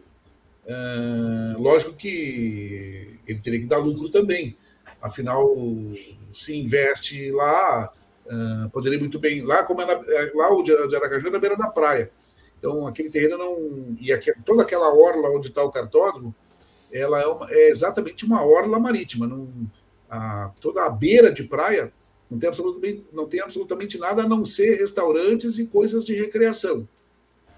Uh, 0.67 1.63
lógico 1.63 1.95
que 1.95 3.21
ele 3.25 3.39
teria 3.39 3.61
que 3.61 3.67
dar 3.67 3.79
lucro 3.79 4.09
também. 4.11 4.57
Afinal, 5.01 5.55
se 6.33 6.57
investe 6.57 7.31
lá, 7.31 7.93
poderia 8.73 8.99
muito 8.99 9.19
bem. 9.19 9.43
Lá, 9.43 9.63
como 9.63 9.81
é 9.83 9.85
é, 9.85 10.33
lá 10.35 10.53
o 10.53 10.63
de 10.63 10.97
Aracaju 10.97 11.29
é 11.29 11.31
na 11.31 11.39
beira 11.39 11.57
da 11.57 11.69
praia. 11.69 12.11
Então, 12.59 12.87
aquele 12.87 13.11
terreno 13.11 13.39
não. 13.39 13.97
E 14.01 14.13
aqui, 14.13 14.33
toda 14.45 14.63
aquela 14.63 14.93
orla 14.93 15.31
onde 15.31 15.49
está 15.49 15.63
o 15.63 15.71
cartódromo, 15.71 16.35
ela 16.93 17.21
é, 17.21 17.27
uma, 17.27 17.51
é, 17.51 17.69
exatamente 17.69 18.25
uma 18.25 18.45
orla 18.45 18.79
marítima. 18.79 19.27
Não, 19.27 19.49
a, 20.09 20.51
toda 20.61 20.85
a 20.85 20.91
beira 20.91 21.33
de 21.33 21.45
praia 21.45 21.93
não 22.31 22.39
tem, 22.39 22.49
absolutamente, 22.49 23.07
não 23.13 23.27
tem 23.27 23.41
absolutamente 23.41 23.99
nada 23.99 24.23
a 24.23 24.29
não 24.29 24.45
ser 24.45 24.77
restaurantes 24.77 25.59
e 25.59 25.67
coisas 25.67 26.05
de 26.05 26.15
recreação. 26.15 26.89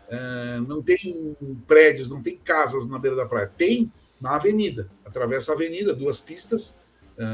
É, 0.09 0.61
não 0.67 0.83
tem 0.83 1.37
prédios, 1.67 2.09
não 2.09 2.23
tem 2.23 2.37
casas 2.37 2.87
na 2.87 2.99
beira 2.99 3.17
da 3.17 3.27
praia. 3.27 3.51
Tem 3.57 3.91
na 4.21 4.37
avenida. 4.37 4.91
Atravessa 5.05 5.53
a 5.53 5.55
avenida, 5.55 5.95
duas 5.95 6.21
pistas, 6.21 6.77
é, 7.17 7.25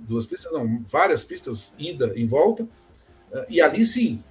duas 0.00 0.26
pistas, 0.26 0.52
não, 0.52 0.82
várias 0.86 1.24
pistas, 1.24 1.74
ida 1.78 2.12
e 2.14 2.24
volta, 2.24 2.68
é, 3.32 3.46
e 3.48 3.60
ali 3.60 3.84
sim. 3.84 4.22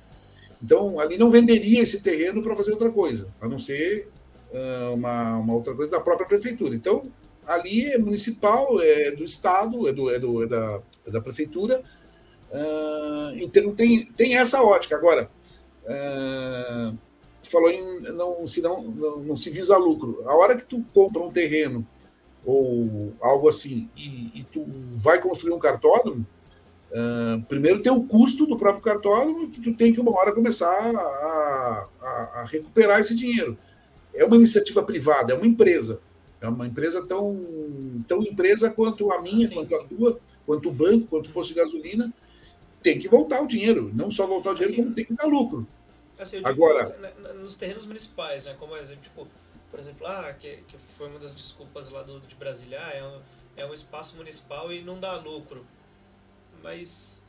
Então, 0.61 0.99
ali 0.99 1.17
não 1.17 1.31
venderia 1.31 1.81
esse 1.81 2.01
terreno 2.01 2.43
para 2.43 2.55
fazer 2.55 2.71
outra 2.71 2.91
coisa, 2.91 3.33
a 3.39 3.47
não 3.47 3.57
ser 3.57 4.09
uma, 4.93 5.37
uma 5.37 5.53
outra 5.53 5.73
coisa 5.73 5.91
da 5.91 5.99
própria 5.99 6.27
prefeitura. 6.27 6.75
Então, 6.75 7.11
ali 7.45 7.87
é 7.87 7.97
municipal, 7.97 8.81
é 8.81 9.11
do 9.11 9.23
Estado, 9.23 9.87
é, 9.87 9.93
do, 9.93 10.09
é, 10.09 10.19
do, 10.19 10.43
é, 10.43 10.47
da, 10.47 10.81
é 11.05 11.11
da 11.11 11.21
prefeitura, 11.21 11.83
então 13.35 13.75
tem, 13.75 14.05
tem 14.05 14.35
essa 14.35 14.61
ótica. 14.63 14.95
Agora, 14.95 15.29
falou 17.49 17.69
em 17.69 18.01
não 18.13 18.47
se 18.47 18.61
não, 18.61 18.83
não, 18.83 19.19
não, 19.19 19.37
se 19.37 19.49
visa 19.49 19.75
lucro. 19.77 20.23
A 20.25 20.35
hora 20.35 20.55
que 20.55 20.65
tu 20.65 20.85
compra 20.93 21.21
um 21.21 21.31
terreno 21.31 21.85
ou 22.45 23.13
algo 23.19 23.49
assim 23.49 23.89
e, 23.97 24.39
e 24.39 24.43
tu 24.43 24.65
vai 24.97 25.19
construir 25.21 25.53
um 25.53 25.59
cartódromo, 25.59 26.25
uh, 26.91 27.41
primeiro 27.47 27.81
tem 27.81 27.91
o 27.91 28.03
custo 28.03 28.45
do 28.45 28.57
próprio 28.57 28.83
cartódromo 28.83 29.49
que 29.49 29.61
tu 29.61 29.73
tem 29.73 29.93
que 29.93 29.99
uma 29.99 30.15
hora 30.17 30.31
começar 30.31 30.67
a, 30.67 31.87
a, 32.01 32.07
a, 32.35 32.45
recuperar 32.49 32.99
esse 32.99 33.15
dinheiro. 33.15 33.57
É 34.13 34.25
uma 34.25 34.35
iniciativa 34.35 34.83
privada, 34.83 35.33
é 35.33 35.35
uma 35.35 35.47
empresa. 35.47 36.01
É 36.41 36.47
uma 36.47 36.65
empresa 36.65 37.05
tão, 37.05 38.03
tão 38.07 38.21
empresa 38.23 38.69
quanto 38.69 39.11
a 39.11 39.21
minha, 39.21 39.47
sim, 39.47 39.53
quanto 39.53 39.69
sim. 39.69 39.75
a 39.75 39.83
tua, 39.83 40.19
quanto 40.45 40.69
o 40.69 40.71
banco, 40.71 41.07
quanto 41.07 41.29
o 41.29 41.33
posto 41.33 41.49
de 41.49 41.59
gasolina. 41.59 42.13
Tem 42.81 42.97
que 42.97 43.09
voltar 43.09 43.41
o 43.41 43.47
dinheiro, 43.47 43.91
não 43.93 44.09
só 44.09 44.25
voltar 44.25 44.51
o 44.51 44.53
dinheiro, 44.53 44.73
assim, 44.73 44.83
como 44.83 44.95
tem 44.95 45.05
que 45.05 45.13
dar 45.13 45.25
lucro. 45.25 45.67
Assim, 46.17 46.41
Agora, 46.43 46.97
nos 47.35 47.57
terrenos 47.57 47.85
municipais, 47.85 48.45
né? 48.45 48.55
Como 48.57 48.75
exemplo, 48.77 49.03
tipo, 49.03 49.27
por 49.69 49.79
exemplo, 49.79 50.07
ah, 50.07 50.33
que, 50.33 50.57
que 50.67 50.77
foi 50.97 51.07
uma 51.07 51.19
das 51.19 51.35
desculpas 51.35 51.89
lá 51.89 52.03
do, 52.03 52.19
de 52.21 52.35
Brasília, 52.35 52.79
ah, 52.81 52.91
é 52.91 53.03
um, 53.03 53.21
é 53.57 53.65
um 53.65 53.73
espaço 53.73 54.15
municipal 54.15 54.71
e 54.71 54.81
não 54.81 54.99
dá 54.99 55.17
lucro. 55.17 55.65
Mas 56.63 57.23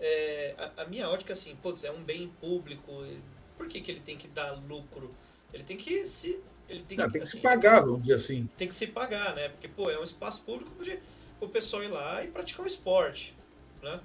é, 0.00 0.54
a, 0.58 0.82
a, 0.82 0.84
minha 0.86 1.08
ótica, 1.08 1.32
assim, 1.32 1.56
putz, 1.56 1.84
é 1.84 1.90
um 1.90 2.02
bem 2.02 2.28
público, 2.40 3.04
por 3.56 3.68
que, 3.68 3.80
que 3.80 3.90
ele 3.90 4.00
tem 4.00 4.16
que 4.16 4.28
dar 4.28 4.52
lucro? 4.52 5.14
Ele 5.52 5.64
tem 5.64 5.76
que 5.76 6.06
se. 6.06 6.38
Ele 6.68 6.82
tem, 6.82 6.96
não, 6.96 7.06
que, 7.06 7.12
tem 7.12 7.20
que 7.20 7.28
assim, 7.28 7.38
se 7.38 7.42
pagar, 7.42 7.80
vamos 7.80 8.00
dizer 8.00 8.14
assim. 8.14 8.48
Tem 8.56 8.68
que 8.68 8.74
se 8.74 8.86
pagar, 8.86 9.34
né? 9.34 9.48
Porque, 9.48 9.66
pô, 9.66 9.90
é 9.90 9.98
um 9.98 10.04
espaço 10.04 10.42
público 10.42 10.70
para 10.70 10.98
o 11.40 11.48
pessoal 11.48 11.82
ir 11.82 11.88
lá 11.88 12.22
e 12.24 12.28
praticar 12.28 12.62
um 12.62 12.66
esporte, 12.66 13.34
né? 13.82 14.00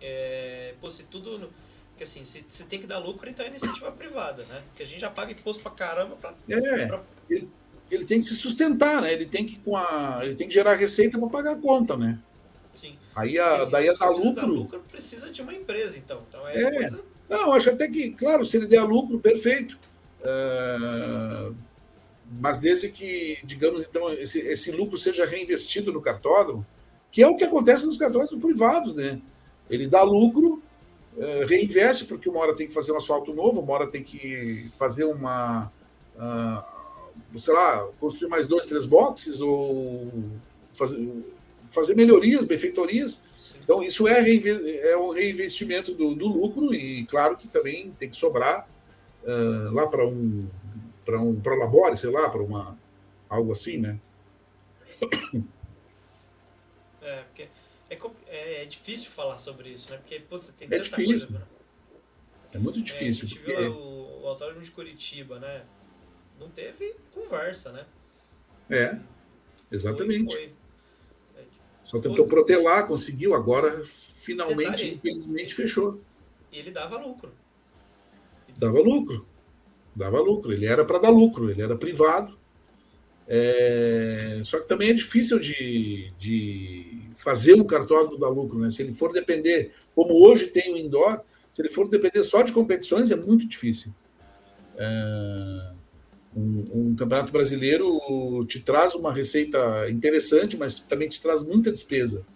É, 0.00 0.74
pô, 0.80 0.90
se 0.90 1.04
tudo 1.04 1.50
porque 1.94 2.02
assim, 2.02 2.24
se, 2.24 2.44
se 2.48 2.64
tem 2.64 2.80
que 2.80 2.88
dar 2.88 2.98
lucro, 2.98 3.30
então 3.30 3.46
é 3.46 3.48
iniciativa 3.48 3.90
privada, 3.92 4.44
né? 4.50 4.62
Porque 4.68 4.82
a 4.82 4.86
gente 4.86 5.00
já 5.00 5.08
paga 5.08 5.30
imposto 5.30 5.62
pra 5.62 5.70
caramba 5.70 6.16
pra. 6.16 6.34
É, 6.48 6.86
pra... 6.86 7.00
Ele, 7.30 7.48
ele 7.88 8.04
tem 8.04 8.18
que 8.18 8.24
se 8.24 8.34
sustentar, 8.34 9.00
né? 9.00 9.12
Ele 9.12 9.26
tem 9.26 9.46
que, 9.46 9.56
com 9.60 9.76
a, 9.76 10.18
ele 10.22 10.34
tem 10.34 10.48
que 10.48 10.54
gerar 10.54 10.74
receita 10.74 11.16
para 11.18 11.28
pagar 11.28 11.52
a 11.52 11.56
conta, 11.56 11.96
né? 11.96 12.18
Sim. 12.74 12.98
Aí 13.14 13.38
a, 13.38 13.58
assim, 13.58 13.70
daí 13.70 13.88
a 13.88 13.92
dar 13.92 14.10
lucro. 14.10 14.34
Dar 14.34 14.46
lucro 14.46 14.84
precisa 14.90 15.30
de 15.30 15.40
uma 15.40 15.54
empresa, 15.54 15.96
então. 15.96 16.24
Então 16.28 16.48
é. 16.48 16.62
é. 16.62 16.70
Coisa... 16.72 17.04
Não, 17.28 17.52
acho 17.52 17.70
até 17.70 17.88
que, 17.88 18.10
claro, 18.10 18.44
se 18.44 18.56
ele 18.56 18.66
der 18.66 18.82
lucro, 18.82 19.20
perfeito. 19.20 19.78
É, 20.24 21.52
mas 22.40 22.58
desde 22.58 22.88
que, 22.88 23.38
digamos, 23.44 23.82
então, 23.82 24.12
esse, 24.14 24.40
esse 24.40 24.70
lucro 24.70 24.96
seja 24.96 25.26
reinvestido 25.26 25.92
no 25.92 26.00
cartódromo, 26.00 26.66
que 27.10 27.22
é 27.22 27.28
o 27.28 27.36
que 27.36 27.44
acontece 27.44 27.86
nos 27.86 27.96
cartódromos 27.96 28.42
privados, 28.42 28.94
né? 28.94 29.20
Ele 29.70 29.86
dá 29.86 30.02
lucro, 30.02 30.62
eh, 31.16 31.44
reinveste, 31.48 32.06
porque 32.06 32.28
uma 32.28 32.40
hora 32.40 32.56
tem 32.56 32.66
que 32.66 32.74
fazer 32.74 32.92
um 32.92 32.96
asfalto 32.96 33.32
novo, 33.32 33.60
uma 33.60 33.72
hora 33.72 33.86
tem 33.86 34.02
que 34.02 34.70
fazer 34.78 35.04
uma. 35.04 35.70
Uh, 36.16 37.38
sei 37.38 37.54
lá, 37.54 37.86
construir 38.00 38.28
mais 38.28 38.48
dois, 38.48 38.66
três 38.66 38.86
boxes, 38.86 39.40
ou 39.40 40.10
fazer, 40.72 41.08
fazer 41.68 41.94
melhorias, 41.94 42.44
benfeitorias. 42.44 43.22
Então, 43.62 43.82
isso 43.82 44.06
é, 44.08 44.22
é 44.90 44.96
o 44.96 45.10
reinvestimento 45.10 45.94
do, 45.94 46.14
do, 46.14 46.26
lucro, 46.26 46.74
e 46.74 47.04
claro 47.06 47.36
que 47.36 47.48
também 47.48 47.94
tem 47.98 48.10
que 48.10 48.16
sobrar 48.16 48.68
uh, 49.24 49.72
lá 49.72 49.86
para 49.86 50.06
um 50.06 50.48
para 51.04 51.20
um 51.20 51.40
para 51.40 51.54
labore, 51.54 51.96
sei 51.96 52.10
lá, 52.10 52.28
para 52.28 52.42
uma 52.42 52.78
algo 53.28 53.52
assim, 53.52 53.78
né? 53.78 53.98
É, 57.02 57.22
porque 57.24 57.48
é, 57.90 57.98
é, 58.28 58.62
é, 58.62 58.64
difícil 58.64 59.10
falar 59.10 59.38
sobre 59.38 59.68
isso, 59.68 59.90
né? 59.90 59.98
Porque, 59.98 60.20
putz, 60.20 60.46
você 60.46 60.52
tem 60.52 60.66
é 60.68 60.70
tanta 60.70 60.84
difícil. 60.84 61.28
coisa. 61.28 61.38
Né? 61.38 61.46
É 62.54 62.58
muito 62.58 62.80
difícil. 62.80 63.24
É, 63.24 63.26
a 63.26 63.28
gente 63.28 63.40
porque... 63.40 63.56
viu 63.56 63.72
o, 63.72 64.22
o 64.22 64.26
autódromo 64.26 64.62
de 64.62 64.70
Curitiba, 64.70 65.38
né? 65.38 65.64
Não 66.40 66.48
teve 66.48 66.94
conversa, 67.12 67.72
né? 67.72 67.84
É, 68.70 68.98
exatamente. 69.70 70.34
Foi, 70.34 70.52
foi. 71.34 71.46
Só 71.84 71.98
tentou 71.98 72.26
foi. 72.26 72.28
protelar, 72.28 72.86
conseguiu, 72.86 73.34
agora 73.34 73.84
finalmente, 73.84 74.70
Detalhe, 74.70 74.94
infelizmente, 74.94 75.54
fechou. 75.54 76.00
E 76.50 76.58
ele 76.58 76.70
dava 76.70 76.96
lucro. 76.96 77.30
Dava 78.58 78.80
lucro. 78.80 79.26
Dava 79.94 80.20
lucro. 80.20 80.52
Ele 80.52 80.66
era 80.66 80.84
para 80.84 80.98
dar 80.98 81.10
lucro, 81.10 81.50
ele 81.50 81.62
era 81.62 81.76
privado. 81.76 82.36
É... 83.26 84.40
Só 84.44 84.60
que 84.60 84.68
também 84.68 84.90
é 84.90 84.94
difícil 84.94 85.38
de, 85.38 86.12
de 86.18 87.00
fazer 87.16 87.54
um 87.54 87.64
cartódromo 87.64 88.18
dar 88.18 88.28
lucro, 88.28 88.58
né? 88.58 88.70
Se 88.70 88.82
ele 88.82 88.92
for 88.92 89.12
depender, 89.12 89.72
como 89.94 90.26
hoje 90.26 90.46
tem 90.48 90.72
o 90.72 90.76
indoor, 90.76 91.20
se 91.52 91.62
ele 91.62 91.68
for 91.68 91.88
depender 91.88 92.22
só 92.22 92.42
de 92.42 92.52
competições, 92.52 93.10
é 93.10 93.16
muito 93.16 93.46
difícil. 93.46 93.94
É... 94.76 95.74
Um, 96.36 96.88
um, 96.88 96.96
campeonato 96.96 97.30
brasileiro 97.30 98.44
te 98.48 98.58
traz 98.58 98.96
uma 98.96 99.12
receita 99.12 99.88
interessante, 99.88 100.56
mas 100.56 100.80
também 100.80 101.08
te 101.08 101.22
traz 101.22 101.44
muita 101.44 101.70
despesa. 101.70 102.26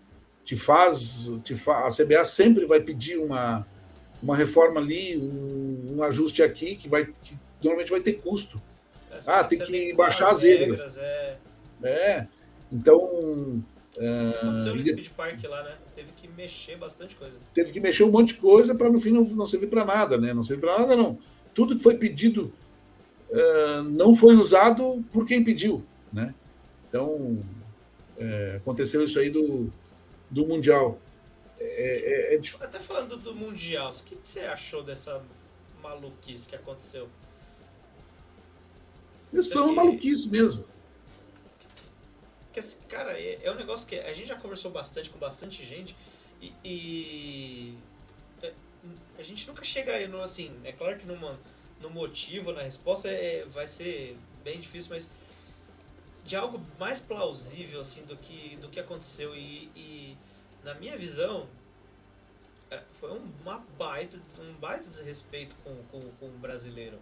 Te 0.45 0.55
faz, 0.57 1.32
te 1.43 1.57
fa... 1.57 1.85
a 1.85 1.89
CBA 1.89 2.24
sempre 2.24 2.65
vai 2.65 2.81
pedir 2.81 3.19
uma, 3.19 3.66
uma 4.23 4.36
reforma 4.36 4.81
ali, 4.81 5.16
um, 5.16 5.97
um 5.97 6.03
ajuste 6.03 6.43
aqui 6.43 6.77
que 6.77 6.89
vai 6.89 7.07
que 7.07 7.36
normalmente 7.62 7.90
vai 7.90 8.01
ter 8.01 8.15
custo. 8.15 8.61
É, 9.11 9.19
ah, 9.27 9.45
tem 9.45 9.59
que 9.59 9.93
baixar 9.95 10.31
as 10.31 10.43
regras. 10.43 10.99
É... 10.99 11.39
é. 11.82 12.27
Então. 12.73 13.62
É, 13.97 14.28
aconteceu 14.36 14.74
no 14.77 14.82
Speed 14.82 15.09
Park 15.16 15.43
lá, 15.45 15.62
né? 15.65 15.74
Teve 15.95 16.12
que 16.12 16.28
mexer 16.28 16.77
bastante 16.77 17.16
coisa. 17.16 17.40
Teve 17.53 17.73
que 17.73 17.81
mexer 17.81 18.05
um 18.05 18.11
monte 18.11 18.35
de 18.35 18.40
coisa 18.40 18.74
para 18.74 18.89
no 18.90 19.01
fim 19.01 19.11
não, 19.11 19.24
não 19.24 19.47
servir 19.47 19.66
para 19.66 19.85
nada, 19.85 20.19
né? 20.19 20.32
Não 20.32 20.45
servir 20.45 20.61
para 20.61 20.78
nada, 20.78 20.95
não. 20.95 21.19
Tudo 21.53 21.77
que 21.77 21.82
foi 21.82 21.97
pedido 21.97 22.53
uh, 23.31 23.82
não 23.82 24.15
foi 24.15 24.36
usado 24.36 25.05
por 25.11 25.27
quem 25.27 25.43
pediu, 25.43 25.82
né? 26.12 26.32
Então, 26.89 27.39
é, 28.19 28.55
aconteceu 28.57 29.05
isso 29.05 29.19
aí 29.19 29.31
do, 29.31 29.70
do 30.31 30.47
Mundial. 30.47 30.99
É, 31.60 32.35
é, 32.35 32.36
é 32.36 32.40
Até 32.60 32.78
falando 32.78 33.16
do 33.16 33.35
Mundial, 33.35 33.90
o 33.90 34.05
que, 34.05 34.16
que 34.16 34.28
você 34.28 34.40
achou 34.40 34.82
dessa 34.82 35.22
maluquice 35.82 36.48
que 36.48 36.56
aconteceu? 36.56 37.09
Isso 39.32 39.52
foi 39.52 39.62
uma 39.62 39.85
maluquice 39.85 40.30
mesmo. 40.30 40.64
Porque, 42.47 42.60
assim, 42.60 42.78
cara, 42.89 43.18
é, 43.18 43.40
é, 43.43 43.52
um 43.52 43.56
negócio 43.56 43.86
que 43.86 43.97
a 43.97 44.12
gente 44.12 44.28
já 44.28 44.36
conversou 44.36 44.70
bastante 44.70 45.10
com 45.10 45.18
bastante 45.18 45.64
gente 45.64 45.94
e, 46.40 46.52
e 46.64 47.74
é, 48.43 48.52
a 49.18 49.22
gente 49.22 49.47
nunca 49.47 49.64
chega 49.64 49.93
aí 49.93 50.09
no 50.09 50.22
assim. 50.22 50.52
É 50.64 50.72
claro 50.72 50.97
que 50.97 51.06
numa, 51.06 51.39
no 51.80 51.90
motivo, 51.90 52.52
na 52.52 52.62
resposta, 52.62 53.09
é, 53.09 53.44
vai 53.47 53.66
ser 53.66 54.16
bem 54.43 54.60
difícil, 54.60 54.90
mas 54.90 55.10
de 56.24 56.36
algo 56.36 56.60
mais 56.78 57.01
plausível 57.01 57.80
assim 57.80 58.02
do 58.02 58.16
que 58.16 58.56
do 58.60 58.68
que 58.68 58.78
aconteceu 58.78 59.35
e, 59.35 59.70
e 59.74 60.16
na 60.69 60.74
minha 60.74 60.97
visão 60.97 61.49
é, 62.70 62.82
foi 63.01 63.11
uma 63.11 63.59
baita 63.78 64.19
um 64.40 64.53
baita 64.55 64.89
desrespeito 64.89 65.57
com, 65.65 65.74
com, 65.90 66.01
com 66.20 66.27
o 66.27 66.39
brasileiro 66.39 66.99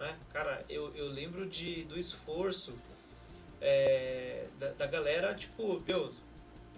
né? 0.00 0.18
Cara, 0.32 0.64
eu, 0.68 0.96
eu 0.96 1.06
lembro 1.08 1.46
de, 1.46 1.84
do 1.84 1.98
esforço 1.98 2.74
é, 3.60 4.46
da, 4.58 4.70
da 4.70 4.86
galera, 4.86 5.34
tipo, 5.34 5.78
meu, 5.86 6.10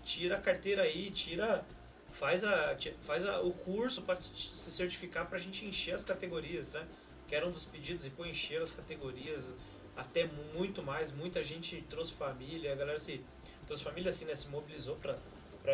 tira 0.03 0.37
a 0.37 0.41
carteira 0.41 0.83
aí, 0.83 1.11
tira. 1.11 1.65
Faz, 2.11 2.45
a, 2.45 2.77
faz 3.01 3.25
a, 3.25 3.41
o 3.41 3.53
curso 3.53 4.03
para 4.03 4.21
se 4.21 4.71
certificar 4.71 5.27
para 5.27 5.39
a 5.39 5.41
gente 5.41 5.65
encher 5.65 5.95
as 5.95 6.05
categorias, 6.05 6.73
né? 6.73 6.87
Que 7.27 7.35
era 7.35 7.47
um 7.47 7.51
dos 7.51 7.65
pedidos, 7.65 8.05
e 8.05 8.11
pô, 8.11 8.27
encher 8.27 8.61
as 8.61 8.73
categorias 8.73 9.55
até 9.97 10.27
muito 10.53 10.83
mais. 10.83 11.11
Muita 11.13 11.43
gente 11.43 11.81
trouxe 11.89 12.13
família, 12.13 12.73
a 12.73 12.75
galera 12.75 12.99
se. 12.99 13.25
Trouxe 13.67 13.85
família 13.85 14.11
assim, 14.11 14.25
né? 14.25 14.35
Se 14.35 14.49
mobilizou 14.49 14.97
para 14.97 15.17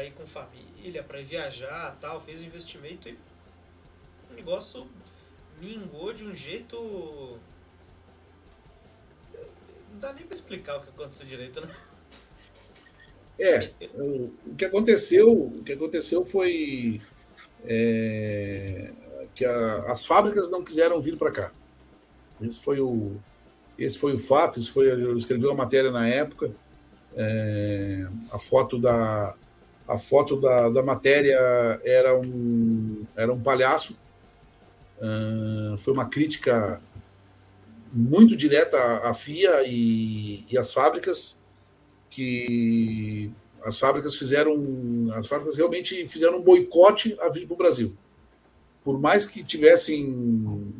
ir 0.04 0.12
com 0.12 0.26
família, 0.26 1.02
para 1.02 1.22
viajar 1.22 1.96
tal, 2.00 2.20
fez 2.20 2.42
o 2.42 2.44
investimento 2.44 3.08
e 3.08 3.16
um 4.30 4.34
negócio 4.34 4.86
mingou 5.60 6.12
de 6.12 6.24
um 6.24 6.34
jeito. 6.34 7.38
Não 9.90 9.98
dá 9.98 10.12
nem 10.12 10.24
pra 10.24 10.34
explicar 10.34 10.76
o 10.76 10.82
que 10.82 10.90
aconteceu 10.90 11.26
direito, 11.26 11.60
né? 11.60 11.74
É, 13.40 13.72
o, 13.94 14.32
que 14.56 14.64
aconteceu, 14.64 15.30
o 15.32 15.62
que 15.62 15.72
aconteceu 15.72 16.24
foi 16.24 17.00
é, 17.64 18.92
que 19.34 19.44
a, 19.44 19.92
as 19.92 20.04
fábricas 20.04 20.50
não 20.50 20.62
quiseram 20.62 21.00
vir 21.00 21.16
para 21.16 21.30
cá. 21.30 21.52
Esse 22.40 22.60
foi 22.60 22.80
o, 22.80 23.16
esse 23.78 23.96
foi 23.98 24.14
o 24.14 24.18
fato. 24.18 24.58
Isso 24.58 24.72
foi, 24.72 24.90
eu 24.90 25.16
escrevi 25.16 25.46
uma 25.46 25.54
matéria 25.54 25.90
na 25.90 26.08
época. 26.08 26.50
É, 27.16 28.06
a 28.30 28.38
foto 28.38 28.78
da 28.78 29.34
a 29.88 29.98
foto 29.98 30.36
da, 30.36 30.68
da 30.68 30.82
matéria 30.82 31.38
era 31.82 32.16
um 32.16 33.06
era 33.16 33.32
um 33.32 33.40
palhaço 33.40 33.96
Uh, 34.98 35.78
foi 35.78 35.92
uma 35.92 36.06
crítica 36.06 36.80
muito 37.92 38.36
direta 38.36 38.76
à, 39.04 39.14
FIA 39.14 39.62
e, 39.64 40.44
e 40.50 40.58
às 40.58 40.72
fábricas, 40.72 41.38
que 42.10 43.30
as 43.64 43.78
fábricas 43.78 44.16
fizeram, 44.16 44.52
as 45.14 45.28
fábricas 45.28 45.56
realmente 45.56 46.06
fizeram 46.08 46.38
um 46.38 46.42
boicote 46.42 47.16
a 47.20 47.28
vir 47.28 47.46
para 47.46 47.54
o 47.54 47.56
Brasil. 47.56 47.96
Por 48.82 49.00
mais 49.00 49.24
que 49.24 49.44
tivessem 49.44 50.72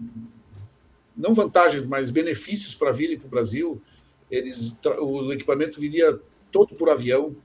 não 1.17 1.33
vantagens, 1.33 1.85
mas 1.85 2.11
benefícios 2.11 2.75
para 2.75 2.93
virem 2.93 3.19
para 3.19 3.27
o 3.27 3.31
Brasil, 3.31 3.81
eles, 4.31 4.77
o 5.01 5.33
equipamento 5.33 5.81
viria 5.81 6.19
todo 6.51 6.75
por 6.75 6.91
avião, 6.91 7.37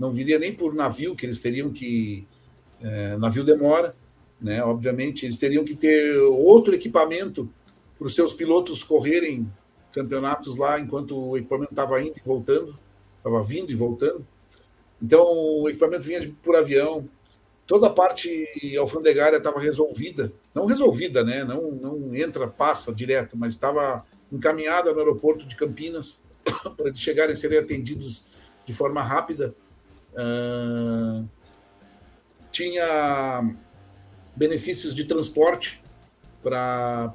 não 0.00 0.14
viria 0.14 0.38
nem 0.38 0.54
por 0.54 0.74
navio, 0.74 1.14
que 1.14 1.26
eles 1.26 1.38
teriam 1.38 1.70
que. 1.70 2.26
É, 2.80 3.18
navio 3.18 3.44
demora. 3.44 3.94
Né? 4.40 4.64
Obviamente, 4.64 5.26
eles 5.26 5.36
teriam 5.36 5.62
que 5.62 5.76
ter 5.76 6.16
outro 6.16 6.74
equipamento 6.74 7.48
para 7.98 8.06
os 8.06 8.14
seus 8.14 8.32
pilotos 8.32 8.82
correrem 8.82 9.52
campeonatos 9.92 10.56
lá 10.56 10.80
enquanto 10.80 11.14
o 11.14 11.36
equipamento 11.36 11.72
estava 11.72 12.00
indo 12.00 12.14
e 12.16 12.22
voltando, 12.24 12.78
estava 13.18 13.42
vindo 13.42 13.70
e 13.70 13.74
voltando. 13.74 14.26
Então, 15.02 15.22
o 15.22 15.68
equipamento 15.68 16.04
vinha 16.04 16.34
por 16.42 16.56
avião, 16.56 17.06
toda 17.66 17.88
a 17.88 17.90
parte 17.90 18.46
alfandegária 18.78 19.36
estava 19.36 19.60
resolvida, 19.60 20.32
não 20.54 20.64
resolvida, 20.64 21.22
né? 21.22 21.44
Não, 21.44 21.72
não 21.72 22.14
entra, 22.14 22.46
passa 22.46 22.94
direto, 22.94 23.36
mas 23.36 23.52
estava 23.52 24.06
encaminhada 24.32 24.92
no 24.92 24.98
aeroporto 24.98 25.44
de 25.46 25.56
Campinas 25.56 26.22
para 26.76 26.88
eles 26.88 27.00
chegarem 27.00 27.34
a 27.34 27.36
serem 27.36 27.58
atendidos 27.58 28.24
de 28.64 28.72
forma 28.72 29.02
rápida. 29.02 29.54
Tinha 32.50 33.54
benefícios 34.36 34.94
de 34.94 35.04
transporte 35.04 35.82
para 36.42 37.12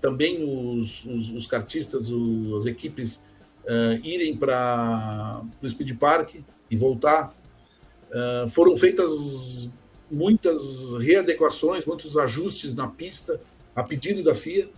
também 0.00 0.44
os, 0.44 1.04
os, 1.04 1.30
os 1.32 1.46
cartistas, 1.46 2.10
as 2.58 2.66
equipes 2.66 3.22
uh, 3.64 3.98
irem 4.04 4.36
para 4.36 5.42
o 5.62 5.68
Speed 5.68 5.96
Park 5.98 6.36
e 6.70 6.76
voltar. 6.76 7.34
Uh, 8.10 8.48
foram 8.48 8.76
feitas 8.76 9.72
muitas 10.10 10.94
readequações, 11.00 11.84
muitos 11.84 12.16
ajustes 12.16 12.74
na 12.74 12.86
pista, 12.86 13.40
a 13.74 13.82
pedido 13.82 14.22
da 14.22 14.34
FIA, 14.34 14.68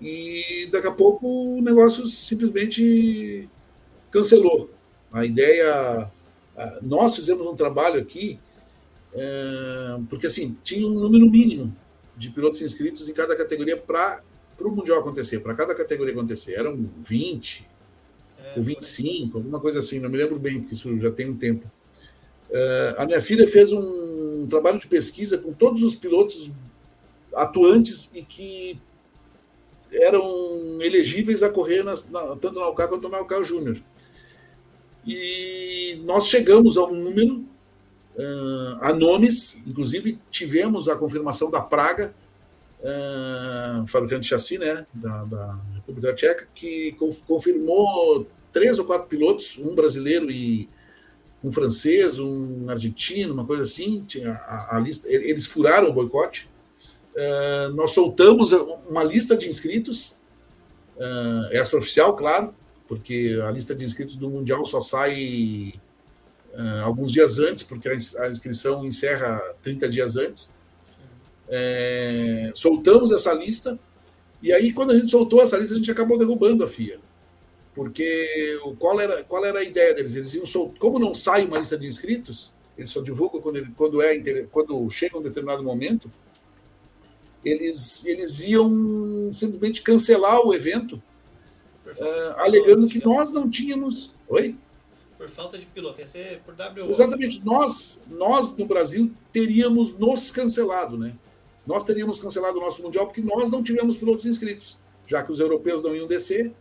e 0.00 0.68
daqui 0.70 0.86
a 0.86 0.92
pouco 0.92 1.26
o 1.26 1.62
negócio 1.62 2.06
simplesmente 2.06 3.48
cancelou. 4.10 4.70
A 5.12 5.24
ideia. 5.24 6.10
Nós 6.82 7.14
fizemos 7.14 7.46
um 7.46 7.54
trabalho 7.54 8.00
aqui 8.00 8.38
é, 9.16 9.98
porque 10.10 10.26
assim, 10.26 10.56
tinha 10.62 10.86
um 10.86 10.90
número 10.90 11.28
mínimo 11.28 11.74
de 12.16 12.28
pilotos 12.30 12.60
inscritos 12.60 13.08
em 13.08 13.14
cada 13.14 13.34
categoria 13.34 13.76
para 13.76 14.22
o 14.60 14.70
Mundial 14.70 14.98
acontecer, 14.98 15.40
para 15.40 15.54
cada 15.54 15.74
categoria 15.74 16.12
acontecer. 16.12 16.54
Eram 16.54 16.88
20 17.02 17.66
é, 18.38 18.54
ou 18.56 18.62
25, 18.62 19.38
alguma 19.38 19.58
coisa 19.58 19.80
assim, 19.80 19.98
não 19.98 20.10
me 20.10 20.18
lembro 20.18 20.38
bem, 20.38 20.60
porque 20.60 20.74
isso 20.74 20.96
já 20.98 21.10
tem 21.10 21.30
um 21.30 21.36
tempo. 21.36 21.70
É, 22.50 22.94
a 22.98 23.06
minha 23.06 23.20
filha 23.22 23.48
fez 23.48 23.72
um 23.72 24.46
trabalho 24.48 24.78
de 24.78 24.86
pesquisa 24.86 25.38
com 25.38 25.52
todos 25.52 25.82
os 25.82 25.94
pilotos 25.94 26.50
atuantes 27.34 28.10
e 28.14 28.22
que 28.22 28.78
eram 29.90 30.80
elegíveis 30.82 31.42
a 31.42 31.48
correr 31.48 31.82
nas, 31.82 32.08
na, 32.08 32.36
tanto 32.36 32.60
na 32.60 32.68
OK 32.68 32.86
quanto 32.86 33.08
na 33.08 33.20
OK 33.20 33.44
Júnior. 33.44 33.82
E 35.06 36.00
nós 36.04 36.26
chegamos 36.26 36.76
a 36.76 36.84
um 36.84 36.94
número 36.94 37.44
uh, 38.16 38.78
a 38.80 38.92
nomes, 38.92 39.56
inclusive 39.66 40.18
tivemos 40.30 40.88
a 40.88 40.96
confirmação 40.96 41.50
da 41.50 41.60
Praga, 41.60 42.12
uh, 42.80 43.86
fabricante 43.86 44.22
de 44.22 44.28
chassi 44.28 44.58
né, 44.58 44.84
da, 44.92 45.24
da 45.24 45.60
República 45.74 46.12
Tcheca, 46.12 46.48
que 46.52 46.96
confirmou 47.26 48.26
três 48.52 48.78
ou 48.78 48.84
quatro 48.84 49.06
pilotos, 49.06 49.58
um 49.58 49.74
brasileiro 49.74 50.30
e 50.30 50.68
um 51.44 51.52
francês, 51.52 52.18
um 52.18 52.68
argentino, 52.68 53.32
uma 53.32 53.44
coisa 53.44 53.62
assim. 53.62 54.04
Tinha 54.08 54.32
a, 54.32 54.76
a 54.76 54.80
lista, 54.80 55.08
eles 55.08 55.46
furaram 55.46 55.88
o 55.88 55.92
boicote. 55.92 56.50
Uh, 57.14 57.72
nós 57.74 57.92
soltamos 57.92 58.52
uma 58.52 59.04
lista 59.04 59.36
de 59.36 59.48
inscritos, 59.48 60.16
uh, 60.96 61.54
extraoficial, 61.54 62.16
claro, 62.16 62.52
porque 62.88 63.38
a 63.46 63.50
lista 63.50 63.74
de 63.74 63.84
inscritos 63.84 64.16
do 64.16 64.30
Mundial 64.30 64.64
só 64.64 64.80
sai 64.80 65.74
uh, 66.54 66.84
alguns 66.84 67.12
dias 67.12 67.38
antes, 67.38 67.64
porque 67.64 67.88
a 67.88 68.28
inscrição 68.28 68.84
encerra 68.84 69.40
30 69.62 69.88
dias 69.88 70.16
antes. 70.16 70.54
É, 71.48 72.50
soltamos 72.54 73.12
essa 73.12 73.32
lista, 73.32 73.78
e 74.42 74.52
aí, 74.52 74.72
quando 74.72 74.92
a 74.92 74.98
gente 74.98 75.10
soltou 75.10 75.42
essa 75.42 75.56
lista, 75.56 75.74
a 75.74 75.78
gente 75.78 75.90
acabou 75.90 76.18
derrubando 76.18 76.62
a 76.62 76.68
FIA. 76.68 77.00
Porque 77.74 78.58
qual 78.78 79.00
era, 79.00 79.22
qual 79.24 79.44
era 79.44 79.58
a 79.58 79.64
ideia 79.64 79.94
deles? 79.94 80.16
Eles 80.16 80.34
iam. 80.34 80.72
Como 80.78 80.98
não 80.98 81.14
sai 81.14 81.44
uma 81.44 81.58
lista 81.58 81.76
de 81.76 81.86
inscritos, 81.86 82.52
eles 82.76 82.90
só 82.90 83.02
divulgam 83.02 83.40
quando, 83.40 83.56
ele, 83.56 83.70
quando, 83.76 84.02
é, 84.02 84.18
quando 84.50 84.88
chega 84.90 85.18
um 85.18 85.22
determinado 85.22 85.62
momento, 85.62 86.10
eles, 87.44 88.04
eles 88.06 88.40
iam 88.40 89.30
simplesmente 89.32 89.82
cancelar 89.82 90.40
o 90.40 90.54
evento, 90.54 91.02
uh, 92.00 92.40
alegando 92.40 92.86
que 92.88 93.04
nós 93.04 93.30
não 93.30 93.48
tínhamos. 93.48 94.14
Oi? 94.28 94.56
Por 95.16 95.28
falta 95.28 95.58
de 95.58 95.66
piloto, 95.66 96.00
ia 96.00 96.06
ser 96.06 96.40
por 96.40 96.54
WO. 96.54 96.90
Exatamente. 96.90 97.44
Nós, 97.44 98.00
nós 98.08 98.56
no 98.56 98.66
Brasil 98.66 99.12
teríamos 99.32 99.92
nos 99.92 100.30
cancelado, 100.30 100.98
né? 100.98 101.14
Nós 101.66 101.84
teríamos 101.84 102.20
cancelado 102.20 102.58
o 102.58 102.60
nosso 102.60 102.82
Mundial 102.82 103.06
porque 103.06 103.22
nós 103.22 103.50
não 103.50 103.62
tivemos 103.62 103.96
pilotos 103.96 104.26
inscritos, 104.26 104.78
já 105.06 105.22
que 105.22 105.32
os 105.32 105.40
europeus 105.40 105.82
não 105.82 105.96
iam 105.96 106.06
descer 106.06 106.54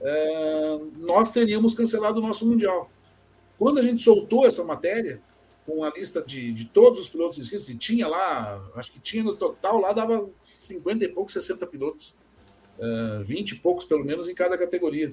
é, 0.00 0.78
nós 0.96 1.30
teríamos 1.30 1.74
cancelado 1.74 2.20
o 2.20 2.26
nosso 2.26 2.46
Mundial. 2.46 2.90
Quando 3.58 3.78
a 3.78 3.82
gente 3.82 4.02
soltou 4.02 4.46
essa 4.46 4.64
matéria, 4.64 5.20
com 5.66 5.84
a 5.84 5.90
lista 5.90 6.22
de, 6.22 6.52
de 6.52 6.64
todos 6.64 7.00
os 7.00 7.08
pilotos 7.08 7.38
inscritos, 7.38 7.68
e 7.68 7.76
tinha 7.76 8.08
lá, 8.08 8.60
acho 8.74 8.90
que 8.90 8.98
tinha 8.98 9.22
no 9.22 9.36
total, 9.36 9.80
lá 9.80 9.92
dava 9.92 10.28
50 10.42 11.04
e 11.04 11.08
poucos, 11.08 11.34
60 11.34 11.66
pilotos, 11.66 12.14
é, 12.80 13.22
20 13.22 13.50
e 13.50 13.56
poucos 13.56 13.84
pelo 13.84 14.04
menos 14.04 14.28
em 14.28 14.34
cada 14.34 14.56
categoria. 14.56 15.12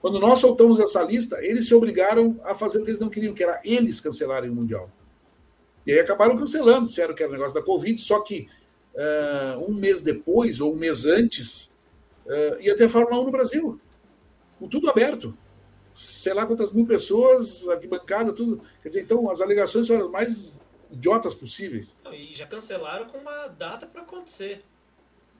Quando 0.00 0.20
nós 0.20 0.38
soltamos 0.38 0.78
essa 0.78 1.02
lista, 1.02 1.42
eles 1.42 1.66
se 1.66 1.74
obrigaram 1.74 2.38
a 2.44 2.54
fazer 2.54 2.78
o 2.78 2.84
que 2.84 2.90
eles 2.90 3.00
não 3.00 3.08
queriam, 3.08 3.34
que 3.34 3.42
era 3.42 3.60
eles 3.64 4.00
cancelarem 4.00 4.50
o 4.50 4.54
Mundial. 4.54 4.90
E 5.86 5.92
aí 5.92 5.98
acabaram 5.98 6.36
cancelando, 6.36 6.84
disseram 6.84 7.14
que 7.14 7.22
era 7.22 7.32
negócio 7.32 7.54
da 7.54 7.62
Covid, 7.62 8.00
só 8.00 8.20
que 8.20 8.48
uh, 8.94 9.64
um 9.68 9.74
mês 9.74 10.02
depois, 10.02 10.60
ou 10.60 10.74
um 10.74 10.76
mês 10.76 11.06
antes, 11.06 11.72
uh, 12.26 12.60
ia 12.60 12.76
ter 12.76 12.84
a 12.84 12.88
Fórmula 12.88 13.22
1 13.22 13.24
no 13.24 13.30
Brasil 13.30 13.80
com 14.58 14.68
tudo 14.68 14.90
aberto. 14.90 15.36
Sei 15.94 16.34
lá 16.34 16.44
quantas 16.44 16.72
mil 16.72 16.86
pessoas, 16.86 17.66
arquibancada, 17.68 18.32
tudo. 18.32 18.60
Quer 18.82 18.90
dizer, 18.90 19.02
então 19.02 19.30
as 19.30 19.40
alegações 19.40 19.86
foram 19.86 20.06
as 20.06 20.10
mais 20.10 20.52
idiotas 20.90 21.34
possíveis. 21.34 21.96
E 22.12 22.34
já 22.34 22.46
cancelaram 22.46 23.06
com 23.06 23.18
uma 23.18 23.46
data 23.48 23.86
para 23.86 24.02
acontecer. 24.02 24.62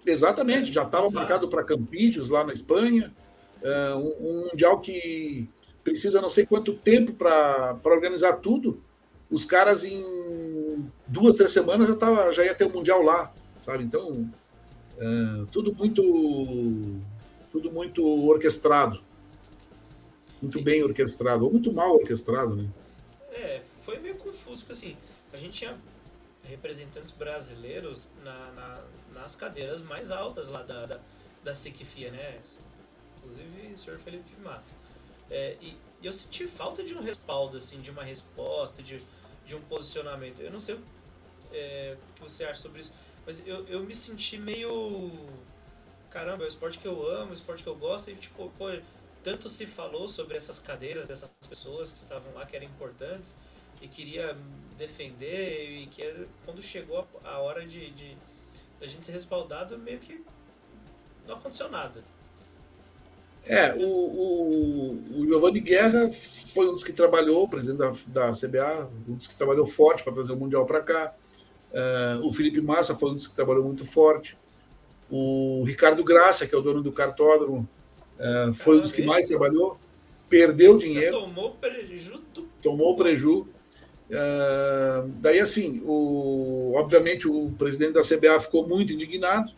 Exatamente, 0.05 0.73
já 0.73 0.83
estava 0.83 1.11
marcado 1.11 1.49
para 1.49 1.65
Campídeos, 1.65 2.31
lá 2.31 2.45
na 2.45 2.53
Espanha. 2.53 3.15
Uh, 3.63 3.97
um, 3.97 4.29
um, 4.29 4.49
mundial 4.51 4.81
que 4.81 5.49
precisa 5.83 6.21
não 6.21 6.31
sei 6.31 6.45
quanto 6.45 6.75
tempo 6.75 7.13
para 7.13 7.79
organizar 7.85 8.35
tudo. 8.35 8.83
Os 9.31 9.45
caras 9.45 9.85
em 9.85 10.05
duas, 11.07 11.35
três 11.35 11.51
semanas 11.51 11.89
já, 11.89 11.97
tava, 11.97 12.33
já 12.33 12.45
ia 12.45 12.55
ter 12.55 12.65
o 12.65 12.69
um 12.69 12.73
Mundial 12.73 13.03
lá, 13.03 13.33
sabe? 13.59 13.83
Então, 13.83 14.31
uh, 14.99 15.47
tudo 15.51 15.75
muito 15.75 17.01
tudo 17.51 17.73
muito 17.73 18.05
orquestrado 18.29 19.01
muito 20.41 20.63
bem 20.63 20.83
orquestrado, 20.83 21.45
ou 21.45 21.51
muito 21.51 21.73
mal 21.73 21.95
orquestrado, 21.95 22.55
né? 22.55 22.69
É, 23.33 23.63
foi 23.85 23.99
meio 23.99 24.17
confuso, 24.17 24.59
porque 24.65 24.73
assim, 24.73 24.97
a 25.33 25.37
gente 25.37 25.53
tinha 25.53 25.77
representantes 26.47 27.11
brasileiros 27.11 28.09
na, 28.23 28.53
na 28.53 28.85
nas 29.15 29.35
cadeiras 29.35 29.81
mais 29.81 30.11
altas 30.11 30.49
lá 30.49 30.63
da, 30.63 30.87
da, 30.87 31.01
da 31.43 31.53
né? 31.53 32.41
Inclusive 33.19 33.73
o 33.75 33.79
senhor 33.79 33.99
Felipe 33.99 34.37
Massa. 34.41 34.75
É, 35.31 35.57
e, 35.61 35.77
e, 36.03 36.07
eu 36.07 36.13
senti 36.13 36.47
falta 36.47 36.85
de 36.85 36.95
um 36.95 37.03
respaldo, 37.03 37.57
assim, 37.57 37.81
de 37.81 37.91
uma 37.91 38.05
resposta, 38.05 38.83
de, 38.83 39.03
de 39.45 39.57
um 39.57 39.61
posicionamento. 39.63 40.41
Eu 40.41 40.51
não 40.51 40.61
sei 40.61 40.79
é, 41.53 41.97
o 42.11 42.15
que 42.15 42.23
você 42.23 42.45
acha 42.45 42.61
sobre 42.61 42.81
isso, 42.81 42.93
mas 43.25 43.45
eu, 43.47 43.67
eu 43.67 43.83
me 43.83 43.95
senti 43.95 44.39
meio. 44.39 45.11
Caramba, 46.11 46.45
é 46.45 46.47
o 46.47 46.49
esporte 46.49 46.79
que 46.79 46.87
eu 46.87 47.09
amo, 47.09 47.29
é 47.29 47.31
o 47.31 47.35
esporte 47.35 47.63
que 47.63 47.69
eu 47.69 47.75
gosto, 47.75 48.11
e 48.11 48.15
tipo, 48.15 48.51
pô, 48.57 48.67
tanto 49.23 49.49
se 49.49 49.67
falou 49.67 50.09
sobre 50.09 50.37
essas 50.37 50.59
cadeiras 50.59 51.07
dessas 51.07 51.31
pessoas 51.49 51.93
que 51.93 51.99
estavam 51.99 52.33
lá, 52.35 52.47
que 52.47 52.55
eram 52.55 52.67
importantes, 52.67 53.35
e 53.81 53.89
queria 53.89 54.37
defender, 54.77 55.83
e 55.83 55.87
que 55.87 56.27
quando 56.45 56.63
chegou 56.63 57.07
a 57.25 57.39
hora 57.39 57.67
de, 57.67 57.91
de, 57.91 58.17
gente 58.83 59.07
ser 59.07 59.13
respaldado, 59.13 59.79
meio 59.79 59.99
que 59.99 60.23
não 61.27 61.37
aconteceu 61.37 61.71
nada. 61.71 62.05
É, 63.45 63.75
o, 63.75 63.87
o, 63.87 65.21
o 65.21 65.27
Giovanni 65.27 65.61
Guerra 65.61 66.11
foi 66.53 66.69
um 66.69 66.73
dos 66.73 66.83
que 66.83 66.93
trabalhou, 66.93 67.49
presidente 67.49 67.79
da, 68.09 68.29
da 68.29 68.33
CBA, 68.33 68.91
um 69.09 69.15
dos 69.15 69.27
que 69.27 69.37
trabalhou 69.37 69.67
forte 69.67 70.03
para 70.03 70.13
trazer 70.13 70.33
o 70.33 70.37
Mundial 70.37 70.67
para 70.67 70.83
cá. 70.83 71.15
Uh, 71.73 72.27
o 72.27 72.33
Felipe 72.33 72.61
Massa 72.61 72.95
foi 72.95 73.11
um 73.11 73.15
dos 73.15 73.27
que 73.29 73.35
trabalhou 73.35 73.65
muito 73.65 73.85
forte. 73.87 74.37
O 75.09 75.63
Ricardo 75.65 76.03
Graça, 76.03 76.47
que 76.47 76.55
é 76.55 76.59
o 76.59 76.63
dono 76.63 76.83
do 76.83 76.91
cartódromo, 76.91 77.69
é, 78.19 78.53
foi 78.53 78.79
um 78.79 78.81
dos 78.81 78.93
que 78.93 79.03
mais 79.03 79.27
trabalhou, 79.27 79.79
perdeu 80.29 80.77
dinheiro. 80.77 81.21
Tomou 81.21 81.53
prejuízo. 81.53 82.23
Tomou 82.61 82.97
prejuízo. 82.97 83.47
Uh, 84.09 85.13
daí, 85.21 85.41
assim, 85.41 85.83
o, 85.85 86.73
obviamente 86.77 87.27
o 87.27 87.51
presidente 87.59 87.93
da 87.93 88.03
CBA 88.03 88.39
ficou 88.41 88.67
muito 88.67 88.93
indignado, 88.93 89.51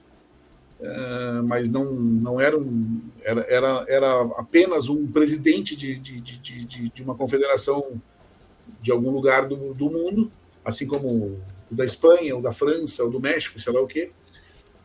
uh, 0.80 1.42
mas 1.44 1.70
não, 1.70 1.92
não 1.92 2.40
era, 2.40 2.58
um, 2.58 3.02
era, 3.22 3.42
era, 3.42 3.84
era 3.88 4.20
apenas 4.36 4.88
um 4.88 5.06
presidente 5.06 5.76
de, 5.76 5.98
de, 5.98 6.20
de, 6.20 6.64
de, 6.64 6.88
de 6.88 7.02
uma 7.02 7.14
confederação 7.14 8.00
de 8.80 8.90
algum 8.90 9.10
lugar 9.10 9.46
do, 9.46 9.74
do 9.74 9.90
mundo, 9.90 10.32
assim 10.64 10.86
como 10.86 11.38
o 11.70 11.74
da 11.74 11.84
Espanha, 11.84 12.36
o 12.36 12.40
da 12.40 12.52
França, 12.52 13.04
o 13.04 13.10
do 13.10 13.20
México, 13.20 13.58
sei 13.58 13.72
lá 13.72 13.80
o 13.80 13.86
quê. 13.86 14.10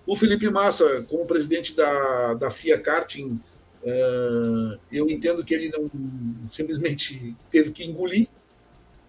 O 0.06 0.18
Felipe 0.18 0.50
Massa, 0.50 1.06
como 1.10 1.26
presidente 1.26 1.74
da, 1.74 2.34
da 2.34 2.52
FIA 2.52 2.78
Karting, 2.80 3.40
Uh, 3.84 4.80
eu 4.90 5.10
entendo 5.10 5.44
que 5.44 5.54
ele 5.54 5.70
não 5.70 5.92
simplesmente 6.50 7.36
teve 7.52 7.70
que 7.72 7.84
engolir, 7.84 8.30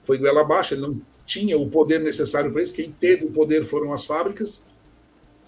foi 0.04 0.18
goela 0.18 0.42
abaixo, 0.42 0.74
ele 0.74 0.82
não 0.82 1.00
tinha 1.26 1.58
o 1.58 1.68
poder 1.68 2.00
necessário 2.00 2.52
para 2.52 2.62
isso. 2.62 2.74
Quem 2.74 2.92
teve 2.92 3.24
o 3.24 3.30
poder 3.30 3.64
foram 3.64 3.92
as 3.92 4.04
fábricas. 4.04 4.62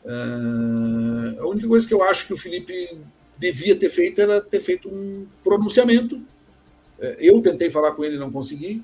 Uh, 0.05 1.41
a 1.41 1.47
única 1.47 1.69
coisa 1.69 1.87
que 1.87 1.95
eu 1.95 2.03
acho 2.03 2.27
que 2.27 2.33
o 2.33 2.39
Felipe 2.39 2.99
devia 3.37 3.77
ter 3.77 3.91
feito 3.91 4.21
era 4.21 4.41
ter 4.41 4.61
feito 4.61 4.89
um 4.89 5.27
pronunciamento. 5.45 6.17
Uh, 6.17 7.17
eu 7.19 7.41
tentei 7.43 7.71
falar 7.71 7.93
com 7.93 8.05
ele, 8.05 8.19
não 8.19 8.33
consegui. 8.33 8.83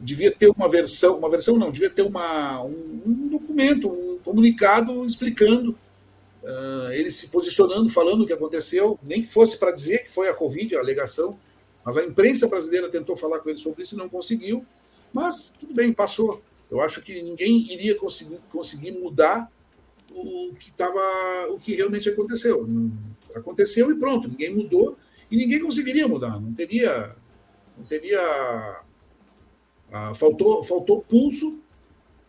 devia 0.00 0.30
ter 0.30 0.50
uma 0.50 0.68
versão, 0.68 1.18
uma 1.18 1.28
versão 1.28 1.58
não, 1.58 1.70
devia 1.70 1.90
ter 1.90 2.02
uma, 2.02 2.62
um, 2.62 3.02
um 3.06 3.28
documento, 3.28 3.88
um 3.88 4.18
comunicado 4.18 5.04
explicando 5.04 5.76
uh, 6.42 6.92
ele 6.92 7.10
se 7.10 7.28
posicionando, 7.28 7.88
falando 7.88 8.22
o 8.22 8.26
que 8.26 8.32
aconteceu, 8.32 8.98
nem 9.02 9.22
que 9.22 9.28
fosse 9.28 9.56
para 9.56 9.72
dizer 9.72 10.04
que 10.04 10.10
foi 10.10 10.28
a 10.28 10.34
Covid, 10.34 10.76
a 10.76 10.80
alegação, 10.80 11.38
mas 11.84 11.96
a 11.96 12.04
imprensa 12.04 12.46
brasileira 12.46 12.90
tentou 12.90 13.16
falar 13.16 13.40
com 13.40 13.50
ele 13.50 13.58
sobre 13.58 13.82
isso 13.82 13.94
e 13.94 13.98
não 13.98 14.08
conseguiu, 14.08 14.64
mas 15.12 15.52
tudo 15.58 15.74
bem, 15.74 15.92
passou. 15.92 16.42
Eu 16.70 16.80
acho 16.80 17.02
que 17.02 17.22
ninguém 17.22 17.70
iria 17.70 17.94
conseguir, 17.94 18.38
conseguir 18.50 18.92
mudar 18.92 19.50
o 20.10 20.54
que 20.58 20.72
tava, 20.72 21.00
o 21.50 21.58
que 21.58 21.74
realmente 21.74 22.08
aconteceu. 22.08 22.66
Aconteceu 23.34 23.90
e 23.90 23.98
pronto, 23.98 24.28
ninguém 24.28 24.54
mudou 24.54 24.96
e 25.30 25.36
ninguém 25.36 25.60
conseguiria 25.60 26.06
mudar, 26.06 26.40
não 26.40 26.52
teria, 26.52 27.16
não 27.76 27.84
teria, 27.84 28.82
ah, 29.90 30.14
faltou, 30.14 30.62
faltou 30.62 31.02
pulso 31.02 31.58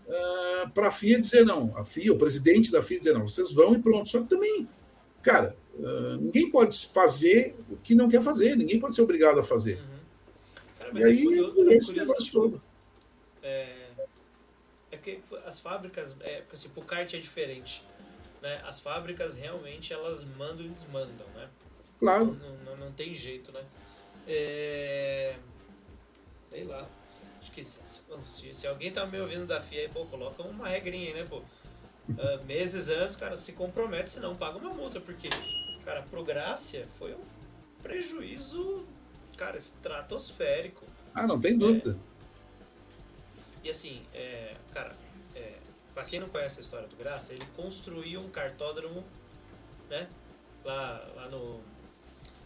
uh, 0.07 0.69
para 0.73 0.87
a 0.87 0.91
FIA 0.91 1.19
dizer 1.19 1.45
não. 1.45 1.75
A 1.77 1.83
FIA, 1.83 2.13
o 2.13 2.17
presidente 2.17 2.71
da 2.71 2.81
FIA 2.81 2.99
dizer 2.99 3.13
não, 3.13 3.27
vocês 3.27 3.51
vão 3.51 3.73
e 3.73 3.79
pronto. 3.79 4.09
Só 4.09 4.21
que 4.21 4.29
também, 4.29 4.67
cara, 5.21 5.55
uh, 5.75 6.17
ninguém 6.17 6.49
pode 6.49 6.87
fazer 6.87 7.55
que 7.83 7.95
não 7.95 8.09
quer 8.09 8.21
fazer, 8.21 8.55
ninguém 8.55 8.79
pode 8.79 8.95
ser 8.95 9.01
obrigado 9.01 9.39
a 9.39 9.43
fazer. 9.43 9.77
Uhum. 9.77 9.99
Cara, 10.79 10.99
e 10.99 11.03
é 11.03 11.05
aí, 11.05 11.23
curioso, 11.23 11.69
é 11.69 11.73
esse 11.73 11.95
negócio 11.95 12.31
todo. 12.31 12.61
É, 13.41 13.89
é 14.91 14.97
porque 14.97 15.19
as 15.45 15.59
fábricas, 15.59 16.15
é, 16.21 16.41
porque 16.41 16.55
assim, 16.55 16.69
o 16.75 16.81
kart 16.81 17.13
é 17.13 17.19
diferente. 17.19 17.83
Né? 18.41 18.61
As 18.65 18.79
fábricas 18.79 19.37
realmente 19.37 19.93
elas 19.93 20.23
mandam 20.23 20.65
e 20.65 20.69
desmandam, 20.69 21.27
né? 21.35 21.49
Claro. 21.99 22.37
Não, 22.41 22.57
não, 22.57 22.77
não 22.85 22.91
tem 22.91 23.13
jeito, 23.15 23.51
né? 23.51 23.63
É... 24.27 25.35
Sei 26.49 26.63
lá 26.63 26.87
que 27.53 27.63
se, 27.65 28.53
se, 28.53 28.67
alguém 28.67 28.91
tá 28.91 29.05
me 29.05 29.19
ouvindo 29.19 29.45
da 29.45 29.61
FIA, 29.61 29.89
pô, 29.89 30.05
coloca 30.05 30.41
uma 30.43 30.67
regrinha 30.67 31.09
aí, 31.09 31.13
né, 31.13 31.27
pô? 31.29 31.37
Uh, 31.37 32.43
meses 32.45 32.89
antes, 32.89 33.15
cara, 33.15 33.37
se 33.37 33.53
compromete, 33.53 34.09
senão 34.09 34.35
paga 34.35 34.57
uma 34.57 34.73
multa, 34.73 34.99
porque, 34.99 35.29
cara, 35.85 36.01
pro 36.01 36.23
Grácia 36.23 36.87
foi 36.97 37.13
um 37.13 37.42
prejuízo, 37.83 38.85
cara, 39.37 39.57
estratosférico. 39.57 40.85
Ah, 41.13 41.27
não 41.27 41.39
tem 41.39 41.57
dúvida. 41.57 41.99
É, 43.63 43.67
e 43.67 43.69
assim, 43.69 44.01
é, 44.13 44.55
cara, 44.73 44.95
é, 45.35 45.57
para 45.93 46.05
quem 46.05 46.19
não 46.19 46.29
conhece 46.29 46.59
a 46.59 46.61
história 46.61 46.87
do 46.87 46.95
Graça, 46.95 47.33
ele 47.33 47.45
construiu 47.55 48.21
um 48.21 48.29
cartódromo, 48.29 49.03
né? 49.89 50.07
Lá, 50.63 51.05
lá 51.15 51.29
no. 51.29 51.61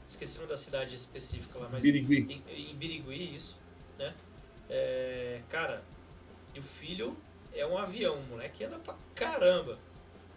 Esqueci 0.08 0.38
o 0.38 0.42
nome 0.42 0.52
da 0.52 0.58
cidade 0.58 0.96
específica 0.96 1.60
lá, 1.60 1.70
mas. 1.72 1.82
Birigui. 1.82 2.44
Em, 2.50 2.72
em 2.72 2.76
Birigui, 2.76 3.36
isso, 3.36 3.58
né? 3.98 4.14
É, 4.70 5.42
cara, 5.50 5.84
e 6.54 6.60
o 6.60 6.64
filho 6.64 7.16
é 7.54 7.66
um 7.66 7.78
avião, 7.78 8.16
o 8.16 8.24
moleque 8.24 8.64
anda 8.64 8.80
pra 8.80 8.96
caramba. 9.16 9.78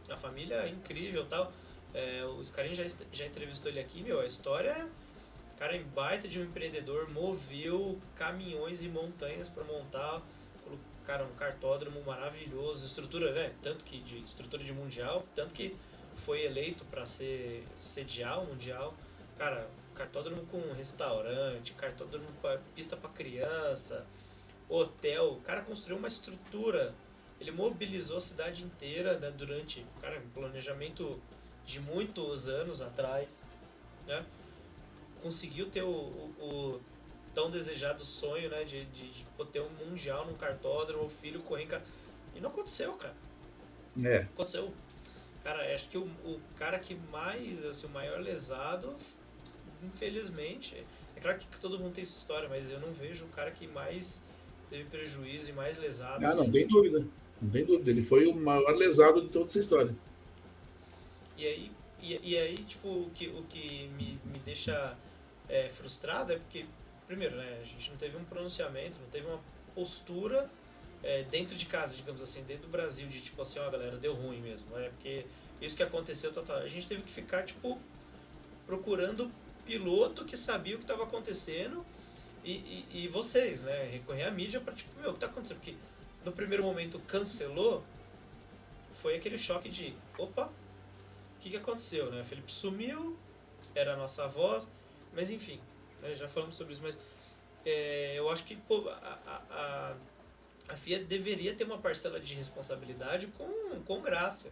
A 0.09 0.17
família 0.17 0.57
é 0.57 0.69
incrível 0.69 1.25
tal. 1.27 1.53
É, 1.93 2.25
o 2.25 2.43
Scarin 2.43 2.75
já, 2.75 2.85
já 3.13 3.27
entrevistou 3.27 3.71
ele 3.71 3.81
aqui, 3.81 4.03
meu, 4.03 4.21
a 4.21 4.27
história 4.27 4.71
é. 4.71 4.89
Cara, 5.59 5.77
em 5.77 5.83
baita 5.83 6.27
de 6.27 6.41
um 6.41 6.45
empreendedor, 6.45 7.11
moveu 7.11 8.01
caminhões 8.17 8.83
e 8.83 8.89
montanhas 8.89 9.47
para 9.47 9.63
montar, 9.63 10.23
cara, 11.05 11.25
um 11.25 11.35
cartódromo 11.35 12.03
maravilhoso, 12.03 12.87
estrutura, 12.87 13.31
né? 13.33 13.53
Tanto 13.63 13.85
que 13.85 14.01
de 14.01 14.21
estrutura 14.21 14.65
de 14.65 14.73
mundial, 14.73 15.23
tanto 15.35 15.55
que 15.55 15.77
foi 16.17 16.45
eleito 16.45 16.85
para 16.87 17.05
ser 17.05 17.63
sedial 17.79 18.47
mundial. 18.47 18.95
Cara, 19.37 19.69
cartódromo 19.95 20.47
com 20.47 20.73
restaurante, 20.73 21.75
cartódromo 21.75 22.29
com 22.41 22.59
pista 22.75 22.97
para 22.97 23.11
criança, 23.11 24.07
hotel. 24.67 25.33
O 25.33 25.41
cara 25.43 25.61
construiu 25.61 25.99
uma 25.99 26.09
estrutura. 26.09 26.95
Ele 27.39 27.51
mobilizou 27.51 28.19
a 28.19 28.21
cidade 28.21 28.65
inteira 28.65 29.19
né, 29.19 29.31
durante 29.31 29.85
cara, 30.01 30.19
um 30.19 30.31
planejamento 30.31 31.21
de 31.71 31.81
muitos 31.81 32.49
anos 32.49 32.83
atrás. 32.83 33.43
Né? 34.07 34.25
Conseguiu 35.23 35.71
ter 35.71 35.83
o, 35.83 35.89
o, 35.89 36.35
o 36.41 36.81
tão 37.35 37.51
desejado 37.51 38.05
sonho 38.05 38.51
né, 38.51 38.65
de, 38.65 38.85
de, 38.87 39.11
de, 39.11 39.27
ter 39.53 39.61
um 39.61 39.71
mundial 39.87 40.27
num 40.27 40.35
cartódromo, 40.35 41.05
o 41.05 41.11
filho 41.11 41.41
correndo. 41.41 41.81
E 42.35 42.41
não 42.41 42.51
aconteceu, 42.51 42.93
cara. 42.95 43.15
É. 44.03 44.19
Aconteceu. 44.19 44.73
Cara, 45.45 45.75
acho 45.75 45.89
que 45.89 45.97
o, 45.97 46.03
o 46.25 46.41
cara 46.57 46.79
que 46.79 46.95
mais, 47.11 47.65
assim, 47.65 47.87
o 47.87 47.91
maior 47.91 48.21
lesado, 48.21 48.95
infelizmente. 49.83 50.85
É 51.17 51.21
claro 51.21 51.39
que 51.39 51.61
todo 51.61 51.79
mundo 51.79 51.95
tem 51.95 52.05
sua 52.05 52.19
história, 52.19 52.49
mas 52.49 52.71
eu 52.71 52.81
não 52.81 52.93
vejo 52.93 53.25
o 53.25 53.29
cara 53.29 53.51
que 53.51 53.67
mais 53.67 54.23
teve 54.69 54.85
prejuízo 54.85 55.51
e 55.51 55.53
mais 55.53 55.79
lesado. 55.79 56.25
Ah, 56.25 56.29
assim. 56.29 56.39
não 56.39 56.51
tem 56.51 56.67
dúvida. 56.67 57.05
Não 57.41 57.51
tem 57.51 57.65
dúvida. 57.65 57.91
Ele 57.91 58.03
foi 58.03 58.27
o 58.27 58.35
maior 58.35 58.75
lesado 58.75 59.23
de 59.23 59.29
toda 59.29 59.47
essa 59.47 59.59
história. 59.59 59.95
E 61.41 61.47
aí, 61.47 61.73
e, 62.03 62.33
e 62.33 62.39
aí 62.39 62.55
tipo, 62.55 62.87
o 62.87 63.11
que, 63.15 63.29
o 63.29 63.43
que 63.45 63.89
me, 63.97 64.21
me 64.27 64.39
deixa 64.41 64.95
é, 65.49 65.71
frustrado 65.71 66.35
é 66.35 66.37
porque, 66.37 66.67
primeiro, 67.07 67.35
né, 67.35 67.59
a 67.63 67.65
gente 67.65 67.91
não 67.91 67.97
teve 67.97 68.15
um 68.19 68.25
pronunciamento, 68.25 68.99
não 69.01 69.09
teve 69.09 69.27
uma 69.27 69.41
postura 69.75 70.51
é, 71.03 71.23
dentro 71.23 71.57
de 71.57 71.65
casa, 71.65 71.97
digamos 71.97 72.23
assim, 72.23 72.43
dentro 72.43 72.65
do 72.65 72.69
Brasil, 72.69 73.09
de 73.09 73.23
tipo 73.23 73.41
assim, 73.41 73.59
ó, 73.59 73.71
galera, 73.71 73.97
deu 73.97 74.15
ruim 74.15 74.43
mesmo. 74.43 74.77
É 74.79 74.91
porque 74.91 75.25
isso 75.63 75.75
que 75.75 75.83
aconteceu, 75.83 76.31
tá, 76.31 76.43
tá, 76.43 76.57
a 76.57 76.69
gente 76.69 76.87
teve 76.87 77.03
que 77.03 77.11
ficar, 77.11 77.43
tipo, 77.45 77.79
procurando 78.67 79.31
piloto 79.65 80.27
que 80.27 80.37
sabia 80.37 80.75
o 80.75 80.79
que 80.79 80.85
estava 80.85 81.05
acontecendo 81.05 81.87
e, 82.45 82.53
e, 82.53 82.87
e, 83.05 83.09
vocês, 83.09 83.63
né? 83.63 83.89
Recorrer 83.91 84.25
à 84.25 84.31
mídia 84.31 84.61
para 84.61 84.75
tipo, 84.75 84.91
meu, 85.01 85.11
o 85.11 85.15
que 85.15 85.21
tá 85.21 85.27
acontecendo? 85.27 85.57
Porque 85.57 85.75
no 86.23 86.33
primeiro 86.33 86.63
momento 86.63 86.99
cancelou, 87.01 87.83
foi 88.95 89.17
aquele 89.17 89.39
choque 89.39 89.69
de, 89.69 89.95
opa, 90.19 90.51
que, 91.41 91.51
que 91.51 91.57
aconteceu, 91.57 92.11
né? 92.11 92.23
Felipe 92.23 92.53
sumiu, 92.53 93.17
era 93.75 93.95
a 93.95 93.97
nossa 93.97 94.29
voz, 94.29 94.69
mas 95.15 95.31
enfim, 95.31 95.61
né? 96.01 96.15
já 96.15 96.29
falamos 96.29 96.55
sobre 96.55 96.75
isso, 96.75 96.83
mas 96.83 96.99
é, 97.65 98.15
eu 98.17 98.29
acho 98.29 98.45
que 98.45 98.57
pô, 98.57 98.89
a, 98.89 99.21
a, 99.51 99.95
a 100.69 100.77
FIA 100.77 101.01
deveria 101.01 101.55
ter 101.55 101.65
uma 101.65 101.79
parcela 101.79 102.21
de 102.21 102.35
responsabilidade 102.35 103.27
com, 103.39 103.81
com 103.83 104.01
graça, 104.01 104.51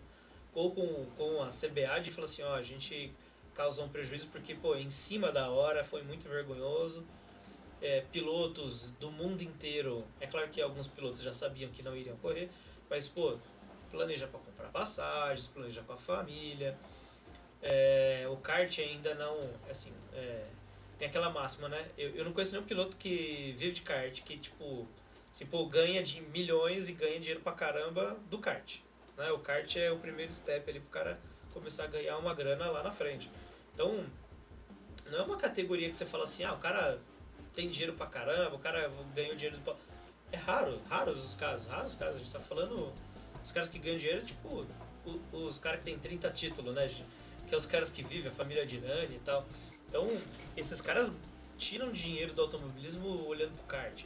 ou 0.55 0.73
com, 0.73 1.07
com 1.17 1.43
a 1.43 1.49
CBA 1.49 2.01
de 2.01 2.11
falar 2.11 2.25
assim, 2.25 2.43
ó, 2.43 2.55
a 2.55 2.63
gente 2.63 3.13
causou 3.55 3.85
um 3.85 3.89
prejuízo 3.89 4.29
porque, 4.29 4.55
pô, 4.55 4.75
em 4.75 4.91
cima 4.91 5.31
da 5.31 5.51
hora 5.51 5.85
foi 5.85 6.03
muito 6.03 6.29
vergonhoso, 6.29 7.05
é, 7.81 8.01
pilotos 8.13 8.91
do 8.99 9.11
mundo 9.11 9.43
inteiro. 9.43 10.05
É 10.21 10.27
claro 10.27 10.49
que 10.49 10.61
alguns 10.61 10.89
pilotos 10.89 11.21
já 11.21 11.33
sabiam 11.33 11.71
que 11.71 11.83
não 11.83 11.97
iriam 11.97 12.17
correr, 12.17 12.49
mas 12.89 13.07
pô, 13.07 13.37
planeja 13.91 14.27
para 14.27 14.41
comprar 14.59 14.69
passagens, 14.71 15.47
planeja 15.47 15.83
com 15.83 15.93
a 15.93 15.97
família. 15.97 16.77
É, 17.63 18.27
o 18.31 18.37
kart 18.37 18.79
ainda 18.81 19.15
não, 19.15 19.39
assim, 19.71 19.93
é, 20.13 20.47
tem 20.99 21.09
aquela 21.09 21.31
máxima, 21.31 21.69
né? 21.69 21.89
Eu, 21.97 22.11
eu 22.17 22.25
não 22.25 22.33
conheço 22.33 22.53
nenhum 22.53 22.67
piloto 22.67 22.97
que 22.97 23.55
vive 23.57 23.73
de 23.73 23.83
kart, 23.83 24.23
que 24.23 24.37
tipo, 24.37 24.87
assim, 25.31 25.47
pô, 25.47 25.65
ganha 25.67 26.03
de 26.03 26.21
milhões 26.21 26.89
e 26.89 26.93
ganha 26.93 27.19
dinheiro 27.19 27.41
pra 27.41 27.53
caramba 27.53 28.17
do 28.29 28.39
kart. 28.39 28.79
Né? 29.17 29.31
O 29.31 29.39
kart 29.39 29.77
é 29.77 29.91
o 29.91 29.99
primeiro 29.99 30.33
step 30.33 30.69
ali 30.69 30.81
pro 30.81 30.91
cara 30.91 31.19
começar 31.53 31.85
a 31.85 31.87
ganhar 31.87 32.17
uma 32.19 32.35
grana 32.35 32.69
lá 32.71 32.83
na 32.83 32.93
frente. 32.93 33.31
Então, 33.75 34.05
não 35.07 35.19
é 35.19 35.23
uma 35.23 35.37
categoria 35.37 35.89
que 35.89 35.97
você 35.97 36.05
fala 36.07 36.25
assim, 36.25 36.45
ah, 36.45 36.53
o 36.53 36.59
cara 36.59 37.01
tem 37.55 37.69
dinheiro 37.69 37.95
pra 37.95 38.07
caramba, 38.07 38.55
o 38.55 38.59
cara 38.59 38.91
ganhou 39.15 39.35
dinheiro 39.35 39.59
do... 39.59 39.77
É 40.31 40.37
raro, 40.37 40.79
raros 40.89 41.25
os 41.25 41.35
casos, 41.35 41.67
raros 41.67 41.93
os 41.93 41.99
casos. 41.99 42.17
A 42.17 42.19
gente 42.19 42.33
tá 42.33 42.39
falando 42.39 42.93
os 43.43 43.53
caras 43.53 43.69
que 43.69 43.79
ganham 43.79 43.99
dinheiro, 43.99 44.25
tipo, 44.25 44.67
os 45.33 45.59
caras 45.59 45.81
que 45.81 45.87
tem 45.87 45.99
30 45.99 46.31
títulos, 46.31 46.75
né? 46.75 46.89
Que 47.47 47.55
é 47.55 47.59
os 47.59 47.67
caras 47.67 47.91
que 47.91 48.03
vivem, 48.03 48.31
a 48.31 48.35
família 48.35 48.67
Dinani 48.67 49.17
e 49.17 49.21
tal. 49.25 49.47
Então, 49.89 50.07
esses 50.57 50.81
caras 50.81 51.13
tiram 51.57 51.91
dinheiro 51.91 52.33
do 52.33 52.43
automobilismo 52.43 53.27
olhando 53.27 53.53
pro 53.55 53.65
kart, 53.65 54.05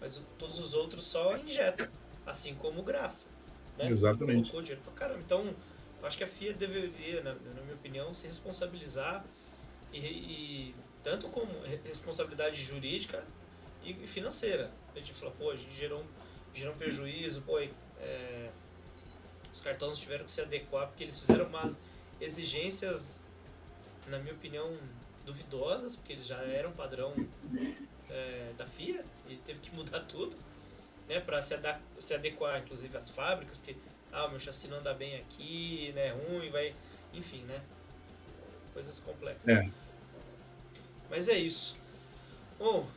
mas 0.00 0.22
todos 0.38 0.58
os 0.58 0.74
outros 0.74 1.04
só 1.04 1.36
injetam, 1.36 1.86
assim 2.26 2.54
como 2.54 2.82
graça. 2.82 3.28
Né? 3.78 3.88
Exatamente. 3.88 4.50
Colocou 4.50 4.62
dinheiro 4.62 4.82
pra 4.82 4.92
caramba. 4.94 5.20
Então, 5.20 5.54
acho 6.02 6.16
que 6.16 6.24
a 6.24 6.26
FIA 6.26 6.54
deveria, 6.54 7.22
na, 7.22 7.34
na 7.34 7.62
minha 7.62 7.74
opinião, 7.74 8.12
se 8.12 8.26
responsabilizar 8.26 9.24
e, 9.92 9.98
e 9.98 10.74
tanto 11.02 11.28
como 11.28 11.50
responsabilidade 11.84 12.62
jurídica 12.62 13.24
e 13.84 13.94
financeira. 14.06 14.70
A 14.94 14.98
gente 14.98 15.12
falou, 15.14 15.34
pô, 15.38 15.50
a 15.50 15.56
gente 15.56 15.74
gerou 15.76 16.00
um, 16.00 16.06
gerou 16.54 16.74
um 16.74 16.78
prejuízo, 16.78 17.42
pô, 17.42 17.58
é, 18.00 18.50
os 19.52 19.60
cartões 19.60 19.98
tiveram 19.98 20.24
que 20.24 20.32
se 20.32 20.40
adequar 20.40 20.88
porque 20.88 21.04
eles 21.04 21.18
fizeram 21.18 21.46
umas 21.46 21.80
exigências, 22.20 23.20
na 24.06 24.18
minha 24.18 24.34
opinião, 24.34 24.72
duvidosas, 25.24 25.96
porque 25.96 26.12
eles 26.12 26.26
já 26.26 26.38
eram 26.42 26.72
padrão 26.72 27.14
é, 28.08 28.52
da 28.56 28.66
FIA 28.66 29.04
e 29.28 29.36
teve 29.36 29.60
que 29.60 29.74
mudar 29.74 30.00
tudo, 30.00 30.36
né, 31.08 31.20
para 31.20 31.40
se, 31.42 31.54
se 31.98 32.14
adequar, 32.14 32.60
inclusive, 32.60 32.96
às 32.96 33.10
fábricas, 33.10 33.56
porque, 33.56 33.76
ah, 34.12 34.28
meu 34.28 34.40
chassi 34.40 34.68
não 34.68 34.78
anda 34.78 34.92
bem 34.94 35.16
aqui, 35.16 35.92
né, 35.94 36.10
ruim, 36.10 36.50
vai, 36.50 36.74
enfim, 37.12 37.42
né, 37.42 37.60
coisas 38.72 39.00
complexas. 39.00 39.48
É. 39.48 39.70
Mas 41.08 41.28
é 41.28 41.36
isso. 41.36 41.76
Bom, 42.58 42.88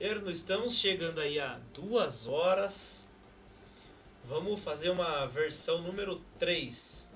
Erno, 0.00 0.30
estamos 0.30 0.76
chegando 0.76 1.20
aí 1.20 1.38
a 1.38 1.58
duas 1.74 2.26
horas. 2.26 3.06
Vamos 4.26 4.60
fazer 4.60 4.90
uma 4.90 5.26
versão 5.26 5.82
número 5.82 6.20
3. 6.38 7.10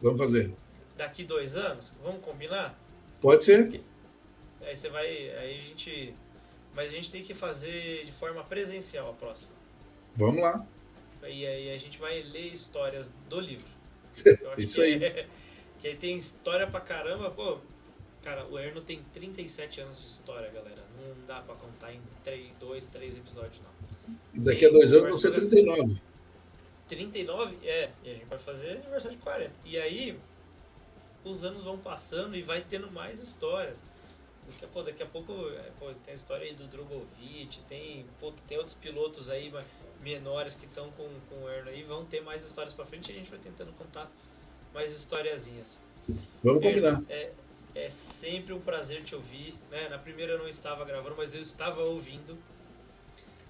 Vamos 0.00 0.18
fazer. 0.18 0.52
Daqui 0.96 1.24
dois 1.24 1.56
anos? 1.56 1.94
Vamos 2.02 2.24
combinar? 2.24 2.78
Pode 3.20 3.44
ser. 3.44 3.82
Aí 4.62 4.76
você 4.76 4.88
vai. 4.88 5.06
Aí 5.06 5.58
a 5.58 5.62
gente. 5.62 6.14
Mas 6.74 6.90
a 6.90 6.94
gente 6.94 7.10
tem 7.10 7.22
que 7.22 7.34
fazer 7.34 8.04
de 8.04 8.12
forma 8.12 8.42
presencial 8.44 9.10
a 9.10 9.12
próxima. 9.12 9.52
Vamos 10.16 10.42
lá. 10.42 10.64
E 11.22 11.46
aí 11.46 11.72
a 11.72 11.78
gente 11.78 11.98
vai 11.98 12.22
ler 12.22 12.52
histórias 12.52 13.12
do 13.28 13.40
livro. 13.40 13.66
Isso 14.58 14.82
aí. 14.82 15.02
É, 15.02 15.26
que 15.78 15.88
aí 15.88 15.96
tem 15.96 16.16
história 16.16 16.66
pra 16.66 16.80
caramba. 16.80 17.30
Pô, 17.30 17.58
Cara, 18.24 18.46
o 18.46 18.58
Erno 18.58 18.80
tem 18.80 19.02
37 19.12 19.82
anos 19.82 20.00
de 20.00 20.06
história, 20.06 20.50
galera. 20.50 20.82
Não 20.96 21.14
dá 21.26 21.40
pra 21.42 21.54
contar 21.56 21.92
em 21.92 22.00
3, 22.24 22.52
2, 22.58 22.86
3 22.86 23.18
episódios, 23.18 23.60
não. 23.62 24.14
E 24.32 24.40
daqui 24.40 24.64
a 24.64 24.70
dois 24.70 24.94
anos 24.94 25.08
vão 25.08 25.16
ser 25.18 25.32
39. 25.32 26.00
39? 26.88 27.56
É, 27.66 27.90
e 28.02 28.10
a 28.10 28.14
gente 28.14 28.26
vai 28.26 28.38
fazer 28.38 28.70
aniversário 28.70 29.16
de 29.16 29.22
40. 29.22 29.52
E 29.64 29.78
aí, 29.78 30.18
os 31.24 31.44
anos 31.44 31.62
vão 31.62 31.78
passando 31.78 32.36
e 32.36 32.42
vai 32.42 32.62
tendo 32.62 32.90
mais 32.90 33.20
histórias. 33.20 33.82
Daqui 34.46 34.64
a, 34.64 34.68
pô, 34.68 34.82
daqui 34.82 35.02
a 35.02 35.06
pouco 35.06 35.32
é, 35.50 35.70
pô, 35.78 35.86
tem 36.04 36.12
a 36.12 36.14
história 36.14 36.46
aí 36.46 36.54
do 36.54 36.66
Drogovic, 36.66 37.60
tem, 37.66 38.04
pô, 38.20 38.30
tem 38.46 38.58
outros 38.58 38.74
pilotos 38.74 39.30
aí 39.30 39.50
menores 40.02 40.54
que 40.54 40.66
estão 40.66 40.90
com, 40.90 41.08
com 41.30 41.44
o 41.44 41.48
Erno 41.48 41.70
aí, 41.70 41.82
vão 41.82 42.04
ter 42.04 42.20
mais 42.20 42.44
histórias 42.44 42.74
pra 42.74 42.84
frente 42.84 43.10
e 43.10 43.12
a 43.12 43.14
gente 43.18 43.30
vai 43.30 43.38
tentando 43.38 43.72
contar 43.72 44.10
mais 44.74 44.92
historiazinhas. 44.92 45.78
Vamos 46.42 46.62
combinar. 46.62 47.02
É, 47.08 47.32
é 47.74 47.90
sempre 47.90 48.52
um 48.52 48.60
prazer 48.60 49.02
te 49.02 49.14
ouvir. 49.14 49.54
Né? 49.70 49.88
Na 49.88 49.98
primeira 49.98 50.32
eu 50.32 50.38
não 50.38 50.48
estava 50.48 50.84
gravando, 50.84 51.16
mas 51.16 51.34
eu 51.34 51.40
estava 51.40 51.82
ouvindo. 51.82 52.36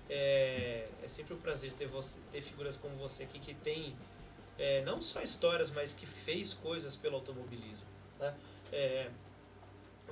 É, 0.08 0.86
é 1.02 1.08
sempre 1.08 1.34
um 1.34 1.38
prazer 1.38 1.72
ter, 1.72 1.86
você, 1.86 2.18
ter 2.30 2.40
figuras 2.40 2.76
como 2.76 2.94
você 2.96 3.24
aqui 3.24 3.38
que 3.38 3.54
tem 3.54 3.96
é, 4.58 4.82
não 4.82 5.00
só 5.00 5.22
histórias, 5.22 5.70
mas 5.70 5.94
que 5.94 6.06
fez 6.06 6.52
coisas 6.52 6.96
pelo 6.96 7.16
automobilismo. 7.16 7.86
Né? 8.18 8.34
É, 8.72 9.10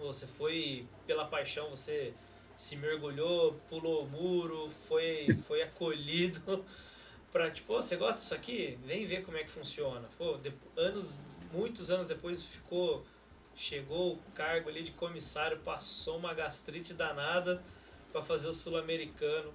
você 0.00 0.26
foi 0.26 0.86
pela 1.06 1.26
paixão, 1.26 1.70
você 1.70 2.12
se 2.56 2.76
mergulhou, 2.76 3.54
pulou 3.68 4.04
o 4.04 4.08
muro, 4.08 4.70
foi, 4.86 5.28
foi 5.46 5.62
acolhido 5.62 6.64
para 7.30 7.50
tipo, 7.50 7.74
oh, 7.74 7.82
você 7.82 7.96
gosta 7.96 8.16
disso 8.16 8.34
aqui? 8.34 8.78
Vem 8.84 9.06
ver 9.06 9.24
como 9.24 9.36
é 9.36 9.44
que 9.44 9.50
funciona. 9.50 10.08
Pô, 10.18 10.36
de, 10.36 10.52
anos, 10.76 11.18
muitos 11.52 11.90
anos 11.90 12.06
depois 12.06 12.42
ficou, 12.42 13.04
chegou 13.54 14.14
o 14.14 14.18
cargo 14.34 14.68
ali 14.68 14.82
de 14.82 14.92
comissário, 14.92 15.58
passou 15.60 16.18
uma 16.18 16.34
gastrite 16.34 16.92
danada 16.92 17.62
para 18.12 18.22
fazer 18.22 18.48
o 18.48 18.52
sul-americano. 18.52 19.52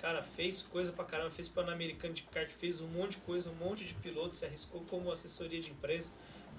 Cara, 0.00 0.22
fez 0.22 0.62
coisa 0.62 0.90
pra 0.92 1.04
caramba, 1.04 1.30
fez 1.30 1.46
Pan-Americano 1.46 2.14
de 2.14 2.22
kart, 2.22 2.50
fez 2.50 2.80
um 2.80 2.86
monte 2.86 3.12
de 3.12 3.18
coisa, 3.18 3.50
um 3.50 3.54
monte 3.54 3.84
de 3.84 3.92
piloto, 3.94 4.34
se 4.34 4.46
arriscou 4.46 4.82
como 4.88 5.12
assessoria 5.12 5.60
de 5.60 5.70
imprensa. 5.70 6.10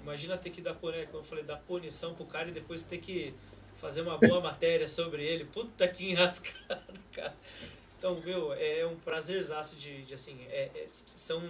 Imagina 0.03 0.37
ter 0.37 0.51
que 0.51 0.61
dar, 0.61 0.75
como 0.75 0.93
eu 0.93 1.23
falei, 1.23 1.43
dar 1.43 1.57
punição 1.57 2.13
pro 2.13 2.25
cara 2.25 2.49
e 2.49 2.51
depois 2.51 2.83
ter 2.83 2.99
que 2.99 3.33
fazer 3.79 4.01
uma 4.01 4.17
boa 4.17 4.39
matéria 4.41 4.87
sobre 4.87 5.23
ele. 5.23 5.45
Puta 5.45 5.87
que 5.87 6.11
enrascado, 6.11 6.99
cara. 7.11 7.35
Então, 7.97 8.15
viu, 8.15 8.53
é 8.53 8.85
um 8.85 8.95
prazerzaço 8.95 9.75
de, 9.75 10.03
de 10.03 10.13
assim, 10.13 10.39
é, 10.49 10.69
é, 10.75 10.85
são 10.87 11.41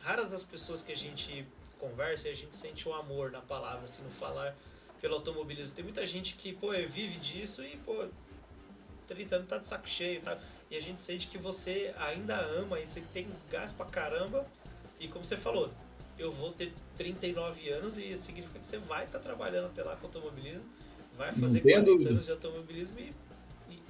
raras 0.00 0.32
as 0.32 0.44
pessoas 0.44 0.80
que 0.80 0.92
a 0.92 0.96
gente 0.96 1.44
conversa 1.78 2.28
e 2.28 2.30
a 2.30 2.34
gente 2.34 2.54
sente 2.54 2.88
o 2.88 2.94
amor 2.94 3.32
na 3.32 3.40
palavra, 3.40 3.84
assim, 3.84 4.02
no 4.02 4.10
falar 4.10 4.56
pelo 5.00 5.16
automobilismo. 5.16 5.74
Tem 5.74 5.84
muita 5.84 6.06
gente 6.06 6.34
que, 6.34 6.52
pô, 6.52 6.70
vive 6.72 7.18
disso 7.18 7.64
e, 7.64 7.76
pô, 7.78 8.06
30 9.08 9.36
anos 9.36 9.48
tá 9.48 9.58
de 9.58 9.66
saco 9.66 9.88
cheio, 9.88 10.20
tá? 10.20 10.38
E 10.70 10.76
a 10.76 10.80
gente 10.80 11.00
sente 11.00 11.28
que 11.28 11.38
você 11.38 11.94
ainda 11.98 12.36
ama 12.36 12.80
e 12.80 12.86
você 12.86 13.00
tem 13.12 13.26
gás 13.50 13.72
pra 13.72 13.86
caramba. 13.86 14.44
E 14.98 15.06
como 15.06 15.24
você 15.24 15.36
falou, 15.36 15.70
eu 16.18 16.32
vou 16.32 16.52
ter 16.52 16.72
39 16.96 17.68
anos 17.70 17.98
e 17.98 18.16
significa 18.16 18.58
que 18.58 18.66
você 18.66 18.78
vai 18.78 19.04
estar 19.04 19.18
tá 19.18 19.24
trabalhando 19.24 19.66
até 19.66 19.82
lá 19.82 19.96
com 19.96 20.06
automobilismo, 20.06 20.64
vai 21.16 21.32
fazer 21.32 21.60
40 21.60 21.84
dúvida. 21.84 22.10
anos 22.10 22.24
de 22.24 22.30
automobilismo 22.32 22.98
e, 22.98 23.12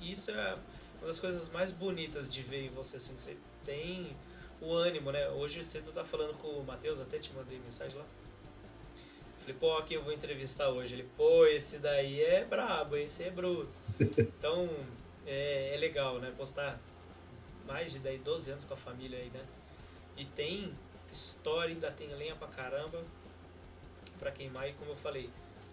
e, 0.01 0.13
isso 0.13 0.31
é 0.31 0.59
uma 0.99 1.07
das 1.07 1.19
coisas 1.19 1.49
mais 1.51 1.71
bonitas 1.71 2.29
de 2.29 2.43
ver 2.43 2.67
em 2.67 2.71
você, 2.71 2.97
assim, 2.97 3.15
você 3.17 3.37
tem 3.65 4.15
o 4.61 4.73
ânimo, 4.73 5.13
né? 5.13 5.29
Hoje 5.31 5.63
cedo 5.63 5.93
tá 5.93 6.05
falando 6.05 6.35
com 6.39 6.49
o 6.49 6.65
Matheus, 6.65 7.01
até 7.01 7.19
te 7.19 7.33
mandei 7.33 7.59
mensagem 7.65 7.97
lá. 7.97 8.05
Falei, 9.41 9.57
pô, 9.61 9.83
quem 9.83 9.97
eu 9.97 10.03
vou 10.03 10.13
entrevistar 10.13 10.69
hoje? 10.71 10.95
Ele, 10.95 11.09
pô, 11.17 11.47
esse 11.47 11.79
daí 11.79 12.21
é 12.21 12.45
brabo, 12.45 12.97
esse 12.97 13.23
é 13.23 13.31
bruto. 13.31 13.69
Então, 14.19 14.69
é, 15.27 15.75
é 15.75 15.77
legal, 15.77 16.19
né? 16.19 16.33
Postar 16.37 16.79
mais 17.67 17.93
de 17.93 17.99
10, 17.99 18.23
12 18.23 18.51
anos 18.53 18.65
com 18.65 18.75
a 18.75 18.77
família 18.77 19.19
aí, 19.19 19.31
né? 19.31 19.45
E 20.17 20.25
tem 20.25 20.73
história, 21.13 21.75
ainda 21.75 21.91
tem 21.91 22.09
lenha 22.15 22.37
pra 22.37 22.49
caramba 22.49 23.03
pra 24.19 24.31
queimar. 24.31 24.69
E 24.69 24.73
como 24.75 24.93
eu 24.93 24.97
falei, 24.97 25.29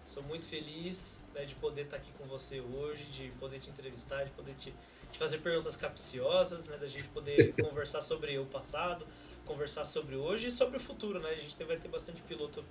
sou 0.06 0.22
muito 0.22 0.46
feliz 0.46 1.22
né, 1.32 1.44
de 1.44 1.54
poder 1.54 1.82
estar 1.82 1.96
tá 1.96 2.02
aqui 2.02 2.12
com 2.18 2.24
você 2.26 2.60
hoje, 2.60 3.04
de 3.04 3.30
poder 3.38 3.58
te 3.60 3.70
entrevistar, 3.70 4.24
de 4.24 4.30
poder 4.32 4.54
te, 4.54 4.74
te 5.12 5.18
fazer 5.18 5.38
perguntas 5.38 5.76
capciosas, 5.76 6.68
né? 6.68 6.76
Da 6.76 6.86
gente 6.86 7.08
poder 7.08 7.54
conversar 7.62 8.00
sobre 8.00 8.36
o 8.38 8.46
passado, 8.46 9.06
conversar 9.46 9.84
sobre 9.84 10.16
hoje 10.16 10.48
e 10.48 10.50
sobre 10.50 10.76
o 10.76 10.80
futuro, 10.80 11.20
né? 11.20 11.30
A 11.30 11.36
gente 11.36 11.62
vai 11.64 11.76
ter 11.76 11.88
bastante 11.88 12.20
piloto 12.22 12.64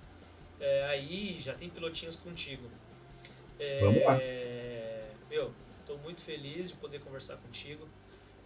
é, 0.60 0.84
aí, 0.84 1.38
já 1.40 1.54
tem 1.54 1.68
pilotinhos 1.68 2.14
contigo. 2.14 2.70
É, 3.58 3.80
Vamos 3.80 4.04
lá. 4.04 4.18
Meu, 5.30 5.52
Estou 5.94 6.04
muito 6.04 6.22
feliz 6.22 6.70
de 6.70 6.74
poder 6.74 6.98
conversar 6.98 7.36
contigo, 7.36 7.88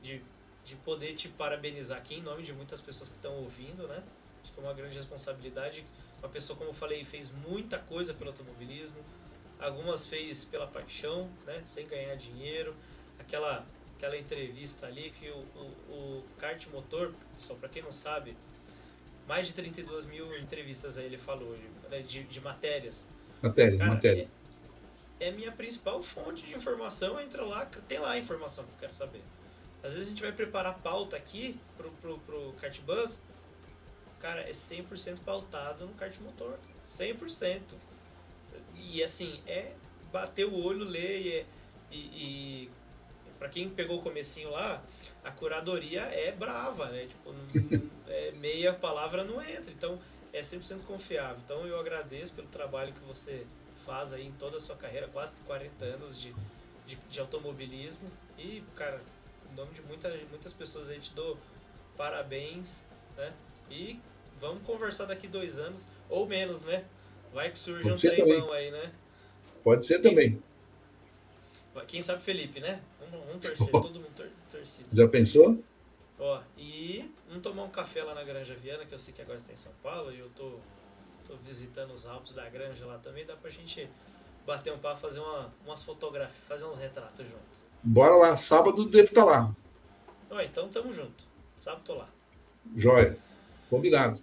de, 0.03 0.21
de 0.67 0.77
poder 0.77 1.15
te 1.15 1.31
parabenizar 1.31 1.97
aqui 1.97 2.17
em 2.17 2.23
nome 2.23 2.43
de 2.43 2.53
muitas 2.53 2.79
pessoas 2.79 3.09
que 3.09 3.17
estão 3.17 3.35
ouvindo, 3.37 3.89
né? 3.89 4.03
Acho 4.43 4.53
que 4.53 4.61
é 4.61 4.63
uma 4.63 4.75
grande 4.75 4.95
responsabilidade. 4.99 5.83
Uma 6.19 6.29
pessoa, 6.29 6.59
como 6.59 6.69
eu 6.69 6.75
falei, 6.75 7.03
fez 7.07 7.31
muita 7.49 7.79
coisa 7.79 8.13
pelo 8.13 8.31
automobilismo, 8.33 8.99
algumas 9.59 10.07
fez 10.07 10.45
pela 10.45 10.67
paixão, 10.67 11.31
né? 11.47 11.63
Sem 11.65 11.87
ganhar 11.87 12.15
dinheiro. 12.17 12.77
Aquela, 13.19 13.65
aquela 13.97 14.19
entrevista 14.19 14.87
ali 14.87 15.11
que 15.11 15.31
o, 15.31 15.39
o, 15.57 15.95
o 15.95 16.25
kart 16.37 16.67
motor, 16.67 17.15
pessoal, 17.35 17.59
para 17.59 17.71
quem 17.71 17.83
não 17.83 17.93
sabe, 17.93 18.37
mais 19.27 19.47
de 19.47 19.55
32 19.55 20.05
mil 20.05 20.37
entrevistas 20.37 20.99
aí 20.99 21.07
ele 21.07 21.17
falou 21.17 21.57
de, 21.57 21.89
né, 21.89 22.03
de, 22.03 22.25
de 22.25 22.41
matérias. 22.43 23.09
Matérias, 23.41 23.79
Cara, 23.79 23.95
matérias. 23.95 24.29
É, 25.21 25.31
minha 25.31 25.51
principal 25.51 26.03
fonte 26.03 26.45
de 26.45 26.55
informação. 26.55 27.21
Entra 27.21 27.45
lá, 27.45 27.67
tem 27.89 27.99
lá 27.99 28.13
a 28.13 28.19
informação 28.19 28.65
que 28.65 28.71
eu 28.71 28.79
quero 28.81 28.95
saber. 28.95 29.23
Às 29.83 29.93
vezes 29.93 30.09
a 30.09 30.11
gente 30.11 30.23
vai 30.23 30.33
preparar 30.33 30.79
pauta 30.79 31.17
aqui 31.17 31.59
pro, 31.77 31.91
pro, 31.93 32.19
pro 32.21 32.53
kart 32.61 32.81
bus, 32.81 33.21
cara, 34.21 34.41
é 34.43 34.51
100% 34.51 35.21
pautado 35.25 35.87
no 35.87 35.95
kart 35.95 36.17
motor. 36.21 36.59
100%. 36.85 37.61
E 38.75 39.03
assim, 39.03 39.41
é 39.47 39.75
bater 40.13 40.47
o 40.47 40.55
olho, 40.55 40.85
ler 40.85 41.47
e, 41.91 41.97
e, 41.97 41.99
e 41.99 42.71
para 43.39 43.49
quem 43.49 43.69
pegou 43.69 43.99
o 43.99 44.03
comecinho 44.03 44.51
lá, 44.51 44.83
a 45.23 45.31
curadoria 45.31 46.03
é 46.03 46.33
brava, 46.33 46.87
né? 46.87 47.07
Tipo, 47.07 47.33
não, 47.33 47.91
é, 48.09 48.33
meia 48.33 48.73
palavra 48.73 49.23
não 49.23 49.41
entra. 49.41 49.71
Então, 49.71 49.99
é 50.33 50.41
100% 50.41 50.83
confiável. 50.85 51.39
Então, 51.45 51.67
eu 51.67 51.79
agradeço 51.79 52.33
pelo 52.35 52.49
trabalho 52.49 52.93
que 52.93 53.01
você 53.01 53.47
faz 53.89 54.13
aí 54.13 54.27
em 54.27 54.33
toda 54.33 54.59
a 54.59 54.61
sua 54.61 54.77
carreira, 54.77 55.09
quase 55.09 55.33
40 55.47 55.83
anos 55.83 56.21
de, 56.21 56.35
de, 56.87 56.97
de 57.09 57.21
automobilismo. 57.21 58.07
E, 58.37 58.63
cara, 58.77 59.01
em 59.51 59.57
nome 59.57 59.73
de 59.73 59.81
muita, 59.81 60.15
muitas 60.29 60.53
pessoas 60.53 60.91
aí 60.91 61.01
te 61.01 61.15
dou 61.15 61.39
parabéns, 61.97 62.83
né? 63.17 63.33
E 63.71 63.99
vamos 64.39 64.63
conversar 64.65 65.07
daqui 65.07 65.27
dois 65.27 65.59
anos, 65.59 65.89
ou 66.11 66.27
menos, 66.27 66.63
né? 66.65 66.85
Vai 67.33 67.51
que 67.51 67.59
surge 67.59 67.89
Pode 67.89 68.07
um 68.07 68.11
treinão 68.11 68.53
aí, 68.53 68.71
né? 68.71 68.93
Pode 69.65 69.87
ser 69.87 70.03
quem, 70.03 70.11
também. 70.11 70.43
Quem 71.87 72.03
sabe 72.03 72.23
Felipe, 72.23 72.61
né? 72.61 72.83
Vamos, 73.01 73.27
vamos 73.27 73.43
torcer, 73.43 73.69
oh. 73.73 73.81
todo 73.81 74.01
mundo 74.01 74.13
tor 74.15 74.29
torcido. 74.51 74.89
Já 74.93 75.09
pensou? 75.09 75.65
Ó, 76.19 76.43
e 76.59 77.11
vamos 77.27 77.43
tomar 77.43 77.63
um 77.63 77.71
café 77.71 78.03
lá 78.03 78.15
na 78.15 78.23
Granja 78.23 78.55
Viana, 78.55 78.85
que 78.85 78.93
eu 78.93 78.99
sei 78.99 79.15
que 79.15 79.23
agora 79.23 79.39
está 79.39 79.53
em 79.53 79.57
São 79.57 79.73
Paulo, 79.83 80.13
e 80.13 80.19
eu 80.19 80.29
tô 80.37 80.59
tô 81.29 81.37
visitando 81.37 81.93
os 81.93 82.07
Alpes 82.07 82.33
da 82.33 82.49
Granja 82.49 82.87
lá 82.87 82.99
também, 82.99 83.27
dá 83.27 83.37
pra 83.37 83.51
gente 83.51 83.89
bater 84.47 84.73
um 84.73 84.79
papo, 84.79 84.99
fazer 84.99 85.21
uma, 85.21 85.53
umas 85.65 85.83
fotografias, 85.83 86.49
fazer 86.49 86.65
uns 86.65 86.79
retratos 86.79 87.27
junto. 87.27 87.69
Bora 87.83 88.17
lá, 88.17 88.37
sábado 88.37 88.89
devo 88.89 89.05
estar 89.05 89.25
tá 89.25 89.31
lá. 89.31 89.55
Ó, 90.31 90.41
então 90.41 90.69
tamo 90.69 90.91
junto. 90.91 91.27
Sábado 91.57 91.83
tô 91.85 91.95
lá. 91.95 92.09
Joia. 92.75 93.19
Combinado. 93.69 94.21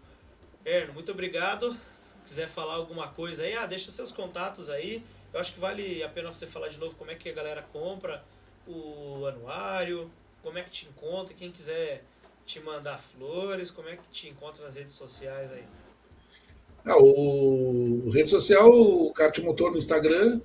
Erno, 0.66 0.94
muito 0.94 1.12
obrigado. 1.12 1.74
Se 1.74 2.30
quiser 2.34 2.50
falar 2.50 2.74
alguma 2.74 3.10
coisa 3.10 3.44
aí, 3.44 3.54
ah, 3.54 3.68
deixa 3.68 3.92
seus 3.92 4.12
contatos 4.12 4.70
aí. 4.70 5.06
Eu 5.32 5.40
acho 5.40 5.54
que 5.54 5.60
vale 5.60 6.02
a 6.04 6.10
pena 6.10 6.34
você 6.34 6.48
falar 6.48 6.70
de 6.70 6.80
novo 6.80 6.96
como 6.96 7.12
é 7.12 7.16
que 7.16 7.30
a 7.30 7.34
galera 7.34 7.62
compra 7.72 8.24
o 8.66 9.26
anuário, 9.28 10.10
como 10.42 10.58
é 10.58 10.64
que 10.64 10.72
te 10.72 10.88
encontra, 10.88 11.36
quem 11.36 11.52
quiser 11.52 12.04
te 12.46 12.60
mandar 12.60 12.98
flores, 12.98 13.70
como 13.70 13.90
é 13.90 13.96
que 13.96 14.08
te 14.10 14.28
encontra 14.28 14.64
nas 14.64 14.76
redes 14.76 14.96
sociais 14.96 15.52
aí. 15.52 15.66
Ah, 16.86 16.98
o 16.98 18.10
rede 18.12 18.30
social, 18.30 18.70
o 18.70 19.12
Kart 19.12 19.38
Motor 19.40 19.72
no 19.72 19.78
Instagram, 19.78 20.40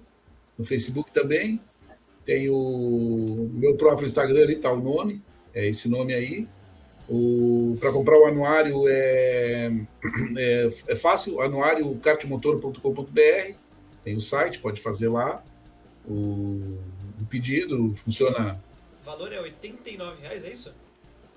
no 0.56 0.64
Facebook 0.64 1.12
também. 1.12 1.60
Tem 2.24 2.48
o 2.48 3.50
meu 3.52 3.76
próprio 3.76 4.06
Instagram 4.06 4.42
ali, 4.42 4.56
tá 4.56 4.72
o 4.72 4.80
nome, 4.80 5.22
é 5.54 5.68
esse 5.68 5.88
nome 5.88 6.14
aí. 6.14 6.48
Para 7.80 7.92
comprar 7.92 8.16
o 8.18 8.26
anuário 8.26 8.88
é, 8.88 9.72
é, 10.38 10.70
é 10.88 10.96
fácil, 10.96 11.40
anuário 11.40 11.92
kartmotor.com.br, 11.96 13.54
tem 14.04 14.16
o 14.16 14.20
site, 14.20 14.60
pode 14.60 14.80
fazer 14.80 15.08
lá. 15.08 15.42
O, 16.06 16.78
o 17.20 17.26
pedido 17.28 17.94
funciona. 17.96 18.62
O 19.02 19.04
valor 19.04 19.32
é 19.32 19.40
89 19.40 20.22
reais, 20.22 20.44
é 20.44 20.52
isso? 20.52 20.72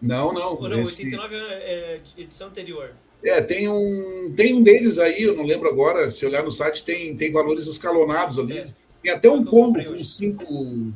Não, 0.01 0.31
não. 0.31 0.55
Ou 0.55 0.69
não, 0.69 0.81
esse... 0.81 1.03
89 1.03 1.35
é, 1.35 1.39
é 1.39 2.01
edição 2.17 2.49
anterior. 2.49 2.93
É, 3.23 3.41
tem 3.41 3.69
um, 3.69 4.33
tem 4.35 4.53
um 4.53 4.61
deles 4.61 4.99
aí, 4.99 5.23
eu 5.23 5.35
não 5.35 5.45
lembro 5.45 5.69
agora, 5.69 6.09
se 6.09 6.25
olhar 6.25 6.43
no 6.43 6.51
site, 6.51 6.83
tem, 6.83 7.15
tem 7.15 7.31
valores 7.31 7.65
escalonados 7.67 8.37
ali. 8.37 8.57
É. 8.57 8.67
Tem 9.01 9.11
até 9.11 9.29
um 9.29 9.43
combo 9.43 9.83
com 9.83 10.03
cinco. 10.03 10.93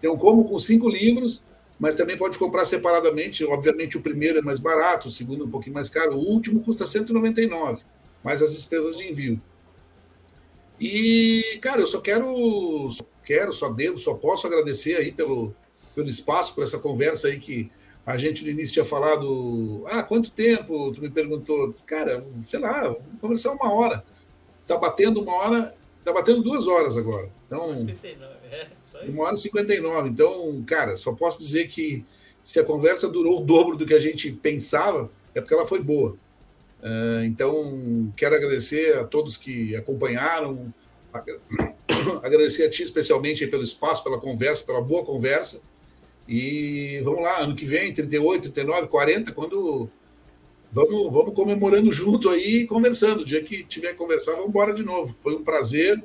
Tem 0.00 0.10
um 0.10 0.16
combo 0.16 0.44
com 0.44 0.58
cinco 0.58 0.88
livros, 0.88 1.42
mas 1.78 1.94
também 1.94 2.16
pode 2.16 2.38
comprar 2.38 2.64
separadamente. 2.64 3.44
Obviamente, 3.44 3.96
o 3.96 4.02
primeiro 4.02 4.38
é 4.38 4.42
mais 4.42 4.58
barato, 4.58 5.08
o 5.08 5.10
segundo 5.10 5.44
é 5.44 5.46
um 5.46 5.50
pouquinho 5.50 5.74
mais 5.74 5.88
caro, 5.88 6.16
o 6.16 6.20
último 6.20 6.60
custa 6.60 6.86
199, 6.86 7.82
mais 8.22 8.42
as 8.42 8.52
despesas 8.54 8.96
de 8.96 9.10
envio. 9.10 9.40
E, 10.78 11.58
cara, 11.60 11.80
eu 11.80 11.86
só 11.86 12.00
quero, 12.00 12.90
só 12.90 13.04
quero, 13.24 13.52
só 13.52 13.68
devo, 13.68 13.98
só 13.98 14.14
posso 14.14 14.46
agradecer 14.46 14.96
aí 14.96 15.12
pelo, 15.12 15.54
pelo 15.94 16.08
espaço, 16.08 16.54
por 16.54 16.64
essa 16.64 16.78
conversa 16.78 17.28
aí 17.28 17.38
que 17.38 17.70
a 18.04 18.16
gente 18.16 18.44
no 18.44 18.50
início 18.50 18.72
tinha 18.72 18.84
falado, 18.84 19.84
ah, 19.86 20.02
quanto 20.02 20.30
tempo? 20.30 20.92
Tu 20.92 21.00
me 21.00 21.10
perguntou, 21.10 21.70
cara, 21.86 22.24
sei 22.44 22.58
lá, 22.58 22.82
vamos 22.82 23.20
conversar 23.20 23.52
uma 23.52 23.72
hora. 23.72 24.04
Tá 24.66 24.76
batendo 24.76 25.20
uma 25.20 25.34
hora, 25.34 25.74
tá 26.04 26.12
batendo 26.12 26.42
duas 26.42 26.66
horas 26.66 26.96
agora. 26.96 27.28
Então, 27.46 27.76
59, 27.76 28.32
é, 28.50 29.10
uma 29.10 29.24
hora 29.24 29.34
e 29.34 29.38
59. 29.38 30.08
Então, 30.08 30.64
cara, 30.66 30.96
só 30.96 31.12
posso 31.12 31.38
dizer 31.38 31.68
que 31.68 32.04
se 32.42 32.58
a 32.58 32.64
conversa 32.64 33.08
durou 33.08 33.40
o 33.40 33.44
dobro 33.44 33.76
do 33.76 33.86
que 33.86 33.94
a 33.94 34.00
gente 34.00 34.32
pensava, 34.32 35.10
é 35.34 35.40
porque 35.40 35.54
ela 35.54 35.66
foi 35.66 35.82
boa. 35.82 36.16
Uh, 36.82 37.24
então, 37.24 38.12
quero 38.16 38.34
agradecer 38.34 38.96
a 38.98 39.04
todos 39.04 39.36
que 39.36 39.76
acompanharam, 39.76 40.72
agradecer 42.22 42.64
a 42.64 42.70
ti 42.70 42.82
especialmente 42.82 43.46
pelo 43.46 43.62
espaço, 43.62 44.02
pela 44.02 44.18
conversa, 44.18 44.64
pela 44.64 44.80
boa 44.80 45.04
conversa. 45.04 45.60
E 46.32 47.00
vamos 47.02 47.22
lá, 47.22 47.40
ano 47.40 47.56
que 47.56 47.66
vem, 47.66 47.92
38, 47.92 48.52
39, 48.52 48.86
40, 48.86 49.32
quando. 49.32 49.90
Vamos, 50.70 51.12
vamos 51.12 51.34
comemorando 51.34 51.90
junto 51.90 52.30
aí 52.30 52.68
conversando. 52.68 53.22
O 53.22 53.24
dia 53.24 53.42
que 53.42 53.64
tiver 53.64 53.88
que 53.88 53.96
conversar, 53.96 54.34
vamos 54.34 54.50
embora 54.50 54.72
de 54.72 54.84
novo. 54.84 55.12
Foi 55.12 55.34
um 55.34 55.42
prazer. 55.42 56.00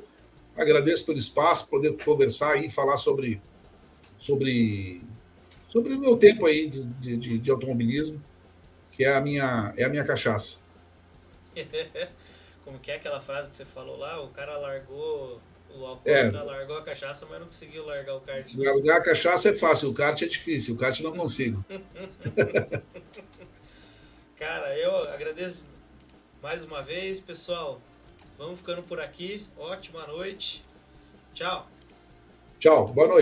Agradeço 0.56 1.06
pelo 1.06 1.18
espaço, 1.18 1.68
poder 1.68 1.96
conversar 2.02 2.56
e 2.56 2.68
falar 2.68 2.96
sobre, 2.96 3.40
sobre, 4.18 5.00
sobre 5.68 5.94
o 5.94 6.00
meu 6.00 6.16
tempo 6.16 6.44
aí 6.44 6.68
de, 6.68 7.16
de, 7.16 7.38
de 7.38 7.50
automobilismo, 7.52 8.20
que 8.90 9.04
é 9.04 9.14
a 9.14 9.20
minha, 9.20 9.72
é 9.76 9.84
a 9.84 9.88
minha 9.88 10.02
cachaça. 10.02 10.58
Como 12.64 12.80
que 12.80 12.90
é 12.90 12.96
aquela 12.96 13.20
frase 13.20 13.48
que 13.48 13.56
você 13.56 13.64
falou 13.64 13.96
lá? 13.96 14.20
O 14.20 14.28
cara 14.30 14.58
largou 14.58 15.40
o 15.78 15.86
alcoólatra, 15.86 16.38
é. 16.38 16.42
largou 16.42 16.78
a 16.78 16.82
cachaça, 16.82 17.26
mas 17.28 17.38
não 17.38 17.46
conseguiu 17.46 17.84
largar 17.84 18.16
o 18.16 18.20
kart. 18.20 18.54
Largar 18.54 18.98
a 18.98 19.02
cachaça 19.02 19.50
é 19.50 19.52
fácil, 19.52 19.90
o 19.90 19.94
kart 19.94 20.20
é 20.22 20.26
difícil, 20.26 20.74
o 20.74 20.78
kart 20.78 20.98
não 21.00 21.12
consigo. 21.12 21.62
cara, 24.36 24.76
eu 24.78 25.10
agradeço 25.10 25.66
mais 26.42 26.64
uma 26.64 26.82
vez, 26.82 27.20
pessoal. 27.20 27.80
Vamos 28.38 28.58
ficando 28.58 28.82
por 28.82 29.00
aqui. 29.00 29.46
Ótima 29.56 30.06
noite. 30.06 30.64
Tchau. 31.34 31.68
Tchau, 32.58 32.88
boa 32.88 33.08
noite. 33.08 33.14